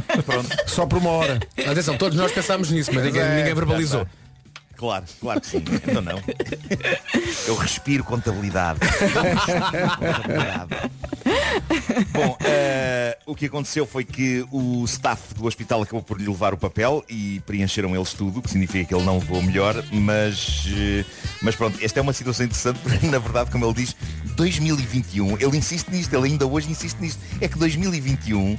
Só 0.66 0.86
por 0.86 0.98
uma 0.98 1.10
hora. 1.10 1.40
Atenção, 1.68 1.96
todos 1.96 2.16
nós 2.16 2.32
pensámos 2.32 2.70
nisso, 2.70 2.90
mas 2.94 3.04
ninguém, 3.04 3.22
É, 3.22 3.36
ninguém 3.36 3.54
verbalizou. 3.54 4.06
Claro, 4.76 5.04
claro 5.20 5.40
que 5.40 5.46
sim. 5.46 5.62
Então 5.86 6.02
não. 6.02 6.20
Eu 7.46 7.56
respiro 7.56 8.04
contabilidade. 8.04 8.80
Contabilidade. 8.80 10.90
Bom, 12.12 12.36
eh, 12.44 13.18
o 13.26 13.34
que 13.34 13.46
aconteceu 13.46 13.86
foi 13.86 14.04
que 14.04 14.46
o 14.52 14.84
staff 14.84 15.34
do 15.34 15.46
hospital 15.46 15.82
acabou 15.82 16.02
por 16.02 16.20
lhe 16.20 16.26
levar 16.26 16.52
o 16.52 16.56
papel 16.56 17.04
e 17.08 17.40
preencheram 17.46 17.94
eles 17.94 18.12
tudo, 18.12 18.40
o 18.40 18.42
que 18.42 18.50
significa 18.50 18.84
que 18.84 18.94
ele 18.94 19.04
não 19.04 19.18
voou 19.18 19.42
melhor, 19.42 19.82
mas, 19.90 20.66
eh, 20.68 21.04
mas 21.42 21.56
pronto, 21.56 21.78
esta 21.82 21.98
é 21.98 22.02
uma 22.02 22.12
situação 22.12 22.44
interessante 22.44 22.78
porque 22.80 23.06
na 23.06 23.18
verdade, 23.18 23.50
como 23.50 23.64
ele 23.64 23.74
diz, 23.74 23.96
2021, 24.36 25.38
ele 25.40 25.56
insiste 25.56 25.88
nisto, 25.88 26.14
ele 26.14 26.28
ainda 26.28 26.46
hoje 26.46 26.70
insiste 26.70 27.00
nisto, 27.00 27.20
é 27.40 27.48
que 27.48 27.58
2021 27.58 28.56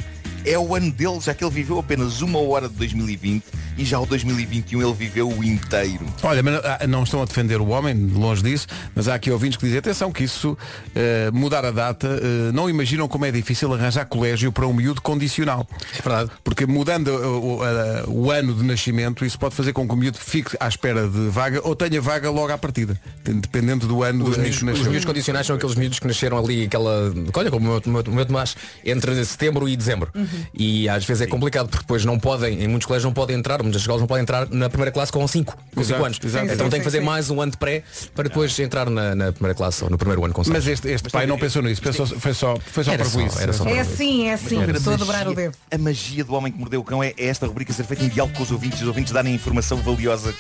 é 0.49 0.57
o 0.60 0.75
ano 0.75 0.91
dele, 0.91 1.19
já 1.19 1.33
que 1.33 1.43
ele 1.43 1.51
viveu 1.53 1.79
apenas 1.79 2.21
uma 2.21 2.39
hora 2.39 2.67
de 2.69 2.75
2020 2.75 3.43
e 3.77 3.86
já 3.86 3.99
o 3.99 4.05
2021 4.05 4.81
ele 4.81 4.93
viveu 4.93 5.29
o 5.29 5.43
inteiro. 5.43 6.05
Olha, 6.23 6.41
mas 6.41 6.55
ah, 6.63 6.88
não 6.88 7.03
estão 7.03 7.21
a 7.21 7.25
defender 7.25 7.60
o 7.62 7.67
homem, 7.67 7.93
longe 7.95 8.41
disso, 8.41 8.67
mas 8.95 9.07
há 9.07 9.15
aqui 9.15 9.29
ouvintes 9.29 9.57
que 9.57 9.65
dizem, 9.65 9.79
atenção 9.79 10.12
que 10.12 10.23
isso, 10.23 10.57
eh, 10.95 11.29
mudar 11.31 11.63
a 11.65 11.71
data, 11.71 12.07
eh, 12.07 12.51
não 12.53 12.69
imaginam 12.69 13.07
como 13.07 13.25
é 13.25 13.31
difícil 13.31 13.71
arranjar 13.73 14.05
colégio 14.05 14.51
para 14.51 14.65
um 14.65 14.73
miúdo 14.73 15.01
condicional. 15.01 15.67
É 15.97 16.01
verdade. 16.01 16.31
Porque 16.43 16.65
mudando 16.65 17.10
o, 17.10 17.57
o- 17.57 17.63
a- 17.63 18.03
o 18.07 18.31
ano 18.31 18.53
de 18.55 18.63
nascimento, 18.63 19.23
isso 19.25 19.38
pode 19.38 19.53
fazer 19.53 19.73
com 19.73 19.88
que 19.88 19.93
o 19.93 19.97
miúdo 19.97 20.17
fique 20.17 20.55
à 20.60 20.67
espera 20.67 21.07
de 21.07 21.29
vaga 21.29 21.62
ou 21.63 21.75
tenha 21.75 22.01
vaga 22.01 22.29
logo 22.31 22.51
à 22.51 22.57
partida, 22.57 22.99
dependendo 23.23 23.86
do 23.88 24.01
ano 24.03 24.23
Os 24.25 24.36
do 24.36 24.41
miúdos, 24.41 24.60
que 24.60 24.71
os 24.71 24.88
miúdos 24.88 25.05
condicionais 25.05 25.45
são 25.45 25.55
aqueles 25.55 25.75
miúdos 25.75 25.99
que 25.99 26.07
nasceram 26.07 26.38
ali 26.39 26.63
aquela. 26.65 27.13
Olha, 27.33 27.51
como 27.51 27.67
o 27.67 27.69
meu, 27.73 27.81
o 27.86 27.89
meu- 27.89 28.03
o 28.07 28.15
meu 28.15 28.25
Tomás, 28.25 28.55
entre 28.83 29.23
setembro 29.25 29.67
e 29.69 29.75
dezembro. 29.75 30.10
E 30.54 30.88
às 30.89 31.06
vezes 31.06 31.21
é 31.21 31.28
complicado 31.28 31.67
porque 31.67 31.84
depois 31.84 32.04
não 32.06 32.19
podem, 32.19 32.63
em 32.63 32.67
muitos 32.67 32.86
colégios 32.86 33.06
não 33.06 33.13
podem 33.13 33.36
entrar, 33.38 33.62
nas 33.63 33.76
escolas 33.76 34.02
não 34.02 34.08
podem 34.08 34.21
entrar 34.23 34.47
na 34.50 34.69
primeira 34.69 34.91
classe 34.91 35.12
com 35.12 35.28
5, 35.28 35.54
com 35.56 35.62
5 35.62 35.82
Exato, 35.82 36.06
anos. 36.06 36.19
exato. 36.23 36.45
então 36.45 36.65
Sim, 36.65 36.69
tem 36.71 36.80
que 36.80 36.84
fazer 36.84 37.00
sim. 37.00 37.06
mais 37.06 37.30
um 37.30 37.41
ano 37.41 37.52
de 37.52 37.58
pré 37.58 37.84
para 38.15 38.28
depois 38.28 38.58
entrar 38.60 38.89
na, 38.89 39.13
na 39.15 39.32
primeira 39.32 39.56
classe 39.56 39.84
ou 39.84 39.89
no 39.89 39.97
primeiro 39.97 40.23
ano 40.23 40.34
com 40.34 40.43
6. 40.43 40.54
Mas 40.54 40.67
este, 40.67 40.88
este 40.89 41.10
pai 41.10 41.26
não 41.28 41.38
pensou 41.38 41.62
nisso, 41.62 41.82
pensou, 41.82 42.06
foi 42.06 42.34
só, 42.34 42.56
foi 42.58 42.84
só 42.84 42.91
para 42.95 43.06
isso. 43.06 43.39
era 43.39 43.54
só 43.54 43.65
É 43.65 43.80
assim, 43.80 44.28
é 44.28 44.34
assim. 44.34 44.58
Mas 44.58 44.78
Estou 44.78 44.93
a 44.93 44.97
dobrar 44.97 45.28
o 45.28 45.30
magia- 45.32 45.36
dedo. 45.50 45.58
A 45.71 45.78
magia 45.78 46.23
do 46.23 46.34
Homem 46.34 46.52
que 46.52 46.60
Mordeu 46.60 46.82
o 46.82 46.84
Cão 46.84 47.04
é, 47.04 47.13
é 47.17 47.26
esta 47.28 47.45
rubrica 47.47 47.71
ser 47.73 47.84
feita 47.84 48.04
em 48.04 48.10
diálogo 48.10 48.36
com 48.36 48.43
os 48.43 48.52
ouvintes 48.52 48.80
e 48.80 48.84
os 48.84 48.88
ouvintes 48.88 49.12
darem 49.13 49.32
a 49.34 49.36
informação 49.36 49.78
valiosa 49.78 50.34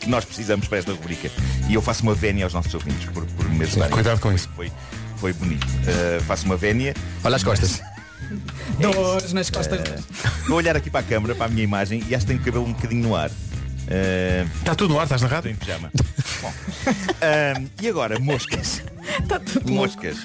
que 0.00 0.08
nós 0.08 0.24
precisamos 0.24 0.66
para 0.68 0.78
esta 0.78 0.92
rubrica. 0.92 1.30
E 1.68 1.74
eu 1.74 1.82
faço 1.82 2.02
uma 2.02 2.14
vénia 2.14 2.44
aos 2.44 2.54
nossos 2.54 2.72
ouvintes 2.74 3.08
por, 3.10 3.24
por 3.26 3.48
me 3.48 3.64
ajudarem. 3.64 3.92
cuidado 3.92 4.20
com 4.20 4.32
isso. 4.32 4.48
Foi, 4.56 4.70
foi 5.16 5.32
bonito. 5.32 5.64
Uh, 5.66 6.22
faço 6.24 6.44
uma 6.46 6.56
vénia. 6.56 6.94
Olha 7.24 7.36
as 7.36 7.44
costas. 7.44 7.80
Dores 8.80 9.32
nas 9.32 9.50
costas. 9.50 9.80
Vou 10.46 10.56
olhar 10.58 10.76
aqui 10.76 10.90
para 10.90 11.00
a 11.00 11.02
câmara, 11.02 11.34
para 11.34 11.46
a 11.46 11.48
minha 11.48 11.64
imagem 11.64 12.02
e 12.08 12.14
acho 12.14 12.26
que 12.26 12.32
tenho 12.32 12.40
o 12.40 12.44
cabelo 12.44 12.64
um 12.64 12.72
bocadinho 12.72 13.02
no 13.02 13.16
ar. 13.16 13.30
Uh, 13.30 14.46
Está 14.58 14.74
tudo 14.74 14.92
no 14.92 14.98
ar, 15.00 15.04
estás 15.04 15.22
na 15.22 15.26
estou 15.28 15.36
rádio? 15.36 15.50
em 15.50 15.54
pijama. 15.56 15.90
Bom. 16.42 16.52
Um, 16.86 17.68
e 17.80 17.88
agora, 17.88 18.18
moscas. 18.20 18.82
moscas. 19.66 20.18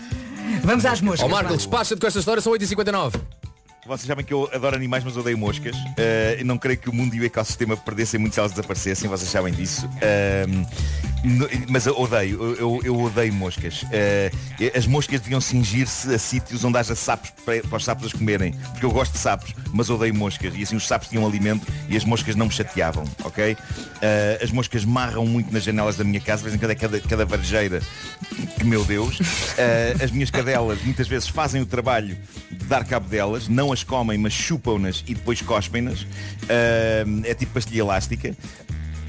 Vamos 0.64 0.86
às 0.86 1.00
moscas. 1.02 1.26
Ó 1.26 1.30
Marco, 1.30 1.52
vá. 1.52 1.56
despacha-te 1.56 2.00
com 2.00 2.08
esta 2.08 2.20
história, 2.20 2.42
são 2.42 2.52
8h59. 2.54 3.14
Vocês 3.86 4.08
sabem 4.08 4.24
que 4.24 4.34
eu 4.34 4.50
adoro 4.54 4.78
animais, 4.78 5.04
mas 5.04 5.18
odeio 5.18 5.38
moscas. 5.38 5.76
Uh, 5.76 6.44
não 6.46 6.58
creio 6.58 6.78
que 6.80 6.90
o 6.90 6.94
mundo 6.94 7.14
e 7.16 7.20
o 7.20 7.26
ecossistema 7.26 7.76
perdessem 7.76 8.18
muito 8.18 8.34
se 8.34 8.40
elas 8.40 8.54
desaparecessem, 8.54 9.10
vocês 9.10 9.30
sabem 9.30 9.54
disso. 9.54 9.90
Um, 10.48 10.66
no- 11.38 11.50
mas 11.70 11.86
eu 11.86 12.00
odeio, 12.00 12.56
eu, 12.58 12.82
eu- 12.84 13.00
odeio 13.02 13.34
moscas. 13.34 13.84
Uh, 13.84 14.78
as 14.78 14.88
moscas 14.88 15.20
deviam 15.20 15.42
cingir-se 15.42 16.14
a 16.14 16.18
sítios 16.18 16.64
onde 16.64 16.78
haja 16.78 16.96
sapos 16.96 17.32
para, 17.46 17.62
para 17.62 17.76
os 17.78 17.84
sapos 17.84 18.06
as 18.06 18.14
comerem. 18.14 18.54
Porque 18.72 18.86
eu 18.86 18.92
gosto 18.92 19.12
de 19.12 19.18
sapos, 19.20 19.54
mas 19.74 19.90
odeio 19.90 20.16
moscas. 20.16 20.54
E 20.56 20.64
assim 20.64 20.78
os 20.78 20.88
sapos 20.88 21.10
tinham 21.10 21.26
alimento 21.28 21.68
e 21.90 21.98
as 21.98 22.06
moscas 22.06 22.36
não 22.38 22.46
me 22.46 22.54
chateavam, 22.54 23.04
ok? 23.26 23.52
Uh, 23.54 23.58
as 24.44 24.52
moscas 24.52 24.86
marram 24.86 25.26
muito 25.26 25.52
nas 25.52 25.62
janelas 25.64 25.98
da 25.98 26.06
minha 26.06 26.22
casa, 26.22 26.38
de 26.38 26.44
vez 26.44 26.56
em 26.56 26.58
quando 26.58 26.72
é 26.72 26.76
cada, 26.76 27.00
cada 27.02 27.26
varejeira 27.26 27.82
que 28.58 28.64
meu 28.64 28.86
Deus. 28.86 29.20
Uh, 29.20 30.02
as 30.04 30.10
minhas 30.10 30.32
cadelas 30.32 30.82
muitas 30.84 31.06
vezes 31.08 31.28
fazem 31.28 31.62
o 31.62 31.66
trabalho 31.66 32.18
de 32.54 32.66
dar 32.66 32.86
cabo 32.86 33.08
delas, 33.10 33.48
não 33.48 33.72
as 33.72 33.84
comem, 33.84 34.18
mas 34.18 34.34
chupam-nas 34.34 35.04
e 35.08 35.14
depois 35.14 35.42
cospem-nas. 35.42 36.02
Uh, 36.04 37.22
é 37.26 37.34
tipo 37.34 37.54
pastilha 37.54 37.80
elástica. 37.82 38.36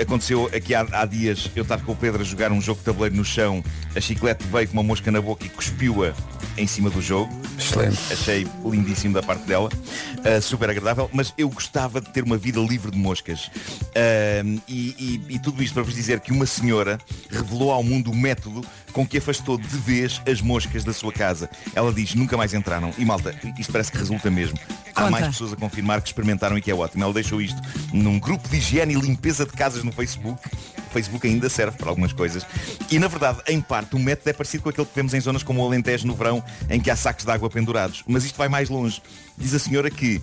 Aconteceu 0.00 0.50
aqui 0.52 0.74
há, 0.74 0.84
há 0.90 1.06
dias 1.06 1.48
eu 1.54 1.62
estar 1.62 1.80
com 1.80 1.92
o 1.92 1.96
Pedro 1.96 2.20
a 2.20 2.24
jogar 2.24 2.50
um 2.50 2.60
jogo 2.60 2.80
de 2.80 2.84
tabuleiro 2.84 3.14
no 3.14 3.24
chão, 3.24 3.62
a 3.94 4.00
chiclete 4.00 4.44
veio 4.50 4.66
com 4.66 4.72
uma 4.72 4.82
mosca 4.82 5.08
na 5.12 5.20
boca 5.20 5.46
e 5.46 5.48
cuspiu-a 5.48 6.12
em 6.56 6.66
cima 6.66 6.90
do 6.90 7.00
jogo. 7.00 7.32
Excelente. 7.56 7.96
Achei 8.12 8.44
lindíssimo 8.64 9.14
da 9.14 9.22
parte 9.22 9.44
dela, 9.46 9.68
uh, 9.68 10.42
super 10.42 10.68
agradável, 10.68 11.08
mas 11.12 11.32
eu 11.38 11.48
gostava 11.48 12.00
de 12.00 12.10
ter 12.10 12.24
uma 12.24 12.36
vida 12.36 12.58
livre 12.58 12.90
de 12.90 12.98
moscas. 12.98 13.46
Uh, 13.46 14.60
e, 14.66 14.96
e- 14.98 15.34
e 15.34 15.38
tudo 15.38 15.62
isto 15.62 15.74
para 15.74 15.84
vos 15.84 15.94
dizer 15.94 16.18
que 16.18 16.32
uma 16.32 16.44
senhora 16.46 16.98
revelou 17.30 17.70
ao 17.70 17.84
mundo 17.84 18.10
o 18.10 18.16
método 18.16 18.66
com 18.94 19.06
que 19.06 19.18
afastou 19.18 19.58
de 19.58 19.76
vez 19.76 20.22
as 20.26 20.40
moscas 20.40 20.84
da 20.84 20.92
sua 20.92 21.12
casa. 21.12 21.50
Ela 21.74 21.92
diz, 21.92 22.14
nunca 22.14 22.36
mais 22.36 22.54
entraram. 22.54 22.94
E 22.96 23.04
malta, 23.04 23.34
isto 23.58 23.70
parece 23.70 23.90
que 23.92 23.98
resulta 23.98 24.30
mesmo. 24.30 24.56
Há 24.94 25.10
mais 25.10 25.26
pessoas 25.26 25.52
a 25.52 25.56
confirmar 25.56 26.00
que 26.00 26.08
experimentaram 26.08 26.56
e 26.56 26.62
que 26.62 26.70
é 26.70 26.74
ótimo. 26.74 27.02
Ela 27.02 27.12
deixou 27.12 27.42
isto 27.42 27.60
num 27.92 28.18
grupo 28.18 28.48
de 28.48 28.56
higiene 28.56 28.94
e 28.94 28.96
limpeza 28.96 29.44
de 29.44 29.52
casas 29.52 29.82
no 29.82 29.90
Facebook. 29.90 30.40
O 30.78 30.90
Facebook 30.92 31.26
ainda 31.26 31.48
serve 31.48 31.76
para 31.76 31.88
algumas 31.88 32.12
coisas. 32.12 32.46
E 32.88 32.98
na 33.00 33.08
verdade, 33.08 33.40
em 33.48 33.60
parte, 33.60 33.96
o 33.96 33.98
método 33.98 34.30
é 34.30 34.32
parecido 34.32 34.62
com 34.62 34.68
aquele 34.68 34.86
que 34.86 34.94
vemos 34.94 35.12
em 35.12 35.20
zonas 35.20 35.42
como 35.42 35.60
o 35.60 35.66
Alentejo 35.66 36.06
no 36.06 36.14
verão, 36.14 36.42
em 36.70 36.80
que 36.80 36.88
há 36.88 36.94
sacos 36.96 37.24
de 37.24 37.30
água 37.32 37.50
pendurados. 37.50 38.04
Mas 38.06 38.24
isto 38.24 38.38
vai 38.38 38.48
mais 38.48 38.70
longe. 38.70 39.02
Diz 39.36 39.52
a 39.52 39.58
senhora 39.58 39.90
que 39.90 40.22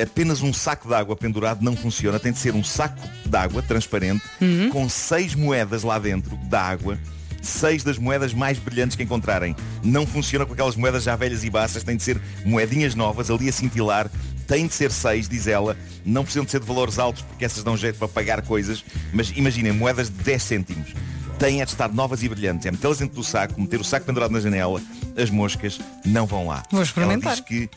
apenas 0.00 0.40
um 0.40 0.52
saco 0.52 0.88
de 0.88 0.94
água 0.94 1.14
pendurado 1.14 1.62
não 1.62 1.76
funciona. 1.76 2.18
Tem 2.18 2.32
de 2.32 2.38
ser 2.38 2.54
um 2.54 2.64
saco 2.64 3.06
de 3.26 3.36
água 3.36 3.60
transparente 3.60 4.24
com 4.72 4.88
seis 4.88 5.34
moedas 5.34 5.82
lá 5.82 5.98
dentro 5.98 6.34
da 6.44 6.62
água. 6.62 6.98
Seis 7.40 7.82
das 7.82 7.98
moedas 7.98 8.34
mais 8.34 8.58
brilhantes 8.58 8.96
que 8.96 9.02
encontrarem. 9.02 9.54
Não 9.82 10.06
funciona 10.06 10.44
com 10.44 10.52
aquelas 10.52 10.76
moedas 10.76 11.04
já 11.04 11.16
velhas 11.16 11.44
e 11.44 11.50
baças, 11.50 11.82
tem 11.82 11.96
de 11.96 12.02
ser 12.02 12.20
moedinhas 12.44 12.94
novas, 12.94 13.30
ali 13.30 13.48
a 13.48 13.52
cintilar. 13.52 14.10
Tem 14.46 14.66
de 14.66 14.72
ser 14.72 14.90
seis, 14.90 15.28
diz 15.28 15.46
ela. 15.46 15.76
Não 16.04 16.22
precisam 16.22 16.44
de 16.44 16.50
ser 16.50 16.60
de 16.60 16.66
valores 16.66 16.98
altos, 16.98 17.22
porque 17.22 17.44
essas 17.44 17.62
dão 17.62 17.76
jeito 17.76 17.98
para 17.98 18.08
pagar 18.08 18.40
coisas. 18.42 18.82
Mas 19.12 19.30
imaginem, 19.36 19.72
moedas 19.72 20.08
de 20.08 20.22
10 20.22 20.42
cêntimos. 20.42 20.94
Têm 21.38 21.60
é 21.60 21.64
de 21.64 21.70
estar 21.70 21.92
novas 21.92 22.22
e 22.22 22.28
brilhantes. 22.28 22.66
É 22.66 22.70
metê-las 22.70 22.98
dentro 22.98 23.14
do 23.14 23.22
saco, 23.22 23.60
meter 23.60 23.80
o 23.80 23.84
saco 23.84 24.06
pendurado 24.06 24.32
na 24.32 24.40
janela, 24.40 24.82
as 25.16 25.30
moscas 25.30 25.78
não 26.04 26.26
vão 26.26 26.46
lá. 26.46 26.64
Vou 26.70 26.82
experimentar. 26.82 27.32
Ela 27.32 27.40
diz 27.40 27.44
que 27.44 27.70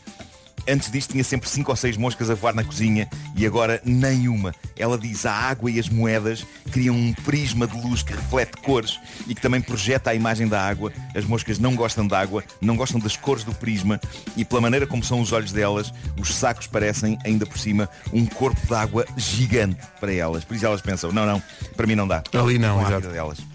Antes 0.68 0.90
disto 0.90 1.12
tinha 1.12 1.24
sempre 1.24 1.48
cinco 1.48 1.70
ou 1.70 1.76
seis 1.76 1.96
moscas 1.96 2.30
a 2.30 2.34
voar 2.34 2.54
na 2.54 2.64
cozinha 2.64 3.08
e 3.36 3.46
agora 3.46 3.80
nenhuma. 3.84 4.54
Ela 4.76 4.96
diz 4.96 5.26
a 5.26 5.32
água 5.32 5.70
e 5.70 5.78
as 5.78 5.88
moedas 5.88 6.46
criam 6.70 6.94
um 6.94 7.12
prisma 7.12 7.66
de 7.66 7.80
luz 7.80 8.02
que 8.02 8.12
reflete 8.12 8.56
cores 8.58 8.98
e 9.26 9.34
que 9.34 9.40
também 9.40 9.60
projeta 9.60 10.10
a 10.10 10.14
imagem 10.14 10.46
da 10.46 10.64
água. 10.64 10.92
As 11.14 11.24
moscas 11.24 11.58
não 11.58 11.74
gostam 11.74 12.06
de 12.06 12.14
água, 12.14 12.44
não 12.60 12.76
gostam 12.76 13.00
das 13.00 13.16
cores 13.16 13.44
do 13.44 13.54
prisma 13.54 14.00
e 14.36 14.44
pela 14.44 14.60
maneira 14.60 14.86
como 14.86 15.02
são 15.02 15.20
os 15.20 15.32
olhos 15.32 15.52
delas, 15.52 15.92
os 16.18 16.34
sacos 16.34 16.66
parecem 16.66 17.18
ainda 17.24 17.44
por 17.46 17.58
cima 17.58 17.88
um 18.12 18.24
corpo 18.24 18.66
de 18.66 18.74
água 18.74 19.06
gigante 19.16 19.80
para 20.00 20.12
elas. 20.12 20.44
Por 20.44 20.54
isso 20.54 20.66
elas 20.66 20.80
pensam, 20.80 21.12
não, 21.12 21.26
não, 21.26 21.42
para 21.76 21.86
mim 21.86 21.94
não 21.94 22.06
dá. 22.06 22.22
Ali 22.32 22.58
não, 22.58 22.80
exato. 22.82 23.08
delas. 23.08 23.51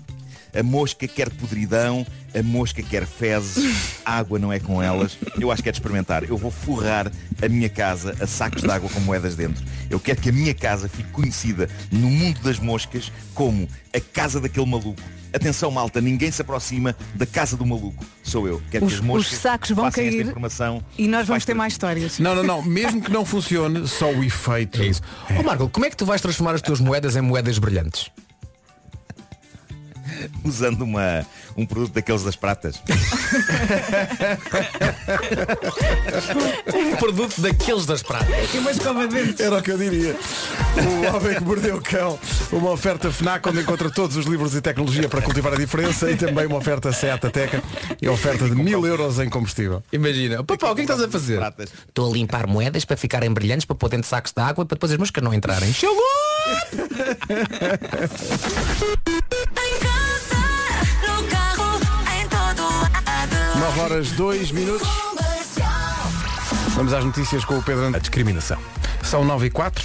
A 0.57 0.63
mosca 0.63 1.07
quer 1.07 1.29
podridão, 1.29 2.05
a 2.33 2.41
mosca 2.41 2.81
quer 2.81 3.05
fezes, 3.05 3.93
água 4.03 4.39
não 4.39 4.51
é 4.51 4.59
com 4.59 4.81
elas. 4.81 5.17
Eu 5.39 5.51
acho 5.51 5.61
que 5.61 5.69
é 5.69 5.71
de 5.71 5.77
experimentar. 5.77 6.23
Eu 6.23 6.35
vou 6.35 6.49
forrar 6.49 7.11
a 7.41 7.47
minha 7.47 7.69
casa 7.69 8.15
a 8.19 8.25
sacos 8.25 8.63
de 8.63 8.71
água 8.71 8.89
com 8.89 8.99
moedas 9.01 9.35
dentro. 9.35 9.63
Eu 9.89 9.99
quero 9.99 10.19
que 10.19 10.29
a 10.29 10.31
minha 10.31 10.53
casa 10.55 10.89
fique 10.89 11.11
conhecida 11.11 11.69
no 11.91 12.09
mundo 12.09 12.39
das 12.41 12.57
moscas 12.57 13.11
como 13.35 13.67
a 13.93 13.99
casa 13.99 14.39
daquele 14.41 14.65
maluco. 14.65 15.01
Atenção 15.31 15.69
malta, 15.69 16.01
ninguém 16.01 16.31
se 16.31 16.41
aproxima 16.41 16.95
da 17.13 17.25
casa 17.25 17.55
do 17.55 17.63
maluco. 17.65 18.03
Sou 18.23 18.47
eu. 18.47 18.59
Quero 18.71 18.85
Os- 18.85 18.93
que 18.93 18.99
as 18.99 19.05
moscas 19.05 19.33
os 19.33 19.39
sacos 19.39 19.69
vão 19.71 19.91
cair 19.91 20.21
informação. 20.21 20.83
E 20.97 21.07
nós 21.07 21.27
vamos 21.27 21.45
ter 21.45 21.53
mais 21.53 21.73
histórias. 21.73 22.17
Não, 22.17 22.33
não, 22.33 22.43
não. 22.43 22.61
Mesmo 22.63 22.99
que 23.01 23.11
não 23.11 23.23
funcione, 23.23 23.87
só 23.87 24.11
o 24.11 24.23
efeito. 24.23 24.81
É 24.81 24.87
isso. 24.87 25.01
Ó 25.37 25.43
Marco, 25.43 25.69
como 25.69 25.85
é 25.85 25.89
que 25.91 25.97
tu 25.97 26.05
vais 26.05 26.19
transformar 26.21 26.55
as 26.55 26.61
tuas 26.63 26.79
moedas 26.79 27.15
em 27.15 27.21
moedas 27.21 27.59
brilhantes? 27.59 28.09
Usando 30.43 30.81
uma, 30.81 31.25
um 31.55 31.65
produto 31.65 31.93
daqueles 31.93 32.23
das 32.23 32.35
pratas. 32.35 32.81
Um 36.73 36.95
produto 36.97 37.41
daqueles 37.41 37.85
das 37.85 38.03
pratas. 38.03 38.53
E 38.53 38.57
uma 38.57 38.71
escova 38.71 39.07
de 39.07 39.15
dentes. 39.15 39.39
Era 39.39 39.57
o 39.57 39.61
que 39.61 39.71
eu 39.71 39.77
diria. 39.77 40.15
O 40.75 41.15
Homem 41.15 41.35
que 41.35 41.43
Mordeu 41.43 41.77
o 41.77 41.81
Cão. 41.81 42.19
Uma 42.51 42.71
oferta 42.71 43.11
FNAC 43.11 43.47
onde 43.49 43.61
encontra 43.61 43.89
todos 43.89 44.17
os 44.17 44.25
livros 44.25 44.55
e 44.55 44.61
tecnologia 44.61 45.07
para 45.07 45.21
cultivar 45.21 45.53
a 45.53 45.57
diferença 45.57 46.09
e 46.11 46.15
também 46.15 46.45
uma 46.45 46.57
oferta 46.57 46.91
Seat 46.91 47.25
Ateca 47.25 47.63
e 48.01 48.07
oferta 48.07 48.49
de 48.49 48.55
mil 48.55 48.85
euros 48.85 49.19
em 49.19 49.29
combustível. 49.29 49.83
Imagina, 49.91 50.43
papá, 50.43 50.71
o 50.71 50.75
que 50.75 50.81
é 50.81 50.85
que 50.85 50.91
estás 50.91 51.07
a 51.07 51.11
fazer? 51.11 51.41
Estou 51.87 52.09
a 52.09 52.13
limpar 52.13 52.47
moedas 52.47 52.85
para 52.85 52.97
ficarem 52.97 53.31
brilhantes, 53.31 53.65
para 53.65 53.75
pôr 53.75 53.89
dentro 53.89 54.03
de 54.03 54.09
sacos 54.09 54.31
de 54.31 54.41
água, 54.41 54.65
para 54.65 54.75
depois 54.75 54.91
as 54.91 54.97
moscas 54.97 55.23
não 55.23 55.33
entrarem. 55.33 55.71
Chegou! 55.73 55.97
Em 59.43 59.79
casa, 59.79 60.41
no 61.07 61.23
carro, 61.27 61.79
em 62.19 62.27
todo 62.27 62.63
lado. 62.63 63.59
9 63.59 63.79
horas 63.81 64.11
2 64.11 64.51
minutos. 64.51 64.87
Vamos 66.75 66.93
às 66.93 67.03
notícias 67.03 67.43
com 67.43 67.57
o 67.57 67.63
Pedro 67.63 67.83
A 67.83 67.87
André. 67.87 67.99
discriminação. 67.99 68.57
São 69.03 69.23
9 69.25 69.47
e 69.47 69.49
4. 69.49 69.83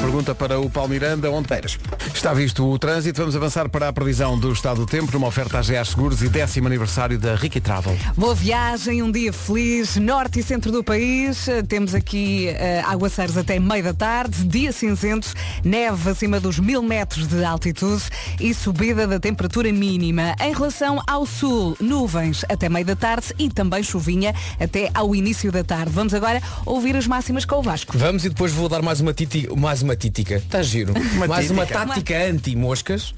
Pergunta 0.00 0.34
para 0.34 0.60
o 0.60 0.70
Paulo 0.70 0.90
Miranda, 0.90 1.30
onde 1.30 1.52
eras? 1.52 1.78
Está 2.14 2.32
visto 2.32 2.64
o 2.64 2.78
trânsito, 2.78 3.20
vamos 3.20 3.34
avançar 3.34 3.68
para 3.68 3.88
a 3.88 3.92
previsão 3.92 4.38
do 4.38 4.52
estado 4.52 4.80
do 4.80 4.86
tempo, 4.86 5.10
numa 5.12 5.26
oferta 5.26 5.58
à 5.58 5.62
GA 5.62 5.84
Seguros 5.84 6.22
e 6.22 6.28
décimo 6.28 6.68
aniversário 6.68 7.18
da 7.18 7.34
Ricky 7.34 7.60
Travel. 7.60 7.96
Boa 8.16 8.34
viagem, 8.34 9.02
um 9.02 9.10
dia 9.10 9.32
feliz, 9.32 9.96
norte 9.96 10.40
e 10.40 10.42
centro 10.42 10.70
do 10.70 10.84
país. 10.84 11.46
Temos 11.68 11.94
aqui 11.94 12.48
eh, 12.48 12.82
aguaceiros 12.86 13.36
até 13.36 13.58
meio 13.58 13.82
da 13.82 13.92
tarde, 13.92 14.44
dia 14.44 14.70
cinzento, 14.70 15.34
neve 15.64 16.10
acima 16.10 16.38
dos 16.38 16.58
mil 16.58 16.82
metros 16.82 17.26
de 17.26 17.44
altitude 17.44 18.04
e 18.40 18.54
subida 18.54 19.06
da 19.06 19.18
temperatura 19.18 19.72
mínima. 19.72 20.36
Em 20.40 20.54
relação 20.54 21.02
ao 21.06 21.26
sul, 21.26 21.76
nuvens 21.80 22.44
até 22.48 22.68
meio 22.68 22.86
da 22.86 22.96
tarde 22.96 23.34
e 23.38 23.50
também 23.50 23.82
chuvinha 23.82 24.34
até 24.60 24.88
ao 24.94 25.14
início 25.14 25.50
da 25.50 25.64
tarde. 25.64 25.90
Vamos 25.90 26.14
agora 26.14 26.40
ouvir 26.64 26.96
as 26.96 27.06
máximas 27.06 27.44
com 27.44 27.56
o 27.56 27.62
Vasco. 27.62 27.98
Vamos 27.98 28.24
e 28.24 28.28
depois 28.28 28.52
vou 28.52 28.68
dar 28.68 28.75
mais 28.82 29.00
uma, 29.00 29.12
titi, 29.12 29.48
mais 29.56 29.82
uma 29.82 29.96
títica. 29.96 30.36
Está 30.36 30.62
giro. 30.62 30.94
mais 31.28 31.50
uma 31.50 31.66
títica. 31.66 31.86
tática 31.86 32.24
anti-moscas. 32.24 33.14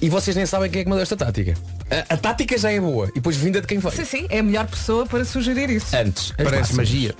E 0.00 0.10
vocês 0.10 0.36
nem 0.36 0.44
sabem 0.44 0.70
quem 0.70 0.80
é 0.80 0.84
que 0.84 0.90
mandou 0.90 1.02
esta 1.02 1.16
tática. 1.16 1.54
A, 1.90 2.14
a 2.14 2.16
tática 2.18 2.58
já 2.58 2.70
é 2.70 2.78
boa. 2.78 3.08
E 3.08 3.12
depois 3.14 3.34
vinda 3.36 3.60
de 3.62 3.66
quem 3.66 3.80
foi. 3.80 3.90
Sim, 3.92 4.04
sim, 4.04 4.26
é 4.28 4.40
a 4.40 4.42
melhor 4.42 4.66
pessoa 4.66 5.06
para 5.06 5.24
sugerir 5.24 5.70
isso. 5.70 5.96
Antes. 5.96 6.32
as 6.36 6.44
Parece 6.44 6.74
máximas. 6.74 6.76
magia. 6.76 7.14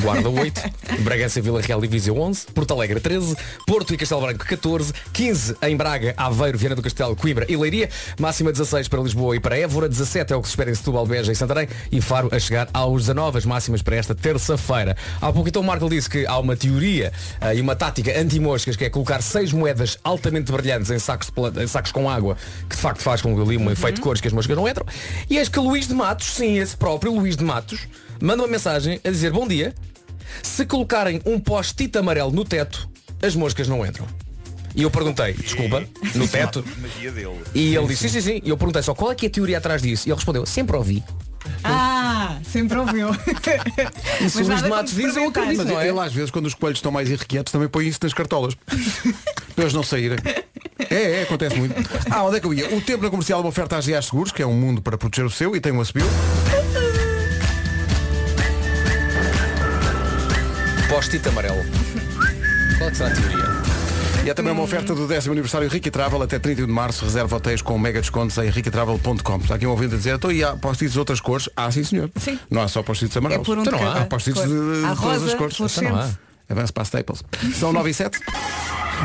Guarda 0.00 0.28
8, 0.28 0.60
Bragança, 1.04 1.40
Vila 1.40 1.60
Real 1.60 1.82
e 1.84 1.88
Viseu 1.88 2.18
11, 2.18 2.46
Porto 2.52 2.74
Alegre 2.74 2.98
13, 3.00 3.36
Porto 3.66 3.94
e 3.94 3.96
Castelo 3.96 4.22
Branco 4.22 4.44
14, 4.44 4.92
15 5.12 5.56
em 5.62 5.76
Braga, 5.76 6.14
Aveiro, 6.16 6.58
Viana 6.58 6.74
do 6.74 6.82
Castelo, 6.82 7.14
Coimbra 7.16 7.46
e 7.48 7.56
Leiria, 7.56 7.88
máxima 8.18 8.50
16 8.52 8.88
para 8.88 9.00
Lisboa 9.00 9.36
e 9.36 9.40
para 9.40 9.56
Évora, 9.56 9.88
17 9.88 10.32
é 10.32 10.36
o 10.36 10.42
que 10.42 10.48
se 10.48 10.52
espera 10.52 10.70
em 10.70 10.74
Setúbal, 10.74 11.06
Beja 11.06 11.32
e 11.32 11.36
Santarém 11.36 11.68
e 11.90 12.00
Faro 12.00 12.28
a 12.32 12.38
chegar 12.38 12.68
aos 12.74 13.02
19 13.02 13.38
as 13.38 13.46
máximas 13.46 13.80
para 13.80 13.96
esta 13.96 14.14
terça-feira. 14.14 14.96
Há 15.20 15.32
pouco 15.32 15.48
então 15.48 15.62
o 15.62 15.64
Marco 15.64 15.88
disse 15.88 16.10
que 16.10 16.26
há 16.26 16.38
uma 16.38 16.56
teoria 16.56 17.12
ah, 17.40 17.54
e 17.54 17.60
uma 17.60 17.76
tática 17.76 18.18
anti-moscas 18.18 18.76
que 18.76 18.84
é 18.84 18.90
colocar 18.90 19.22
seis 19.22 19.52
moedas 19.52 19.98
altamente 20.02 20.50
brilhantes 20.52 20.90
em 20.90 20.98
sacos, 20.98 21.30
em 21.60 21.66
sacos 21.66 21.92
com 21.92 22.08
água, 22.08 22.36
que 22.68 22.76
de 22.76 22.82
facto 22.82 23.02
faz 23.02 23.22
com 23.22 23.40
ali 23.40 23.56
um 23.56 23.70
efeito 23.70 23.96
de 23.96 24.00
cores 24.00 24.20
que 24.20 24.28
as 24.28 24.34
moscas 24.34 24.56
não 24.56 24.68
entram. 24.68 24.86
E 25.28 25.38
és 25.38 25.48
que 25.48 25.58
Luís 25.58 25.88
de 25.88 25.94
Matos, 25.94 26.28
sim, 26.28 26.58
esse 26.58 26.76
próprio 26.76 27.12
Luís 27.12 27.36
de 27.36 27.44
Matos, 27.44 27.80
manda 28.20 28.42
uma 28.42 28.48
mensagem 28.48 29.00
a 29.04 29.10
dizer 29.10 29.32
bom 29.32 29.46
dia. 29.46 29.74
Se 30.42 30.66
colocarem 30.66 31.20
um 31.24 31.38
post-it 31.38 31.96
amarelo 31.96 32.32
no 32.32 32.44
teto, 32.44 32.88
as 33.22 33.34
moscas 33.34 33.68
não 33.68 33.84
entram. 33.84 34.06
E 34.74 34.82
eu 34.82 34.90
perguntei, 34.90 35.32
desculpa, 35.32 35.82
no 36.14 36.28
teto? 36.28 36.62
E 37.54 37.74
ele 37.74 37.86
disse, 37.86 38.10
sim, 38.10 38.20
sim, 38.20 38.20
sim. 38.20 38.40
E 38.44 38.50
eu 38.50 38.58
perguntei 38.58 38.82
só 38.82 38.94
qual 38.94 39.10
é 39.10 39.14
que 39.14 39.24
é 39.24 39.28
a 39.28 39.32
teoria 39.32 39.56
atrás 39.56 39.80
disso? 39.80 40.06
E 40.06 40.10
ele 40.10 40.16
respondeu, 40.16 40.44
sempre 40.44 40.76
ouvi. 40.76 41.02
Ah, 41.64 42.38
sempre 42.44 42.78
ouviu. 42.78 43.08
E 44.18 44.22
o 44.22 44.24
Mas 44.24 44.34
Luís 44.34 44.46
de 44.46 44.54
nada 44.54 44.68
Matos 44.68 44.92
como 44.92 45.06
diz, 45.06 45.16
eu 45.16 45.28
acredito, 45.28 45.56
Mas 45.58 45.66
não 45.66 45.80
é? 45.80 45.88
ele 45.88 45.98
às 46.00 46.12
vezes, 46.12 46.30
quando 46.30 46.46
os 46.46 46.54
coelhos 46.54 46.78
estão 46.78 46.90
mais 46.90 47.10
irrequietos, 47.10 47.52
também 47.52 47.68
põe 47.68 47.86
isso 47.86 47.98
nas 48.02 48.14
cartolas. 48.14 48.54
para 48.54 49.64
eles 49.64 49.74
não 49.74 49.82
saírem. 49.82 50.18
É, 50.90 51.20
é, 51.20 51.22
acontece 51.22 51.56
muito. 51.56 51.74
Ah, 52.10 52.24
onde 52.24 52.36
é 52.36 52.40
que 52.40 52.46
eu 52.46 52.54
ia? 52.54 52.74
O 52.74 52.80
tempo 52.80 53.02
na 53.02 53.10
comercial 53.10 53.40
é 53.40 53.42
uma 53.42 53.48
oferta 53.48 53.76
à 53.76 53.80
GA 53.80 54.00
Seguros, 54.00 54.32
que 54.32 54.42
é 54.42 54.46
um 54.46 54.54
mundo 54.54 54.80
para 54.80 54.96
proteger 54.96 55.24
o 55.26 55.30
seu 55.30 55.54
e 55.56 55.60
tem 55.60 55.72
um 55.72 55.80
assobio. 55.80 56.06
Post-it 60.88 61.28
amarelo. 61.28 61.64
Qual 62.78 62.88
é 62.88 62.90
que 62.90 62.96
será 62.96 63.10
a 63.10 63.12
teoria? 63.12 63.55
E 64.26 64.30
é 64.30 64.34
também 64.34 64.52
uma 64.52 64.64
oferta 64.64 64.92
do 64.92 65.06
décimo 65.06 65.34
aniversário 65.34 65.68
Ricky 65.68 65.88
Travel 65.88 66.20
até 66.20 66.36
31 66.36 66.66
de 66.66 66.72
março. 66.72 67.04
Reserva 67.04 67.36
hotéis 67.36 67.62
com 67.62 67.78
mega 67.78 68.00
descontos 68.00 68.36
em 68.38 68.50
riquitravel.com. 68.50 69.36
Está 69.36 69.54
aqui 69.54 69.64
um 69.64 69.70
ouvinte 69.70 69.94
a 69.94 69.96
dizer, 69.96 70.16
então 70.16 70.32
e 70.32 70.42
há 70.42 70.56
post-its 70.56 70.94
de 70.94 70.98
outras 70.98 71.20
cores? 71.20 71.48
Ah, 71.54 71.70
sim 71.70 71.84
senhor. 71.84 72.10
Sim. 72.16 72.36
Não 72.50 72.60
há 72.60 72.66
só 72.66 72.82
post-its 72.82 73.16
amarelos. 73.16 73.46
É 73.46 73.46
por 73.46 73.56
um 73.56 73.60
então 73.60 73.78
não 73.78 73.86
há. 73.86 74.00
Há 74.00 74.04
post-its 74.06 74.40
cor. 74.40 74.48
de, 74.48 74.80
de 74.80 74.84
Há 74.84 74.96
todas 74.96 75.20
rosa, 75.20 75.26
as 75.26 75.34
cores. 75.34 75.60
Então 75.60 75.90
não 75.90 75.96
há. 76.00 76.10
Avança 76.50 76.72
para 76.72 76.82
a 76.82 76.86
Staples. 76.86 77.22
São 77.54 77.72
9 77.72 77.88
e 77.88 77.94
7. 77.94 78.18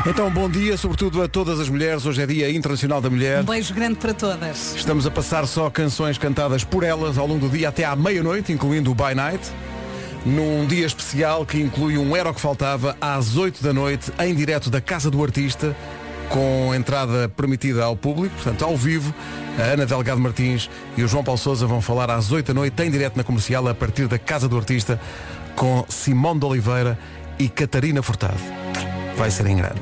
Então, 0.08 0.28
bom 0.28 0.50
dia, 0.50 0.76
sobretudo 0.76 1.22
a 1.22 1.28
todas 1.28 1.60
as 1.60 1.68
mulheres. 1.68 2.04
Hoje 2.04 2.20
é 2.20 2.26
Dia 2.26 2.50
Internacional 2.50 3.00
da 3.00 3.08
Mulher. 3.08 3.42
Um 3.42 3.44
beijo 3.44 3.72
grande 3.72 3.98
para 3.98 4.12
todas. 4.12 4.74
Estamos 4.74 5.06
a 5.06 5.10
passar 5.10 5.46
só 5.46 5.70
canções 5.70 6.18
cantadas 6.18 6.64
por 6.64 6.82
elas 6.82 7.16
ao 7.16 7.28
longo 7.28 7.46
do 7.46 7.56
dia 7.56 7.68
até 7.68 7.84
à 7.84 7.94
meia-noite, 7.94 8.52
incluindo 8.52 8.90
o 8.90 8.94
By 8.94 9.14
Night. 9.14 9.52
Num 10.24 10.66
dia 10.66 10.86
especial 10.86 11.44
que 11.44 11.60
inclui 11.60 11.98
um 11.98 12.16
Era 12.16 12.30
o 12.30 12.34
que 12.34 12.40
Faltava 12.40 12.96
às 13.00 13.36
8 13.36 13.62
da 13.62 13.72
noite, 13.72 14.12
em 14.20 14.34
direto 14.34 14.70
da 14.70 14.80
Casa 14.80 15.10
do 15.10 15.22
Artista, 15.22 15.76
com 16.28 16.72
entrada 16.74 17.28
permitida 17.28 17.84
ao 17.84 17.96
público, 17.96 18.34
portanto 18.36 18.64
ao 18.64 18.76
vivo. 18.76 19.12
A 19.58 19.62
Ana 19.62 19.84
Delgado 19.84 20.20
Martins 20.20 20.70
e 20.96 21.02
o 21.02 21.08
João 21.08 21.24
Paulo 21.24 21.38
Souza 21.38 21.66
vão 21.66 21.80
falar 21.80 22.10
às 22.10 22.30
8 22.30 22.46
da 22.46 22.54
noite, 22.54 22.80
em 22.82 22.90
direto 22.90 23.16
na 23.16 23.24
comercial, 23.24 23.66
a 23.66 23.74
partir 23.74 24.06
da 24.06 24.18
Casa 24.18 24.48
do 24.48 24.56
Artista, 24.56 25.00
com 25.56 25.84
Simão 25.88 26.38
de 26.38 26.46
Oliveira 26.46 26.96
e 27.38 27.48
Catarina 27.48 28.02
Furtado. 28.02 28.38
Vai 29.16 29.30
ser 29.30 29.46
em 29.46 29.56
grande. 29.56 29.80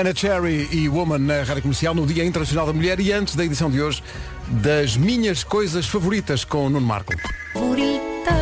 Nana 0.00 0.14
Cherry 0.16 0.66
e 0.72 0.88
Woman 0.88 1.18
na 1.18 1.42
Rádio 1.42 1.60
Comercial 1.60 1.94
no 1.94 2.06
Dia 2.06 2.24
Internacional 2.24 2.64
da 2.64 2.72
Mulher 2.72 2.98
e 3.00 3.12
antes 3.12 3.34
da 3.34 3.44
edição 3.44 3.70
de 3.70 3.82
hoje 3.82 4.02
das 4.48 4.96
minhas 4.96 5.44
coisas 5.44 5.86
favoritas 5.86 6.42
com 6.42 6.64
o 6.64 6.70
Nuno 6.70 6.86
Marco. 6.86 7.12
favoritas. 7.52 8.32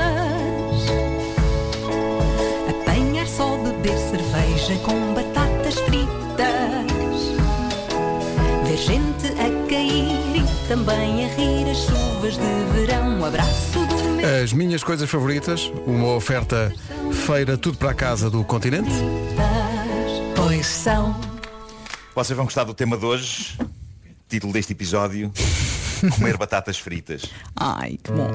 Apanhar 2.70 3.26
só 3.26 3.56
beber 3.56 3.98
cerveja 3.98 4.76
com 4.84 5.14
batatas 5.14 5.74
fritas. 5.80 6.46
Ver 8.64 8.76
gente 8.76 9.26
a 9.32 9.68
cair 9.68 10.36
e 10.36 10.68
também 10.68 11.24
a 11.24 11.34
rir 11.34 11.68
as 11.68 11.78
chuvas 11.78 12.34
de 12.34 12.78
verão. 12.78 13.24
Abraço 13.24 13.84
do 13.84 13.96
meu 14.14 14.44
As 14.44 14.52
minhas 14.52 14.84
coisas 14.84 15.10
favoritas, 15.10 15.72
uma 15.84 16.14
oferta 16.14 16.72
feira 17.26 17.58
tudo 17.58 17.78
para 17.78 17.90
a 17.90 17.94
casa 17.94 18.30
do 18.30 18.44
continente. 18.44 18.92
Pois 20.36 20.64
são. 20.64 21.27
Vocês 22.18 22.36
vão 22.36 22.46
gostar 22.46 22.64
do 22.64 22.74
tema 22.74 22.96
de 22.96 23.04
hoje. 23.04 23.56
Título 24.28 24.52
deste 24.52 24.72
episódio. 24.72 25.32
Comer 26.18 26.36
batatas 26.36 26.76
fritas. 26.76 27.22
Ai, 27.54 27.96
que 28.02 28.10
bom. 28.10 28.28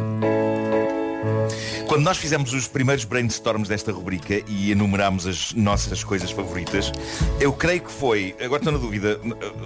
Quando 1.89 2.01
nós 2.01 2.15
fizemos 2.17 2.53
os 2.53 2.65
primeiros 2.65 3.03
brainstorms 3.03 3.67
desta 3.67 3.91
rubrica 3.91 4.41
e 4.47 4.71
enumerámos 4.71 5.27
as 5.27 5.51
nossas 5.51 6.01
coisas 6.01 6.31
favoritas, 6.31 6.93
eu 7.41 7.51
creio 7.51 7.81
que 7.81 7.91
foi, 7.91 8.34
agora 8.39 8.61
estou 8.61 8.71
na 8.71 8.79
dúvida, 8.79 9.19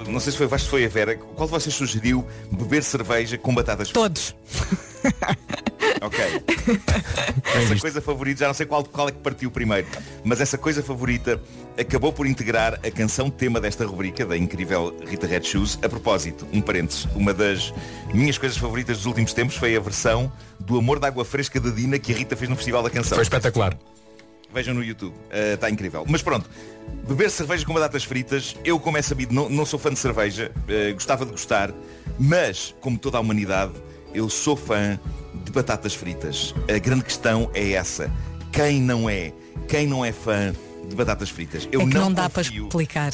não 0.08 0.20
sei 0.20 0.32
se 0.32 0.38
foi, 0.40 0.48
acho 0.48 0.64
que 0.66 0.72
foi 0.72 0.86
a 0.86 0.90
Vera, 0.90 1.16
qual 1.16 1.48
de 1.48 1.52
vocês 1.52 1.76
sugeriu 1.76 2.26
beber 2.52 2.84
cerveja 2.84 3.38
com 3.38 3.54
batatas 3.54 3.90
Todos. 3.90 4.36
Ok. 6.02 6.20
essa 7.56 7.76
coisa 7.78 8.02
favorita, 8.02 8.40
já 8.42 8.48
não 8.48 8.54
sei 8.54 8.66
qual, 8.66 8.84
qual 8.84 9.10
é 9.10 9.12
que 9.12 9.20
partiu 9.20 9.50
primeiro, 9.50 9.88
mas 10.24 10.42
essa 10.42 10.58
coisa 10.58 10.84
favorita 10.84 11.42
acabou 11.78 12.12
por 12.12 12.28
integrar 12.28 12.80
a 12.86 12.92
canção 12.92 13.30
tema 13.30 13.60
desta 13.60 13.86
rubrica, 13.86 14.26
da 14.26 14.38
incrível 14.38 14.96
Rita 15.06 15.28
Red 15.28 15.44
Shoes. 15.44 15.80
A 15.82 15.90
propósito, 15.90 16.48
um 16.52 16.62
parênteses, 16.62 17.08
uma 17.16 17.34
das 17.34 17.74
minhas 18.14 18.38
coisas 18.38 18.58
favoritas 18.58 18.98
dos 18.98 19.06
últimos 19.06 19.34
tempos 19.34 19.56
foi 19.56 19.76
a 19.76 19.80
versão 19.80 20.32
do 20.60 20.78
Amor 20.78 21.00
da 21.00 21.08
Água 21.08 21.26
Fresca 21.26 21.60
da 21.60 21.70
Dina 21.70 22.00
que 22.00 22.14
a 22.14 22.16
Rita 22.16 22.36
fez 22.36 22.50
no 22.50 22.56
Festival 22.56 22.84
da 22.84 22.90
Canção. 22.90 23.16
Foi 23.16 23.24
espetacular. 23.24 23.78
Vejam 24.54 24.74
no 24.74 24.84
YouTube, 24.84 25.14
está 25.54 25.70
incrível. 25.70 26.06
Mas 26.08 26.22
pronto, 26.22 26.50
beber 27.08 27.30
cerveja 27.30 27.66
com 27.66 27.74
batatas 27.74 28.04
fritas, 28.04 28.56
eu 28.64 28.80
como 28.80 28.98
é 28.98 29.02
sabido 29.02 29.34
não, 29.34 29.50
não 29.50 29.66
sou 29.66 29.78
fã 29.78 29.92
de 29.92 30.00
cerveja, 30.00 30.52
eh, 30.70 30.94
gostava 30.94 31.26
de 31.26 31.32
gostar, 31.32 31.74
mas 32.18 32.74
como 32.80 32.98
toda 32.98 33.18
a 33.18 33.22
humanidade, 33.22 33.74
eu 34.14 34.30
sou 34.30 34.56
fã 34.56 35.00
de 35.44 35.52
batatas 35.52 35.94
fritas. 35.94 36.54
A 36.74 36.78
grande 36.80 37.04
questão 37.04 37.50
é 37.54 37.72
essa. 37.72 38.12
Quem 38.52 38.82
não 38.82 39.10
é? 39.10 39.34
Quem 39.68 39.86
não 39.88 40.04
é 40.04 40.12
fã 40.12 40.54
de 40.88 40.96
batatas 40.96 41.30
fritas? 41.30 41.68
Eu 41.72 41.82
é 41.82 41.86
que 41.86 41.94
não, 41.94 42.02
não 42.06 42.14
dá 42.14 42.30
para 42.30 42.44
confio 42.44 42.68
explicar. 42.68 43.12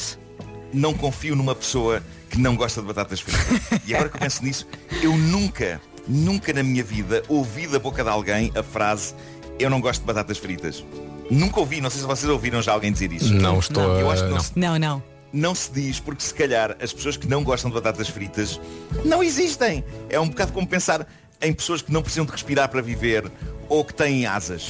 não 0.73 0.93
confio 0.93 1.35
numa 1.35 1.55
pessoa 1.55 2.01
que 2.29 2.39
não 2.39 2.55
gosta 2.55 2.81
de 2.81 2.87
batatas 2.87 3.19
fritas. 3.19 3.79
E 3.85 3.93
agora 3.93 4.09
que 4.09 4.15
eu 4.17 4.21
penso 4.21 4.43
nisso, 4.43 4.67
eu 5.01 5.15
nunca, 5.17 5.81
nunca 6.07 6.53
na 6.53 6.63
minha 6.63 6.83
vida 6.83 7.23
ouvi 7.27 7.67
da 7.67 7.79
boca 7.79 8.03
de 8.03 8.09
alguém 8.09 8.51
a 8.55 8.63
frase 8.63 9.13
eu 9.59 9.69
não 9.69 9.79
gosto 9.81 10.01
de 10.01 10.07
batatas 10.07 10.37
fritas. 10.37 10.83
Nunca 11.29 11.59
ouvi, 11.59 11.79
não 11.79 11.89
sei 11.89 12.01
se 12.01 12.07
vocês 12.07 12.29
ouviram 12.29 12.61
já 12.61 12.73
alguém 12.73 12.91
dizer 12.91 13.11
isso. 13.11 13.33
Não 13.33 13.59
estou 13.59 13.83
Eu 13.99 14.09
a- 14.09 14.13
acho 14.13 14.23
que 14.23 14.59
não, 14.59 14.71
não. 14.77 14.79
Não, 14.79 15.03
não. 15.33 15.55
se 15.55 15.71
diz, 15.71 15.99
porque 15.99 16.23
se 16.23 16.33
calhar 16.33 16.77
as 16.79 16.93
pessoas 16.93 17.17
que 17.17 17.27
não 17.27 17.43
gostam 17.43 17.69
de 17.69 17.75
batatas 17.75 18.07
fritas 18.07 18.61
não 19.03 19.23
existem. 19.23 19.83
É 20.09 20.19
um 20.19 20.29
bocado 20.29 20.53
como 20.53 20.67
pensar 20.67 21.07
em 21.43 21.53
pessoas 21.53 21.81
que 21.81 21.91
não 21.91 22.01
precisam 22.01 22.25
de 22.25 22.31
respirar 22.31 22.69
para 22.69 22.81
viver 22.81 23.29
ou 23.69 23.83
que 23.83 23.93
têm 23.93 24.25
asas. 24.25 24.69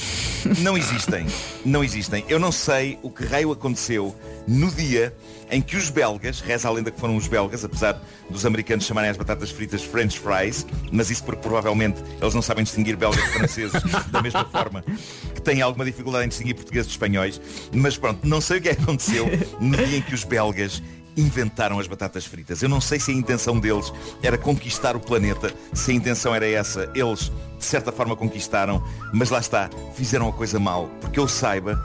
Não 0.58 0.76
existem. 0.76 1.26
Não 1.64 1.84
existem. 1.84 2.24
Eu 2.28 2.38
não 2.38 2.52
sei 2.52 2.98
o 3.02 3.10
que 3.10 3.24
raio 3.24 3.52
aconteceu 3.52 4.14
no 4.46 4.70
dia 4.70 5.14
em 5.50 5.60
que 5.60 5.76
os 5.76 5.88
belgas, 5.88 6.40
reza 6.40 6.68
a 6.68 6.70
lenda 6.70 6.90
que 6.90 6.98
foram 6.98 7.16
os 7.16 7.28
belgas, 7.28 7.64
apesar 7.64 8.02
dos 8.28 8.44
americanos 8.44 8.84
chamarem 8.84 9.10
as 9.10 9.16
batatas 9.16 9.50
fritas 9.50 9.82
French 9.82 10.18
fries, 10.18 10.66
mas 10.90 11.10
isso 11.10 11.22
porque 11.22 11.40
provavelmente 11.40 12.02
eles 12.20 12.34
não 12.34 12.42
sabem 12.42 12.64
distinguir 12.64 12.96
belgas 12.96 13.22
de 13.22 13.30
franceses 13.30 13.82
da 14.10 14.22
mesma 14.22 14.44
forma 14.46 14.82
que 15.34 15.40
têm 15.40 15.62
alguma 15.62 15.84
dificuldade 15.84 16.24
em 16.24 16.28
distinguir 16.28 16.54
portugueses 16.54 16.88
de 16.88 16.92
espanhóis. 16.94 17.40
Mas 17.72 17.96
pronto, 17.96 18.26
não 18.26 18.40
sei 18.40 18.58
o 18.58 18.62
que 18.62 18.70
é 18.70 18.72
aconteceu 18.72 19.26
no 19.60 19.76
dia 19.76 19.98
em 19.98 20.02
que 20.02 20.14
os 20.14 20.24
belgas 20.24 20.82
inventaram 21.16 21.78
as 21.78 21.86
batatas 21.86 22.24
fritas. 22.24 22.62
Eu 22.62 22.68
não 22.68 22.80
sei 22.80 22.98
se 22.98 23.10
a 23.10 23.14
intenção 23.14 23.58
deles 23.58 23.92
era 24.22 24.36
conquistar 24.36 24.96
o 24.96 25.00
planeta, 25.00 25.52
se 25.72 25.90
a 25.90 25.94
intenção 25.94 26.34
era 26.34 26.48
essa, 26.48 26.90
eles 26.94 27.30
de 27.58 27.64
certa 27.64 27.92
forma 27.92 28.16
conquistaram, 28.16 28.82
mas 29.12 29.30
lá 29.30 29.38
está, 29.38 29.70
fizeram 29.94 30.28
a 30.28 30.32
coisa 30.32 30.58
mal. 30.58 30.88
Porque 31.00 31.18
eu 31.18 31.28
saiba, 31.28 31.82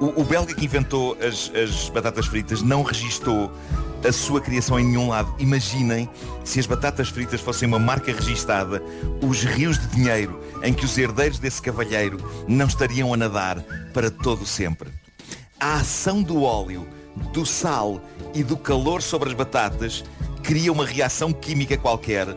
o, 0.00 0.20
o 0.20 0.24
belga 0.24 0.54
que 0.54 0.64
inventou 0.64 1.16
as, 1.20 1.50
as 1.54 1.88
batatas 1.88 2.26
fritas 2.26 2.62
não 2.62 2.82
registou 2.82 3.50
a 4.06 4.12
sua 4.12 4.40
criação 4.40 4.78
em 4.78 4.84
nenhum 4.84 5.08
lado. 5.08 5.34
Imaginem 5.38 6.08
se 6.44 6.58
as 6.58 6.66
batatas 6.66 7.08
fritas 7.08 7.40
fossem 7.40 7.68
uma 7.68 7.78
marca 7.78 8.12
registada, 8.12 8.82
os 9.22 9.44
rios 9.44 9.78
de 9.78 9.86
dinheiro 9.88 10.40
em 10.62 10.72
que 10.72 10.84
os 10.84 10.96
herdeiros 10.98 11.38
desse 11.38 11.62
cavalheiro 11.62 12.18
não 12.48 12.66
estariam 12.66 13.12
a 13.14 13.16
nadar 13.16 13.60
para 13.92 14.10
todo 14.10 14.44
sempre. 14.44 14.90
A 15.58 15.74
ação 15.74 16.22
do 16.22 16.42
óleo, 16.42 16.86
do 17.32 17.44
sal 17.44 18.00
e 18.34 18.42
do 18.42 18.56
calor 18.56 19.02
sobre 19.02 19.28
as 19.28 19.34
batatas 19.34 20.04
cria 20.42 20.72
uma 20.72 20.84
reação 20.84 21.32
química 21.32 21.76
qualquer 21.76 22.28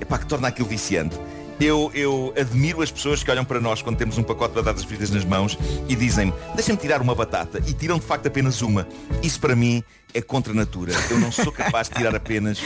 epá, 0.00 0.18
que 0.18 0.26
torna 0.26 0.48
aquilo 0.48 0.68
viciante. 0.68 1.18
Eu, 1.60 1.92
eu 1.94 2.34
admiro 2.36 2.82
as 2.82 2.90
pessoas 2.90 3.22
que 3.22 3.30
olham 3.30 3.44
para 3.44 3.60
nós 3.60 3.82
quando 3.82 3.96
temos 3.96 4.18
um 4.18 4.22
pacote 4.22 4.54
de 4.54 4.60
batatas 4.60 4.84
fritas 4.84 5.10
nas 5.10 5.24
mãos 5.24 5.56
e 5.88 5.94
dizem 5.94 6.32
deixa-me 6.56 6.76
tirar 6.76 7.00
uma 7.00 7.14
batata 7.14 7.62
e 7.66 7.72
tiram 7.72 7.98
de 7.98 8.04
facto 8.04 8.26
apenas 8.26 8.62
uma. 8.62 8.88
Isso 9.22 9.38
para 9.38 9.54
mim 9.54 9.82
é 10.12 10.20
contra 10.20 10.52
a 10.52 10.56
natura. 10.56 10.92
Eu 11.08 11.20
não 11.20 11.30
sou 11.30 11.52
capaz 11.52 11.88
de 11.88 11.94
tirar 11.94 12.16
apenas 12.16 12.58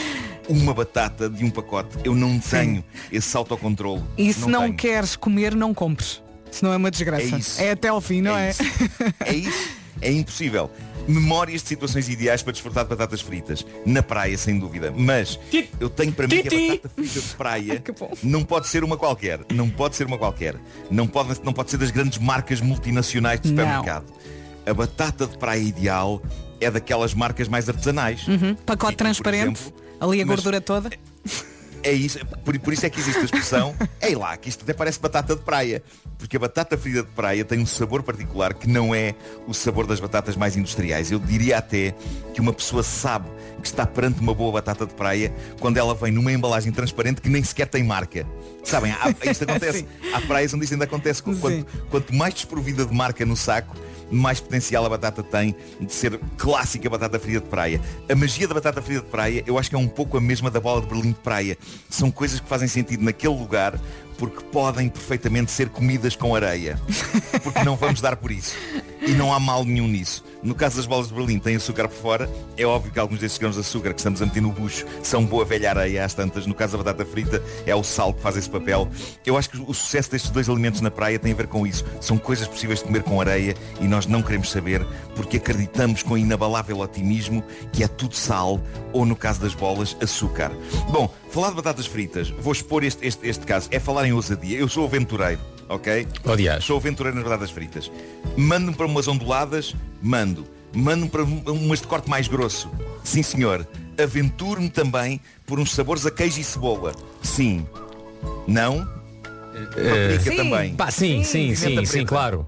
uma 0.49 0.73
batata 0.73 1.29
de 1.29 1.45
um 1.45 1.49
pacote. 1.51 1.95
Eu 2.03 2.15
não 2.15 2.39
tenho 2.39 2.83
esse 3.11 3.37
autocontrole. 3.37 4.03
E 4.17 4.33
se 4.33 4.49
não, 4.49 4.73
queres 4.73 5.15
comer, 5.15 5.53
não 5.53 5.73
compres. 5.73 6.23
Senão 6.49 6.73
é 6.73 6.77
uma 6.77 6.89
desgraça. 6.89 7.35
É 7.35 7.39
isso. 7.39 7.63
até 7.71 7.89
ao 7.89 8.01
fim, 8.01 8.21
não 8.21 8.35
é? 8.35 8.49
isso. 8.49 8.63
É 9.19 9.33
isso. 9.35 9.77
É 9.99 10.11
impossível. 10.11 10.69
Memórias 11.07 11.61
de 11.63 11.69
situações 11.69 12.09
ideais 12.09 12.41
para 12.41 12.51
desfrutar 12.53 12.83
de 12.83 12.89
batatas 12.89 13.21
fritas. 13.21 13.65
Na 13.85 14.03
praia, 14.03 14.37
sem 14.37 14.59
dúvida. 14.59 14.93
Mas 14.95 15.39
eu 15.79 15.89
tenho 15.89 16.11
para 16.11 16.27
mim 16.27 16.41
que 16.41 16.47
a 16.47 16.51
batata 16.75 16.89
frita 16.89 17.19
de 17.21 17.35
praia 17.35 17.83
não 18.23 18.43
pode 18.43 18.67
ser 18.67 18.83
uma 18.83 18.97
qualquer. 18.97 19.39
Não 19.53 19.69
pode 19.69 19.95
ser 19.95 20.05
uma 20.07 20.17
qualquer. 20.17 20.55
Não 20.91 21.07
pode, 21.07 21.41
não 21.43 21.53
pode 21.53 21.71
ser 21.71 21.77
das 21.77 21.91
grandes 21.91 22.17
marcas 22.17 22.59
multinacionais 22.61 23.39
de 23.41 23.51
Não. 23.51 23.57
supermercado. 23.63 24.05
A 24.65 24.73
batata 24.73 25.25
de 25.25 25.37
praia 25.37 25.61
ideal 25.61 26.21
é 26.59 26.69
daquelas 26.69 27.13
marcas 27.13 27.47
mais 27.47 27.69
artesanais. 27.69 28.27
Uhum. 28.27 28.55
Pacote 28.55 28.97
transparente, 28.97 29.61
exemplo, 29.61 29.73
ali 30.01 30.21
a 30.21 30.25
mas- 30.25 30.35
gordura 30.35 30.59
toda. 30.59 30.89
É 31.83 31.91
isso, 31.93 32.19
por, 32.43 32.57
por 32.59 32.73
isso 32.73 32.85
é 32.85 32.89
que 32.89 32.99
existe 32.99 33.19
a 33.19 33.23
expressão 33.25 33.73
Ei 34.01 34.15
lá, 34.15 34.35
que 34.35 34.49
isto 34.49 34.63
até 34.63 34.73
parece 34.73 34.99
batata 34.99 35.35
de 35.35 35.41
praia 35.43 35.81
Porque 36.17 36.35
a 36.35 36.39
batata 36.39 36.77
frita 36.77 37.03
de 37.03 37.09
praia 37.09 37.45
tem 37.45 37.59
um 37.59 37.65
sabor 37.65 38.01
particular 38.03 38.53
Que 38.53 38.67
não 38.67 38.93
é 38.93 39.13
o 39.47 39.53
sabor 39.53 39.85
das 39.85 39.99
batatas 39.99 40.35
mais 40.35 40.55
industriais. 40.57 41.11
Eu 41.11 41.19
diria 41.19 41.57
até 41.57 41.93
que 42.33 42.41
uma 42.41 42.51
pessoa 42.53 42.83
sabe 42.83 43.29
Que 43.61 43.67
está 43.67 43.85
perante 43.85 44.19
uma 44.19 44.33
boa 44.33 44.51
batata 44.51 44.85
de 44.85 44.93
praia 44.93 45.33
Quando 45.59 45.77
ela 45.77 45.93
vem 45.93 46.11
numa 46.11 46.31
embalagem 46.31 46.71
transparente 46.71 47.21
Que 47.21 47.29
nem 47.29 47.43
sequer 47.43 47.67
tem 47.67 47.83
marca. 47.83 48.25
Sabem, 48.63 48.91
há, 48.91 49.13
isto 49.29 49.43
acontece. 49.43 49.87
Há 50.13 50.21
praias 50.21 50.53
onde 50.53 50.65
isto 50.65 50.73
ainda 50.73 50.85
acontece. 50.85 51.23
Quanto, 51.23 51.65
quanto 51.89 52.13
mais 52.13 52.33
desprovida 52.33 52.85
de 52.85 52.93
marca 52.93 53.25
no 53.25 53.35
saco 53.35 53.75
mais 54.09 54.39
potencial 54.39 54.85
a 54.85 54.89
batata 54.89 55.21
tem 55.21 55.55
de 55.79 55.93
ser 55.93 56.19
clássica 56.37 56.89
batata 56.89 57.19
frita 57.19 57.41
de 57.41 57.47
praia. 57.47 57.81
A 58.09 58.15
magia 58.15 58.47
da 58.47 58.53
batata 58.53 58.81
frita 58.81 59.01
de 59.01 59.07
praia, 59.07 59.43
eu 59.45 59.57
acho 59.57 59.69
que 59.69 59.75
é 59.75 59.79
um 59.79 59.87
pouco 59.87 60.17
a 60.17 60.21
mesma 60.21 60.49
da 60.49 60.59
bola 60.59 60.81
de 60.81 60.87
Berlim 60.87 61.11
de 61.11 61.19
praia. 61.19 61.57
São 61.89 62.09
coisas 62.09 62.39
que 62.39 62.47
fazem 62.47 62.67
sentido 62.67 63.03
naquele 63.03 63.35
lugar 63.35 63.79
porque 64.17 64.43
podem 64.45 64.89
perfeitamente 64.89 65.51
ser 65.51 65.69
comidas 65.69 66.15
com 66.15 66.35
areia. 66.35 66.79
Porque 67.43 67.63
não 67.63 67.75
vamos 67.75 68.01
dar 68.01 68.15
por 68.15 68.31
isso. 68.31 68.55
E 69.07 69.11
não 69.11 69.33
há 69.33 69.39
mal 69.39 69.63
nenhum 69.63 69.87
nisso. 69.87 70.21
No 70.43 70.53
caso 70.53 70.75
das 70.75 70.85
bolas 70.85 71.07
de 71.07 71.13
Berlim, 71.13 71.39
tem 71.39 71.55
açúcar 71.55 71.87
por 71.87 71.95
fora. 71.95 72.29
É 72.57 72.65
óbvio 72.65 72.91
que 72.91 72.99
alguns 72.99 73.19
desses 73.19 73.37
grãos 73.37 73.55
de 73.55 73.61
açúcar 73.61 73.93
que 73.93 74.01
estamos 74.01 74.21
a 74.21 74.25
meter 74.25 74.41
no 74.41 74.51
bucho 74.51 74.85
são 75.01 75.25
boa 75.25 75.45
velha 75.45 75.69
areia 75.69 76.03
às 76.03 76.13
tantas. 76.13 76.45
No 76.45 76.53
caso 76.53 76.73
da 76.77 76.83
batata 76.83 77.09
frita, 77.09 77.41
é 77.65 77.73
o 77.73 77.83
sal 77.83 78.13
que 78.13 78.21
faz 78.21 78.35
esse 78.35 78.49
papel. 78.49 78.89
Eu 79.25 79.37
acho 79.37 79.49
que 79.49 79.61
o 79.65 79.73
sucesso 79.73 80.11
destes 80.11 80.29
dois 80.29 80.49
alimentos 80.49 80.81
na 80.81 80.91
praia 80.91 81.17
tem 81.17 81.31
a 81.31 81.35
ver 81.35 81.47
com 81.47 81.65
isso. 81.65 81.85
São 82.01 82.17
coisas 82.17 82.49
possíveis 82.49 82.79
de 82.79 82.85
comer 82.85 83.01
com 83.01 83.21
areia 83.21 83.55
e 83.79 83.87
nós 83.87 84.05
não 84.07 84.21
queremos 84.21 84.51
saber 84.51 84.85
porque 85.15 85.37
acreditamos 85.37 86.03
com 86.03 86.17
inabalável 86.17 86.79
otimismo 86.79 87.41
que 87.71 87.85
é 87.85 87.87
tudo 87.87 88.13
sal 88.13 88.59
ou, 88.91 89.05
no 89.05 89.15
caso 89.15 89.39
das 89.39 89.55
bolas, 89.55 89.95
açúcar. 90.01 90.51
Bom, 90.91 91.09
falar 91.31 91.51
de 91.51 91.55
batatas 91.55 91.85
fritas, 91.85 92.29
vou 92.29 92.51
expor 92.51 92.83
este, 92.83 93.07
este, 93.07 93.25
este 93.25 93.45
caso. 93.45 93.69
É 93.71 93.79
falar 93.79 94.05
em 94.05 94.11
ousadia. 94.11 94.59
Eu 94.59 94.67
sou 94.67 94.83
aventureiro, 94.83 95.39
ok? 95.69 96.07
Odias. 96.25 96.63
Sou 96.63 96.77
aventureiro 96.77 97.15
nas 97.17 97.25
batatas 97.27 97.51
fritas. 97.51 97.91
Mando-me 98.35 98.75
para 98.75 98.85
umas 98.85 99.07
onduladas, 99.07 99.75
mando. 100.01 100.45
Mando-me 100.73 101.09
para 101.09 101.23
um- 101.23 101.43
umas 101.47 101.81
de 101.81 101.87
corte 101.87 102.09
mais 102.09 102.27
grosso. 102.27 102.69
Sim, 103.03 103.23
senhor. 103.23 103.67
Aventuro-me 104.01 104.69
também 104.69 105.19
por 105.45 105.59
uns 105.59 105.71
sabores 105.73 106.05
a 106.05 106.11
queijo 106.11 106.39
e 106.39 106.43
cebola. 106.43 106.93
Sim. 107.23 107.65
Não? 108.47 108.85
Paprika 109.53 110.35
também. 110.35 110.75
Pá, 110.75 110.91
sim, 110.91 111.23
sim, 111.23 111.55
sim, 111.55 111.83
sim, 111.85 111.91
preta. 111.91 112.05
claro. 112.05 112.47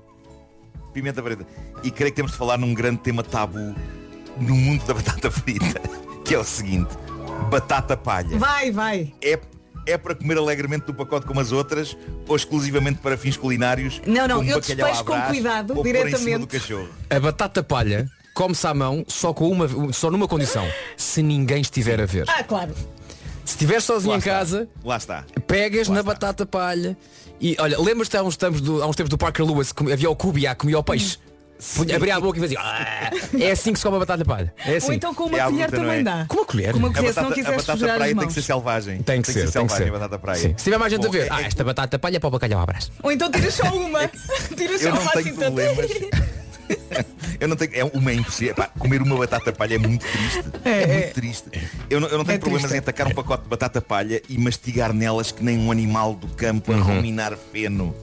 Pimenta 0.94 1.22
preta. 1.24 1.46
E 1.84 1.90
creio 1.90 2.12
que 2.12 2.16
temos 2.18 2.32
de 2.34 2.38
falar 2.38 2.58
num 2.58 2.74
grande 2.74 3.00
tema 3.00 3.24
tabu 3.24 3.74
no 4.40 4.56
mundo 4.56 4.86
da 4.86 4.94
batata 4.94 5.32
frita, 5.32 5.82
que 6.26 6.36
é 6.36 6.40
o 6.40 6.44
seguinte, 6.44 6.90
batata 7.50 7.96
palha. 7.98 8.38
Vai, 8.38 8.72
vai. 8.72 9.14
É, 9.22 9.40
é 9.90 9.98
para 9.98 10.16
comer 10.16 10.38
alegremente 10.38 10.86
do 10.86 10.94
pacote 10.94 11.26
como 11.26 11.40
as 11.40 11.52
outras 11.52 11.98
ou 12.28 12.36
exclusivamente 12.36 13.00
para 13.00 13.18
fins 13.18 13.36
culinários? 13.38 14.02
Não, 14.06 14.28
não, 14.28 14.38
como 14.38 14.50
eu 14.50 14.60
despejo 14.60 15.04
com 15.04 15.22
cuidado, 15.22 15.76
ou 15.76 15.84
pôr 15.84 15.88
em 15.88 15.94
cima 15.94 16.08
diretamente. 16.10 16.40
do 16.40 16.48
cachorro? 16.48 16.90
A 17.10 17.20
batata 17.20 17.64
palha 17.64 18.10
come-se 18.34 18.66
à 18.68 18.74
mão 18.74 19.04
só 19.08 19.34
com 19.34 19.50
uma, 19.50 19.92
só 19.94 20.10
numa 20.10 20.28
condição. 20.28 20.66
Se 20.96 21.22
ninguém 21.22 21.62
estiver 21.62 22.00
a 22.00 22.06
ver. 22.06 22.26
Ah, 22.30 22.44
claro. 22.44 22.74
Se 23.44 23.54
estiver 23.56 23.82
sozinho 23.82 24.12
Lá 24.12 24.16
em 24.18 24.20
está. 24.20 24.32
casa, 24.32 24.70
Lá 24.86 24.98
está. 24.98 25.26
pegas 25.48 25.90
na 25.90 26.04
batata 26.04 26.46
palha 26.46 26.96
e 27.42 27.56
olha, 27.60 27.80
lembras-te 27.80 28.16
há 28.16 28.22
uns 28.22 28.38
tempos 28.38 28.62
do, 28.62 28.84
há 28.84 28.86
uns 28.88 28.96
tempos 28.96 29.10
do 29.10 29.18
Parker 29.18 29.44
Lewis 29.46 29.72
que 29.72 29.92
havia 29.92 30.10
o 30.10 30.16
cubiá, 30.16 30.54
comia 30.54 30.78
o 30.78 30.84
peixe. 30.84 31.18
Punha- 31.76 31.96
Abria 31.98 32.16
a 32.16 32.20
boca 32.22 32.38
e 32.38 32.42
fazia. 32.42 32.58
"Ah". 32.60 33.12
É 33.40 33.52
assim 33.52 33.74
que 33.74 33.80
se 33.80 33.84
come 33.86 33.98
a 33.98 34.00
batata 34.00 34.24
palha. 34.24 34.54
É 34.66 34.78
assim. 34.78 34.88
Ou 34.88 34.94
então 34.94 35.14
com 35.14 35.26
uma 35.26 35.38
É 35.38 35.44
colher 35.44 35.70
também 35.70 36.00
é? 36.00 36.04
dá. 36.04 36.26
Com 36.28 36.38
uma 36.38 36.46
colher. 36.46 36.72
Com 36.72 36.80
uma 36.80 36.88
A 36.90 36.94
colher, 36.94 37.14
se 37.14 37.16
não 37.20 37.24
batata, 37.24 37.34
a 37.34 37.36
quiseres 37.44 37.58
batata 37.66 37.78
sujar 37.80 37.90
as 37.92 37.98
praia 37.98 38.16
tem 38.16 38.28
que 38.28 38.34
ser 38.34 38.42
selvagem. 38.42 39.02
Tem 39.04 39.22
que 39.22 39.28
ser, 39.28 39.34
tem 39.34 39.46
que 39.46 39.52
selvagem 39.52 39.78
ser. 39.78 39.90
a 39.90 39.92
batata 40.00 40.20
praia. 40.20 40.40
Sim. 40.40 40.54
Se 40.58 40.64
tiver 40.64 40.78
mais 40.78 40.92
gente 40.94 41.02
a 41.04 41.08
Bom, 41.08 41.12
ver, 41.12 41.26
é- 41.26 41.30
ah, 41.30 41.42
esta 41.42 41.64
batata 41.64 42.00
palha 42.00 42.16
é 42.16 42.20
para 42.20 42.28
o 42.28 42.32
bacalhau 42.32 42.66
brás. 42.66 42.92
Ou 43.04 43.12
então 43.12 43.30
tiras 43.30 43.54
só 43.54 43.64
uma. 43.76 44.08
Tiras 44.56 44.82
só 44.82 44.90
uma 44.90 45.12
tenho 45.12 45.20
assim 45.20 45.36
tanto. 45.36 45.60
Eu 47.40 47.48
não 47.48 47.56
tenho. 47.56 47.72
É 47.74 47.84
uma 47.84 48.12
é 48.12 48.16
impossível. 48.16 48.54
Pá, 48.56 48.68
comer 48.78 49.02
uma 49.02 49.16
batata 49.18 49.52
palha 49.52 49.76
é 49.76 49.78
muito 49.78 50.06
triste. 50.06 50.44
É, 50.66 50.70
É, 50.70 50.82
é. 50.84 50.88
muito 51.00 51.14
triste. 51.14 51.50
Eu 51.90 52.00
não, 52.00 52.08
eu 52.10 52.18
não 52.18 52.26
tenho 52.26 52.36
É 52.36 52.40
problemas 52.40 52.64
triste. 52.70 52.76
em 52.76 52.80
atacar 52.80 53.08
um 53.08 53.14
pacote 53.16 53.44
de 53.44 53.50
batata 53.50 53.82
palha 53.82 54.22
e 54.28 54.38
mastigar 54.38 54.94
nelas 54.94 55.32
que 55.32 55.44
nem 55.44 55.58
um 55.58 55.72
animal 55.72 56.14
do 56.16 56.28
campo 56.28 56.72
a 56.74 56.76
Uhum. 56.76 56.84
ruminar 56.84 57.38
feno. 57.52 57.96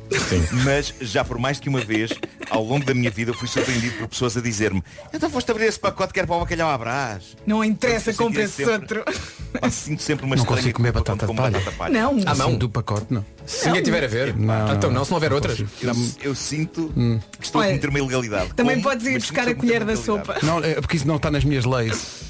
Mas 0.65 0.95
já 1.01 1.25
por 1.25 1.39
mais 1.39 1.61
que 1.61 1.69
uma 1.69 1.81
vez, 1.81 2.11
ao 2.51 2.63
longo 2.65 2.85
da 2.85 2.95
minha 2.95 3.11
vida, 3.11 3.33
fui 3.35 3.47
surpreendido 3.49 3.97
por 3.99 4.09
pessoas 4.09 4.37
a 4.37 4.41
dizer-me 4.41 4.83
então 5.13 5.29
foste 5.31 5.51
abrir 5.51 5.67
esse 5.67 5.79
pacote 5.79 6.13
que 6.13 6.19
era 6.21 6.27
para 6.27 6.37
o 6.37 6.41
bacalhau 6.41 6.71
à 6.71 6.79
brás. 6.79 7.37
Não 7.47 7.63
interessa, 7.65 8.13
compra 8.15 8.43
é 8.43 8.45
esse 8.45 8.65
sempre- 8.65 8.99
outro. 9.01 9.05
Pá, 9.61 9.71
sinto 9.71 10.03
sempre 10.03 10.25
uma 10.27 10.37
Não 10.37 10.43
estranha 10.43 10.61
consigo 10.63 10.77
comer 10.77 10.93
batata 10.93 11.27
palha. 11.27 11.51
batata 11.51 11.73
palha. 11.73 11.93
Não. 12.01 12.11
À 12.27 12.35
mão. 12.35 12.49
Assim, 12.49 12.59
do 12.59 12.69
pacote, 12.69 13.07
não. 13.11 13.25
Se 13.47 13.67
ninguém 13.67 13.83
tiver 13.83 14.05
a 14.05 14.09
ver. 14.09 14.37
Não, 14.37 14.75
então 14.75 14.91
não, 14.91 14.99
não, 14.99 15.05
se 15.05 15.11
não 15.11 15.17
houver 15.17 15.31
não 15.31 15.37
outras. 15.37 15.59
Eu, 15.83 15.95
eu 16.23 16.35
sinto 16.35 16.93
Hum. 16.97 17.19
que 17.39 17.45
estou 17.47 17.61
a 17.61 17.67
cometer 17.67 17.89
uma 17.89 17.99
ilegalidade. 17.99 18.55
Também 18.55 18.77
Como, 18.77 18.89
podes 18.89 19.07
ir 19.07 19.13
mas 19.15 19.23
buscar 19.23 19.49
a 19.49 19.55
colher 19.55 19.85
da 19.85 19.97
sopa. 19.97 20.37
Não, 20.43 20.59
é 20.63 20.75
porque 20.81 20.97
isso 20.97 21.07
não 21.07 21.17
está 21.17 21.31
nas 21.31 21.45
minhas 21.45 21.65
leis. 21.65 22.25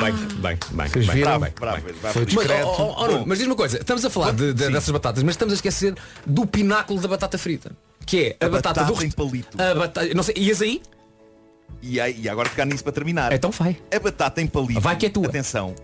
Bem, 0.00 0.12
bem, 0.40 0.58
bem. 0.72 0.88
Vocês 0.88 1.06
bem. 1.06 1.20
Bravo, 1.22 1.44
bem. 1.44 1.52
bravo, 1.58 1.80
Foi. 1.82 1.94
Mas, 2.14 2.26
discreto. 2.26 2.66
oh, 2.66 2.82
oh, 2.82 2.94
oh, 2.98 3.06
Nuno, 3.06 3.24
mas 3.26 3.38
diz 3.38 3.46
uma 3.46 3.56
coisa, 3.56 3.76
estamos 3.78 4.04
a 4.04 4.10
falar 4.10 4.32
de- 4.32 4.52
de- 4.54 4.70
dessas 4.70 4.90
batatas, 4.90 5.22
mas 5.22 5.34
estamos 5.34 5.52
a 5.52 5.56
esquecer 5.56 5.94
do 6.24 6.46
pináculo 6.46 7.00
da 7.00 7.08
batata 7.08 7.36
frita. 7.36 7.72
Que 8.06 8.36
é 8.40 8.44
a, 8.44 8.46
A 8.46 8.48
batata, 8.48 8.80
batata 8.80 8.98
do 8.98 9.04
em 9.04 9.10
palito. 9.10 9.60
A 9.60 9.74
batata, 9.74 10.14
não 10.14 10.22
sei, 10.22 10.34
ias 10.38 10.62
aí? 10.62 10.80
E, 11.82 12.00
aí- 12.00 12.18
e 12.20 12.28
agora 12.28 12.48
ficar 12.48 12.64
nisso 12.64 12.82
para 12.82 12.92
terminar. 12.92 13.32
Então 13.32 13.50
vai. 13.50 13.76
A 13.94 13.98
batata 13.98 14.40
em 14.40 14.46
palito. 14.46 14.80
Vai 14.80 14.96
que 14.96 15.06
é 15.06 15.10
tua. 15.10 15.26
Atenção. 15.26 15.74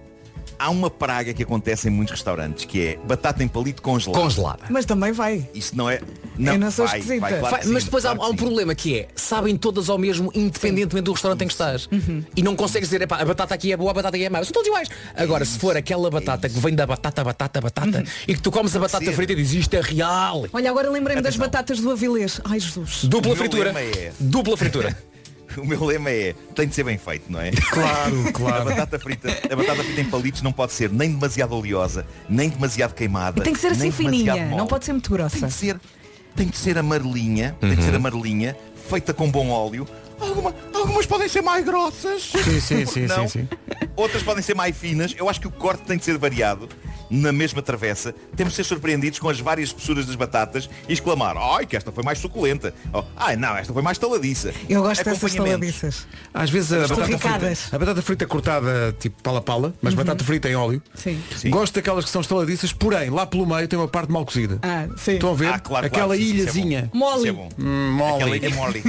Há 0.58 0.70
uma 0.70 0.90
praga 0.90 1.32
que 1.34 1.42
acontece 1.42 1.88
em 1.88 1.90
muitos 1.90 2.12
restaurantes 2.12 2.64
que 2.64 2.80
é 2.86 2.98
batata 3.04 3.42
em 3.42 3.48
palito 3.48 3.82
congelada. 3.82 4.22
Congelada. 4.22 4.62
Mas 4.70 4.84
também 4.84 5.12
vai. 5.12 5.48
Isso 5.54 5.76
não 5.76 5.90
é. 5.90 6.00
Não, 6.38 6.52
Eu 6.54 6.58
não 6.58 6.70
sou 6.70 6.86
vai, 6.86 6.98
esquisita. 6.98 7.20
vai, 7.20 7.38
claro 7.38 7.50
Vai, 7.56 7.62
sim, 7.64 7.72
mas 7.72 7.84
depois 7.84 8.04
há- 8.04 8.14
claro 8.14 8.22
há, 8.22 8.26
um 8.28 8.34
que 8.34 8.38
sim. 8.40 8.44
problema 8.46 8.74
que 8.74 8.98
é, 8.98 9.08
sabem 9.14 9.56
todas 9.56 9.88
ao 9.90 9.98
mesmo, 9.98 10.30
independentemente 10.34 11.04
do 11.04 11.12
restaurante 11.12 11.42
em 11.44 11.46
que 11.46 11.52
estás. 11.52 11.88
Uhum. 11.92 12.24
E 12.36 12.42
não 12.42 12.56
consegues 12.56 12.88
dizer, 12.88 13.02
"Epá, 13.02 13.16
a 13.18 13.24
batata 13.24 13.54
aqui 13.54 13.72
é 13.72 13.76
boa, 13.76 13.90
a 13.90 13.94
batata 13.94 14.16
aqui 14.16 14.24
é 14.24 14.30
má. 14.30 14.42
São 14.44 14.52
todos 14.52 14.68
iguais. 14.68 14.88
Agora, 15.14 15.44
se 15.44 15.58
for 15.58 15.76
aquela 15.76 16.10
batata 16.10 16.48
que 16.48 16.58
vem 16.58 16.74
da 16.74 16.86
batata, 16.86 17.22
batata, 17.24 17.60
batata, 17.60 17.98
Uhum. 17.98 18.04
e 18.26 18.34
que 18.34 18.40
tu 18.40 18.50
comes 18.50 18.74
a 18.74 18.78
batata 18.78 19.04
ser. 19.04 19.12
frita 19.12 19.32
e 19.32 19.36
dizes 19.36 19.54
isto 19.62 19.74
é 19.74 19.80
real. 19.80 20.46
Olha, 20.52 20.70
agora 20.70 20.88
lembrei-me 20.90 21.22
das 21.22 21.36
batatas 21.36 21.80
do 21.80 21.90
Avilés. 21.90 22.40
Ai, 22.44 22.58
Jesus. 22.60 23.04
Dupla 23.04 23.36
fritura. 23.36 23.70
é- 23.78 24.12
Dupla 24.18 24.56
fritura. 24.56 24.96
O 25.62 25.64
meu 25.66 25.84
lema 25.84 26.10
é, 26.10 26.34
tem 26.54 26.66
de 26.66 26.74
ser 26.74 26.84
bem 26.84 26.98
feito, 26.98 27.30
não 27.30 27.40
é? 27.40 27.50
Claro, 27.50 28.28
A 28.28 28.32
claro. 28.32 28.64
batata 28.64 28.98
frita, 28.98 29.28
a 29.50 29.56
batata 29.56 29.82
frita 29.84 30.00
em 30.00 30.04
palitos 30.10 30.42
não 30.42 30.52
pode 30.52 30.72
ser 30.72 30.90
nem 30.90 31.10
demasiado 31.12 31.54
oleosa, 31.54 32.06
nem 32.28 32.48
demasiado 32.48 32.94
queimada. 32.94 33.42
Tem 33.42 33.52
que 33.52 33.60
ser 33.60 33.68
assim 33.72 33.90
fininha. 33.90 34.46
Não 34.56 34.66
pode 34.66 34.84
ser 34.84 34.92
muito 34.92 35.08
Tem 35.08 35.16
grossa. 35.18 35.46
que 35.46 35.52
ser, 35.52 35.80
tem 36.34 36.48
que 36.48 36.56
ser 36.56 36.78
amarelinha, 36.78 37.56
tem 37.60 37.76
que 37.76 37.82
ser 37.82 37.94
amarelinha, 37.94 38.56
feita 38.88 39.12
com 39.12 39.30
bom 39.30 39.48
óleo. 39.50 39.86
Alguma- 40.20 40.54
algumas 40.74 41.04
podem 41.04 41.28
ser 41.28 41.42
mais 41.42 41.64
grossas. 41.64 42.22
Sim, 42.30 42.60
sim, 42.60 42.86
sim, 42.86 43.08
sim, 43.08 43.28
sim. 43.28 43.48
Outras 43.96 44.22
podem 44.22 44.42
ser 44.42 44.54
mais 44.54 44.76
finas. 44.76 45.14
Eu 45.18 45.28
acho 45.28 45.40
que 45.40 45.48
o 45.48 45.50
corte 45.50 45.82
tem 45.82 45.98
de 45.98 46.04
ser 46.04 46.16
variado. 46.16 46.68
Na 47.14 47.30
mesma 47.30 47.60
travessa, 47.60 48.14
temos 48.34 48.54
de 48.54 48.56
ser 48.56 48.64
surpreendidos 48.64 49.18
com 49.18 49.28
as 49.28 49.38
várias 49.38 49.68
espessuras 49.68 50.06
das 50.06 50.16
batatas 50.16 50.70
e 50.88 50.94
exclamar, 50.94 51.36
ai, 51.36 51.66
que 51.66 51.76
esta 51.76 51.92
foi 51.92 52.02
mais 52.02 52.18
suculenta. 52.18 52.72
Oh, 52.90 53.04
ai, 53.14 53.36
não, 53.36 53.54
esta 53.54 53.70
foi 53.70 53.82
mais 53.82 53.98
taladiça. 53.98 54.54
Eu 54.66 54.80
gosto 54.82 55.04
dessas 55.04 55.34
taladiças. 55.34 56.06
Às 56.32 56.48
vezes 56.48 56.72
a 56.72 56.88
batata, 56.88 57.18
frita, 57.18 57.52
a 57.70 57.78
batata 57.78 58.02
frita 58.02 58.26
cortada 58.26 58.96
tipo 58.98 59.22
pala-pala, 59.22 59.74
mas 59.82 59.92
batata 59.92 60.24
frita 60.24 60.48
em 60.48 60.54
óleo. 60.54 60.82
Sim. 60.94 61.22
Sim. 61.36 61.50
Gosto 61.50 61.74
daquelas 61.74 62.06
que 62.06 62.10
são 62.10 62.22
estaladiças, 62.22 62.72
porém, 62.72 63.10
lá 63.10 63.26
pelo 63.26 63.46
meio 63.46 63.68
tem 63.68 63.78
uma 63.78 63.88
parte 63.88 64.10
mal 64.10 64.24
cozida. 64.24 64.58
Ah, 64.62 64.86
sim. 64.96 65.12
Estão 65.12 65.32
a 65.32 65.34
ver? 65.34 65.48
Ah, 65.48 65.58
claro, 65.58 65.86
Aquela 65.86 66.06
claro, 66.06 66.18
sim, 66.22 66.28
sim, 66.28 66.32
é 66.32 66.40
ilhazinha. 66.40 66.90
Mole. 66.94 67.28
Isso 67.28 67.38
é. 67.38 67.62
Hum, 67.62 67.92
mole. 67.92 68.14
Aquela 68.22 68.36
ilha 68.36 68.50
mole. 68.54 68.82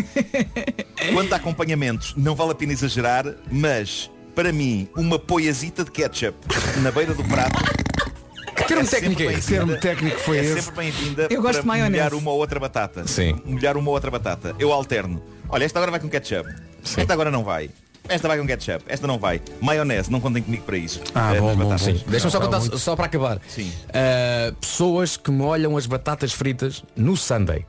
Quanto 1.13 1.33
a 1.33 1.35
acompanhamentos, 1.35 2.13
não 2.15 2.35
vale 2.35 2.51
a 2.51 2.55
pena 2.55 2.71
exagerar, 2.71 3.25
mas 3.51 4.09
para 4.33 4.53
mim, 4.53 4.87
uma 4.95 5.19
poiazita 5.19 5.83
de 5.83 5.91
ketchup 5.91 6.37
na 6.81 6.89
beira 6.89 7.13
do 7.13 7.23
prato. 7.25 7.61
Que 8.55 8.63
termo 8.65 8.83
é 8.83 8.85
técnico 8.85 9.21
é 9.21 9.33
esse? 9.33 9.47
Termo 9.49 9.77
técnico 9.77 10.19
foi 10.19 10.37
é 10.37 10.41
esse? 10.43 10.61
sempre 10.61 10.83
bem-vinda 10.83 11.27
Eu 11.29 11.41
gosto 11.41 11.53
para 11.53 11.61
de 11.61 11.67
maionese. 11.67 11.91
molhar 11.91 12.13
uma 12.13 12.31
ou 12.31 12.37
outra 12.37 12.59
batata. 12.59 13.07
Sim. 13.07 13.35
Molhar 13.45 13.77
uma 13.77 13.87
ou 13.89 13.93
outra 13.95 14.11
batata. 14.11 14.55
Eu 14.59 14.71
alterno. 14.71 15.21
Olha, 15.49 15.65
esta 15.65 15.79
agora 15.79 15.91
vai 15.91 15.99
com 15.99 16.09
ketchup. 16.09 16.49
Esta 16.97 17.13
agora 17.13 17.31
não 17.31 17.43
vai. 17.43 17.69
Esta 18.07 18.27
vai 18.27 18.37
com 18.37 18.45
ketchup. 18.45 18.83
Esta 18.87 19.07
não 19.07 19.17
vai. 19.17 19.41
Maionese, 19.61 20.11
não 20.11 20.19
contem 20.19 20.43
comigo 20.43 20.63
para 20.63 20.77
isso. 20.77 21.01
Ah, 21.15 21.33
Eh, 21.35 21.39
bom, 21.39 21.47
nas 21.47 21.55
bom, 21.57 21.63
batatas. 21.69 21.81
Sim. 21.99 22.03
Deixa-me 22.07 22.31
só 22.31 22.39
contar, 22.39 22.59
muito. 22.59 22.77
só 22.79 22.95
para 22.95 23.05
acabar. 23.05 23.39
Sim. 23.47 23.71
Uh, 23.89 24.53
pessoas 24.55 25.17
que 25.17 25.31
molham 25.31 25.75
as 25.77 25.85
batatas 25.85 26.33
fritas 26.33 26.83
no 26.95 27.15
Sunday 27.17 27.65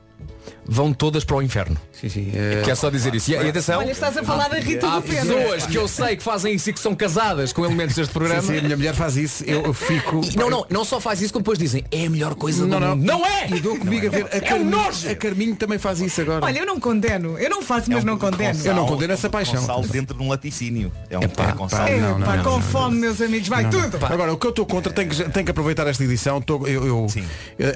vão 0.67 0.91
todas 0.93 1.23
para 1.23 1.35
o 1.37 1.41
inferno. 1.41 1.77
Sim, 1.93 2.09
sim. 2.09 2.31
é- 2.33 2.61
Quer 2.63 2.75
só 2.75 2.89
dizer 2.89 3.13
isso. 3.15 3.31
E, 3.31 3.33
e 3.35 3.49
atenção, 3.49 3.79
Olha, 3.79 3.91
estás 3.91 4.17
a 4.17 4.23
falar 4.23 4.47
da 4.49 4.57
Rita 4.57 4.87
há 4.87 4.95
do 4.99 5.03
Pedro. 5.03 5.35
pessoas 5.35 5.65
que 5.65 5.77
eu 5.77 5.87
sei 5.87 6.15
que 6.15 6.23
fazem 6.23 6.53
isso 6.55 6.69
e 6.69 6.73
que 6.73 6.79
são 6.79 6.95
casadas 6.95 7.53
com 7.53 7.63
elementos 7.65 7.95
deste 7.95 8.11
Sim, 8.11 8.19
programa. 8.19 8.41
sim, 8.41 8.57
a 8.57 8.61
minha 8.61 8.75
mulher 8.77 8.93
faz 8.93 9.15
isso, 9.17 9.43
eu, 9.45 9.61
eu 9.63 9.73
fico. 9.73 10.21
E 10.23 10.35
Não, 10.37 10.49
não, 10.49 10.65
não 10.69 10.83
só 10.85 10.99
faz 10.99 11.21
isso 11.21 11.31
como 11.33 11.43
depois 11.43 11.57
dizem 11.59 11.83
é 11.91 12.05
a 12.05 12.09
melhor 12.09 12.35
coisa 12.35 12.65
Não, 12.65 12.79
do 12.79 12.85
não. 12.85 12.95
mundo. 12.95 13.05
Não 13.05 13.25
é! 13.25 13.47
E 13.49 13.59
dou 13.59 13.77
comigo 13.77 14.07
a 14.07 14.09
ver. 14.09 14.25
A 14.31 14.35
É 14.35 14.37
um 14.37 14.41
Carminho, 14.41 14.71
nojo! 14.71 15.09
a 15.09 15.15
Carminho 15.15 15.55
também 15.55 15.77
faz 15.77 16.01
isso 16.01 16.21
agora. 16.21 16.43
Olha, 16.45 16.59
eu 16.59 16.65
não 16.65 16.79
condeno. 16.79 17.37
Eu 17.37 17.49
não 17.49 17.61
faço, 17.61 17.89
mas 17.89 17.99
É 17.99 18.01
um 18.01 18.05
não 18.05 18.17
condeno. 18.17 18.59
Eu 18.65 18.73
não 18.75 18.85
condeno 18.85 19.13
essa 19.13 19.29
paixão. 19.29 19.61
Sal 19.63 19.81
dentro 19.83 20.17
de 20.17 20.23
um 20.23 20.29
laticínio. 20.29 20.91
É 21.09 21.17
um 21.17 21.21
é 21.21 21.27
pá, 21.27 21.55
sal. 21.69 21.87
É, 21.87 21.97
não, 21.99 22.19
não, 22.19 22.25
pá, 22.27 22.37
não, 22.37 22.43
com 22.43 22.49
não, 22.51 22.61
fome, 22.61 22.97
meus 22.97 23.21
amigos, 23.21 23.47
vai 23.47 23.69
tudo. 23.69 24.03
Agora, 24.05 24.33
o 24.33 24.37
que 24.37 24.45
eu 24.45 24.49
estou 24.49 24.65
contra 24.65 24.91
tem 24.91 25.07
que, 25.07 25.23
tem 25.29 25.45
que 25.45 25.51
aproveitar 25.51 25.85
esta 25.87 26.03
edição. 26.03 26.41
Tô- 26.41 26.65
eu, 26.67 26.85
eu- 26.85 27.07
Sim. 27.09 27.25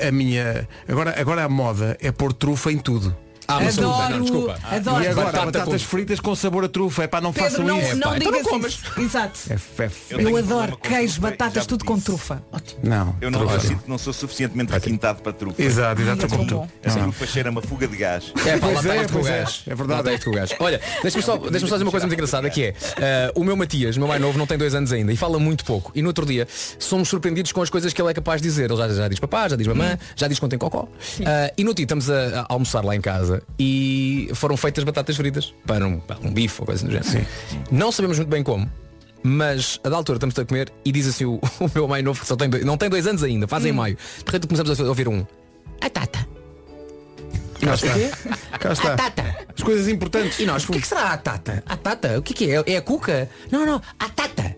a 0.07 0.11
minha. 0.11 0.67
Agora, 0.87 1.15
agora 1.19 1.43
a 1.43 1.49
moda 1.49 1.97
é 2.01 2.11
pôr 2.11 2.33
trufa 2.33 2.71
em 2.71 2.77
tudo. 2.81 3.15
Ah, 3.49 3.59
mas 3.61 3.79
Adoro, 3.79 4.09
não, 4.11 4.21
desculpa. 4.21 4.59
adoro. 4.63 5.03
e 5.03 5.07
agora 5.07 5.25
batata 5.31 5.45
batatas 5.47 5.81
com- 5.81 5.89
fritas 5.89 6.19
com 6.19 6.35
sabor 6.35 6.65
a 6.65 6.69
trufa. 6.69 7.03
É 7.03 7.07
pá, 7.07 7.19
não 7.19 7.33
Pedro, 7.33 7.49
façam 7.49 7.65
não, 7.65 7.79
isso. 7.79 7.95
não 7.95 8.15
então 8.15 8.31
não 8.31 8.37
digas 8.37 8.47
comas. 8.47 8.71
isso. 8.73 8.99
Exato. 9.01 9.39
É, 9.49 9.83
é, 9.83 9.91
Eu 10.11 10.19
Eu, 10.19 10.37
adoro 10.37 10.77
queijo, 10.77 11.19
batatas, 11.19 11.65
tudo 11.65 11.83
com 11.83 11.99
trufa. 11.99 12.43
não. 12.83 13.15
Eu 13.19 13.31
não 13.31 13.39
trufa. 13.39 13.59
sinto 13.59 13.83
que 13.83 13.89
não 13.89 13.97
sou 13.97 14.13
suficientemente 14.13 14.71
requintado 14.71 15.21
para 15.23 15.33
trufa. 15.33 15.61
Exato, 15.61 16.01
exato. 16.01 16.21
Ai, 16.21 16.25
é 16.25 16.29
como 16.29 16.45
tu. 16.47 16.69
Essa 16.83 16.97
Não. 16.99 17.03
trufa 17.09 17.25
cheira 17.25 17.49
uma 17.49 17.61
fuga 17.61 17.87
de 17.87 17.97
gás. 17.97 18.31
É, 18.45 18.57
pá, 18.57 18.67
lá 18.67 18.95
é, 18.95 19.01
isto 19.01 19.13
com 19.13 19.27
é. 19.27 19.31
gás. 19.31 19.63
É 19.65 19.75
verdade. 19.75 20.11
Lá 20.11 20.19
com 20.19 20.31
gás. 20.31 20.55
Olha, 20.59 20.81
deixa-me 21.01 21.23
só, 21.23 21.37
deixa 21.49 21.65
só 21.67 21.75
dizer 21.75 21.83
uma 21.85 21.91
coisa 21.91 22.05
muito 22.05 22.15
engraçada 22.15 22.49
que 22.49 22.63
é 22.65 22.73
eh, 22.97 23.31
o 23.35 23.43
meu 23.43 23.55
Matias, 23.55 23.97
meu 23.97 24.07
mais 24.07 24.21
novo, 24.21 24.37
não 24.37 24.45
tem 24.45 24.57
dois 24.57 24.75
anos 24.75 24.91
ainda 24.91 25.11
e 25.11 25.17
fala 25.17 25.39
muito 25.39 25.65
pouco. 25.65 25.91
E 25.95 26.01
no 26.01 26.09
outro 26.09 26.25
dia 26.25 26.47
somos 26.77 27.09
surpreendidos 27.09 27.51
com 27.51 27.61
as 27.61 27.69
coisas 27.69 27.93
que 27.93 28.01
ele 28.01 28.11
é 28.11 28.13
capaz 28.13 28.41
de 28.41 28.47
dizer. 28.47 28.69
Ele 28.69 28.77
já, 28.77 29.07
diz 29.07 29.19
papá, 29.19 29.47
já 29.47 29.55
diz 29.55 29.65
mamã, 29.67 29.97
já 30.15 30.27
diz 30.27 30.37
quando 30.39 30.51
tem 30.51 30.59
cocó. 30.59 30.87
Eh, 31.19 31.53
e 31.57 31.63
no 31.63 31.73
dia 31.73 31.83
estamos 31.83 32.09
a 32.09 32.45
almoçar 32.49 32.83
lá 32.83 32.95
em 32.95 33.01
casa 33.01 33.38
e 33.57 34.29
foram 34.33 34.55
feitas 34.57 34.83
batatas 34.83 35.15
fritas 35.15 35.53
para 35.65 35.85
um, 35.85 35.99
para 35.99 36.19
um 36.19 36.31
bife 36.31 36.61
ou 36.61 36.65
coisa 36.65 36.85
do 36.85 36.91
género. 36.91 37.27
Não 37.71 37.91
sabemos 37.91 38.17
muito 38.17 38.29
bem 38.29 38.43
como. 38.43 38.69
Mas 39.21 39.79
a 39.83 39.89
da 39.89 39.97
altura 39.97 40.17
estamos 40.17 40.37
a 40.39 40.45
comer 40.45 40.71
e 40.85 40.91
diz 40.91 41.07
assim 41.07 41.25
o, 41.25 41.35
o 41.59 41.69
meu 41.73 41.87
mais 41.87 42.03
novo 42.03 42.19
que 42.21 42.27
só 42.27 42.35
tem 42.35 42.49
dois, 42.49 42.63
não 42.63 42.77
tem 42.77 42.89
dois 42.89 43.05
anos 43.05 43.23
ainda, 43.23 43.47
faz 43.47 43.65
em 43.65 43.71
maio. 43.71 43.95
De 43.95 44.25
repente 44.25 44.47
começamos 44.47 44.79
a 44.79 44.83
ouvir 44.85 45.07
um. 45.07 45.25
A 45.81 45.89
tata. 45.89 46.27
E 47.61 47.65
nós, 47.65 47.81
o 47.81 47.93
quê? 47.93 48.11
Cá 48.57 48.71
está. 48.71 48.93
A 48.93 48.97
tata. 48.97 49.47
As 49.55 49.63
coisas 49.63 49.87
importantes. 49.87 50.39
E 50.39 50.45
nós, 50.45 50.63
o 50.63 50.71
que, 50.71 50.77
é 50.77 50.81
que 50.81 50.87
será 50.87 51.11
a 51.11 51.17
tata? 51.17 51.63
A 51.65 51.75
tata? 51.75 52.17
O 52.17 52.21
que, 52.21 52.33
que 52.33 52.51
é? 52.51 52.63
É 52.65 52.77
a 52.77 52.81
cuca? 52.81 53.29
Não, 53.51 53.65
não, 53.65 53.81
a 53.99 54.09
tata. 54.09 54.55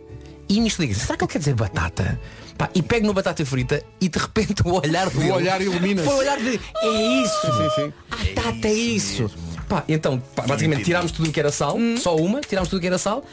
E 0.48 0.60
nisto 0.60 0.82
diga, 0.82 0.94
será 0.94 1.18
que 1.18 1.24
ele 1.24 1.32
quer 1.32 1.40
dizer 1.40 1.56
batata? 1.56 2.20
Pá, 2.62 2.70
e 2.76 2.82
pego 2.84 3.08
no 3.08 3.14
batata 3.16 3.44
frita 3.44 3.84
e 4.00 4.08
de 4.08 4.20
repente 4.20 4.62
o 4.64 4.74
olhar 4.74 5.10
dele. 5.10 5.32
olhar 5.32 5.60
ilumina-se. 5.60 6.08
Foi 6.08 6.14
o 6.14 6.20
olhar 6.20 6.38
de. 6.38 6.60
É 6.84 7.24
isso! 7.24 7.42
Sim, 7.42 7.70
sim. 7.76 7.94
A 8.12 8.40
tata 8.40 8.68
é 8.68 8.74
isso! 8.74 9.32
Pá, 9.68 9.84
então, 9.90 10.22
pá, 10.36 10.44
basicamente 10.46 10.84
tirámos 10.84 11.12
tudo 11.12 11.28
o 11.28 11.32
que 11.32 11.40
era 11.40 11.52
sal, 11.52 11.76
só 11.98 12.16
uma, 12.16 12.40
tirámos 12.40 12.70
tudo 12.70 12.78
o 12.78 12.82
que 12.82 12.86
era 12.86 13.00
sal 13.00 13.24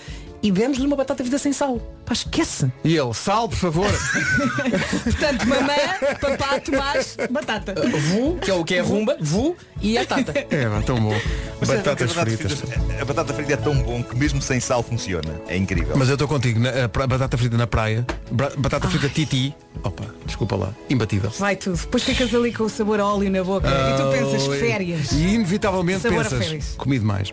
e 0.43 0.51
demos-lhe 0.51 0.87
uma 0.87 0.97
batata 0.97 1.23
frita 1.23 1.39
sem 1.39 1.53
sal. 1.53 1.79
Pá, 2.09 2.15
esquece. 2.15 2.73
E 2.83 2.97
ele, 2.97 3.13
sal, 3.13 3.49
por 3.51 3.57
favor. 3.59 3.91
Portanto, 5.05 5.47
mamã, 5.47 5.75
papá, 6.21 6.59
tomás, 6.59 7.17
batata. 7.31 7.75
Vu, 7.75 8.37
que 8.41 8.51
é 8.51 8.55
o 8.55 8.65
que 8.65 8.75
é 8.77 8.81
rumba, 8.81 9.17
vu 9.21 9.55
e 9.83 9.99
a 9.99 10.07
tata. 10.07 10.33
É, 10.51 10.67
pá, 10.67 10.81
tão 10.81 10.99
bom. 11.01 11.15
Mas 11.61 11.69
sabe 11.69 11.83
Batatas 11.83 12.11
a 12.13 12.15
batata 12.15 12.31
fritas. 12.37 12.53
frita- 12.61 13.03
A 13.03 13.05
batata 13.05 13.35
frita 13.35 13.53
é 13.53 13.57
tão 13.57 13.75
bom 13.83 14.03
que 14.03 14.17
mesmo 14.17 14.41
sem 14.41 14.59
sal 14.61 14.83
funciona. 14.83 15.29
É 15.49 15.57
incrível. 15.57 15.95
Mas 15.97 16.09
eu 16.09 16.15
estou 16.15 16.27
contigo, 16.29 16.59
na, 16.61 16.71
a 16.85 17.07
batata 17.07 17.37
frita 17.37 17.57
na 17.57 17.67
praia, 17.67 18.07
batata 18.31 18.89
frita 18.89 19.09
titi, 19.09 19.55
opa, 19.83 20.05
desculpa 20.25 20.57
lá, 20.57 20.73
imbatível. 20.89 21.31
Vai 21.39 21.57
tudo. 21.57 21.77
Depois 21.77 22.03
ficas 22.05 22.33
ali 22.35 22.53
com 22.55 22.63
o 22.65 22.69
sabor 22.71 23.01
a 23.01 23.07
óleo 23.07 23.31
na 23.31 23.43
boca 23.45 23.69
e 23.69 23.97
tu 23.97 24.11
pensas 24.13 24.49
Oh, 24.49 24.53
férias. 24.53 25.13
E 25.13 25.35
inevitavelmente 25.35 26.01
Sabor 26.01 26.25
pensas, 26.27 26.75
comi 26.79 26.99
demais. 26.99 27.33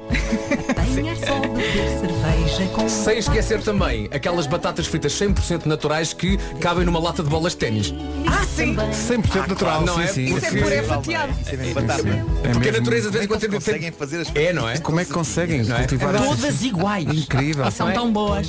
Sem 2.89 3.17
esquecer 3.19 3.61
também 3.61 4.09
aquelas 4.11 4.47
batatas 4.47 4.64
fritas 4.73 5.13
100% 5.13 5.65
naturais 5.65 6.13
que 6.13 6.37
cabem 6.59 6.85
numa 6.85 6.99
lata 6.99 7.21
de 7.21 7.29
bolas 7.29 7.51
de 7.53 7.57
ténis. 7.59 7.93
Ah, 8.27 8.43
sim. 8.45 8.75
100% 8.75 9.47
natural, 9.47 9.81
não 9.85 9.95
sim, 9.95 10.01
é? 10.03 10.07
sim. 10.07 10.23
Isso 10.25 10.37
é 10.37 10.39
Porque- 10.49 10.61
puré 10.63 10.83
fatiado. 10.83 11.33
Batata. 11.73 12.03
É 12.43 12.49
Porque 12.51 12.69
a 12.69 12.71
natureza 12.71 13.07
de 13.09 13.13
vez 13.13 13.25
em 13.25 13.27
quando 13.27 13.41
tem- 13.41 13.49
Conseguem 13.51 13.91
fazer 13.91 14.21
as 14.21 14.27
É, 14.35 14.51
não 14.53 14.67
é? 14.67 14.77
Como 14.79 14.99
é 14.99 15.05
que 15.05 15.11
conseguem 15.11 15.63
Não 15.63 15.75
é? 15.75 15.79
cultivar 15.79 16.13
Todas 16.17 16.61
iguais. 16.63 17.05
Incrível. 17.07 17.69
São 17.71 17.91
tão 17.93 18.11
boas. 18.11 18.47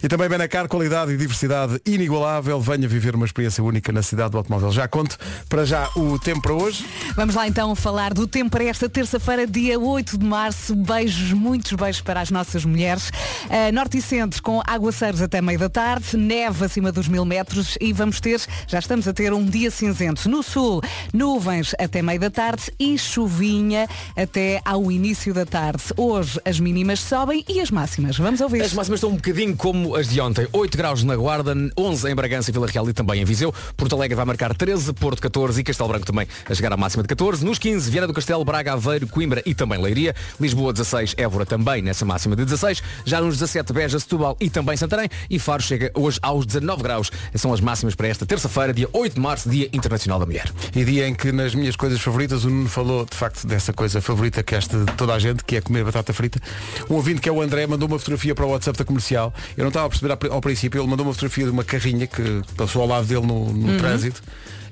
E 0.03 0.09
também 0.09 0.28
Benacar, 0.28 0.68
qualidade 0.68 1.12
e 1.12 1.16
diversidade 1.16 1.80
inigualável. 1.86 2.61
Venha 2.61 2.86
viver 2.86 3.14
uma 3.14 3.24
experiência 3.24 3.64
única 3.64 3.90
na 3.90 4.03
cidade 4.03 4.32
do 4.32 4.36
automóvel. 4.36 4.70
Já 4.72 4.86
conto 4.86 5.16
para 5.49 5.64
já 5.64 5.88
o 5.97 6.18
tempo 6.18 6.42
para 6.42 6.53
hoje. 6.53 6.84
Vamos 7.16 7.34
lá 7.34 7.49
então 7.49 7.74
falar 7.74 8.12
do 8.12 8.26
tempo 8.26 8.51
para 8.51 8.64
esta 8.64 8.90
terça-feira, 8.90 9.47
dia 9.47 9.80
8 9.80 10.18
de 10.18 10.24
março. 10.26 10.74
Beijos, 10.76 11.32
muitos 11.32 11.72
beijos 11.72 12.03
para 12.03 12.20
as 12.20 12.30
nossas 12.30 12.62
mulheres. 12.66 13.09
Uh, 13.09 13.72
norte 13.72 13.97
e 13.97 14.03
centro 14.03 14.42
com 14.42 14.61
aguaceiros 14.66 15.22
até 15.22 15.40
meio 15.40 15.59
da 15.59 15.70
tarde, 15.70 16.14
neve 16.16 16.62
acima 16.66 16.92
dos 16.92 17.09
mil 17.09 17.24
metros 17.24 17.78
e 17.80 17.90
vamos 17.92 18.20
ter, 18.20 18.34
já 18.66 18.78
estamos 18.78 19.07
a 19.09 19.12
ter 19.12 19.32
um 19.32 19.45
dia 19.45 19.70
cinzento. 19.70 20.28
No 20.28 20.43
sul, 20.43 20.80
nuvens 21.12 21.74
até 21.78 22.03
meio 22.03 22.20
da 22.20 22.30
tarde 22.30 22.72
e 22.78 22.99
chuvinha 22.99 23.89
até 24.16 24.61
ao 24.64 24.91
início 24.91 25.32
da 25.35 25.45
tarde. 25.45 25.85
Hoje 25.97 26.41
as 26.45 26.59
mínimas 26.61 27.01
sobem 27.01 27.45
e 27.49 27.61
as 27.61 27.70
máximas. 27.70 28.16
Vamos 28.16 28.41
ouvir. 28.41 28.62
As 28.62 28.72
máximas 28.72 28.99
estão 28.99 29.11
um 29.11 29.16
bocadinho 29.16 29.57
como 29.57 29.95
as 29.95 30.09
de 30.09 30.20
ontem. 30.20 30.47
8 30.53 30.76
graus 30.76 31.03
na 31.03 31.16
Guarda, 31.16 31.55
11 31.76 32.11
em 32.11 32.14
Bragança, 32.14 32.53
Vila 32.53 32.66
Real 32.66 32.89
e 32.89 32.93
também 32.93 33.20
em 33.20 33.24
Viseu. 33.24 33.53
Porto 33.76 33.95
Alegre 33.95 34.14
vai 34.14 34.24
marcar 34.24 34.55
13, 34.55 34.93
Porto 34.93 35.20
14 35.20 35.61
e 35.61 35.64
Castelo 35.64 35.89
Branco 35.89 36.07
também 36.07 36.26
a 36.49 36.55
chegar 36.55 36.72
à 36.72 36.76
máxima 36.76 37.03
de 37.03 37.09
14. 37.09 37.45
Nos 37.45 37.59
15, 37.59 37.91
Viana 37.91 38.07
do 38.07 38.14
Castelo, 38.14 38.45
Braga, 38.45 38.72
Aveiro, 38.72 39.07
Coimbra 39.07 39.43
e 39.45 39.55
também 39.55 39.80
Leiria. 39.80 40.14
Lisboa 40.41 40.72
16, 40.72 41.14
Évora 41.16 41.47
também 41.47 41.82
nessa 41.82 42.05
máxima 42.05 42.37
de 42.37 42.45
16. 42.45 42.82
Já 43.05 43.20
nos 43.20 43.35
17, 43.39 43.72
Beja, 43.72 43.99
Setúbal 43.99 44.37
e 44.41 44.51
também 44.51 44.76
Santarém. 44.76 45.09
E 45.28 45.39
Faro 45.39 45.62
chega 45.62 45.91
hoje 45.95 46.18
aos 46.22 46.47
19 46.47 46.82
graus. 46.82 47.11
São 47.35 47.53
as 47.53 47.61
máximas 47.61 47.95
para 47.95 48.09
esta 48.09 48.24
terça-feira, 48.27 48.72
dia 48.72 48.89
8 48.93 49.14
de 49.14 49.20
março, 49.20 49.49
Dia 49.49 49.68
Internacional 49.72 50.18
da 50.18 50.27
Mulher. 50.27 50.51
E 50.75 50.85
dia 50.85 51.07
em 51.09 51.14
que 51.14 51.31
nas 51.33 51.55
minhas 51.55 51.77
coisas 51.77 52.01
favoritas 52.01 52.45
o 52.45 52.51
Nuno 52.51 52.68
falou 52.68 53.05
de 53.05 53.16
facto 53.16 53.47
dessa 53.47 53.72
coisa 53.72 54.01
favorita 54.01 54.43
que 54.43 54.55
é 54.55 54.59
esta 54.59 54.85
de 54.85 54.93
toda 54.95 55.14
a 55.14 55.18
gente, 55.18 55.45
que 55.45 55.57
é 55.57 55.61
comer 55.61 55.85
batata 55.85 56.12
frita. 56.12 56.41
Um 56.89 56.95
ouvinte 56.95 57.20
que 57.20 57.29
é 57.29 57.33
o 57.33 57.41
André 57.43 57.66
mandou 57.66 57.89
uma 57.89 57.99
fotografia 57.99 58.35
para 58.35 58.45
o 58.47 58.51
WhatsApp 58.51 58.79
da 58.79 58.85
comercial. 58.85 59.33
Eu 59.57 59.62
não 59.62 59.68
estava 59.68 59.87
a 59.87 59.89
perceber 59.89 60.11
ao 60.12 60.16
pri- 60.16 60.31
ao 60.31 60.41
princípio, 60.41 60.81
ele 60.81 60.89
mandou 60.89 61.07
uma 61.07 61.12
fotografia 61.12 61.45
de 61.45 61.51
uma 61.51 61.64
carrinha 61.64 62.07
que 62.07 62.43
passou 62.57 62.83
ao 62.83 62.89
lado 62.89 63.07
dele 63.07 63.27
no, 63.27 63.53
no 63.53 63.79
trânsito. 63.79 64.22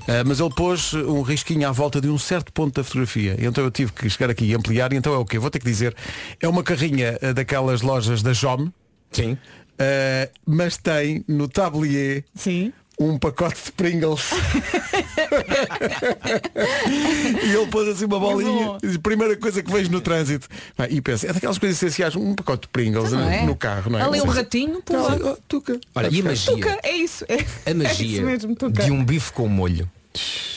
Ah, 0.08 0.24
mas 0.26 0.40
ele 0.40 0.50
pôs 0.50 0.94
um 0.94 1.22
risquinho 1.22 1.68
à 1.68 1.70
volta 1.70 2.00
de 2.00 2.08
um 2.08 2.18
certo 2.18 2.52
ponto 2.52 2.74
da 2.74 2.82
fotografia. 2.84 3.36
Então 3.38 3.62
eu 3.62 3.70
tive 3.70 3.92
que 3.92 4.10
chegar 4.10 4.30
aqui 4.30 4.46
e 4.46 4.54
ampliar. 4.54 4.92
E 4.92 4.96
então 4.96 5.14
é 5.14 5.16
o 5.16 5.24
quê? 5.24 5.38
Vou 5.38 5.48
ter 5.48 5.60
que 5.60 5.64
dizer. 5.64 5.94
É 6.40 6.48
uma 6.48 6.62
carrinha 6.64 7.16
ah, 7.22 7.32
daquelas 7.32 7.82
lojas 7.82 8.20
da 8.22 8.32
JOM. 8.32 8.68
Sim. 9.12 9.36
ah, 9.78 10.28
mas 10.46 10.76
tem 10.76 11.24
no 11.28 11.46
tablier 11.46 12.24
Sim. 12.34 12.72
Um 12.98 13.18
pacote 13.18 13.56
de 13.64 13.72
Pringles. 13.72 14.30
e 17.42 17.54
ele 17.54 17.66
pôs 17.66 17.88
assim 17.88 18.04
uma 18.04 18.18
bolinha. 18.18 18.76
Diz, 18.82 18.96
Primeira 18.98 19.36
coisa 19.36 19.62
que 19.62 19.70
vejo 19.70 19.90
no 19.90 20.00
trânsito. 20.00 20.48
Ah, 20.78 20.86
E 20.88 21.00
pensa, 21.00 21.28
é 21.28 21.32
daquelas 21.32 21.58
coisas 21.58 21.76
essenciais, 21.82 22.14
um 22.16 22.34
pacote 22.34 22.62
de 22.62 22.68
Pringles 22.68 23.12
Não 23.12 23.20
no, 23.20 23.30
é? 23.30 23.42
no 23.44 23.56
carro, 23.56 23.90
não 23.90 23.98
é? 23.98 24.02
Ali 24.02 24.20
um 24.20 24.26
ratinho, 24.26 24.82
tuca. 25.48 25.78
Olha, 25.94 26.08
e 26.10 26.20
a 26.20 26.24
magia? 26.24 26.54
Tuca, 26.54 26.78
é 26.82 26.92
isso. 26.92 27.24
É, 27.32 27.36
A 27.66 27.70
é 27.70 27.74
magia 27.74 28.06
isso 28.18 28.22
mesmo, 28.22 28.54
tuca. 28.54 28.84
de 28.84 28.90
um 28.90 29.02
bife 29.04 29.32
com 29.32 29.48
molho. 29.48 29.88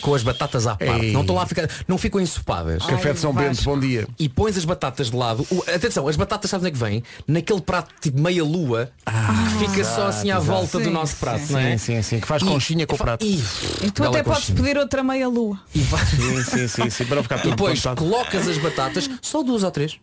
Com 0.02 0.14
as 0.14 0.22
batatas 0.22 0.68
à 0.68 0.76
parte. 0.76 1.06
Ei. 1.06 1.12
Não 1.12 1.22
estão 1.22 1.36
lá 1.36 1.44
a 1.44 1.46
ficar. 1.46 1.70
Não 1.88 1.98
ficam 1.98 2.20
ensopadas. 2.20 2.86
Café 2.86 3.14
de 3.14 3.20
São 3.20 3.34
Ai, 3.38 3.50
Bento, 3.50 3.64
bom 3.64 3.80
dia. 3.80 4.08
e 4.20 4.28
pões 4.30 4.58
as 4.58 4.66
batatas 4.66 5.10
de 5.10 5.16
lado. 5.16 5.48
O- 5.50 5.64
atenção, 5.74 6.08
as 6.08 6.16
batatas 6.16 6.50
sabes 6.52 6.64
onde 6.66 6.76
é 6.76 6.78
que 6.78 6.84
vêm? 6.84 7.04
Naquele 7.28 7.62
prato 7.62 7.94
tipo 8.02 8.20
meia 8.20 8.44
lua 8.44 8.92
que 9.06 9.66
fica 9.66 9.84
só 9.84 10.08
assim 10.08 10.30
à 10.32 10.40
volta 10.40 10.78
do 10.80 10.86
Sim, 10.86 10.92
nosso 10.92 11.16
prato, 11.18 11.46
sim. 11.46 11.54
não 11.54 11.60
é? 11.60 11.78
Sim, 11.78 11.96
sim, 11.96 12.02
sim, 12.02 12.20
que 12.20 12.28
faz 12.28 12.42
E- 12.42 12.46
conchinha 12.46 12.86
com 12.86 12.96
o 12.96 12.98
prato. 12.98 13.26
E, 13.26 13.42
E 13.84 13.92
tu 13.92 14.04
até 14.04 14.22
podes 14.24 14.42
conchinha. 14.46 14.58
pedir 14.62 14.78
outra 14.78 15.04
meia 15.04 15.28
lua. 15.28 15.60
E, 15.74 15.80
vai- 15.82 16.06
Sim, 16.06 16.44
sim, 16.44 16.68
sim, 16.68 16.90
sim, 16.90 17.06
para 17.06 17.16
não 17.16 17.24
ficar 17.24 17.46
e 17.46 17.50
depois 17.50 17.82
colocas 17.96 18.48
as 18.48 18.58
batatas, 18.58 19.10
só 19.22 19.42
duas 19.42 19.64
ou 19.64 19.72
três, 19.72 19.98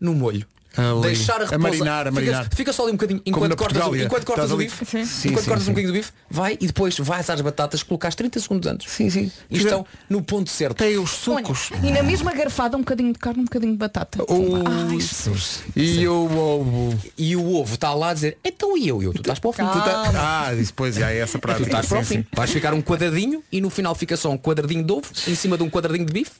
no 0.00 0.14
molho. 0.14 0.46
Ali. 0.76 1.00
Deixar 1.02 1.34
a 1.34 1.36
A 1.36 1.38
repousar. 1.40 1.58
marinar, 1.60 2.00
a 2.08 2.10
Fica- 2.10 2.12
marinar. 2.14 2.48
Fica, 2.54 2.72
só 2.72 2.82
ali 2.82 2.92
um 2.92 2.96
bocadinho. 2.96 3.22
Enquanto 3.26 3.56
cortas, 3.56 3.82
enquanto 3.86 4.24
cortas 4.24 4.44
Estás 4.44 4.50
o 4.50 4.54
ali- 4.54 4.64
bife, 4.64 4.84
Sim. 4.84 4.98
Enquanto 4.98 5.08
sim, 5.42 5.48
cortas 5.48 5.64
sim. 5.64 5.70
um 5.70 5.74
bocadinho 5.74 5.92
do 5.92 5.96
bife, 5.96 6.12
vai 6.30 6.58
e 6.60 6.66
depois 6.66 6.98
vais 6.98 7.30
às 7.30 7.40
batatas, 7.40 7.82
colocares 7.82 8.14
30 8.14 8.40
segundos 8.40 8.68
antes. 8.70 8.90
Sim, 8.92 9.08
sim. 9.10 9.30
E 9.50 9.58
estão 9.58 9.86
no 10.08 10.22
ponto 10.22 10.50
certo. 10.50 10.76
Tem 10.78 10.98
os 10.98 11.10
sucos. 11.10 11.70
E 11.82 11.90
na 11.90 12.02
mesma 12.02 12.32
garfada 12.32 12.76
um 12.76 12.80
bocadinho 12.80 13.12
de 13.12 13.18
carne, 13.18 13.40
um 13.40 13.44
bocadinho 13.44 13.72
de 13.72 13.78
batata. 13.78 14.18
Ai, 14.28 15.00
Jesus. 15.00 15.62
E 15.76 16.06
o 16.08 16.38
ovo. 16.38 16.98
E 17.16 17.36
o 17.36 17.54
ovo 17.54 17.74
está 17.74 17.94
lá 17.94 18.10
a 18.10 18.14
dizer, 18.14 18.38
então 18.44 18.76
e 18.76 18.88
eu? 18.88 19.02
E 19.02 19.06
eu, 19.06 19.12
tu 19.12 19.20
estás 19.20 19.38
para 19.38 19.50
o 19.50 19.52
fim. 19.52 19.62
Tu 19.66 19.72
tá- 19.80 20.12
Ah, 20.16 20.54
disse, 20.54 20.72
pois, 20.72 20.94
já 20.96 21.10
é 21.10 21.18
essa 21.18 21.38
Tu 21.38 21.42
prática. 21.42 21.66
estás 21.66 21.86
para 21.86 22.00
o 22.00 22.04
Sim, 22.04 22.16
fim. 22.18 22.26
Vais 22.34 22.50
ficar 22.50 22.74
um 22.74 22.82
quadradinho 22.82 23.42
e 23.50 23.60
no 23.60 23.70
final 23.70 23.94
fica 23.94 24.16
só 24.16 24.30
um 24.30 24.38
quadradinho 24.38 24.84
de 24.84 24.92
ovo 24.92 25.06
em 25.28 25.34
cima 25.34 25.56
de 25.56 25.62
um 25.62 25.70
quadradinho 25.70 26.06
de 26.06 26.12
bife 26.12 26.32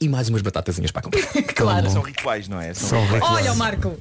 e 0.00 0.08
mais 0.08 0.28
umas 0.28 0.42
batatazinhas 0.42 0.90
para 0.90 1.00
acompanhar. 1.00 1.24
Claro. 1.54 1.90
São 1.90 2.02
rituais, 2.02 2.48
não 2.48 2.60
é? 2.60 2.74
São 2.74 2.90
São 2.90 3.02
rituais. 3.06 3.36
Olha 3.36 3.52
o 3.52 3.56
Marco. 3.56 3.96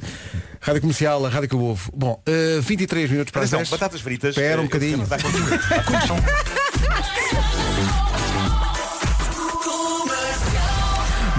Rádio 0.60 0.82
Comercial, 0.82 1.26
a 1.26 1.30
Rádio 1.30 1.50
que 1.50 1.56
eu 1.56 1.60
ouvo. 1.62 1.92
Bom, 1.96 2.22
eh, 2.26 2.60
23 2.62 3.10
minutos 3.12 3.32
para 3.32 3.44
as 3.44 3.54
Atenção, 3.54 3.60
10. 3.60 3.70
batatas 3.70 4.02
fritas. 4.02 4.30
Espera 4.30 4.60
um 4.62 4.64
eh, 4.64 4.68
bocadinho. 4.68 4.98
contigo. 5.00 5.54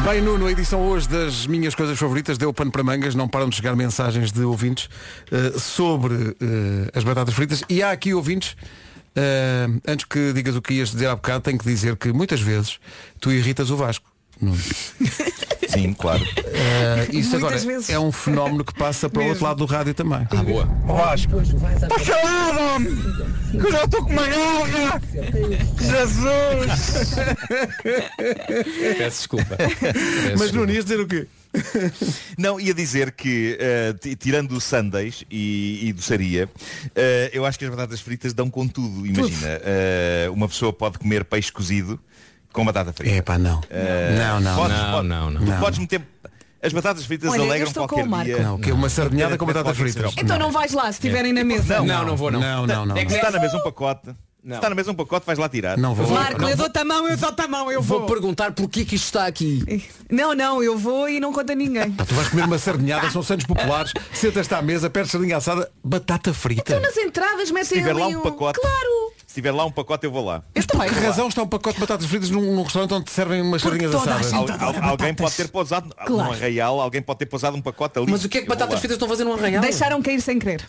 Bem, 0.05 0.21
Nuno, 0.21 0.47
a 0.47 0.53
edição 0.53 0.83
hoje 0.87 1.09
das 1.09 1.47
minhas 1.47 1.75
coisas 1.75 1.99
favoritas 1.99 2.37
deu 2.37 2.53
pano 2.53 2.71
para 2.71 2.83
mangas, 2.83 3.15
não 3.15 3.27
param 3.27 3.49
de 3.49 3.57
chegar 3.57 3.75
mensagens 3.75 4.31
de 4.31 4.43
ouvintes 4.43 4.91
eh, 5.33 5.59
sobre 5.59 6.37
eh, 6.43 6.91
as 6.95 7.03
batatas 7.03 7.35
fritas. 7.35 7.63
E 7.71 7.83
há 7.83 7.91
aqui 7.91 8.13
ouvintes, 8.13 8.55
eh, 9.17 9.67
antes 9.89 10.05
que 10.05 10.35
digas 10.35 10.55
o 10.57 10.61
que 10.61 10.75
ias 10.75 10.91
dizer 10.91 11.07
há 11.07 11.17
bocado, 11.17 11.41
tenho 11.45 11.59
que 11.59 11.65
dizer 11.65 11.97
que 11.97 12.13
muitas 12.13 12.43
vezes 12.43 12.79
tu 13.19 13.33
irritas 13.33 13.71
o 13.71 13.77
Vasco. 13.79 14.14
Nuno. 14.45 14.59
Sim, 15.69 15.93
claro. 15.95 16.23
Eh, 16.37 17.07
isso 17.11 17.31
Muitas 17.31 17.35
agora 17.35 17.59
vezes. 17.59 17.91
é 17.91 17.99
um 17.99 18.13
fenómeno 18.13 18.65
que 18.65 18.73
passa 18.75 19.09
para 19.11 19.23
o 19.23 19.27
outro 19.27 19.43
lado 19.45 19.57
do 19.59 19.65
rádio 19.67 19.93
também. 19.93 20.25
Ah, 20.31 20.43
boa. 20.43 20.67
Vasco, 20.87 21.41
está 21.41 21.89
calado, 21.89 22.61
homem! 22.77 22.97
Que 23.51 23.57
eu 23.57 23.73
já 23.73 23.85
estou 23.85 24.05
com 24.05 24.13
uma 24.13 24.27
garra! 24.27 25.03
Jesus! 25.81 27.25
Peço 28.99 29.17
desculpa. 29.19 29.57
Mas 30.39 30.53
não 30.53 30.65
ias 30.69 30.85
dizer 30.85 31.01
o 31.01 31.07
quê? 31.09 31.27
Não, 32.39 32.61
ia 32.61 32.75
dizer 32.75 33.13
que, 33.13 33.59
ti- 34.01 34.17
tirando 34.17 34.53
o 34.53 34.61
Sundays 34.61 35.25
e, 35.31 35.89
e 35.89 35.93
doçaria, 35.93 36.49
eh, 36.95 37.31
eu 37.33 37.45
acho 37.47 37.59
que 37.59 37.65
as 37.65 37.71
batatas 37.71 38.01
fritas 38.01 38.33
dão 38.33 38.51
com 38.51 38.67
tudo. 38.67 39.07
Imagina, 39.07 39.61
eh, 39.65 40.29
uma 40.33 40.49
pessoa 40.49 40.73
pode 40.73 40.99
comer 40.99 41.25
peixe 41.25 41.51
cozido 41.53 41.99
com 42.55 42.65
batata 42.65 42.93
frita. 42.95 43.15
É 43.17 43.21
pá, 43.21 43.37
não. 43.37 43.61
Eh, 43.69 44.17
Não, 44.19 44.41
não, 44.41 44.57
podes, 44.57 44.79
não, 44.79 44.91
pode- 44.93 45.09
não, 45.09 45.31
não. 45.31 45.41
tu 45.45 45.51
Não. 45.51 45.61
Podes 45.61 45.79
meter. 45.79 46.01
As 46.63 46.73
batatas 46.73 47.05
fritas 47.05 47.31
Olha, 47.31 47.43
alegram 47.43 47.71
qualquer 47.75 48.05
o 48.05 48.09
Marco. 48.09 48.25
dia. 48.25 48.39
Não, 48.39 48.59
que 48.59 48.71
é 48.71 48.73
uma 48.73 48.89
sardinhada 48.89 49.37
com 49.37 49.45
batatas 49.45 49.73
o 49.73 49.75
fritas. 49.75 50.15
Então 50.17 50.39
não 50.39 50.51
vais 50.51 50.73
lá 50.73 50.85
se 50.85 50.93
estiverem 50.93 51.31
na 51.35 51.45
mesa. 51.45 51.77
Não, 51.81 51.85
Não, 51.85 52.07
não 52.07 52.17
vou, 52.17 52.31
não. 52.31 52.41
Não, 52.41 52.67
não, 52.67 52.87
não. 52.87 52.97
É 52.97 53.05
que 53.05 53.11
Se 53.11 53.17
está 53.17 53.31
na 53.31 53.39
mesa 53.39 53.59
um 53.59 53.63
pacote, 53.63 54.07
se 54.07 54.51
está 54.55 54.71
na 54.71 54.75
mesa 54.75 54.91
um 54.91 54.95
pacote, 54.95 55.27
vais 55.27 55.39
lá 55.39 55.47
tirar. 55.47 55.77
Não 55.77 55.95
vou. 55.95 56.09
Marco, 56.09 56.41
Não, 56.41 56.49
eu 56.49 56.57
dou-te 56.57 56.79
a 56.79 56.85
mão, 56.85 57.07
eu 57.07 57.17
dou-te 57.19 57.43
a 57.43 57.49
mão, 57.49 57.71
eu 57.71 57.83
Vou 57.83 57.99
vou. 58.01 58.09
perguntar 58.09 58.53
porquê 58.53 58.83
que 58.87 58.95
isto 58.95 59.05
está 59.05 59.27
aqui. 59.27 59.85
Não, 60.11 60.35
não, 60.35 60.63
eu 60.63 60.79
vou 60.79 61.07
e 61.07 61.21
não 61.21 61.35
conta 61.35 61.53
a 61.53 61.57
ninguém. 61.57 61.91
Pá, 61.93 62.07
Tu 62.07 62.15
vais 62.15 62.29
comer 62.29 62.45
uma 62.45 62.57
sardinhada, 62.59 63.11
são 63.11 63.23
santos 63.23 63.45
populares, 63.45 63.93
sentas-te 64.15 64.55
à 64.55 64.63
mesa, 64.63 64.89
perdes 64.89 65.13
sardinha 65.13 65.37
assada, 65.37 65.71
batata 65.85 66.33
frita. 66.33 66.63
Então 66.67 66.81
nas 66.81 66.97
entradas 66.97 67.49
Se 67.49 67.53
metem 67.55 67.77
tiver 67.79 67.91
ali 67.91 68.01
lá 68.01 68.07
um 68.07 68.23
pacote, 68.23 68.59
Claro. 68.59 69.13
Se 69.35 69.41
tiver 69.41 69.51
lá 69.51 69.65
um 69.65 69.71
pacote, 69.73 70.07
eu 70.07 70.13
vou 70.13 70.25
lá. 70.25 70.45
Eu 70.55 70.65
também. 70.65 70.89
Que 70.89 71.01
razão 71.01 71.27
está 71.27 71.43
um 71.43 71.49
pacote 71.49 71.75
de 71.75 71.81
batatas 71.81 72.07
fritas 72.07 72.31
num, 72.31 72.55
num 72.55 72.63
restaurante 72.63 72.95
onde 72.95 73.07
te 73.07 73.11
servem 73.11 73.43
umas 73.43 73.61
sardinhas 73.63 73.93
assadas? 73.93 74.33
Al- 74.33 74.47
al- 74.49 74.91
alguém 74.91 75.13
pode 75.13 75.35
ter 75.35 75.49
pousado 75.49 75.91
Claro. 76.07 76.13
num 76.29 76.33
arraial, 76.33 76.81
alguém 76.81 77.03
pode 77.03 77.19
ter 77.19 77.27
pousado 77.27 77.57
um 77.57 77.61
pacote 77.61 77.99
ali. 77.99 78.09
Mas 78.13 78.25
o 78.25 78.29
que 78.29 78.39
é 78.39 78.41
que 78.43 78.47
Eu 78.47 78.49
vou 78.51 78.55
batatas 78.57 78.75
lá. 78.75 78.79
fritas 78.81 78.95
estão 78.95 79.07
a 79.07 79.11
fazer 79.11 79.25
num 79.25 79.33
arraial? 79.35 79.61
Deixaram 79.61 80.01
cair 80.01 80.21
sem 80.21 80.39
querer. 80.39 80.63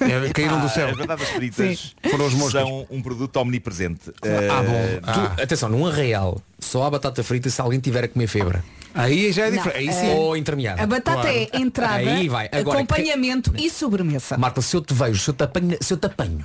É, 0.00 0.28
caíram 0.32 0.60
do 0.60 0.68
céu. 0.68 0.88
As 0.90 0.96
batatas 0.98 1.28
fritas 1.30 1.96
Foram 2.10 2.26
os 2.26 2.34
moscas. 2.34 2.62
são 2.62 2.86
um 2.90 3.00
produto 3.02 3.36
omnipresente. 3.38 4.12
Ah, 4.22 4.62
bom. 4.62 4.72
Eh, 4.74 5.00
Ah. 5.02 5.12
Tu- 5.36 5.42
atenção, 5.42 5.68
num 5.70 5.86
arraial 5.86 6.40
só 6.60 6.84
há 6.84 6.90
batata 6.90 7.24
frita 7.24 7.48
se 7.50 7.60
alguém 7.60 7.80
tiver 7.80 8.04
a 8.04 8.08
comer 8.08 8.26
febre. 8.28 8.58
Aí 8.94 9.32
já 9.32 9.46
é 9.46 9.50
diferente. 9.50 9.88
Aí 9.88 9.92
sim. 9.92 10.10
Ou 10.14 10.36
intermeada. 10.36 10.82
A 10.82 10.86
batata 10.86 11.22
Claro. 11.22 11.36
é 11.36 11.48
entrada, 11.58 11.94
Aí 11.96 12.28
vai. 12.28 12.48
Agora, 12.52 12.78
acompanhamento 12.78 13.52
e 13.56 13.68
sobremesa. 13.70 14.36
Marta, 14.36 14.60
se 14.62 14.76
eu 14.76 14.80
te 14.82 14.92
vejo, 14.94 15.18
se 15.20 15.30
eu 15.30 15.34
te 15.34 15.42
apanho, 15.44 15.76
se 15.80 15.92
eu 15.92 15.96
te 15.96 16.06
apanho 16.06 16.44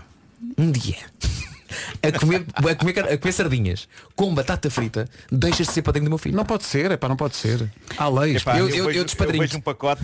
um 0.57 0.71
dia 0.71 0.97
a 2.01 2.11
comer, 2.19 2.45
a 2.55 2.75
comer, 2.75 2.99
a 3.13 3.17
comer 3.17 3.31
sardinhas 3.31 3.87
com 4.15 4.33
batata 4.33 4.69
frita, 4.69 5.07
deixas 5.31 5.67
de 5.67 5.73
ser 5.73 5.81
padrinho 5.81 6.05
do 6.05 6.09
meu 6.09 6.17
filho. 6.17 6.35
Não 6.35 6.45
pode 6.45 6.63
ser, 6.65 6.91
é 6.91 6.97
pá, 6.97 7.07
não 7.09 7.15
pode 7.15 7.35
ser. 7.35 7.69
Há 7.97 8.07
leis. 8.09 8.41
epá, 8.41 8.57
Eu- 8.57 8.69
eu, 8.69 8.75
eu- 8.75 8.85
vejo, 8.85 8.99
eu 8.99 9.05
despadrinho. 9.05 9.43
vejo 9.43 9.57
um 9.57 9.61
pacote, 9.61 10.01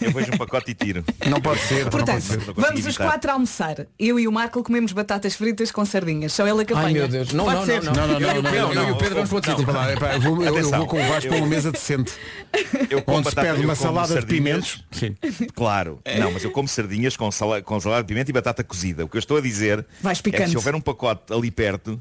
eu 0.00 0.12
vejo 0.12 0.32
um 0.32 0.38
pacote 0.38 0.70
e 0.70 0.74
tiro. 0.74 1.04
Não 1.26 1.40
pode 1.40 1.60
ser. 1.60 1.76
pá, 1.76 1.82
não 1.84 1.90
Portanto, 1.90 2.12
pode 2.12 2.22
ser. 2.24 2.46
Não 2.46 2.54
vamos 2.54 2.86
os 2.86 2.96
quatro 2.96 3.30
almoçar. 3.30 3.86
Eu 3.98 4.18
e 4.18 4.26
o 4.28 4.32
Marco 4.32 4.62
comemos 4.62 4.92
batatas 4.92 5.34
fritas 5.34 5.70
com 5.70 5.84
sardinhas. 5.84 6.32
Só 6.32 6.46
ele 6.46 6.62
a 6.62 6.64
que 6.64 6.72
Ai 6.74 6.78
apanha. 6.80 6.98
meu 7.00 7.08
Deus. 7.08 7.32
Não, 7.32 7.44
Pode 7.44 7.56
não, 7.56 7.66
ser? 7.66 7.82
não, 7.82 7.92
não. 7.92 8.08
Não, 8.08 8.08
não, 8.08 8.20
Eu 8.20 8.20
e 8.20 8.22
não, 8.22 8.40
o 8.40 8.42
Pedro, 8.42 8.60
não, 8.60 8.72
eu 8.72 8.82
e 8.82 8.84
o 8.86 8.88
não. 8.90 8.98
Pedro 8.98 9.14
vamos 9.14 9.28
para 9.28 9.36
outro 9.36 9.50
sítio. 9.56 9.68
eu, 10.14 10.20
vou, 10.20 10.44
eu- 10.44 10.56
eu 10.58 10.86
com 10.86 10.96
o 11.00 11.08
Vasco 11.08 11.26
eu- 11.26 11.28
para 11.30 11.38
uma 11.38 11.46
mesa 11.46 11.72
decente. 11.72 12.12
Eu 12.90 13.02
Onde 13.06 13.30
se 13.30 13.36
eu 13.46 13.56
uma 13.64 13.74
salada 13.74 14.20
de 14.20 14.26
pimentos. 14.26 14.82
Sim. 14.90 15.14
Claro. 15.54 16.00
Não, 16.18 16.32
mas 16.32 16.42
eu 16.44 16.50
como 16.50 16.66
sardinhas 16.66 17.16
com, 17.16 17.30
sala, 17.30 17.60
com 17.60 17.78
salada 17.78 18.02
de 18.02 18.08
pimenta 18.08 18.30
e 18.30 18.32
batata 18.32 18.64
cozida. 18.64 19.04
O 19.04 19.08
que 19.08 19.16
eu 19.16 19.18
estou 19.18 19.36
a 19.36 19.40
dizer 19.40 19.84
Vais 20.00 20.18
é 20.18 20.22
que 20.22 20.30
picando. 20.30 20.50
se 20.50 20.56
houver 20.68 20.74
um 20.74 20.80
pacote 20.80 21.32
ali 21.32 21.50
perto, 21.50 21.98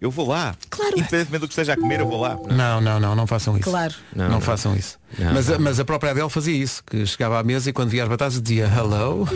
eu 0.00 0.10
vou 0.10 0.28
lá. 0.28 0.54
Claro. 0.70 0.98
Independentemente 0.98 1.40
do 1.40 1.46
que 1.48 1.52
esteja 1.52 1.74
a 1.74 1.76
comer, 1.76 2.00
eu 2.00 2.08
vou 2.08 2.20
lá. 2.20 2.38
Não, 2.48 2.80
não, 2.80 2.98
não, 3.00 3.14
não 3.14 3.26
façam 3.26 3.56
isso. 3.56 3.68
Claro. 3.68 3.94
Não, 4.14 4.24
Não, 4.24 4.30
não. 4.34 4.40
façam 4.40 4.74
isso. 4.74 4.98
Não, 5.18 5.32
mas, 5.32 5.48
a, 5.50 5.54
não. 5.54 5.60
mas 5.60 5.80
a 5.80 5.84
própria 5.84 6.10
Adele 6.10 6.28
fazia 6.30 6.54
isso, 6.56 6.82
que 6.84 7.04
chegava 7.06 7.38
à 7.38 7.42
mesa 7.42 7.70
e 7.70 7.72
quando 7.72 7.90
via 7.90 8.02
as 8.02 8.08
batatas 8.08 8.40
dizia 8.40 8.66
hello. 8.66 9.26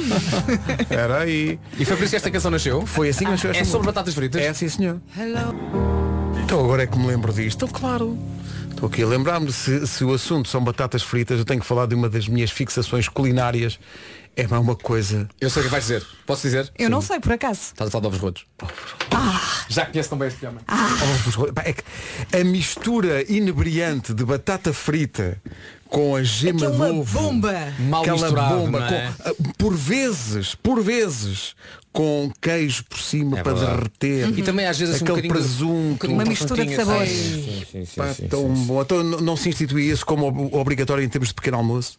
Era 0.91 1.20
aí. 1.20 1.59
E 1.78 1.85
foi 1.85 1.97
por 1.97 2.03
isso 2.03 2.11
que 2.11 2.16
esta 2.16 2.31
canção 2.31 2.51
nasceu? 2.51 2.85
Foi 2.87 3.09
assim 3.09 3.24
que 3.24 3.31
nasceu 3.31 3.51
É 3.51 3.59
esta 3.59 3.64
sobre 3.72 3.87
batatas 3.87 4.14
fritas? 4.14 4.41
É 4.43 4.53
sim 4.53 4.68
senhor. 4.68 5.01
Então 6.45 6.61
agora 6.61 6.83
é 6.83 6.87
que 6.87 6.99
me 6.99 7.07
lembro 7.07 7.33
disto. 7.33 7.64
Então 7.64 7.68
claro. 7.68 8.18
Estou 8.70 8.89
aqui 8.89 9.03
a 9.03 9.07
lembrar-me 9.07 9.53
se, 9.53 9.87
se 9.87 10.05
o 10.05 10.14
assunto 10.14 10.49
são 10.49 10.62
batatas 10.64 11.03
fritas, 11.03 11.39
eu 11.39 11.45
tenho 11.45 11.61
que 11.61 11.66
falar 11.66 11.85
de 11.87 11.95
uma 11.95 12.09
das 12.09 12.26
minhas 12.26 12.51
fixações 12.51 13.09
culinárias. 13.09 13.78
É 14.37 14.47
mais 14.47 14.62
uma 14.62 14.76
coisa. 14.76 15.28
Eu 15.41 15.51
sei 15.51 15.61
o 15.62 15.64
que 15.66 15.70
vais 15.70 15.85
dizer. 15.85 16.07
Posso 16.24 16.43
dizer? 16.43 16.72
Eu 16.78 16.89
não 16.89 17.03
sei, 17.03 17.20
por 17.20 17.33
acaso. 17.33 17.61
Estás 17.72 17.89
a 17.89 17.91
falar 17.91 18.03
de 18.03 18.07
ovos 18.09 18.18
rotos. 18.20 18.47
Já 19.68 19.87
conheço 19.87 20.09
também 20.09 20.28
este 20.28 20.47
homem. 20.47 20.61
Pá, 20.66 21.62
é 21.64 21.72
que 21.72 21.83
a 22.41 22.45
mistura 22.45 23.31
inebriante 23.31 24.14
de 24.14 24.24
batata 24.24 24.72
frita 24.72 25.41
com 25.89 26.14
a 26.16 26.22
gema 26.22 26.64
é 26.64 26.68
uma 26.68 26.87
de 26.87 26.93
ovo. 27.01 27.20
bomba. 27.20 27.74
Mal 27.81 28.03
aquela 28.03 28.31
bomba 28.31 28.78
é? 28.87 29.12
com, 29.12 29.28
ah, 29.31 29.35
por 29.59 29.74
vezes, 29.76 30.55
por 30.55 30.81
vezes, 30.81 31.55
com 31.93 32.33
queijo 32.41 32.85
por 32.85 32.99
cima 33.01 33.41
É 33.41 33.43
para 33.43 33.53
verdade. 33.55 33.76
derreter. 33.99 34.39
E 34.39 34.43
também 34.43 34.66
às 34.66 34.78
vezes 34.78 34.95
assim, 34.95 35.05
um 35.05 35.12
aquele 35.12 35.28
presunto. 35.28 35.72
um 35.74 35.93
bocadinho 35.95 36.18
Uma 36.18 36.24
mistura 36.24 36.64
de 36.64 36.76
sabores. 36.76 37.11
Sim, 37.11 37.64
sim, 37.70 37.85
sim, 37.85 37.95
Pá, 37.97 38.14
sim, 38.14 38.28
tão 38.28 38.57
sim. 38.57 38.64
bom. 38.66 38.81
Então 38.81 39.03
não, 39.03 39.37
se 39.37 39.49
institui 39.49 39.91
isso 39.91 40.07
como 40.07 40.28
ob- 40.28 40.55
obrigatório 40.55 41.05
em 41.05 41.09
termos 41.09 41.28
de 41.28 41.35
pequeno 41.35 41.59
almoço? 41.59 41.99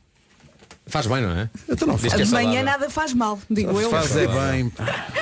Faz 0.88 1.07
bem, 1.07 1.21
não 1.21 1.32
é? 1.32 1.49
Então 1.69 1.88
não 1.88 1.95
Desde 1.95 2.15
que 2.17 2.21
é 2.21 2.25
De 2.25 2.32
manhã 2.32 2.53
saudável. 2.53 2.65
nada 2.65 2.89
faz 2.89 3.13
mal, 3.13 3.39
digo 3.49 3.79
eu. 3.79 3.89
Faz 3.89 4.15
é 4.15 4.27
bem. 4.27 4.71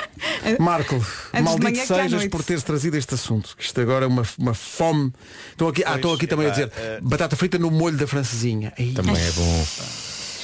Marco, 0.58 0.98
de 1.32 1.42
maldito 1.42 1.86
sejas 1.86 2.26
por 2.28 2.42
teres 2.42 2.62
trazido 2.62 2.96
este 2.96 3.14
assunto. 3.14 3.54
que 3.56 3.62
Isto 3.62 3.80
agora 3.80 4.04
é 4.04 4.08
uma, 4.08 4.22
uma 4.38 4.54
fome. 4.54 5.12
Estou 5.52 5.68
aqui, 5.68 5.84
ah, 5.84 5.94
aqui 5.94 6.26
também 6.26 6.46
a 6.46 6.48
epá, 6.48 6.58
dizer 6.58 6.72
eh, 6.76 7.00
batata 7.02 7.36
frita 7.36 7.58
no 7.58 7.70
molho 7.70 7.96
da 7.96 8.06
francesinha. 8.06 8.72
Também 8.94 9.16
é 9.16 9.32
bom. 9.32 9.66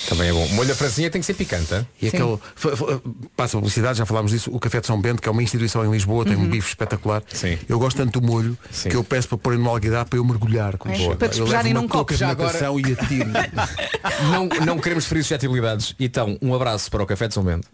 Também 0.08 0.28
é 0.28 0.32
bom. 0.32 0.46
Molho 0.48 0.68
da 0.68 0.74
francinha 0.74 1.10
tem 1.10 1.20
que 1.20 1.26
ser 1.26 1.34
picante, 1.34 1.74
hein? 1.74 1.86
E 2.00 2.08
aquele, 2.08 2.38
fa- 2.54 2.76
fa- 2.76 3.00
passa 3.36 3.56
a 3.56 3.60
publicidade, 3.60 3.98
já 3.98 4.06
falámos 4.06 4.30
disso, 4.30 4.50
o 4.52 4.58
Café 4.60 4.80
de 4.80 4.86
São 4.86 5.00
Bento, 5.00 5.20
que 5.20 5.28
é 5.28 5.32
uma 5.32 5.42
instituição 5.42 5.84
em 5.84 5.90
Lisboa, 5.90 6.24
tem 6.24 6.36
um 6.36 6.48
bife 6.48 6.68
espetacular. 6.68 7.22
Sim. 7.32 7.58
Eu 7.68 7.78
gosto 7.78 7.96
tanto 7.96 8.20
do 8.20 8.26
molho 8.26 8.56
Sim. 8.70 8.88
que 8.90 8.96
eu 8.96 9.02
peço 9.02 9.28
para 9.28 9.38
porem 9.38 9.58
no 9.58 9.68
alguidar 9.68 10.04
para 10.04 10.18
eu 10.18 10.24
mergulhar. 10.24 10.76
com 10.78 10.88
É, 10.88 10.92
para 11.16 11.26
eu 11.26 11.30
despejarem 11.30 11.72
levo 11.72 11.76
uma 11.78 11.82
num 11.82 11.88
copo. 11.88 11.98
touca 11.98 12.14
de 12.14 12.20
Já 12.20 12.28
agora- 12.30 12.52
natação 12.52 12.78
e 12.80 12.92
atiro. 12.92 13.30
Não, 14.30 14.46
não 14.64 14.78
queremos 14.78 15.04
ferir 15.06 15.22
suscetibilidades. 15.24 15.94
Então, 15.98 16.38
um 16.40 16.54
abraço 16.54 16.90
para 16.90 17.02
o 17.02 17.06
Café 17.06 17.28
de 17.28 17.34
São 17.34 17.42
Bento. 17.42 17.68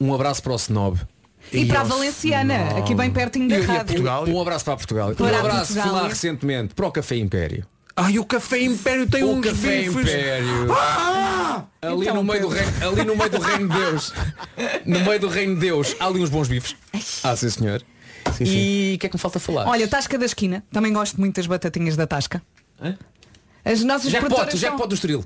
Um 0.00 0.12
abraço 0.14 0.42
para 0.42 0.52
o 0.52 0.56
Snob. 0.56 0.98
E 1.52 1.64
para 1.66 1.80
a 1.80 1.84
Valenciana, 1.84 2.78
aqui 2.78 2.94
bem 2.94 3.10
pertinho 3.10 3.48
da 3.48 3.56
E- 3.56 3.60
e 3.60 3.64
a 3.64 3.66
rádio. 3.66 3.86
Portugal? 3.86 4.24
Um 4.28 4.40
abraço 4.40 4.64
para 4.64 4.76
Portugal. 4.76 5.14
Para 5.14 5.24
um 5.26 5.38
abraço, 5.38 5.58
Portugal. 5.74 5.84
fui 5.84 5.92
lá 6.02 6.08
recentemente 6.08 6.74
para 6.74 6.86
o 6.86 6.92
Café 6.92 7.16
Império. 7.16 7.64
Ai, 7.96 8.18
o 8.18 8.24
Café 8.24 8.62
Império 8.62 9.06
tem 9.08 9.22
O 9.22 9.32
um 9.32 9.40
Café 9.40 9.84
Império. 9.84 10.72
Ah! 10.72 11.64
Ali, 11.82 12.02
Então, 12.02 12.14
no 12.16 12.24
meio 12.24 12.40
do 12.42 12.48
reino, 12.48 12.72
ali 12.88 13.04
no 13.04 13.16
meio 13.16 13.30
do 13.30 13.38
reino 13.40 13.68
de 13.68 13.74
Deus. 13.78 14.12
No 14.86 15.00
meio 15.00 15.20
do 15.20 15.28
reino 15.28 15.54
de 15.54 15.60
Deus. 15.60 15.94
Há 16.00 16.06
ali 16.06 16.20
uns 16.20 16.30
bons 16.30 16.48
bifes. 16.48 16.74
Ah, 17.22 17.36
sim 17.36 17.50
senhor. 17.50 17.82
e 18.40 18.94
o 18.96 18.98
que 18.98 19.06
é 19.06 19.08
que 19.10 19.16
me 19.16 19.20
falta 19.20 19.38
falar? 19.38 19.66
Olha, 19.68 19.86
Tasca 19.88 20.16
da 20.16 20.24
Esquina, 20.24 20.64
também 20.72 20.92
gosto 20.92 21.18
muito 21.20 21.36
das 21.36 21.46
batatinhas 21.46 21.96
da 21.96 22.06
Tasca. 22.06 22.40
As 23.64 23.82
nossas 23.84 24.10
jackpot, 24.10 24.32
o 24.54 24.56
jackpot 24.56 24.78
são- 24.78 24.88
do 24.88 24.94
Estoril. 24.94 25.24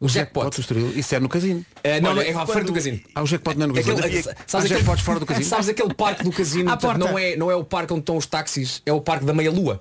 O 0.00 0.08
jackpot. 0.08 0.44
Pode 0.44 0.60
Estoril. 0.60 0.92
Isso 0.96 1.14
é 1.14 1.18
no 1.20 1.28
casino. 1.28 1.64
É, 1.82 2.00
não, 2.00 2.10
Olha, 2.10 2.22
é 2.22 2.30
à 2.30 2.34
quando- 2.34 2.52
frente 2.52 2.66
do 2.66 2.72
casino. 2.72 3.00
Ah, 3.14 3.22
o 3.22 3.26
jackpot 3.26 3.56
não 3.56 3.64
é 3.64 3.66
no 3.68 3.74
casino. 3.74 3.98
Aquele, 3.98 4.18
Há 4.18 4.22
sabes, 4.22 4.66
aquele, 4.66 4.68
jackpots 4.80 5.04
fora 5.04 5.18
do 5.20 5.26
casino? 5.26 5.46
sabes 5.46 5.68
aquele 5.68 5.92
parque 5.94 6.22
do 6.22 6.30
casino 6.32 6.64
portanto, 6.70 6.80
porta. 6.82 6.98
não, 7.12 7.18
é, 7.18 7.34
não 7.36 7.50
é 7.50 7.56
o 7.56 7.64
parque 7.64 7.92
onde 7.92 8.00
estão 8.02 8.16
os 8.16 8.26
táxis, 8.26 8.80
é 8.86 8.92
o 8.92 9.00
parque 9.00 9.24
da 9.24 9.32
meia 9.34 9.50
lua. 9.50 9.80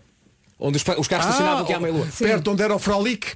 Onde 0.59 0.77
os, 0.77 0.83
os 0.97 1.07
carros 1.07 1.27
Ah, 1.27 1.29
estacionavam 1.29 1.63
aqui 1.63 1.73
à 1.73 1.79
meia 1.79 1.93
lua. 1.93 2.07
Perto 2.17 2.51
onde 2.51 2.63
era 2.63 2.75
o 2.75 2.79
Frolic. 2.79 3.27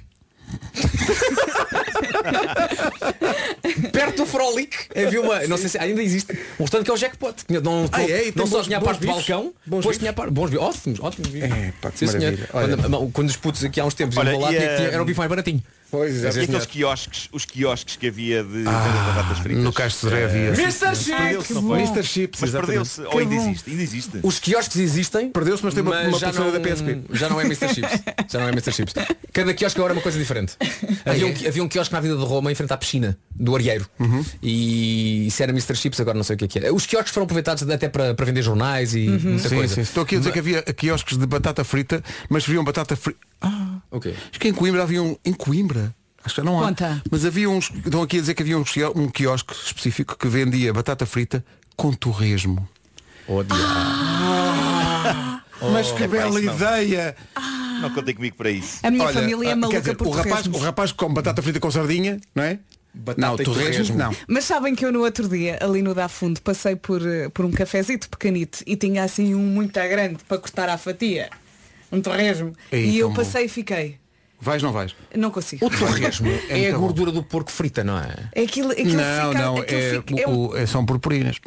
Perto 3.92 4.16
do 4.18 4.26
Frolic 4.26 4.76
havia 4.94 5.20
uma, 5.20 5.40
não 5.46 5.56
sei 5.56 5.68
se 5.68 5.78
ainda 5.78 6.02
existe, 6.02 6.32
um 6.58 6.62
restaurante 6.64 6.86
que 6.86 6.90
é 6.90 6.94
o 6.94 6.96
Jackpot. 6.96 7.34
Tinha- 7.46 7.60
Não, 7.60 7.88
Ah, 7.92 8.02
é? 8.02 8.28
E 8.28 8.32
tem 8.32 8.34
não 8.36 8.46
só 8.46 8.56
bons- 8.58 8.66
tinha 8.66 8.78
a 8.78 8.80
parte 8.80 9.00
do 9.00 9.06
balcão, 9.06 9.52
depois 9.64 9.84
bifes? 9.86 9.98
tinha 9.98 10.10
a 10.10 10.14
parte. 10.14 10.30
Bons 10.32 10.50
bifes, 10.50 10.64
ótimos, 10.66 11.00
ótimos 11.00 11.28
bifes. 11.30 11.50
É, 11.50 11.72
pá, 11.80 11.90
que 11.90 11.98
Sim, 11.98 12.06
senhor. 12.08 12.38
Quando, 12.50 13.10
quando 13.12 13.28
os 13.30 13.36
putos 13.36 13.64
aqui 13.64 13.80
há 13.80 13.84
uns 13.84 13.94
tempos 13.94 14.16
Olha, 14.16 14.32
iam 14.32 14.40
lá, 14.40 14.52
e, 14.52 14.56
tinha- 14.56 14.76
tinha- 14.76 14.88
era 14.88 15.02
o 15.02 15.04
bife 15.04 15.18
mais 15.18 15.28
baratinho. 15.30 15.62
Pois 15.92 16.22
E 16.22 16.26
aqueles 16.26 16.64
quiosques, 16.64 17.28
os 17.30 17.44
quiosques 17.44 17.96
que 17.96 18.06
havia 18.08 18.42
de 18.42 18.50
de 18.60 18.64
batatas 18.64 19.38
fritas. 19.40 19.62
No 19.62 19.72
Castro 19.74 20.08
Sodré 20.08 20.24
havia. 20.24 20.48
Mr. 20.54 20.96
Chips! 20.96 21.50
Mr. 21.50 22.02
Chips, 22.02 22.40
Mas 22.40 22.50
perdeu-se. 22.50 23.02
Ou 23.02 23.18
ainda 23.18 23.34
existe? 23.34 23.70
Ainda 23.70 23.82
existe. 23.82 24.18
Os 24.22 24.40
quiosques 24.40 24.76
existem. 24.78 25.28
Perdeu-se, 25.30 25.62
mas 25.62 25.74
tem 25.74 25.82
uma- 25.82 26.00
uma 26.00 26.18
já 26.18 26.28
pulseira 26.32 26.50
não, 26.50 26.52
da 26.52 26.60
PSP. 26.60 27.02
Já 27.12 27.28
não 27.28 27.38
é 27.38 27.44
Mr. 27.44 27.68
Chips. 27.74 27.90
Já 28.30 28.38
não 28.40 28.48
é 28.48 28.52
Mr. 28.52 28.72
Chips. 28.72 28.94
Cada 29.34 29.52
quiosque 29.52 29.78
agora 29.78 29.92
é 29.92 29.96
uma 29.96 30.02
coisa 30.02 30.18
diferente. 30.18 30.54
Havia 31.04 31.26
um, 31.26 31.30
havia 31.48 31.62
um 31.64 31.68
quiosque 31.68 31.92
na 31.92 32.00
vida 32.00 32.16
de 32.16 32.24
Roma 32.24 32.50
em 32.50 32.54
frente 32.54 32.72
à 32.72 32.76
piscina 32.78 33.18
do 33.34 33.54
Arieiro. 33.54 33.86
Uhum. 34.00 34.24
E 34.42 35.26
isso 35.26 35.42
era 35.42 35.52
Mr. 35.52 35.74
Chips, 35.76 36.00
agora 36.00 36.16
não 36.16 36.24
sei 36.24 36.36
o 36.36 36.38
que 36.38 36.44
é 36.46 36.48
que 36.48 36.58
é. 36.60 36.72
Os 36.72 36.86
quiosques 36.86 37.12
foram 37.12 37.24
aproveitados 37.24 37.68
até 37.68 37.88
para, 37.90 38.14
para 38.14 38.24
vender 38.24 38.40
jornais 38.40 38.94
e 38.94 39.08
muita 39.08 39.28
Uhum. 39.28 39.38
Sim, 39.38 39.56
coisa. 39.56 39.74
sim. 39.74 39.80
Estou 39.82 40.02
aqui 40.04 40.16
a 40.16 40.18
dizer 40.20 40.32
que 40.32 40.38
havia 40.38 40.62
quiosques 40.62 41.18
de 41.18 41.26
batata 41.26 41.62
frita, 41.64 42.02
mas 42.30 42.44
serviam 42.44 42.64
batata 42.64 42.96
frita. 42.96 43.18
Ah, 43.42 43.71
Ok. 43.90 44.14
acho 44.30 44.40
que 44.40 44.48
em 44.48 44.52
Coimbra 44.52 44.82
havia 44.82 45.02
um. 45.02 45.16
Em 45.24 45.32
Coimbra? 45.32 45.94
Acho 46.24 46.34
que 46.36 46.40
já 46.40 46.44
não 46.44 46.60
há. 46.62 46.68
Conta. 46.68 47.02
Mas 47.10 47.24
havia 47.24 47.50
uns. 47.50 47.70
Estão 47.84 48.02
aqui 48.02 48.18
a 48.18 48.20
dizer 48.20 48.34
que 48.34 48.42
havia 48.42 48.56
um, 48.58 48.64
quio- 48.64 49.10
quiosque 49.12 49.52
específico 49.54 50.16
que 50.16 50.28
vendia 50.28 50.72
batata 50.72 51.04
frita 51.04 51.44
com 51.76 51.92
torresmo. 51.92 52.68
Oh, 53.26 53.42
diabo. 53.42 53.62
Mas 55.72 55.92
que 55.92 56.02
epá, 56.04 56.16
bela 56.16 56.40
isso 56.40 56.46
não. 56.48 56.54
ideia! 56.56 57.16
Não 57.80 57.90
contem 57.90 58.14
comigo 58.14 58.36
para 58.36 58.50
isso. 58.50 58.78
A 58.82 58.90
minha 58.90 59.04
Olha, 59.04 59.14
família 59.14 59.48
é 59.48 59.52
ah, 59.52 59.56
maluca 59.56 59.80
dizer, 59.80 59.94
por 59.96 60.06
o 60.06 60.10
rapaz, 60.10 60.46
o 60.46 60.58
rapaz 60.58 60.92
come 60.92 61.14
batata 61.14 61.42
frita 61.42 61.58
com 61.60 61.70
sardinha, 61.70 62.20
não 62.34 62.42
é? 62.44 62.58
não, 63.16 63.34
e 63.34 63.42
torresmo, 63.44 63.72
torresmo. 63.72 63.96
não. 63.96 64.14
Mas 64.28 64.44
sabem 64.44 64.74
que 64.74 64.84
eu 64.84 64.92
no 64.92 65.00
outro 65.00 65.28
dia, 65.28 65.58
ali 65.62 65.82
no 65.82 65.94
Da 65.94 66.08
Fundo, 66.08 66.40
passei 66.42 66.76
por, 66.76 67.00
eh, 67.06 67.28
por 67.30 67.44
um 67.44 67.50
cafezito 67.50 68.08
pequenito 68.08 68.62
e 68.66 68.76
tinha 68.76 69.02
assim 69.02 69.34
um 69.34 69.38
muito 69.40 69.72
grande 69.72 70.18
para 70.28 70.36
cortar 70.38 70.68
à 70.68 70.76
fatia. 70.76 71.30
Um 71.92 72.00
torresmo. 72.00 72.52
Ei, 72.72 72.86
e 72.86 72.98
eu 72.98 73.08
bom. 73.10 73.14
passei 73.16 73.44
e 73.44 73.48
fiquei. 73.48 74.00
Vais, 74.40 74.60
não 74.62 74.72
vais? 74.72 74.96
Não 75.14 75.30
consigo. 75.30 75.66
O 75.66 75.70
torresmo 75.70 76.26
é 76.48 76.54
a 76.54 76.56
muito 76.58 76.72
bom. 76.72 76.78
gordura 76.80 77.12
do 77.12 77.22
porco 77.22 77.50
frita, 77.52 77.84
não 77.84 77.96
é? 77.98 78.14
É 78.34 78.42
aquilo, 78.42 78.72
aquilo 78.72 78.94
não, 78.94 79.28
fica, 79.30 79.42
não, 79.42 79.56
aquilo 79.58 79.80
é, 79.80 79.90
fica- 80.02 80.20
é 80.20 80.26
o- 80.26 80.56
é- 80.56 80.66
são 80.66 80.84
purpurinas. 80.84 81.36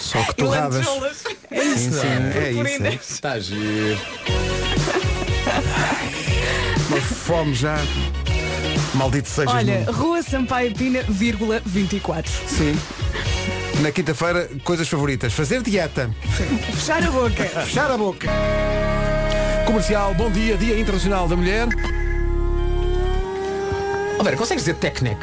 Só 0.00 0.22
que 0.24 0.34
torradas. 0.36 0.86
É 1.50 1.60
Sim, 1.60 1.74
isso. 1.88 2.00
sim, 2.00 2.06
é 2.06 2.50
isso. 2.50 2.58
Purpurinas. 2.58 2.92
é 2.92 2.94
isso. 2.94 3.12
Está 3.12 3.38
giro. 3.40 3.98
Uma 6.88 7.00
fome 7.00 7.54
já. 7.54 7.76
Maldito 8.94 9.28
seja. 9.28 9.50
Olha, 9.50 9.84
Rua 9.90 10.22
Sampaio 10.22 10.72
Pina, 10.74 11.02
vírgula 11.08 11.60
24. 11.66 12.30
Sim. 12.46 12.78
Na 13.82 13.92
quinta-feira, 13.92 14.48
coisas 14.64 14.88
favoritas. 14.88 15.32
Fazer 15.32 15.62
dieta. 15.62 16.10
Fechar 16.74 17.02
a 17.02 17.10
boca. 17.10 17.44
Fechar 17.44 17.90
a 17.90 17.96
boca. 17.96 18.28
Comercial, 19.66 20.14
bom 20.14 20.30
dia, 20.30 20.56
Dia 20.56 20.78
Internacional 20.78 21.28
da 21.28 21.36
Mulher. 21.36 21.68
Ó 24.18 24.22
Vera, 24.22 24.36
consegues 24.36 24.64
dizer 24.64 24.76
Tecnec? 24.76 25.18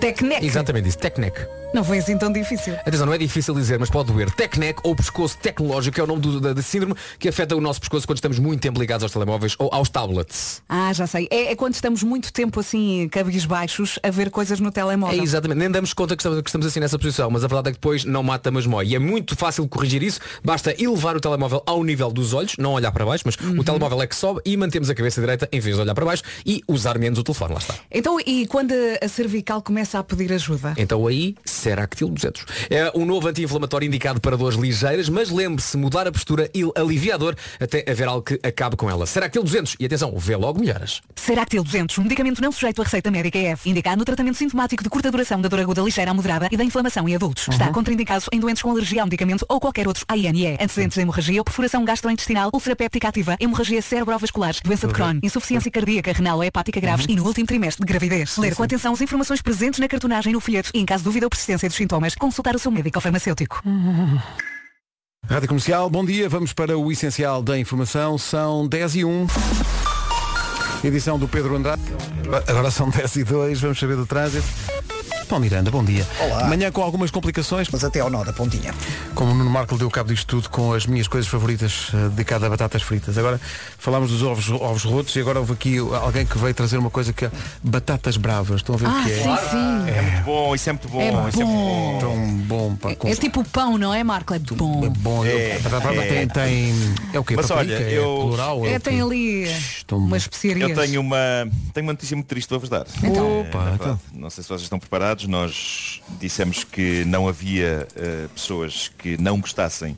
Tecnec. 0.00 0.44
Exatamente 0.44 0.88
isso, 0.88 0.98
Tecnec. 0.98 1.59
Não 1.72 1.84
foi 1.84 1.98
assim 1.98 2.18
tão 2.18 2.32
difícil. 2.32 2.74
Atenção, 2.74 3.06
não 3.06 3.12
é 3.12 3.18
difícil 3.18 3.54
dizer, 3.54 3.78
mas 3.78 3.88
pode 3.88 4.12
doer. 4.12 4.28
Tecnec 4.32 4.80
ou 4.82 4.94
pescoço 4.96 5.38
tecnológico 5.38 6.00
é 6.00 6.02
o 6.02 6.06
nome 6.06 6.20
do, 6.20 6.40
da, 6.40 6.52
da 6.52 6.62
síndrome 6.62 6.94
que 7.18 7.28
afeta 7.28 7.54
o 7.54 7.60
nosso 7.60 7.80
pescoço 7.80 8.06
quando 8.06 8.18
estamos 8.18 8.38
muito 8.40 8.60
tempo 8.60 8.80
ligados 8.80 9.04
aos 9.04 9.12
telemóveis 9.12 9.54
ou 9.58 9.70
aos 9.72 9.88
tablets. 9.88 10.62
Ah, 10.68 10.92
já 10.92 11.06
sei. 11.06 11.28
É, 11.30 11.52
é 11.52 11.56
quando 11.56 11.74
estamos 11.74 12.02
muito 12.02 12.32
tempo 12.32 12.58
assim, 12.58 13.08
cabisbaixos, 13.08 13.98
a 14.02 14.10
ver 14.10 14.30
coisas 14.30 14.58
no 14.58 14.68
É 14.68 14.72
telemóvel. 14.72 15.22
exatamente, 15.22 15.58
nem 15.58 15.70
damos 15.70 15.92
conta 15.92 16.16
que 16.16 16.22
estamos, 16.22 16.42
que 16.42 16.48
estamos 16.48 16.66
assim 16.66 16.80
nessa 16.80 16.98
posição, 16.98 17.30
mas 17.30 17.44
a 17.44 17.46
verdade 17.46 17.68
é 17.68 17.72
que 17.72 17.76
depois 17.78 18.04
não 18.04 18.22
mata, 18.22 18.50
mas 18.50 18.66
mói. 18.66 18.88
E 18.88 18.94
é 18.96 18.98
muito 18.98 19.36
fácil 19.36 19.66
corrigir 19.68 20.02
isso, 20.02 20.18
basta 20.44 20.74
elevar 20.82 21.16
o 21.16 21.20
telemóvel 21.20 21.62
ao 21.66 21.84
nível 21.84 22.10
dos 22.10 22.34
olhos, 22.34 22.56
não 22.58 22.72
olhar 22.72 22.90
para 22.90 23.04
baixo, 23.06 23.22
mas 23.26 23.36
o 23.36 23.62
telemóvel 23.62 24.02
é 24.02 24.06
que 24.08 24.16
sobe 24.16 24.40
e 24.44 24.56
mantemos 24.56 24.90
a 24.90 24.94
cabeça 24.94 25.20
direita 25.20 25.48
em 25.52 25.60
vez 25.60 25.76
de 25.76 25.82
olhar 25.82 25.94
para 25.94 26.04
baixo 26.04 26.22
e 26.44 26.62
usar 26.66 26.98
menos 26.98 27.18
o 27.18 27.22
telefone, 27.22 27.52
lá 27.54 27.60
está. 27.60 27.74
Então, 27.92 28.18
e 28.26 28.46
quando 28.48 28.72
a 29.00 29.08
cervical 29.08 29.62
começa 29.62 29.98
a 29.98 30.02
pedir 30.02 30.32
ajuda? 30.32 30.74
Então 30.76 31.06
aí, 31.06 31.34
Seractil 31.60 32.08
200. 32.08 32.46
É 32.70 32.90
um 32.94 33.04
novo 33.04 33.28
anti-inflamatório 33.28 33.86
indicado 33.86 34.18
para 34.18 34.34
dores 34.36 34.58
ligeiras, 34.58 35.10
mas 35.10 35.28
lembre-se, 35.28 35.76
mudar 35.76 36.06
a 36.06 36.12
postura 36.12 36.50
e 36.54 36.62
alivia 36.74 37.14
a 37.14 37.18
dor 37.18 37.36
até 37.60 37.84
haver 37.88 38.08
algo 38.08 38.22
que 38.22 38.40
acabe 38.42 38.76
com 38.76 38.88
ela. 38.88 39.04
Seractil 39.04 39.42
200. 39.42 39.76
E 39.78 39.84
atenção, 39.84 40.14
vê 40.16 40.36
logo 40.36 40.58
melhoras. 40.58 41.02
Seractil 41.14 41.62
200, 41.62 41.98
um 41.98 42.02
medicamento 42.04 42.40
não 42.40 42.50
sujeito 42.50 42.80
a 42.80 42.84
receita 42.84 43.10
médica 43.10 43.38
EF, 43.38 43.68
indicado 43.68 43.98
no 43.98 44.04
tratamento 44.06 44.38
sintomático 44.38 44.82
de 44.82 44.88
curta 44.88 45.10
duração 45.10 45.38
da 45.40 45.50
dor 45.50 45.60
aguda 45.60 45.82
ligeira 45.82 46.10
a 46.10 46.14
moderada 46.14 46.48
e 46.50 46.56
da 46.56 46.64
inflamação 46.64 47.06
em 47.06 47.14
adultos. 47.14 47.46
Está 47.48 47.68
contraindicado 47.70 48.24
em 48.32 48.40
doentes 48.40 48.62
com 48.62 48.70
alergia 48.70 49.02
ao 49.02 49.06
medicamento 49.06 49.44
ou 49.46 49.60
qualquer 49.60 49.86
outro 49.86 50.06
ANE. 50.08 50.54
Antecedentes 50.54 50.94
de 50.94 51.02
hemorragia 51.02 51.40
ou 51.40 51.44
perfuração 51.44 51.84
gastrointestinal, 51.84 52.50
úlcera 52.54 52.74
péptica 52.74 53.08
ativa, 53.08 53.36
hemorragia 53.38 53.82
cerebrovascular, 53.82 54.54
doença 54.64 54.86
de 54.86 54.94
Crohn, 54.94 55.18
insuficiência 55.22 55.70
cardíaca, 55.70 56.12
renal 56.12 56.38
ou 56.38 56.44
hepática 56.44 56.80
graves 56.80 57.04
e 57.06 57.14
no 57.14 57.26
último 57.26 57.46
trimestre 57.46 57.84
de 57.84 57.92
gravidez. 57.92 58.38
Ler 58.38 58.54
com 58.54 58.62
atenção 58.62 58.94
as 58.94 59.00
informações 59.02 59.42
presentes 59.42 59.78
na 59.78 59.88
cartonagem 59.88 60.32
no 60.32 60.40
folheto 60.40 60.70
e, 60.72 60.80
em 60.80 60.86
caso 60.86 61.02
de 61.02 61.04
dúvida 61.04 61.26
ou 61.26 61.30
persistência 61.30 61.49
dos 61.56 61.74
sintomas, 61.74 62.14
consultar 62.14 62.54
o 62.54 62.58
seu 62.58 62.70
médico 62.70 63.00
farmacêutico. 63.00 63.62
Rádio 65.26 65.48
Comercial, 65.48 65.88
bom 65.88 66.04
dia. 66.04 66.28
Vamos 66.28 66.52
para 66.52 66.76
o 66.76 66.90
essencial 66.90 67.42
da 67.42 67.58
informação. 67.58 68.18
São 68.18 68.66
10 68.66 68.96
e 68.96 69.04
1. 69.04 69.26
Edição 70.82 71.18
do 71.18 71.28
Pedro 71.28 71.56
Andrade. 71.56 71.82
Agora 72.48 72.70
são 72.70 72.88
10 72.88 73.16
e 73.16 73.24
2. 73.24 73.60
Vamos 73.60 73.78
saber 73.78 73.96
do 73.96 74.06
trânsito. 74.06 74.46
Paulo 75.30 75.44
Miranda, 75.44 75.70
bom 75.70 75.84
dia. 75.84 76.04
Olá. 76.20 76.44
Manhã 76.48 76.72
com 76.72 76.82
algumas 76.82 77.08
complicações. 77.12 77.68
Mas 77.70 77.84
até 77.84 78.00
ao 78.00 78.10
nó 78.10 78.24
da 78.24 78.32
pontinha. 78.32 78.74
Como 79.14 79.30
o 79.30 79.34
Nuno 79.34 79.48
Marco 79.48 79.78
deu 79.78 79.88
cabo 79.88 80.08
disto 80.12 80.26
tudo 80.26 80.50
com 80.50 80.72
as 80.72 80.86
minhas 80.86 81.06
coisas 81.06 81.30
favoritas 81.30 81.88
eh, 81.94 82.08
dedicado 82.08 82.46
a 82.46 82.48
batatas 82.50 82.82
fritas. 82.82 83.16
Agora 83.16 83.40
falámos 83.78 84.10
dos 84.10 84.24
ovos, 84.24 84.50
ovos 84.50 84.82
rotos 84.82 85.14
e 85.14 85.20
agora 85.20 85.38
houve 85.38 85.52
aqui 85.52 85.78
alguém 85.78 86.26
que 86.26 86.36
veio 86.36 86.52
trazer 86.52 86.78
uma 86.78 86.90
coisa 86.90 87.12
que 87.12 87.26
é 87.26 87.30
batatas 87.62 88.16
bravas. 88.16 88.56
Estão 88.56 88.74
a 88.74 88.78
ver 88.78 88.86
o 88.86 88.90
Ah, 88.90 89.02
que 89.04 89.12
é? 89.12 89.16
sim, 89.22 89.36
sim. 89.50 89.90
É 89.90 90.02
muito 90.02 90.24
bom, 90.24 90.54
isso 90.54 90.68
é 90.68 90.72
muito 90.72 90.88
bom. 90.88 91.00
É 91.00 91.28
isso 91.28 91.40
é 91.40 91.44
muito 91.44 91.58
bom. 91.60 91.98
Tão 92.00 92.26
bom, 92.38 92.74
pá, 92.76 92.94
com- 92.96 93.08
É 93.08 93.14
tipo 93.14 93.44
pão, 93.44 93.78
não 93.78 93.94
é, 93.94 94.02
Marco? 94.02 94.34
É 94.34 94.38
bom. 94.40 94.84
É 94.84 94.88
bom. 94.88 95.24
É, 95.24 95.58
brava 95.60 95.94
é. 95.94 96.08
tem, 96.08 96.28
tem. 96.28 96.74
É 97.12 97.20
o 97.20 97.24
quê? 97.24 97.36
Mas 97.36 97.46
Paprika? 97.46 97.74
olha, 97.76 97.84
é 97.84 97.92
eu- 97.98 98.24
plural? 98.26 98.66
É, 98.66 98.76
o 98.76 98.80
tem 98.80 99.00
ali 99.00 99.46
bom. 99.88 99.96
umas 99.98 100.22
especiarias. 100.22 100.70
Eu 100.70 100.76
tenho 100.76 101.00
uma, 101.00 101.16
tenho 101.72 101.86
uma 101.86 101.92
notícia 101.92 102.16
muito 102.16 102.26
triste 102.26 102.48
para 102.48 102.58
vos 102.58 102.68
dar. 102.68 102.84
Então. 103.02 103.42
Opa, 103.42 103.70
É, 103.70 103.74
então. 103.74 104.00
Não 104.12 104.28
sei 104.28 104.42
se 104.42 104.48
vocês 104.48 104.62
estão 104.62 104.78
preparados. 104.80 105.19
Nós 105.26 106.00
dissemos 106.18 106.64
que 106.64 107.04
não 107.04 107.28
havia 107.28 107.86
eh, 107.96 108.28
pessoas 108.34 108.90
que 108.98 109.20
não 109.20 109.40
gostassem 109.40 109.96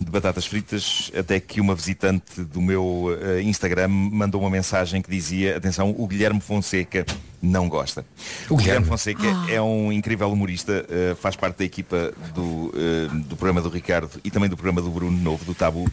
de 0.00 0.10
batatas 0.10 0.46
fritas, 0.46 1.12
até 1.16 1.38
que 1.38 1.60
uma 1.60 1.74
visitante 1.74 2.42
do 2.42 2.60
meu 2.60 3.16
eh, 3.20 3.42
Instagram 3.42 3.88
mandou 3.88 4.40
uma 4.40 4.48
mensagem 4.48 5.02
que 5.02 5.10
dizia, 5.10 5.58
atenção, 5.58 5.94
o 5.96 6.06
Guilherme 6.06 6.40
Fonseca 6.40 7.04
não 7.42 7.68
gosta. 7.68 8.04
O 8.48 8.56
Guilherme 8.56 8.86
Fonseca 8.86 9.26
é 9.50 9.60
um 9.60 9.92
incrível 9.92 10.32
humorista, 10.32 10.86
eh, 10.88 11.14
faz 11.20 11.36
parte 11.36 11.58
da 11.58 11.64
equipa 11.64 12.14
do, 12.34 12.72
eh, 12.74 13.08
do 13.26 13.36
programa 13.36 13.60
do 13.60 13.68
Ricardo 13.68 14.18
e 14.24 14.30
também 14.30 14.48
do 14.48 14.56
programa 14.56 14.80
do 14.80 14.90
Bruno 14.90 15.18
Novo, 15.18 15.44
do 15.44 15.54
Tabu, 15.54 15.86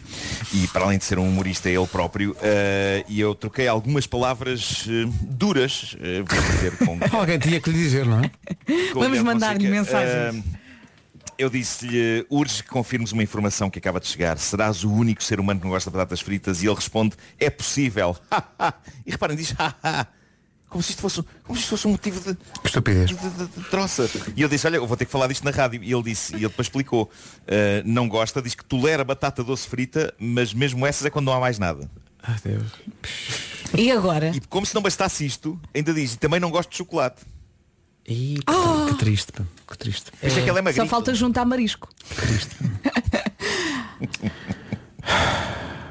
e 0.54 0.66
para 0.68 0.84
além 0.84 0.96
de 0.96 1.04
ser 1.04 1.18
um 1.18 1.28
humorista 1.28 1.68
ele 1.68 1.86
próprio, 1.86 2.34
e 3.08 3.20
eu 3.20 3.34
troquei 3.34 3.68
algumas 3.68 4.06
palavras 4.06 4.86
duras, 5.22 5.96
vou 6.26 6.42
dizer, 6.54 6.76
com, 6.78 6.98
Alguém 7.16 7.38
tinha 7.38 7.60
que 7.60 7.70
lhe 7.70 7.78
dizer, 7.78 8.06
não 8.06 8.20
é? 8.20 8.30
Vamos 8.94 9.08
Guilherme 9.08 9.22
mandar-lhe 9.22 9.68
mensagens. 9.68 10.44
Ah, 10.54 10.67
eu 11.38 11.48
disse-lhe, 11.48 12.26
urge 12.28 12.62
que 12.64 12.68
confirmes 12.68 13.12
uma 13.12 13.22
informação 13.22 13.70
que 13.70 13.78
acaba 13.78 14.00
de 14.00 14.06
chegar. 14.08 14.36
Serás 14.38 14.82
o 14.84 14.90
único 14.92 15.22
ser 15.22 15.38
humano 15.38 15.60
que 15.60 15.66
não 15.66 15.72
gosta 15.72 15.90
de 15.90 15.96
batatas 15.96 16.20
fritas? 16.20 16.62
E 16.62 16.66
ele 16.66 16.74
responde, 16.74 17.14
é 17.38 17.48
possível. 17.48 18.16
e 19.06 19.10
reparem, 19.12 19.36
diz, 19.36 19.54
como 20.68 20.82
se 20.82 20.90
isto 20.90 21.00
fosse, 21.00 21.22
como 21.44 21.56
se 21.56 21.62
isto 21.62 21.70
fosse 21.70 21.86
um 21.86 21.92
motivo 21.92 22.20
de, 22.20 22.36
Estupidez. 22.64 23.08
de, 23.10 23.16
de- 23.16 23.46
de 23.46 23.64
troça. 23.70 24.10
E 24.36 24.42
eu 24.42 24.48
disse, 24.48 24.66
olha, 24.66 24.76
eu 24.76 24.86
vou 24.86 24.96
ter 24.96 25.04
que 25.06 25.12
falar 25.12 25.28
disto 25.28 25.44
na 25.44 25.50
rádio. 25.50 25.82
E 25.82 25.92
ele 25.92 26.02
disse, 26.02 26.32
e 26.34 26.38
ele 26.38 26.48
depois 26.48 26.66
explicou, 26.66 27.10
ah, 27.46 27.82
não 27.86 28.08
gosta, 28.08 28.42
diz 28.42 28.54
que 28.54 28.64
tolera 28.64 29.04
batata 29.04 29.42
doce 29.44 29.66
frita, 29.68 30.12
mas 30.18 30.52
mesmo 30.52 30.84
essas 30.86 31.06
é 31.06 31.10
quando 31.10 31.26
não 31.26 31.32
há 31.32 31.40
mais 31.40 31.58
nada. 31.58 31.88
Ai, 32.22 32.36
Deus. 32.44 32.72
E 33.74 33.90
agora? 33.92 34.30
E 34.34 34.40
como 34.40 34.66
se 34.66 34.74
não 34.74 34.82
bastasse 34.82 35.24
isto, 35.24 35.58
ainda 35.74 35.94
diz, 35.94 36.14
e 36.14 36.18
também 36.18 36.40
não 36.40 36.50
gosto 36.50 36.70
de 36.70 36.76
chocolate. 36.76 37.22
E... 38.08 38.38
Que 38.88 38.94
triste, 38.98 39.32
pá. 39.32 39.44
Que 39.70 39.76
triste. 39.76 40.10
Por 40.18 40.26
isso 40.26 40.38
é 40.38 40.42
que 40.42 40.48
ela 40.48 40.60
é 40.60 40.72
Só 40.72 40.86
falta 40.86 41.14
juntar 41.14 41.44
marisco. 41.44 41.88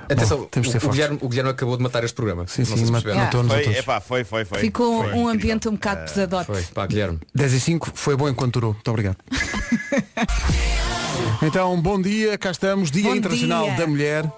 Atenção, 0.09 0.45
temos 0.45 0.67
de 0.67 0.71
ser 0.71 0.77
o, 0.77 0.79
o, 0.79 0.81
fortes. 0.81 0.95
Guilherme, 0.95 1.19
o 1.21 1.27
Guilherme 1.29 1.51
acabou 1.51 1.75
de 1.77 1.83
matar 1.83 2.03
este 2.03 2.15
programa. 2.15 2.47
Sim, 2.47 2.63
sim, 2.63 2.75
sei 2.77 2.85
se 2.85 2.91
mat- 2.91 3.03
perceberam. 3.03 3.25
matou-nos 3.25 3.51
a 3.51 3.55
Foi, 3.55 3.63
todos. 3.63 3.79
epá, 3.79 3.99
foi, 4.01 4.23
foi, 4.23 4.45
foi. 4.45 4.59
Ficou 4.59 4.85
Foi 5.03 5.05
um 5.05 5.07
incrível. 5.09 5.29
ambiente 5.29 5.67
um 5.69 5.73
bocado 5.73 6.05
pesadote. 6.05 6.45
Foi, 6.45 6.63
pá, 6.73 6.87
Guilherme. 6.87 7.19
10 7.35 7.53
e 7.53 7.59
5 7.59 7.91
foi 7.93 8.15
bom 8.15 8.29
enquanto 8.29 8.53
durou. 8.53 8.73
Muito 8.73 8.87
obrigado. 8.89 9.17
então, 11.43 11.79
bom 11.81 12.01
dia, 12.01 12.37
cá 12.37 12.51
estamos, 12.51 12.89
Dia 12.89 13.03
Bom 13.09 13.15
Internacional 13.15 13.65
dia. 13.65 13.75
da 13.77 13.87
Mulher. 13.87 14.31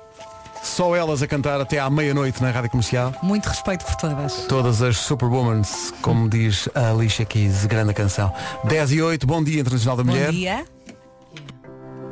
Só 0.70 0.95
elas 0.95 1.22
a 1.22 1.28
cantar 1.28 1.59
até 1.59 1.80
à 1.80 1.89
meia-noite 1.89 2.41
na 2.41 2.51
Rádio 2.51 2.70
Comercial. 2.70 3.13
Muito 3.24 3.47
respeito 3.47 3.84
por 3.84 3.95
todas. 3.95 4.34
Todas 4.47 4.82
as 4.82 4.97
Superwomans, 4.97 5.93
como 6.01 6.30
diz 6.30 6.70
a 6.76 6.91
Alicia 6.91 7.26
Keys, 7.26 7.65
grande 7.65 7.93
canção. 7.93 8.32
10 8.65 8.91
e 8.93 9.01
8, 9.01 9.28
bom 9.28 9.43
Dia 9.43 9.59
Internacional 9.59 9.97
da 9.97 10.03
Mulher. 10.03 10.28
Bom 10.28 10.32
dia. 10.32 10.65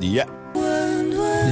Yeah. 0.02 0.32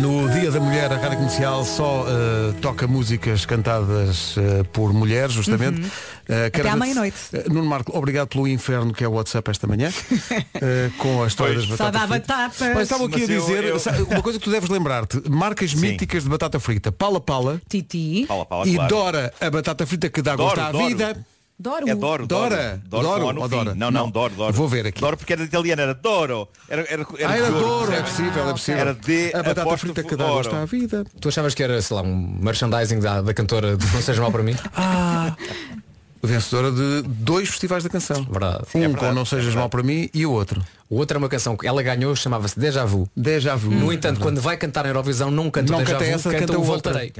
No 0.01 0.27
Dia 0.29 0.51
da 0.51 0.59
Mulher, 0.59 0.91
a 0.91 0.97
Rádio 0.97 1.19
Comercial 1.19 1.63
só 1.63 2.05
eh, 2.07 2.53
toca 2.59 2.85
músicas 2.85 3.45
cantadas 3.45 4.35
eh, 4.37 4.63
por 4.73 4.91
mulheres, 4.91 5.31
justamente. 5.31 5.81
Eh, 5.81 5.89
quero 6.25 6.67
Até 6.67 6.69
à 6.69 6.75
meia-noite. 6.75 7.15
Eh, 7.33 7.43
Nuno 7.49 7.65
Marco, 7.65 7.97
obrigado 7.97 8.27
pelo 8.27 8.47
inferno 8.47 8.93
que 8.93 9.03
é 9.03 9.07
o 9.07 9.11
WhatsApp 9.11 9.49
esta 9.51 9.67
manhã, 9.67 9.89
eh, 10.55 10.89
com 10.97 11.23
a 11.23 11.27
história 11.27 11.55
Pois. 11.55 11.67
das 11.67 11.77
Só 11.77 11.85
batatas 11.85 12.09
dá 12.09 12.15
fritas. 12.15 12.37
batatas. 12.37 12.73
Mas 12.73 12.83
estavam 12.83 13.05
aqui 13.07 13.15
a 13.15 13.19
Mas 13.19 13.29
eu- 13.29 13.41
dizer, 13.41 13.63
eu- 13.65 13.79
sabe, 13.79 14.01
uma 14.03 14.21
coisa 14.21 14.39
que 14.39 14.45
tu 14.45 14.51
deves 14.51 14.69
lembrar-te, 14.69 15.21
marcas 15.29 15.73
míticas 15.73 16.23
de 16.23 16.29
batata 16.29 16.59
frita, 16.59 16.91
Pala 16.91 17.19
Pala 17.19 17.61
Titi. 17.69 18.25
Fala, 18.27 18.45
fala, 18.45 18.67
e 18.67 18.75
claro. 18.75 18.89
Dora, 18.89 19.33
a 19.39 19.49
batata 19.49 19.85
frita 19.85 20.09
que 20.09 20.21
dá 20.21 20.35
Doro, 20.35 20.49
gosto 20.55 20.59
à 20.61 20.71
Doro. 20.71 20.87
vida. 20.87 21.25
Doro. 21.57 21.87
É 21.89 21.95
Doro, 21.95 22.27
Dora. 22.27 22.81
Doro. 22.85 23.03
Doro 23.07 23.21
com 23.21 23.27
O 23.27 23.33
no 23.33 23.41
ou 23.43 23.47
fim. 23.49 23.55
Dora? 23.55 23.75
Não, 23.75 23.89
Não. 23.89 24.09
Doro, 24.11 24.33
Doro. 24.35 24.51
Vou 24.53 24.67
ver 24.67 24.87
aqui. 24.87 24.99
Doro 24.99 25.15
porque 25.15 25.31
era 25.31 25.41
italiano, 25.41 25.81
era 25.83 25.93
Doro. 25.93 26.49
Era, 26.67 26.81
era, 26.81 27.07
era, 27.17 27.29
Ah, 27.31 27.37
era 27.37 27.45
de 27.47 27.53
ouro, 27.53 27.65
Doro, 27.65 27.93
é 27.93 28.01
possível, 28.01 28.49
é 28.49 28.51
possível. 28.51 28.81
Era 28.81 28.93
de 28.93 29.31
a 29.33 29.41
batata 29.41 29.77
frita 29.77 30.03
que 30.03 30.17
dá 30.17 30.25
gosto 30.25 30.53
à 30.53 30.65
vida. 30.65 31.05
Tu 31.21 31.29
achavas 31.29 31.53
que 31.55 31.63
era, 31.63 31.81
sei 31.81 31.95
lá, 31.95 32.03
um 32.03 32.39
merchandising 32.41 32.99
da, 32.99 33.21
da 33.21 33.33
cantora 33.33 33.77
de 33.77 33.85
Não 33.93 34.01
Seja 34.01 34.21
Mal 34.21 34.33
para 34.33 34.43
mim? 34.43 34.53
Ah, 34.75 35.33
vencedora 36.25 36.71
de 36.71 37.01
dois 37.07 37.49
festivais 37.49 37.83
da 37.83 37.89
canção. 37.89 38.23
Verdade. 38.23 38.63
Um 38.75 38.79
É 38.83 38.85
com 38.87 38.93
verdade, 38.93 39.15
Não 39.15 39.25
Sejas 39.25 39.53
é 39.53 39.57
Mal 39.57 39.69
para 39.69 39.83
mim 39.83 40.09
e 40.13 40.25
o 40.25 40.31
outro. 40.31 40.63
O 40.89 40.97
outro 40.97 41.17
é 41.17 41.19
uma 41.19 41.29
canção 41.29 41.55
que 41.57 41.67
ela 41.67 41.81
ganhou, 41.81 42.15
chamava-se 42.15 42.59
Deja 42.59 42.85
Vu. 42.85 43.09
Deja 43.15 43.55
Vu. 43.55 43.71
No 43.71 43.91
entanto, 43.91 44.19
quando 44.19 44.39
vai 44.41 44.57
cantar 44.57 44.83
na 44.83 44.89
Eurovisão, 44.89 45.31
não 45.31 45.49
canta 45.49 45.71
Não 45.71 45.79
o 45.79 45.81
Deja 45.83 45.93
canta 45.93 46.05
Vu, 46.05 46.11
essa, 46.15 46.29
canta, 46.31 46.45
canta 46.45 46.57
o 46.59 46.67
outra. 46.67 46.91
Voltarei. 46.93 47.13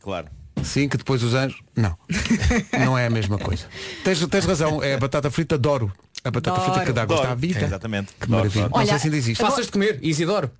Claro. 0.00 0.26
Sim, 0.62 0.88
que 0.88 0.96
depois 0.96 1.22
os 1.22 1.34
anjos. 1.34 1.60
Não. 1.76 1.96
não 2.84 2.96
é 2.96 3.06
a 3.06 3.10
mesma 3.10 3.38
coisa. 3.38 3.64
Tens, 4.04 4.24
tens 4.26 4.44
razão, 4.44 4.82
é 4.82 4.94
a 4.94 4.98
batata 4.98 5.30
frita 5.30 5.54
adoro. 5.56 5.92
A 6.24 6.30
batata 6.30 6.56
Adoro. 6.56 6.72
frita 6.72 6.86
que 6.86 6.92
dá 6.92 7.04
gosto 7.04 7.26
à 7.26 7.34
vida. 7.34 7.60
É, 7.60 7.64
exatamente. 7.64 8.12
Que 8.12 8.24
Adoro, 8.24 8.38
maravilha. 8.38 8.64
adoro. 8.66 8.80
Não 8.80 8.86
sei 8.86 8.98
se 8.98 9.06
ainda 9.06 9.16
existe. 9.16 9.40
Faças 9.42 9.66
de 9.66 9.72
comer, 9.72 9.98
Isidoro. 10.02 10.50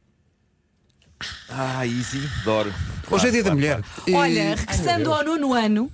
Ah, 1.48 1.86
easy, 1.86 2.28
adoro. 2.40 2.73
Hoje 3.09 3.28
é 3.28 3.31
dia 3.31 3.44
da 3.44 3.55
mulher. 3.55 3.81
E- 4.06 4.12
Olha, 4.14 4.56
regressando 4.56 5.12
ao 5.12 5.23
nono 5.24 5.52
ano, 5.55 5.93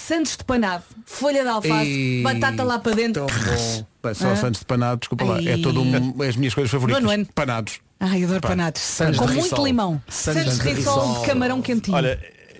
Santos 0.00 0.36
de 0.36 0.44
panado, 0.44 0.84
folha 1.04 1.42
de 1.42 1.48
alface, 1.48 1.90
E- 1.90 2.22
batata 2.22 2.62
lá 2.62 2.78
para 2.78 2.94
dentro. 2.94 3.26
Tão 3.26 3.36
bom. 3.36 3.86
Pá, 4.00 4.14
Só 4.14 4.28
Ah. 4.30 4.36
Santos 4.36 4.60
de 4.60 4.66
panado, 4.66 5.00
desculpa 5.00 5.24
lá. 5.24 5.42
É 5.42 5.58
todo 5.58 5.82
um, 5.82 6.22
é 6.22 6.28
as 6.28 6.36
minhas 6.36 6.54
coisas 6.54 6.70
favoritas. 6.70 7.02
Panados. 7.34 7.80
Ai, 7.98 8.22
adoro 8.22 8.40
Pá. 8.40 8.48
panados. 8.48 8.80
Santos 8.80 9.18
Com 9.18 9.26
de 9.26 9.34
muito 9.34 9.64
limão. 9.64 10.00
Santos 10.08 10.42
Santos 10.54 10.58
de 10.60 10.72
rissol. 10.74 11.20
de 11.20 11.26
camarão 11.26 11.60
quentinho. 11.60 11.96
Olha, 11.96 12.18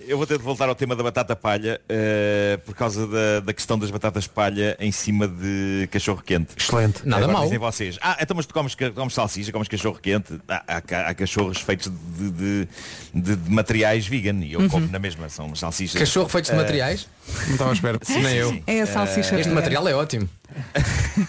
eu 0.09 0.17
vou 0.17 0.25
ter 0.27 0.37
de 0.37 0.43
voltar 0.43 0.67
ao 0.67 0.75
tema 0.75 0.95
da 0.95 1.03
batata 1.03 1.35
palha 1.35 1.79
eh, 1.87 2.59
por 2.65 2.73
causa 2.75 3.05
da, 3.07 3.39
da 3.41 3.53
questão 3.53 3.77
das 3.77 3.89
batatas 3.91 4.27
palha 4.27 4.75
em 4.79 4.91
cima 4.91 5.27
de 5.27 5.87
cachorro 5.91 6.21
quente. 6.25 6.49
Excelente. 6.57 7.01
Nada 7.05 7.23
Agora 7.23 7.33
mau. 7.33 7.43
dizem 7.43 7.59
vocês, 7.59 7.97
ah, 8.01 8.17
então 8.19 8.35
mas 8.35 8.45
tu 8.45 8.53
comes, 8.53 8.75
comes 8.75 9.13
salsicha, 9.13 9.51
comes 9.51 9.67
cachorro 9.67 9.99
quente. 10.01 10.39
Há, 10.47 10.63
há 10.67 11.09
há 11.09 11.13
cachorros 11.13 11.61
feitos 11.61 11.91
de, 12.17 12.31
de- 12.31 12.67
de- 13.13 13.35
de 13.35 13.49
materiais 13.51 14.05
vegan 14.07 14.43
e 14.43 14.53
eu 14.53 14.59
Uhum. 14.61 14.69
como 14.69 14.87
na 14.87 14.99
mesma, 14.99 15.29
são 15.29 15.53
salsichas. 15.55 15.99
Cachorro 15.99 16.27
feitos 16.27 16.49
de 16.51 16.57
Eh, 16.57 16.59
materiais? 16.61 17.07
Não 17.45 17.51
estava 17.53 17.69
à 17.69 17.73
espera. 17.73 17.99
Sim, 18.03 18.21
Nem 18.21 18.35
eu. 18.35 18.61
É 18.65 18.81
a 18.81 18.85
salsicha 18.87 19.35
Este 19.35 19.43
vegan. 19.49 19.53
material 19.53 19.87
é 19.87 19.93
ótimo. 19.95 20.27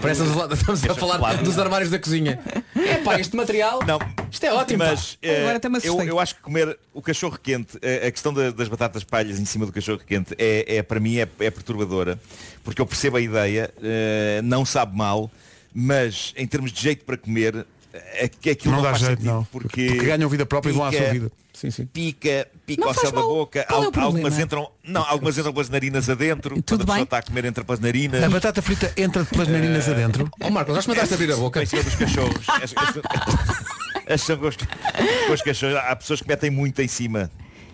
Parece 0.00 0.22
estamos 0.22 0.84
a 0.88 0.94
falar- 0.94 1.30
a 1.30 1.34
dos 1.34 1.58
armários 1.58 1.90
da 1.90 1.98
cozinha. 1.98 2.38
É 2.76 2.94
pá, 2.98 3.18
este 3.18 3.34
material. 3.36 3.80
Não, 3.86 3.98
Isto 4.30 4.44
é 4.46 4.52
ótimo. 4.52 4.78
Mas 4.78 5.18
eh, 5.22 5.40
Agora 5.42 5.56
até 5.56 5.68
me 5.68 5.74
eu, 5.76 5.78
assustei. 5.78 6.10
eu 6.10 6.20
acho 6.20 6.34
que 6.36 6.40
comer 6.42 6.78
o 6.94 7.02
cachorro 7.02 7.38
quente, 7.42 7.78
eh, 7.82 8.06
a 8.06 8.10
questão 8.10 8.32
da- 8.32 8.50
das 8.50 8.68
batatas 8.68 9.04
palhas 9.04 9.38
em 9.38 9.44
cima 9.44 9.66
do 9.66 9.72
cachorro 9.72 9.98
quente 10.06 10.34
é, 10.38 10.76
é, 10.76 10.82
para 10.82 10.98
mim 11.00 11.16
é, 11.18 11.28
é 11.40 11.50
perturbadora, 11.50 12.18
porque 12.64 12.80
eu 12.80 12.86
percebo 12.86 13.16
a 13.16 13.20
ideia, 13.20 13.72
eh, 13.82 14.40
não 14.44 14.64
sabe 14.64 14.96
mal, 14.96 15.30
mas 15.74 16.32
em 16.36 16.46
termos 16.46 16.72
de 16.72 16.80
jeito 16.80 17.04
para 17.04 17.16
comer, 17.16 17.66
é 17.92 18.28
que 18.28 18.50
aquilo 18.50 18.72
Não 18.72 18.78
não, 18.78 18.84
dá 18.84 18.90
faz 18.90 19.02
jeito, 19.02 19.18
sentido, 19.20 19.34
não. 19.34 19.44
porque, 19.44 19.86
Porque 19.88 20.04
ganham 20.06 20.28
vida 20.28 20.46
própria 20.46 20.70
e 20.70 20.74
vão 20.74 20.84
à 20.84 20.90
pica, 20.90 21.02
sua 21.04 21.12
vida. 21.12 21.32
Sim, 21.52 21.70
sim. 21.70 21.84
Pica, 21.86 22.48
pica 22.64 22.80
Não 22.80 22.88
ao 22.88 22.94
faz 22.94 23.02
céu 23.08 23.12
da 23.12 23.20
mal. 23.20 23.28
boca, 23.28 23.64
Qual 23.68 23.82
é 23.82 23.86
o 23.86 23.88
al- 23.88 23.92
algumas 24.04 24.12
problema? 24.22 24.42
entram, 24.42 24.70
não, 24.84 25.04
algumas 25.06 25.36
entram 25.36 25.52
pelas 25.52 25.68
narinas 25.68 26.08
adentro, 26.08 26.50
quando 26.54 26.60
a 26.60 26.62
tudo 26.62 26.78
pessoa 26.86 26.96
bem? 26.96 27.04
está 27.04 27.18
a 27.18 27.22
comer 27.22 27.44
entra 27.44 27.64
pelas 27.64 27.80
narinas. 27.80 28.22
A 28.22 28.30
batata 28.30 28.62
frita 28.62 28.92
entra 28.96 29.24
pelas 29.24 29.48
narinas 29.48 29.88
adentro. 29.88 30.30
Ó 30.40 30.48
Marcos, 30.50 30.74
já 30.74 30.80
experimentaste 30.80 31.14
abrir 31.14 31.32
a 31.32 31.36
boca? 31.36 31.62
Em 31.62 31.66
cima 31.66 31.82
dos 31.82 31.94
cachorros. 31.96 32.46
As- 32.48 32.72
as- 32.76 33.79
são 34.18 34.36
com 34.36 34.46
os, 34.48 34.56
com 34.56 35.32
os 35.32 35.42
cachorros. 35.42 35.76
Há 35.76 35.96
pessoas 35.96 36.20
que 36.22 36.28
metem 36.28 36.50
muito 36.50 36.80
em 36.82 36.88
cima. 36.88 37.30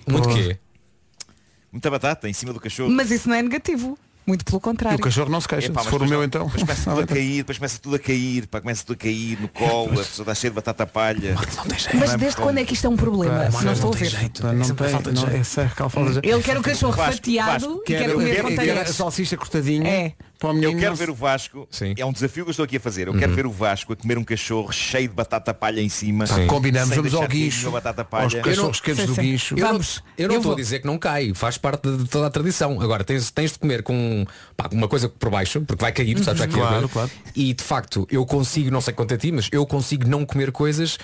Muito 0.08 0.28
quê? 0.28 0.58
Muita 1.72 1.90
batata 1.90 2.28
em 2.28 2.32
cima 2.32 2.52
do 2.52 2.60
cachorro. 2.60 2.90
Mas 2.90 3.10
isso 3.10 3.28
não 3.28 3.36
é 3.36 3.42
negativo. 3.42 3.98
Muito 4.26 4.44
pelo 4.44 4.58
E 4.58 4.60
contrário. 4.60 4.98
o 4.98 5.00
cachorro 5.00 5.30
não 5.30 5.40
se 5.40 5.46
queixa. 5.46 5.68
Epá, 5.68 5.82
Se 5.82 5.86
mas 5.86 5.90
for 5.92 6.02
o 6.02 6.08
meu 6.08 6.18
não- 6.18 6.24
então. 6.24 6.46
Depois 6.46 6.62
começa 6.64 6.90
tudo 6.90 7.00
a 7.00 7.06
cair, 7.06 7.36
depois 7.36 7.58
começa 7.58 7.78
tudo 7.78 7.94
a 7.94 7.98
cair, 8.00 8.46
pá, 8.48 8.60
começa 8.60 8.84
tudo 8.84 8.96
a 8.96 8.98
cair 8.98 9.40
no 9.40 9.48
colo, 9.48 9.92
a 9.92 9.96
pessoa 10.04 10.24
está 10.24 10.34
cheia 10.34 10.50
de 10.50 10.54
batata 10.56 10.84
palha. 10.84 11.36
Mas 11.94 12.16
desde 12.16 12.40
quando 12.40 12.58
é 12.58 12.64
que 12.64 12.74
isto 12.74 12.88
é 12.88 12.90
um 12.90 12.96
problema? 12.96 13.48
Pá, 13.52 13.62
não 13.62 13.72
estou 13.72 13.92
a 13.94 13.96
ver. 13.96 14.06
jeito, 14.06 14.42
pá, 14.42 14.52
não 14.52 14.64
tem, 14.64 14.74
não, 14.74 14.86
é 14.86 14.90
falta 14.90 15.12
de 15.12 15.20
jeito. 15.20 16.26
Ele 16.26 16.42
quer 16.42 16.58
o 16.58 16.62
cachorro 16.62 16.92
fatiado 16.92 17.80
e 17.84 17.86
quer 17.86 18.12
comer 18.12 18.42
com 18.42 18.80
a 18.80 18.84
salsicha 18.86 19.36
cortadinha. 19.36 19.88
É. 19.88 20.12
Para 20.38 20.50
Eu 20.58 20.70
quero 20.76 20.90
não 20.90 20.96
se- 20.96 21.02
ver 21.06 21.10
o 21.10 21.14
Vasco, 21.14 21.66
Sim. 21.70 21.94
é 21.96 22.04
um 22.04 22.12
desafio 22.12 22.44
que 22.44 22.50
eu 22.50 22.52
estou 22.52 22.64
aqui 22.64 22.76
a 22.76 22.80
fazer. 22.80 23.08
Eu 23.08 23.14
quero 23.14 23.32
ver 23.34 23.46
o 23.46 23.50
Vasco 23.50 23.94
a 23.94 23.96
comer 23.96 24.18
um 24.18 24.24
cachorro 24.24 24.70
cheio 24.70 25.08
de 25.08 25.14
batata 25.14 25.54
palha 25.54 25.80
em 25.80 25.88
cima. 25.88 26.26
Sim. 26.26 26.46
Combinamos, 26.46 26.94
vamos 26.94 27.14
ao 27.14 27.26
nenhuma 27.26 27.70
batata 27.70 28.02
Aos 28.02 28.08
palha. 28.34 28.42
cachorros 28.42 28.80
quentes 28.80 29.06
do 29.06 29.14
sim. 29.14 29.22
guincho. 29.22 29.54
Eu 29.54 29.60
não, 29.64 29.68
Vamos. 29.72 30.02
eu 30.18 30.28
não 30.28 30.34
Eu 30.34 30.38
estou 30.40 30.52
a 30.52 30.54
vou. 30.54 30.62
dizer 30.62 30.80
que 30.80 30.86
não 30.86 30.98
cai, 30.98 31.32
faz 31.34 31.56
parte 31.56 31.90
de 31.90 32.04
toda 32.08 32.26
a 32.26 32.30
tradição. 32.30 32.80
Agora 32.82 33.02
tens, 33.02 33.30
tens 33.30 33.52
de 33.52 33.58
comer 33.58 33.82
com 33.82 34.26
pá, 34.56 34.68
uma 34.72 34.88
coisa 34.88 35.08
por 35.08 35.30
baixo, 35.30 35.60
porque 35.62 35.80
vai 35.80 35.92
cair, 35.92 36.22
sabes, 36.22 36.40
vai 36.40 36.48
cair. 36.48 36.60
Claro, 36.60 36.88
claro. 36.90 37.10
E 37.34 37.54
de 37.54 37.64
facto, 37.64 38.06
eu 38.10 38.26
consigo, 38.26 38.70
não 38.70 38.80
sei 38.82 38.92
quanto 38.92 39.14
a 39.14 39.16
ti, 39.16 39.32
mas 39.32 39.48
eu 39.50 39.64
consigo 39.66 40.06
não 40.06 40.26
comer 40.26 40.52
coisas 40.52 40.98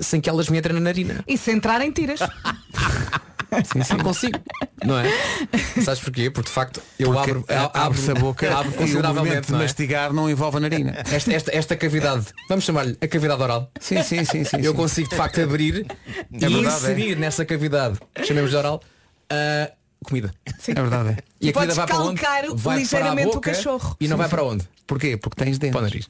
sem 0.00 0.20
que 0.20 0.28
elas 0.30 0.48
me 0.48 0.58
entrem 0.58 0.74
na 0.74 0.80
narina. 0.80 1.24
E 1.26 1.36
se 1.36 1.50
entrar 1.50 1.80
em 1.80 1.90
tiras. 1.90 2.20
Sim, 3.72 3.82
sim. 3.82 3.94
Não 3.94 4.04
consigo. 4.04 4.38
Não 4.84 4.98
é? 4.98 5.08
Sabes 5.82 6.00
porquê? 6.00 6.30
Porque 6.30 6.48
de 6.48 6.54
facto 6.54 6.82
eu 6.98 7.12
Porque 7.12 7.30
abro, 7.30 7.44
a- 7.48 7.84
abre-se 7.84 8.10
a 8.10 8.14
boca 8.14 8.48
abro 8.56 8.70
e 8.72 8.74
o 8.74 8.76
consideravelmente. 8.78 9.50
não 9.52 9.58
é? 9.58 9.62
mastigar 9.62 10.12
não 10.12 10.28
envolve 10.30 10.56
a 10.56 10.60
narina. 10.60 11.02
Esta, 11.10 11.32
esta, 11.32 11.56
esta 11.56 11.76
cavidade, 11.76 12.26
vamos 12.48 12.64
chamar-lhe 12.64 12.96
a 13.00 13.08
cavidade 13.08 13.42
oral. 13.42 13.70
Sim, 13.80 14.02
sim, 14.02 14.24
sim, 14.24 14.44
sim. 14.44 14.56
eu 14.62 14.72
sim. 14.72 14.76
consigo 14.76 15.08
de 15.08 15.16
facto 15.16 15.40
abrir 15.40 15.86
e 16.30 16.38
verdade, 16.38 16.66
inserir 16.66 17.16
nessa 17.16 17.44
cavidade, 17.44 17.98
chamemos 18.24 18.50
de 18.50 18.56
oral, 18.56 18.82
a 19.30 19.70
comida. 20.04 20.32
É 20.68 20.74
verdade. 20.74 21.08
é. 21.10 21.16
E 21.40 21.48
a 21.48 21.52
comida 21.52 21.74
Podes 21.74 21.76
vai 21.76 21.86
para 21.86 21.98
onde? 21.98 22.20
calcar 22.20 22.44
Vai 22.54 22.78
ligeiramente 22.78 23.14
para 23.22 23.24
a 23.26 23.30
o 23.30 23.34
boca 23.34 23.52
cachorro. 23.52 23.96
E 24.00 24.08
não 24.08 24.16
vai 24.16 24.28
para 24.28 24.42
onde? 24.44 24.68
Porquê? 24.86 25.16
Porque 25.16 25.44
tens. 25.44 25.58
Para 25.58 25.78
o 25.78 25.82
nariz. 25.82 26.08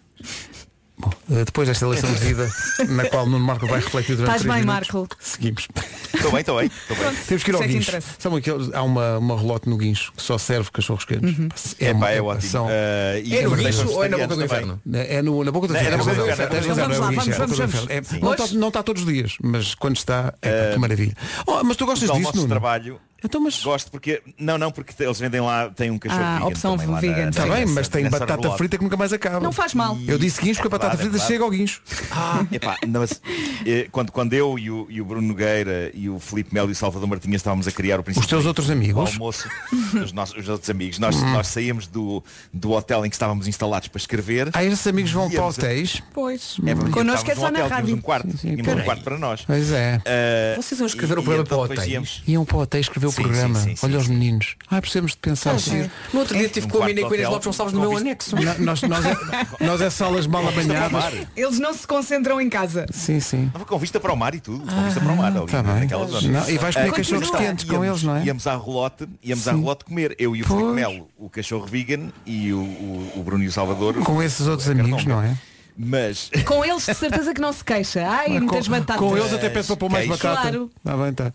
Bom, 0.98 1.10
eh, 1.30 1.44
depois 1.44 1.68
desta 1.68 1.84
lição 1.86 2.10
de 2.10 2.18
vida, 2.20 2.50
na 2.88 3.04
qual 3.10 3.24
o 3.26 3.28
Nuno 3.28 3.44
Marco 3.44 3.66
vai 3.66 3.80
refletir 3.80 4.16
durante 4.16 4.36
Estás 4.36 4.42
bem, 4.50 4.64
minutos, 4.66 4.88
Marco? 4.92 5.16
Seguimos. 5.20 5.68
Estou 6.14 6.30
bem, 6.30 6.40
estou 6.40 6.56
bem. 6.58 6.66
Estou 6.88 6.96
bem. 6.96 7.14
Temos 7.28 7.42
que 7.44 7.50
ir 7.50 7.54
ao 7.54 7.60
Isso 7.64 7.70
é 7.70 7.80
que 7.80 7.92
guincho. 7.92 8.08
Sabe 8.18 8.36
aqueles, 8.36 8.72
há 8.72 8.82
uma, 8.82 9.18
uma 9.18 9.38
relote 9.38 9.68
no 9.68 9.76
guincho 9.76 10.10
que 10.16 10.22
só 10.22 10.38
serve 10.38 10.70
cachorros 10.70 11.04
quentes. 11.04 11.76
É, 11.78 11.92
uma 11.92 12.00
pá, 12.06 12.10
é 12.12 12.22
ótimo. 12.22 12.50
são- 12.50 12.66
Eh, 12.70 13.22
e 13.26 13.36
É 13.36 13.42
no 13.42 13.54
guincho 13.56 13.88
ou 13.90 14.04
é 14.04 14.08
na 14.08 14.16
boca 14.16 14.36
do 14.36 14.44
inferno? 14.44 14.80
É 14.94 15.20
no, 15.20 15.44
na 15.44 15.50
boca 15.50 15.66
do 15.68 15.74
Não, 15.74 15.80
é 15.80 15.82
na 15.82 15.96
inferno. 15.96 16.04
boca 16.04 16.26
do 16.26 16.30
inferno. 16.32 17.86
é 17.90 17.94
é. 17.94 17.98
É, 17.98 18.20
não, 18.20 18.32
está, 18.32 18.46
não 18.54 18.68
está 18.68 18.82
todos 18.82 19.02
os 19.02 19.08
dias, 19.12 19.36
mas 19.42 19.74
quando 19.74 19.96
está, 19.96 20.32
é 20.40 20.72
que 20.72 20.78
maravilha. 20.78 21.14
Oh, 21.46 21.62
mas 21.62 21.76
tu 21.76 21.84
gostas 21.84 22.08
Os 22.08 22.16
disso, 22.16 22.34
Nuno? 22.36 22.48
trabalho. 22.48 22.98
Então, 23.24 23.40
mas 23.40 23.62
Gosto 23.62 23.90
porque. 23.90 24.22
Não, 24.38 24.58
não, 24.58 24.70
porque 24.70 25.02
eles 25.02 25.18
vendem 25.18 25.40
lá, 25.40 25.70
tem 25.70 25.90
um 25.90 25.98
cachorro 25.98 26.22
Ah, 26.22 26.34
vegan. 26.34 26.46
opção 26.46 26.76
também 26.76 26.92
lá 26.94 27.00
vegan. 27.00 27.28
Está 27.30 27.46
bem, 27.46 27.66
mas 27.66 27.88
tem 27.88 28.04
nessa 28.04 28.18
batata 28.20 28.40
relote. 28.42 28.58
frita 28.58 28.76
que 28.78 28.84
nunca 28.84 28.96
mais 28.96 29.12
acaba. 29.12 29.40
Não 29.40 29.52
faz 29.52 29.72
mal. 29.74 29.96
Eu 30.06 30.18
disse 30.18 30.40
guincho 30.40 30.60
porque 30.60 30.74
a 30.74 30.76
É 30.76 30.78
batata 30.78 30.96
verdade, 30.96 31.10
frita 31.18 31.24
é 31.24 31.26
chega 31.26 31.42
ao 31.44 31.50
guincho. 31.50 31.80
Epá, 32.52 32.76
não, 32.86 33.00
mas, 33.00 33.20
eh, 33.66 33.88
quando, 33.90 34.12
quando 34.12 34.32
eu 34.34 34.58
e 34.58 34.70
o, 34.70 34.86
e 34.90 35.00
o 35.00 35.04
Bruno 35.04 35.26
Nogueira 35.26 35.90
e 35.94 36.08
o 36.10 36.18
Filipe 36.20 36.52
Melo 36.54 36.68
e 36.68 36.72
o 36.72 36.74
Salvador 36.74 37.08
Martinha 37.08 37.36
estávamos 37.36 37.66
a 37.66 37.72
criar 37.72 37.98
o 37.98 38.02
princípio 38.02 38.24
Os 38.24 38.28
teus 38.30 38.44
outros 38.46 38.70
amigos? 38.70 39.12
almoço, 39.12 39.48
os, 39.94 40.12
nossos, 40.12 40.36
os 40.36 40.48
outros 40.48 40.68
amigos, 40.70 40.98
nós, 40.98 41.16
Hum. 41.16 41.32
nós 41.32 41.46
saímos 41.48 41.86
do, 41.86 42.22
do 42.52 42.72
hotel 42.72 43.04
em 43.06 43.08
que 43.08 43.16
estávamos 43.16 43.48
instalados 43.48 43.88
para 43.88 43.98
escrever. 43.98 44.50
Ah, 44.52 44.62
esses 44.62 44.86
amigos 44.86 45.10
vão 45.10 45.26
para 45.28 45.38
Íamos 45.38 45.58
a- 45.58 45.62
hotéis? 45.62 46.02
Pois. 46.12 46.56
É, 46.66 46.90
Connosco 46.90 47.30
é 47.30 47.34
só 47.34 47.42
na 47.50 47.52
tínhamos 47.52 47.70
rádio. 47.72 47.94
um 47.96 48.00
quarto, 48.00 48.36
tínhamos 48.36 48.68
um 48.68 48.84
quarto 48.84 49.02
para 49.02 49.18
nós. 49.18 49.42
Pois 49.46 49.72
é. 49.72 50.00
Eh, 50.04 50.54
Vocês 50.56 50.78
vão 50.78 50.86
escrever 50.86 51.16
e- 51.16 51.20
o 51.20 51.22
programa 51.22 51.42
e 51.42 51.46
então 51.46 51.66
para 51.66 51.74
hotéis? 51.80 52.22
Iam 52.26 52.44
para 52.44 52.56
o 52.56 52.60
hotel 52.60 52.76
escrever 53.08 53.30
o 53.30 53.34
Sim, 53.34 53.38
programa. 53.48 53.58
sim, 53.60 53.76
sim, 53.76 53.86
Olha 53.86 53.92
sim, 53.94 53.98
os 54.02 54.08
meninos. 54.08 54.56
Ah, 54.70 54.80
precisamos 54.80 55.12
de 55.12 55.18
pensar. 55.18 55.54
Ah, 55.54 55.58
sim. 55.58 55.90
No 56.12 56.20
outro 56.20 56.36
dia 56.36 56.48
tive 56.48 56.66
Um 56.66 56.70
com 56.70 56.82
a 56.82 56.86
Mina 56.86 57.00
e 57.00 57.04
com 57.04 57.14
Inês 57.14 57.28
Lopes 57.28 57.46
Gonçalves 57.46 57.72
no 57.74 57.80
meu 57.80 57.90
com 57.90 57.96
anexo. 57.96 58.36
No- 58.36 58.42
Nós, 58.64 58.82
nós, 58.82 59.04
é, 59.06 59.16
nós 59.64 59.80
é 59.80 59.90
salas 59.90 60.26
mal 60.26 60.46
apanhadas. 60.48 61.26
Eles 61.36 61.58
não 61.58 61.72
se 61.74 61.86
concentram 61.86 62.40
em 62.40 62.48
casa. 62.48 62.86
Sim, 62.92 63.20
sim. 63.20 63.46
Estava 63.46 63.64
com 63.64 63.78
vista 63.78 63.98
para 64.00 64.12
o 64.12 64.16
mar 64.16 64.34
e 64.34 64.40
tudo, 64.40 64.60
com 64.66 64.84
vista 64.84 65.00
para 65.00 65.12
o 65.12 65.16
mar 65.16 65.36
ali, 65.36 65.46
tá. 65.46 65.62
Não, 65.62 66.50
e 66.50 66.58
vais 66.58 66.74
comer 66.74 66.88
Ah, 66.88 66.92
cachorros 66.92 67.30
quentes 67.30 67.64
com 67.64 67.72
íamos- 67.72 67.86
eles, 67.88 68.02
não 68.02 68.16
é? 68.16 68.24
Íamos 68.24 68.46
à 68.46 68.56
relote, 68.56 69.08
íamos 69.22 69.46
à 69.48 69.52
Sim. 69.52 69.58
relote 69.60 69.84
comer. 69.84 70.14
Eu 70.18 70.34
e 70.36 70.42
o. 70.42 70.46
Filipe 70.46 70.70
Melo, 70.72 71.08
o 71.16 71.28
cachorro 71.28 71.66
vegan 71.66 72.10
e 72.24 72.52
o, 72.52 72.58
o, 72.58 73.12
o 73.16 73.22
Bruno 73.22 73.42
e 73.44 73.46
o 73.48 73.52
Salvador. 73.52 73.94
Com 74.02 74.22
esses 74.22 74.46
outros 74.46 74.68
amigos, 74.68 75.04
não 75.04 75.22
é? 75.22 75.36
Mas 75.78 76.30
Com 76.46 76.64
eles 76.64 76.86
de 76.86 76.94
certeza 76.94 77.34
que 77.34 77.40
não 77.40 77.52
se 77.52 77.62
queixa. 77.62 78.06
Ai, 78.08 78.26
com, 78.28 78.32
muitas 78.34 78.66
batatas. 78.66 78.96
com 78.96 79.16
eles 79.16 79.32
até 79.32 79.50
pede 79.50 79.66
para 79.66 79.76
pôr 79.76 79.90
mais 79.90 80.06
batata. 80.08 80.40
Claro. 80.40 80.70
Tá 80.82 80.96
bem, 80.96 81.12
tá. 81.12 81.32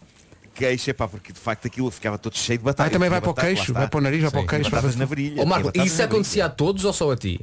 Queixa, 0.54 0.94
pá, 0.94 1.08
porque 1.08 1.32
de 1.34 1.40
facto 1.40 1.66
aquilo 1.68 1.90
ficava 1.92 2.18
todo 2.18 2.38
cheio 2.38 2.60
de 2.60 2.66
batata. 2.66 2.88
Ah, 2.88 2.92
também 2.92 3.10
vai 3.10 3.20
para 3.22 3.30
o 3.30 3.34
batata, 3.34 3.54
queixo, 3.54 3.74
vai 3.74 3.88
para 3.88 3.98
o 3.98 4.02
nariz, 4.02 4.22
vai 4.22 4.32
para 4.32 4.42
o 4.42 4.46
queixo. 4.48 4.70
Batatas 4.70 4.96
na 4.96 5.06
virilha. 5.06 5.42
Ó 5.42 5.46
Marco, 5.46 5.72
isso 5.76 6.02
acontecia 6.04 6.46
a 6.46 6.50
todos 6.50 6.86
ou 6.86 6.94
só 6.94 7.12
a 7.12 7.16
ti? 7.18 7.40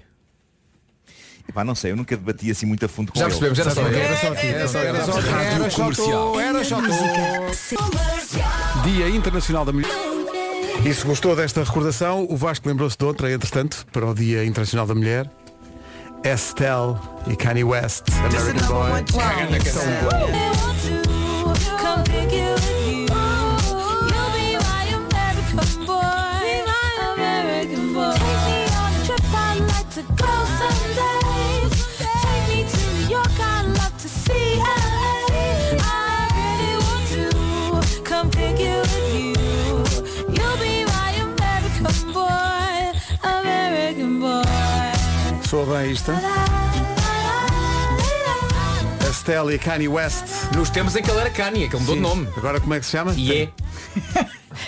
Epá, 1.49 1.65
não 1.65 1.75
sei, 1.75 1.93
eu 1.93 1.97
nunca 1.97 2.15
debati 2.15 2.51
assim 2.51 2.67
muito 2.67 2.85
a 2.85 2.89
fundo 2.89 3.11
com 3.11 3.19
Já 3.19 3.25
ele. 3.27 3.39
percebemos, 3.39 3.59
era 3.59 3.71
só. 3.71 3.81
Era 3.89 4.17
só 4.17 4.35
ti, 4.35 4.47
Era 4.47 4.69
só 4.69 4.79
eu. 4.81 4.95
era 4.95 5.05
só 5.05 5.13
ti. 5.23 5.29
Era 5.29 5.71
só 5.71 5.91
tu, 5.95 6.41
era 6.41 6.65
só 6.65 6.77
tu. 6.83 6.89
Dia 8.85 9.09
Internacional 9.09 9.65
da 9.65 9.73
Mulher. 9.73 9.91
E 10.85 10.93
se 10.95 11.05
gostou 11.07 11.35
desta 11.35 11.65
recordação, 11.65 12.27
o 12.29 12.37
Vasco 12.37 12.69
lembrou-se 12.69 12.97
de 12.99 13.05
outra, 13.05 13.33
entretanto, 13.33 13.87
para 13.93 14.07
o 14.07 14.15
Dia 14.15 14.45
Internacional 14.45 14.87
da 14.87 14.95
Mulher. 14.95 15.29
Estelle 16.23 16.97
e 17.29 17.37
Kanye 17.37 17.65
West, 17.65 18.05
American 18.11 18.67
Boy. 20.03 21.08
Bem 45.57 45.93
isto. 45.93 46.11
A 49.07 49.11
Stella 49.13 49.55
e 49.55 49.59
Kanye 49.59 49.89
West. 49.89 50.25
Nos 50.55 50.71
tempos 50.71 50.95
em 50.97 51.03
que 51.03 51.11
ele 51.11 51.21
era 51.21 51.31
Kanye, 51.31 51.69
que 51.69 51.75
ele 51.77 51.81
mudou 51.81 51.95
de 51.97 52.01
nome. 52.03 52.29
Agora 52.37 52.61
como 52.61 52.75
é 52.75 52.81
que 52.81 52.87
se 52.87 52.93
chama? 52.93 53.15
E 53.17 53.33
é. 53.43 53.49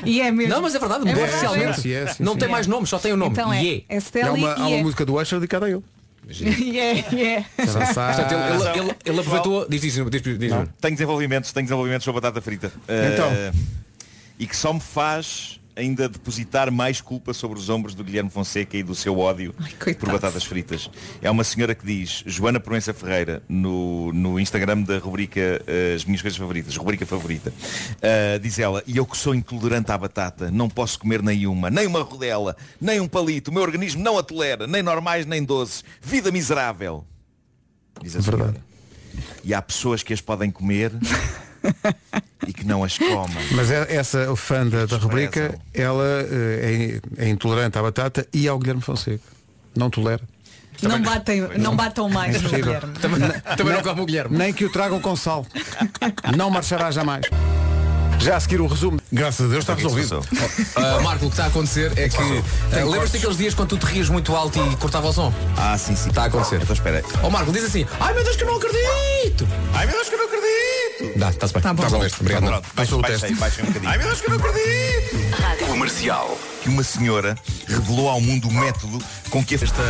E 0.04 0.20
é 0.20 0.30
mesmo. 0.30 0.52
Não, 0.54 0.62
mas 0.62 0.74
é 0.74 0.78
verdade, 0.78 1.02
É 1.02 1.10
mudou 1.10 1.22
verdade. 1.26 1.44
oficialmente. 1.46 1.80
Sim, 1.82 1.92
é, 1.92 2.06
sim, 2.06 2.22
não 2.22 2.36
tem 2.36 2.48
mais 2.48 2.66
nome, 2.66 2.86
só 2.86 2.98
tem 2.98 3.12
o 3.12 3.16
nome. 3.16 3.32
Então 3.32 3.52
é, 3.52 3.62
E 3.62 3.84
é 3.88 3.96
Stella 4.00 4.32
uma, 4.32 4.54
há 4.54 4.58
e 4.58 4.62
uma 4.62 4.76
é. 4.76 4.82
música 4.82 5.04
do 5.04 5.20
Usher 5.20 5.38
dedicada 5.38 5.66
a 5.66 5.70
ele. 5.70 5.82
E 6.30 6.78
é, 6.78 7.04
e 7.12 7.22
é. 7.24 7.44
Portanto, 7.56 8.32
ele, 8.32 8.78
ele- 8.78 8.78
ele- 8.88 8.96
ele 9.04 9.20
aproveitou. 9.20 9.66
Diz, 9.68 9.80
diz, 9.82 9.94
diz, 9.94 10.22
diz, 10.22 10.38
diz. 10.38 10.52
Tenho 10.80 10.94
desenvolvimentos, 10.94 11.52
tenho 11.52 11.64
desenvolvimentos 11.66 12.04
sobre 12.04 12.20
batata 12.20 12.40
frita. 12.40 12.72
Eh, 12.88 13.10
Então. 13.12 13.30
E 14.38 14.46
que 14.46 14.56
só 14.56 14.72
me 14.72 14.80
faz 14.80 15.59
ainda 15.76 16.08
depositar 16.08 16.70
mais 16.70 17.00
culpa 17.00 17.32
sobre 17.32 17.58
os 17.58 17.68
ombros 17.68 17.94
do 17.94 18.04
Guilherme 18.04 18.30
Fonseca 18.30 18.76
e 18.76 18.82
do 18.82 18.94
seu 18.94 19.18
ódio 19.18 19.54
por 19.98 20.10
batatas 20.10 20.44
fritas. 20.44 20.90
É 21.22 21.30
uma 21.30 21.44
senhora 21.44 21.74
que 21.74 21.84
diz, 21.84 22.22
Joana 22.26 22.60
Proença 22.60 22.92
Ferreira, 22.92 23.42
no, 23.48 24.12
no 24.12 24.38
Instagram 24.38 24.82
da 24.82 24.98
rubrica 24.98 25.62
eh, 25.66 25.94
As 25.94 26.04
Minhas 26.04 26.22
Coisas 26.22 26.38
Favoritas, 26.38 26.76
rubrica 26.76 27.06
favorita, 27.06 27.52
eh, 28.00 28.38
diz 28.38 28.58
ela, 28.58 28.82
e 28.86 28.96
eu 28.96 29.06
que 29.06 29.16
sou 29.16 29.34
intolerante 29.34 29.90
à 29.92 29.98
batata, 29.98 30.50
não 30.50 30.68
posso 30.68 30.98
comer 30.98 31.22
nenhuma, 31.22 31.70
nem 31.70 31.86
uma 31.86 32.02
rodela, 32.02 32.56
nem 32.80 33.00
um 33.00 33.08
palito, 33.08 33.50
o 33.50 33.54
meu 33.54 33.62
organismo 33.62 34.02
não 34.02 34.18
a 34.18 34.22
tolera, 34.22 34.66
nem 34.66 34.82
normais, 34.82 35.26
nem 35.26 35.42
doces. 35.42 35.84
Vida 36.00 36.30
miserável. 36.30 37.04
Diz 38.02 38.16
a 38.16 38.22
senhora. 38.22 38.54
E 39.42 39.52
há 39.54 39.60
pessoas 39.60 40.02
que 40.02 40.12
as 40.12 40.20
podem 40.20 40.50
comer 40.50 40.92
e 42.46 42.52
que 42.52 42.64
não 42.64 42.82
as 42.84 42.96
comem. 42.98 43.36
Mas 43.52 43.70
é- 43.70 43.94
essa 43.94 44.34
fã 44.36 44.66
da, 44.66 44.86
da 44.86 44.96
rubrica, 44.96 45.58
ela 45.74 46.04
eh, 46.30 47.00
é, 47.18 47.24
é 47.26 47.28
intolerante 47.28 47.78
à 47.78 47.82
batata 47.82 48.26
e 48.32 48.48
ao 48.48 48.58
Guilherme 48.58 48.82
Fonseca. 48.82 49.20
Não 49.76 49.90
tolera. 49.90 50.22
Não, 50.82 51.00
batem, 51.02 51.42
não 51.58 51.76
batam 51.76 52.08
mais 52.08 52.32
no 52.40 52.48
Impossível. 52.48 52.64
Guilherme. 52.80 52.94
Também 53.56 53.74
não 53.74 53.82
come 53.82 54.00
o 54.00 54.06
Guilherme. 54.06 54.36
Nem 54.38 54.52
que 54.52 54.64
o 54.64 54.70
tragam 54.72 54.98
com 55.00 55.14
sal. 55.14 55.46
Não 56.36 56.50
marchará 56.50 56.90
jamais. 56.90 57.26
Já 58.18 58.36
a 58.36 58.40
seguir 58.40 58.60
o 58.60 58.66
resumo. 58.66 59.00
Graças 59.10 59.46
a 59.46 59.48
Deus 59.48 59.62
está 59.62 59.72
O 59.72 59.76
é 59.76 59.82
resolvido. 59.82 60.26
Ah, 60.76 61.00
Marco, 61.00 61.24
o 61.24 61.28
que 61.28 61.34
está 61.34 61.44
a 61.44 61.46
acontecer 61.48 61.90
é 61.98 62.08
que. 62.08 62.16
ah, 62.18 62.84
Lembras-te 62.84 63.14
daqueles 63.14 63.38
dias 63.38 63.54
quando 63.54 63.70
tu 63.70 63.78
te 63.78 63.86
rias 63.86 64.10
muito 64.10 64.34
alto 64.36 64.58
e 64.70 64.76
cortava 64.76 65.08
o 65.08 65.12
som? 65.12 65.32
Ah, 65.56 65.76
sim, 65.78 65.96
sim. 65.96 66.10
Está 66.10 66.24
a 66.24 66.26
acontecer. 66.26 66.60
Então 66.62 66.74
espera. 66.74 67.02
Ó 67.22 67.30
Marco, 67.30 67.50
diz 67.50 67.64
assim, 67.64 67.86
ai 67.98 68.12
meu 68.12 68.22
Deus 68.22 68.36
que 68.36 68.42
eu 68.42 68.46
não 68.48 68.56
acredito! 68.56 69.48
Ai 69.72 69.86
meu 69.86 69.94
Deus 69.96 70.08
que 70.08 70.14
eu 70.14 70.18
não 70.18 70.26
acredito! 70.26 70.69
Dá, 71.16 71.30
está-se 71.30 71.52
bem. 71.54 71.62
Tá 71.62 71.72
bom. 71.74 71.82
Está 71.84 71.96
bom 71.98 72.04
este. 72.04 72.20
Obrigado. 72.20 72.46
Pronto, 72.46 72.68
Passou 72.74 72.98
o 72.98 73.02
teste. 73.02 73.34
baixei 73.34 73.64
um 73.64 73.66
bocadinho. 73.68 73.90
Ai 73.90 73.98
meu 73.98 74.06
Deus 74.08 74.20
que 74.20 74.26
eu 74.30 74.38
não 74.38 74.46
acredito! 74.46 75.66
Comercial. 75.66 76.38
Que 76.62 76.68
uma 76.68 76.82
senhora 76.82 77.36
revelou 77.66 78.08
ao 78.08 78.20
mundo 78.20 78.48
o 78.48 78.52
método 78.52 79.02
com 79.30 79.42
que 79.44 79.54
esta... 79.54 79.82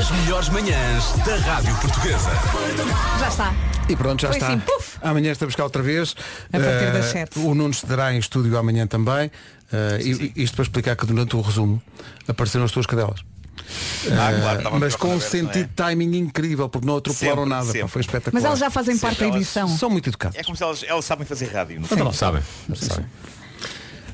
As 0.00 0.10
melhores 0.10 0.48
manhãs 0.48 1.12
da 1.26 1.36
Rádio 1.36 1.74
Portuguesa. 1.76 2.30
Já 3.20 3.28
está. 3.28 3.54
E 3.88 3.94
pronto, 3.96 4.22
já 4.22 4.28
Foi 4.28 4.36
está. 4.38 4.48
assim, 4.48 4.60
puf. 4.60 4.96
Amanhã 5.02 5.30
estamos 5.32 5.54
cá 5.54 5.64
outra 5.64 5.82
vez. 5.82 6.14
A 6.52 6.58
partir 6.58 6.84
Eh, 6.84 6.90
das 6.92 7.04
sete. 7.06 7.38
O 7.38 7.54
Nuno 7.54 7.70
estará 7.70 8.14
em 8.14 8.18
estúdio 8.18 8.56
amanhã 8.56 8.86
também. 8.86 9.30
Eh, 9.72 9.98
e- 10.02 10.32
isto 10.42 10.54
para 10.54 10.62
explicar 10.62 10.96
que 10.96 11.04
durante 11.04 11.36
o 11.36 11.40
resumo 11.42 11.82
apareceram 12.26 12.64
as 12.64 12.72
tuas 12.72 12.86
cadelas. 12.86 13.20
Ah, 14.10 14.32
Eh, 14.32 14.40
claro, 14.40 14.58
estava 14.58 14.78
mas 14.78 14.96
com 14.96 15.08
um 15.08 15.10
não 15.12 15.16
é? 15.16 15.20
sentido 15.20 15.66
de 15.68 15.74
timing 15.74 16.16
incrível, 16.18 16.68
porque 16.68 16.86
não 16.86 16.96
atropelaram 16.98 17.42
Sempre, 17.44 17.50
nada. 17.56 17.72
sempre. 17.72 17.88
foi 17.88 18.00
espetacular. 18.02 18.34
Mas 18.34 18.44
elas 18.44 18.58
já 18.58 18.70
fazem 18.70 18.98
parte 18.98 19.18
da 19.20 19.24
elas- 19.26 19.36
edição. 19.36 19.68
São 19.76 19.88
muito 19.90 20.08
educados. 20.10 20.36
É 20.38 20.42
como 20.42 20.56
se 20.56 20.62
elas, 20.62 20.82
elas 20.86 21.04
sabem 21.04 21.26
fazer 21.26 21.46
rádio. 21.46 21.80
Então 21.80 21.98
não 21.98 22.12
sabem. 22.12 22.42
Não 22.68 22.76
sabem. 22.76 23.06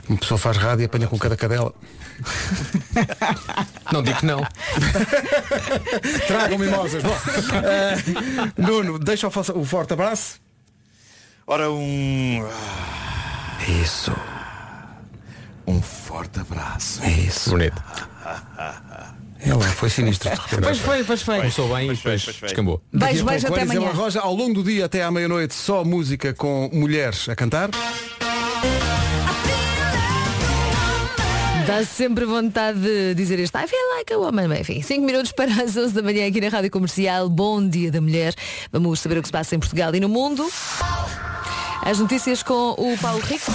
Uma 0.09 0.19
pessoa 0.19 0.39
faz 0.39 0.57
rádio 0.57 0.83
e 0.83 0.87
apanha 0.87 1.07
com 1.07 1.17
cada 1.19 1.37
cadela. 1.37 1.73
Não 3.93 4.03
digo 4.03 4.19
que 4.19 4.27
não. 4.27 4.41
Tragam 6.27 6.59
mimosas. 6.59 7.03
Bom, 7.03 7.17
eh, 7.65 7.97
Nuno, 8.59 8.99
deixa 8.99 9.27
o 9.29 9.31
forte 9.65 9.93
abraço. 9.93 10.39
Ora, 11.47 11.71
um... 11.71 12.45
Isso. 13.83 14.13
Um 15.67 15.81
forte 15.81 16.41
abraço. 16.41 17.03
Isso. 17.07 17.51
Bonito. 17.51 17.83
Ela 19.45 19.65
foi 19.69 19.89
sinistro. 19.91 20.31
Pois 20.63 20.79
foi, 20.79 21.05
pois 21.05 21.23
foi. 21.23 21.37
Começou 21.39 21.69
bem 21.75 21.85
e 21.85 21.87
Pois 21.87 22.01
foi, 22.01 22.11
depois 22.13 22.25
pois 22.25 22.37
foi. 22.37 22.49
descambou. 22.49 22.83
Beijo, 22.93 23.25
beijo, 23.25 23.47
até 23.47 23.51
Maria 23.65 23.65
Isabel 23.65 23.83
amanhã. 23.89 24.03
Roja, 24.03 24.21
ao 24.21 24.35
longo 24.35 24.55
do 24.55 24.63
dia 24.63 24.85
até 24.85 25.03
à 25.03 25.11
meia-noite, 25.11 25.55
só 25.55 25.83
música 25.85 26.33
com 26.35 26.69
mulheres 26.73 27.29
a 27.29 27.35
cantar. 27.35 27.71
Dá 31.67 31.85
sempre 31.85 32.25
vontade 32.25 32.81
de 32.81 33.15
dizer 33.15 33.39
isto. 33.39 33.57
I 33.57 33.67
feel 33.67 33.79
like 33.97 34.13
a 34.13 34.19
woman. 34.19 34.49
Bem, 34.49 34.61
Enfim, 34.61 34.83
5 34.83 35.05
minutos 35.05 35.31
para 35.33 35.53
as 35.63 35.77
11 35.77 35.95
da 35.95 36.03
manhã 36.03 36.27
aqui 36.27 36.41
na 36.41 36.49
Rádio 36.49 36.71
Comercial. 36.71 37.29
Bom 37.29 37.67
dia 37.67 37.91
da 37.93 38.01
mulher. 38.01 38.35
Vamos 38.73 38.99
saber 39.01 39.19
o 39.19 39.23
que 39.23 39.29
se 39.29 39.33
passa 39.33 39.55
em 39.55 39.59
Portugal 39.61 39.95
e 39.95 40.01
no 40.01 40.09
mundo. 40.09 40.51
As 41.83 41.99
notícias 41.99 42.43
com 42.43 42.73
o 42.77 42.99
Paulo 43.01 43.21
Rico. 43.21 43.53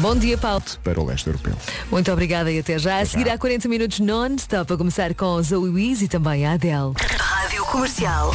Bom 0.00 0.16
dia, 0.16 0.38
Paulo. 0.38 0.62
Para 0.82 0.98
o 0.98 1.04
leste 1.04 1.26
europeu. 1.26 1.54
Muito 1.90 2.10
obrigada 2.10 2.50
e 2.50 2.58
até 2.58 2.78
já. 2.78 3.00
A 3.00 3.04
seguir 3.04 3.28
há 3.28 3.36
40 3.36 3.68
minutos 3.68 4.00
non-stop 4.00 4.72
a 4.72 4.76
começar 4.76 5.14
com 5.14 5.42
Zoe 5.42 5.68
Wiz 5.68 6.00
e 6.00 6.08
também 6.08 6.46
a 6.46 6.52
Adele. 6.52 6.94
Rádio 7.18 7.62
Comercial. 7.66 8.32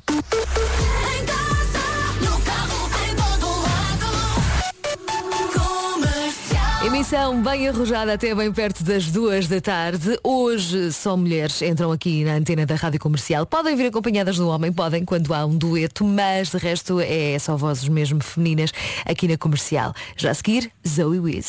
Em 0.00 1.26
casa, 1.26 1.48
no 1.50 1.57
Emissão 6.88 7.42
bem 7.42 7.68
arrojada 7.68 8.14
até 8.14 8.34
bem 8.34 8.50
perto 8.50 8.82
das 8.82 9.10
duas 9.10 9.46
da 9.46 9.60
tarde. 9.60 10.18
Hoje 10.24 10.90
só 10.90 11.18
mulheres 11.18 11.60
entram 11.60 11.92
aqui 11.92 12.24
na 12.24 12.32
antena 12.32 12.64
da 12.64 12.76
Rádio 12.76 12.98
Comercial. 12.98 13.44
Podem 13.44 13.76
vir 13.76 13.88
acompanhadas 13.88 14.38
do 14.38 14.48
homem, 14.48 14.72
podem 14.72 15.04
quando 15.04 15.34
há 15.34 15.44
um 15.44 15.54
dueto, 15.54 16.02
mas 16.02 16.48
de 16.48 16.56
resto 16.56 16.98
é 16.98 17.38
só 17.38 17.58
vozes 17.58 17.86
mesmo 17.90 18.22
femininas 18.22 18.72
aqui 19.04 19.28
na 19.28 19.36
Comercial. 19.36 19.92
Já 20.16 20.30
a 20.30 20.34
seguir, 20.34 20.72
Zoe 20.88 21.20
Wiz. 21.20 21.46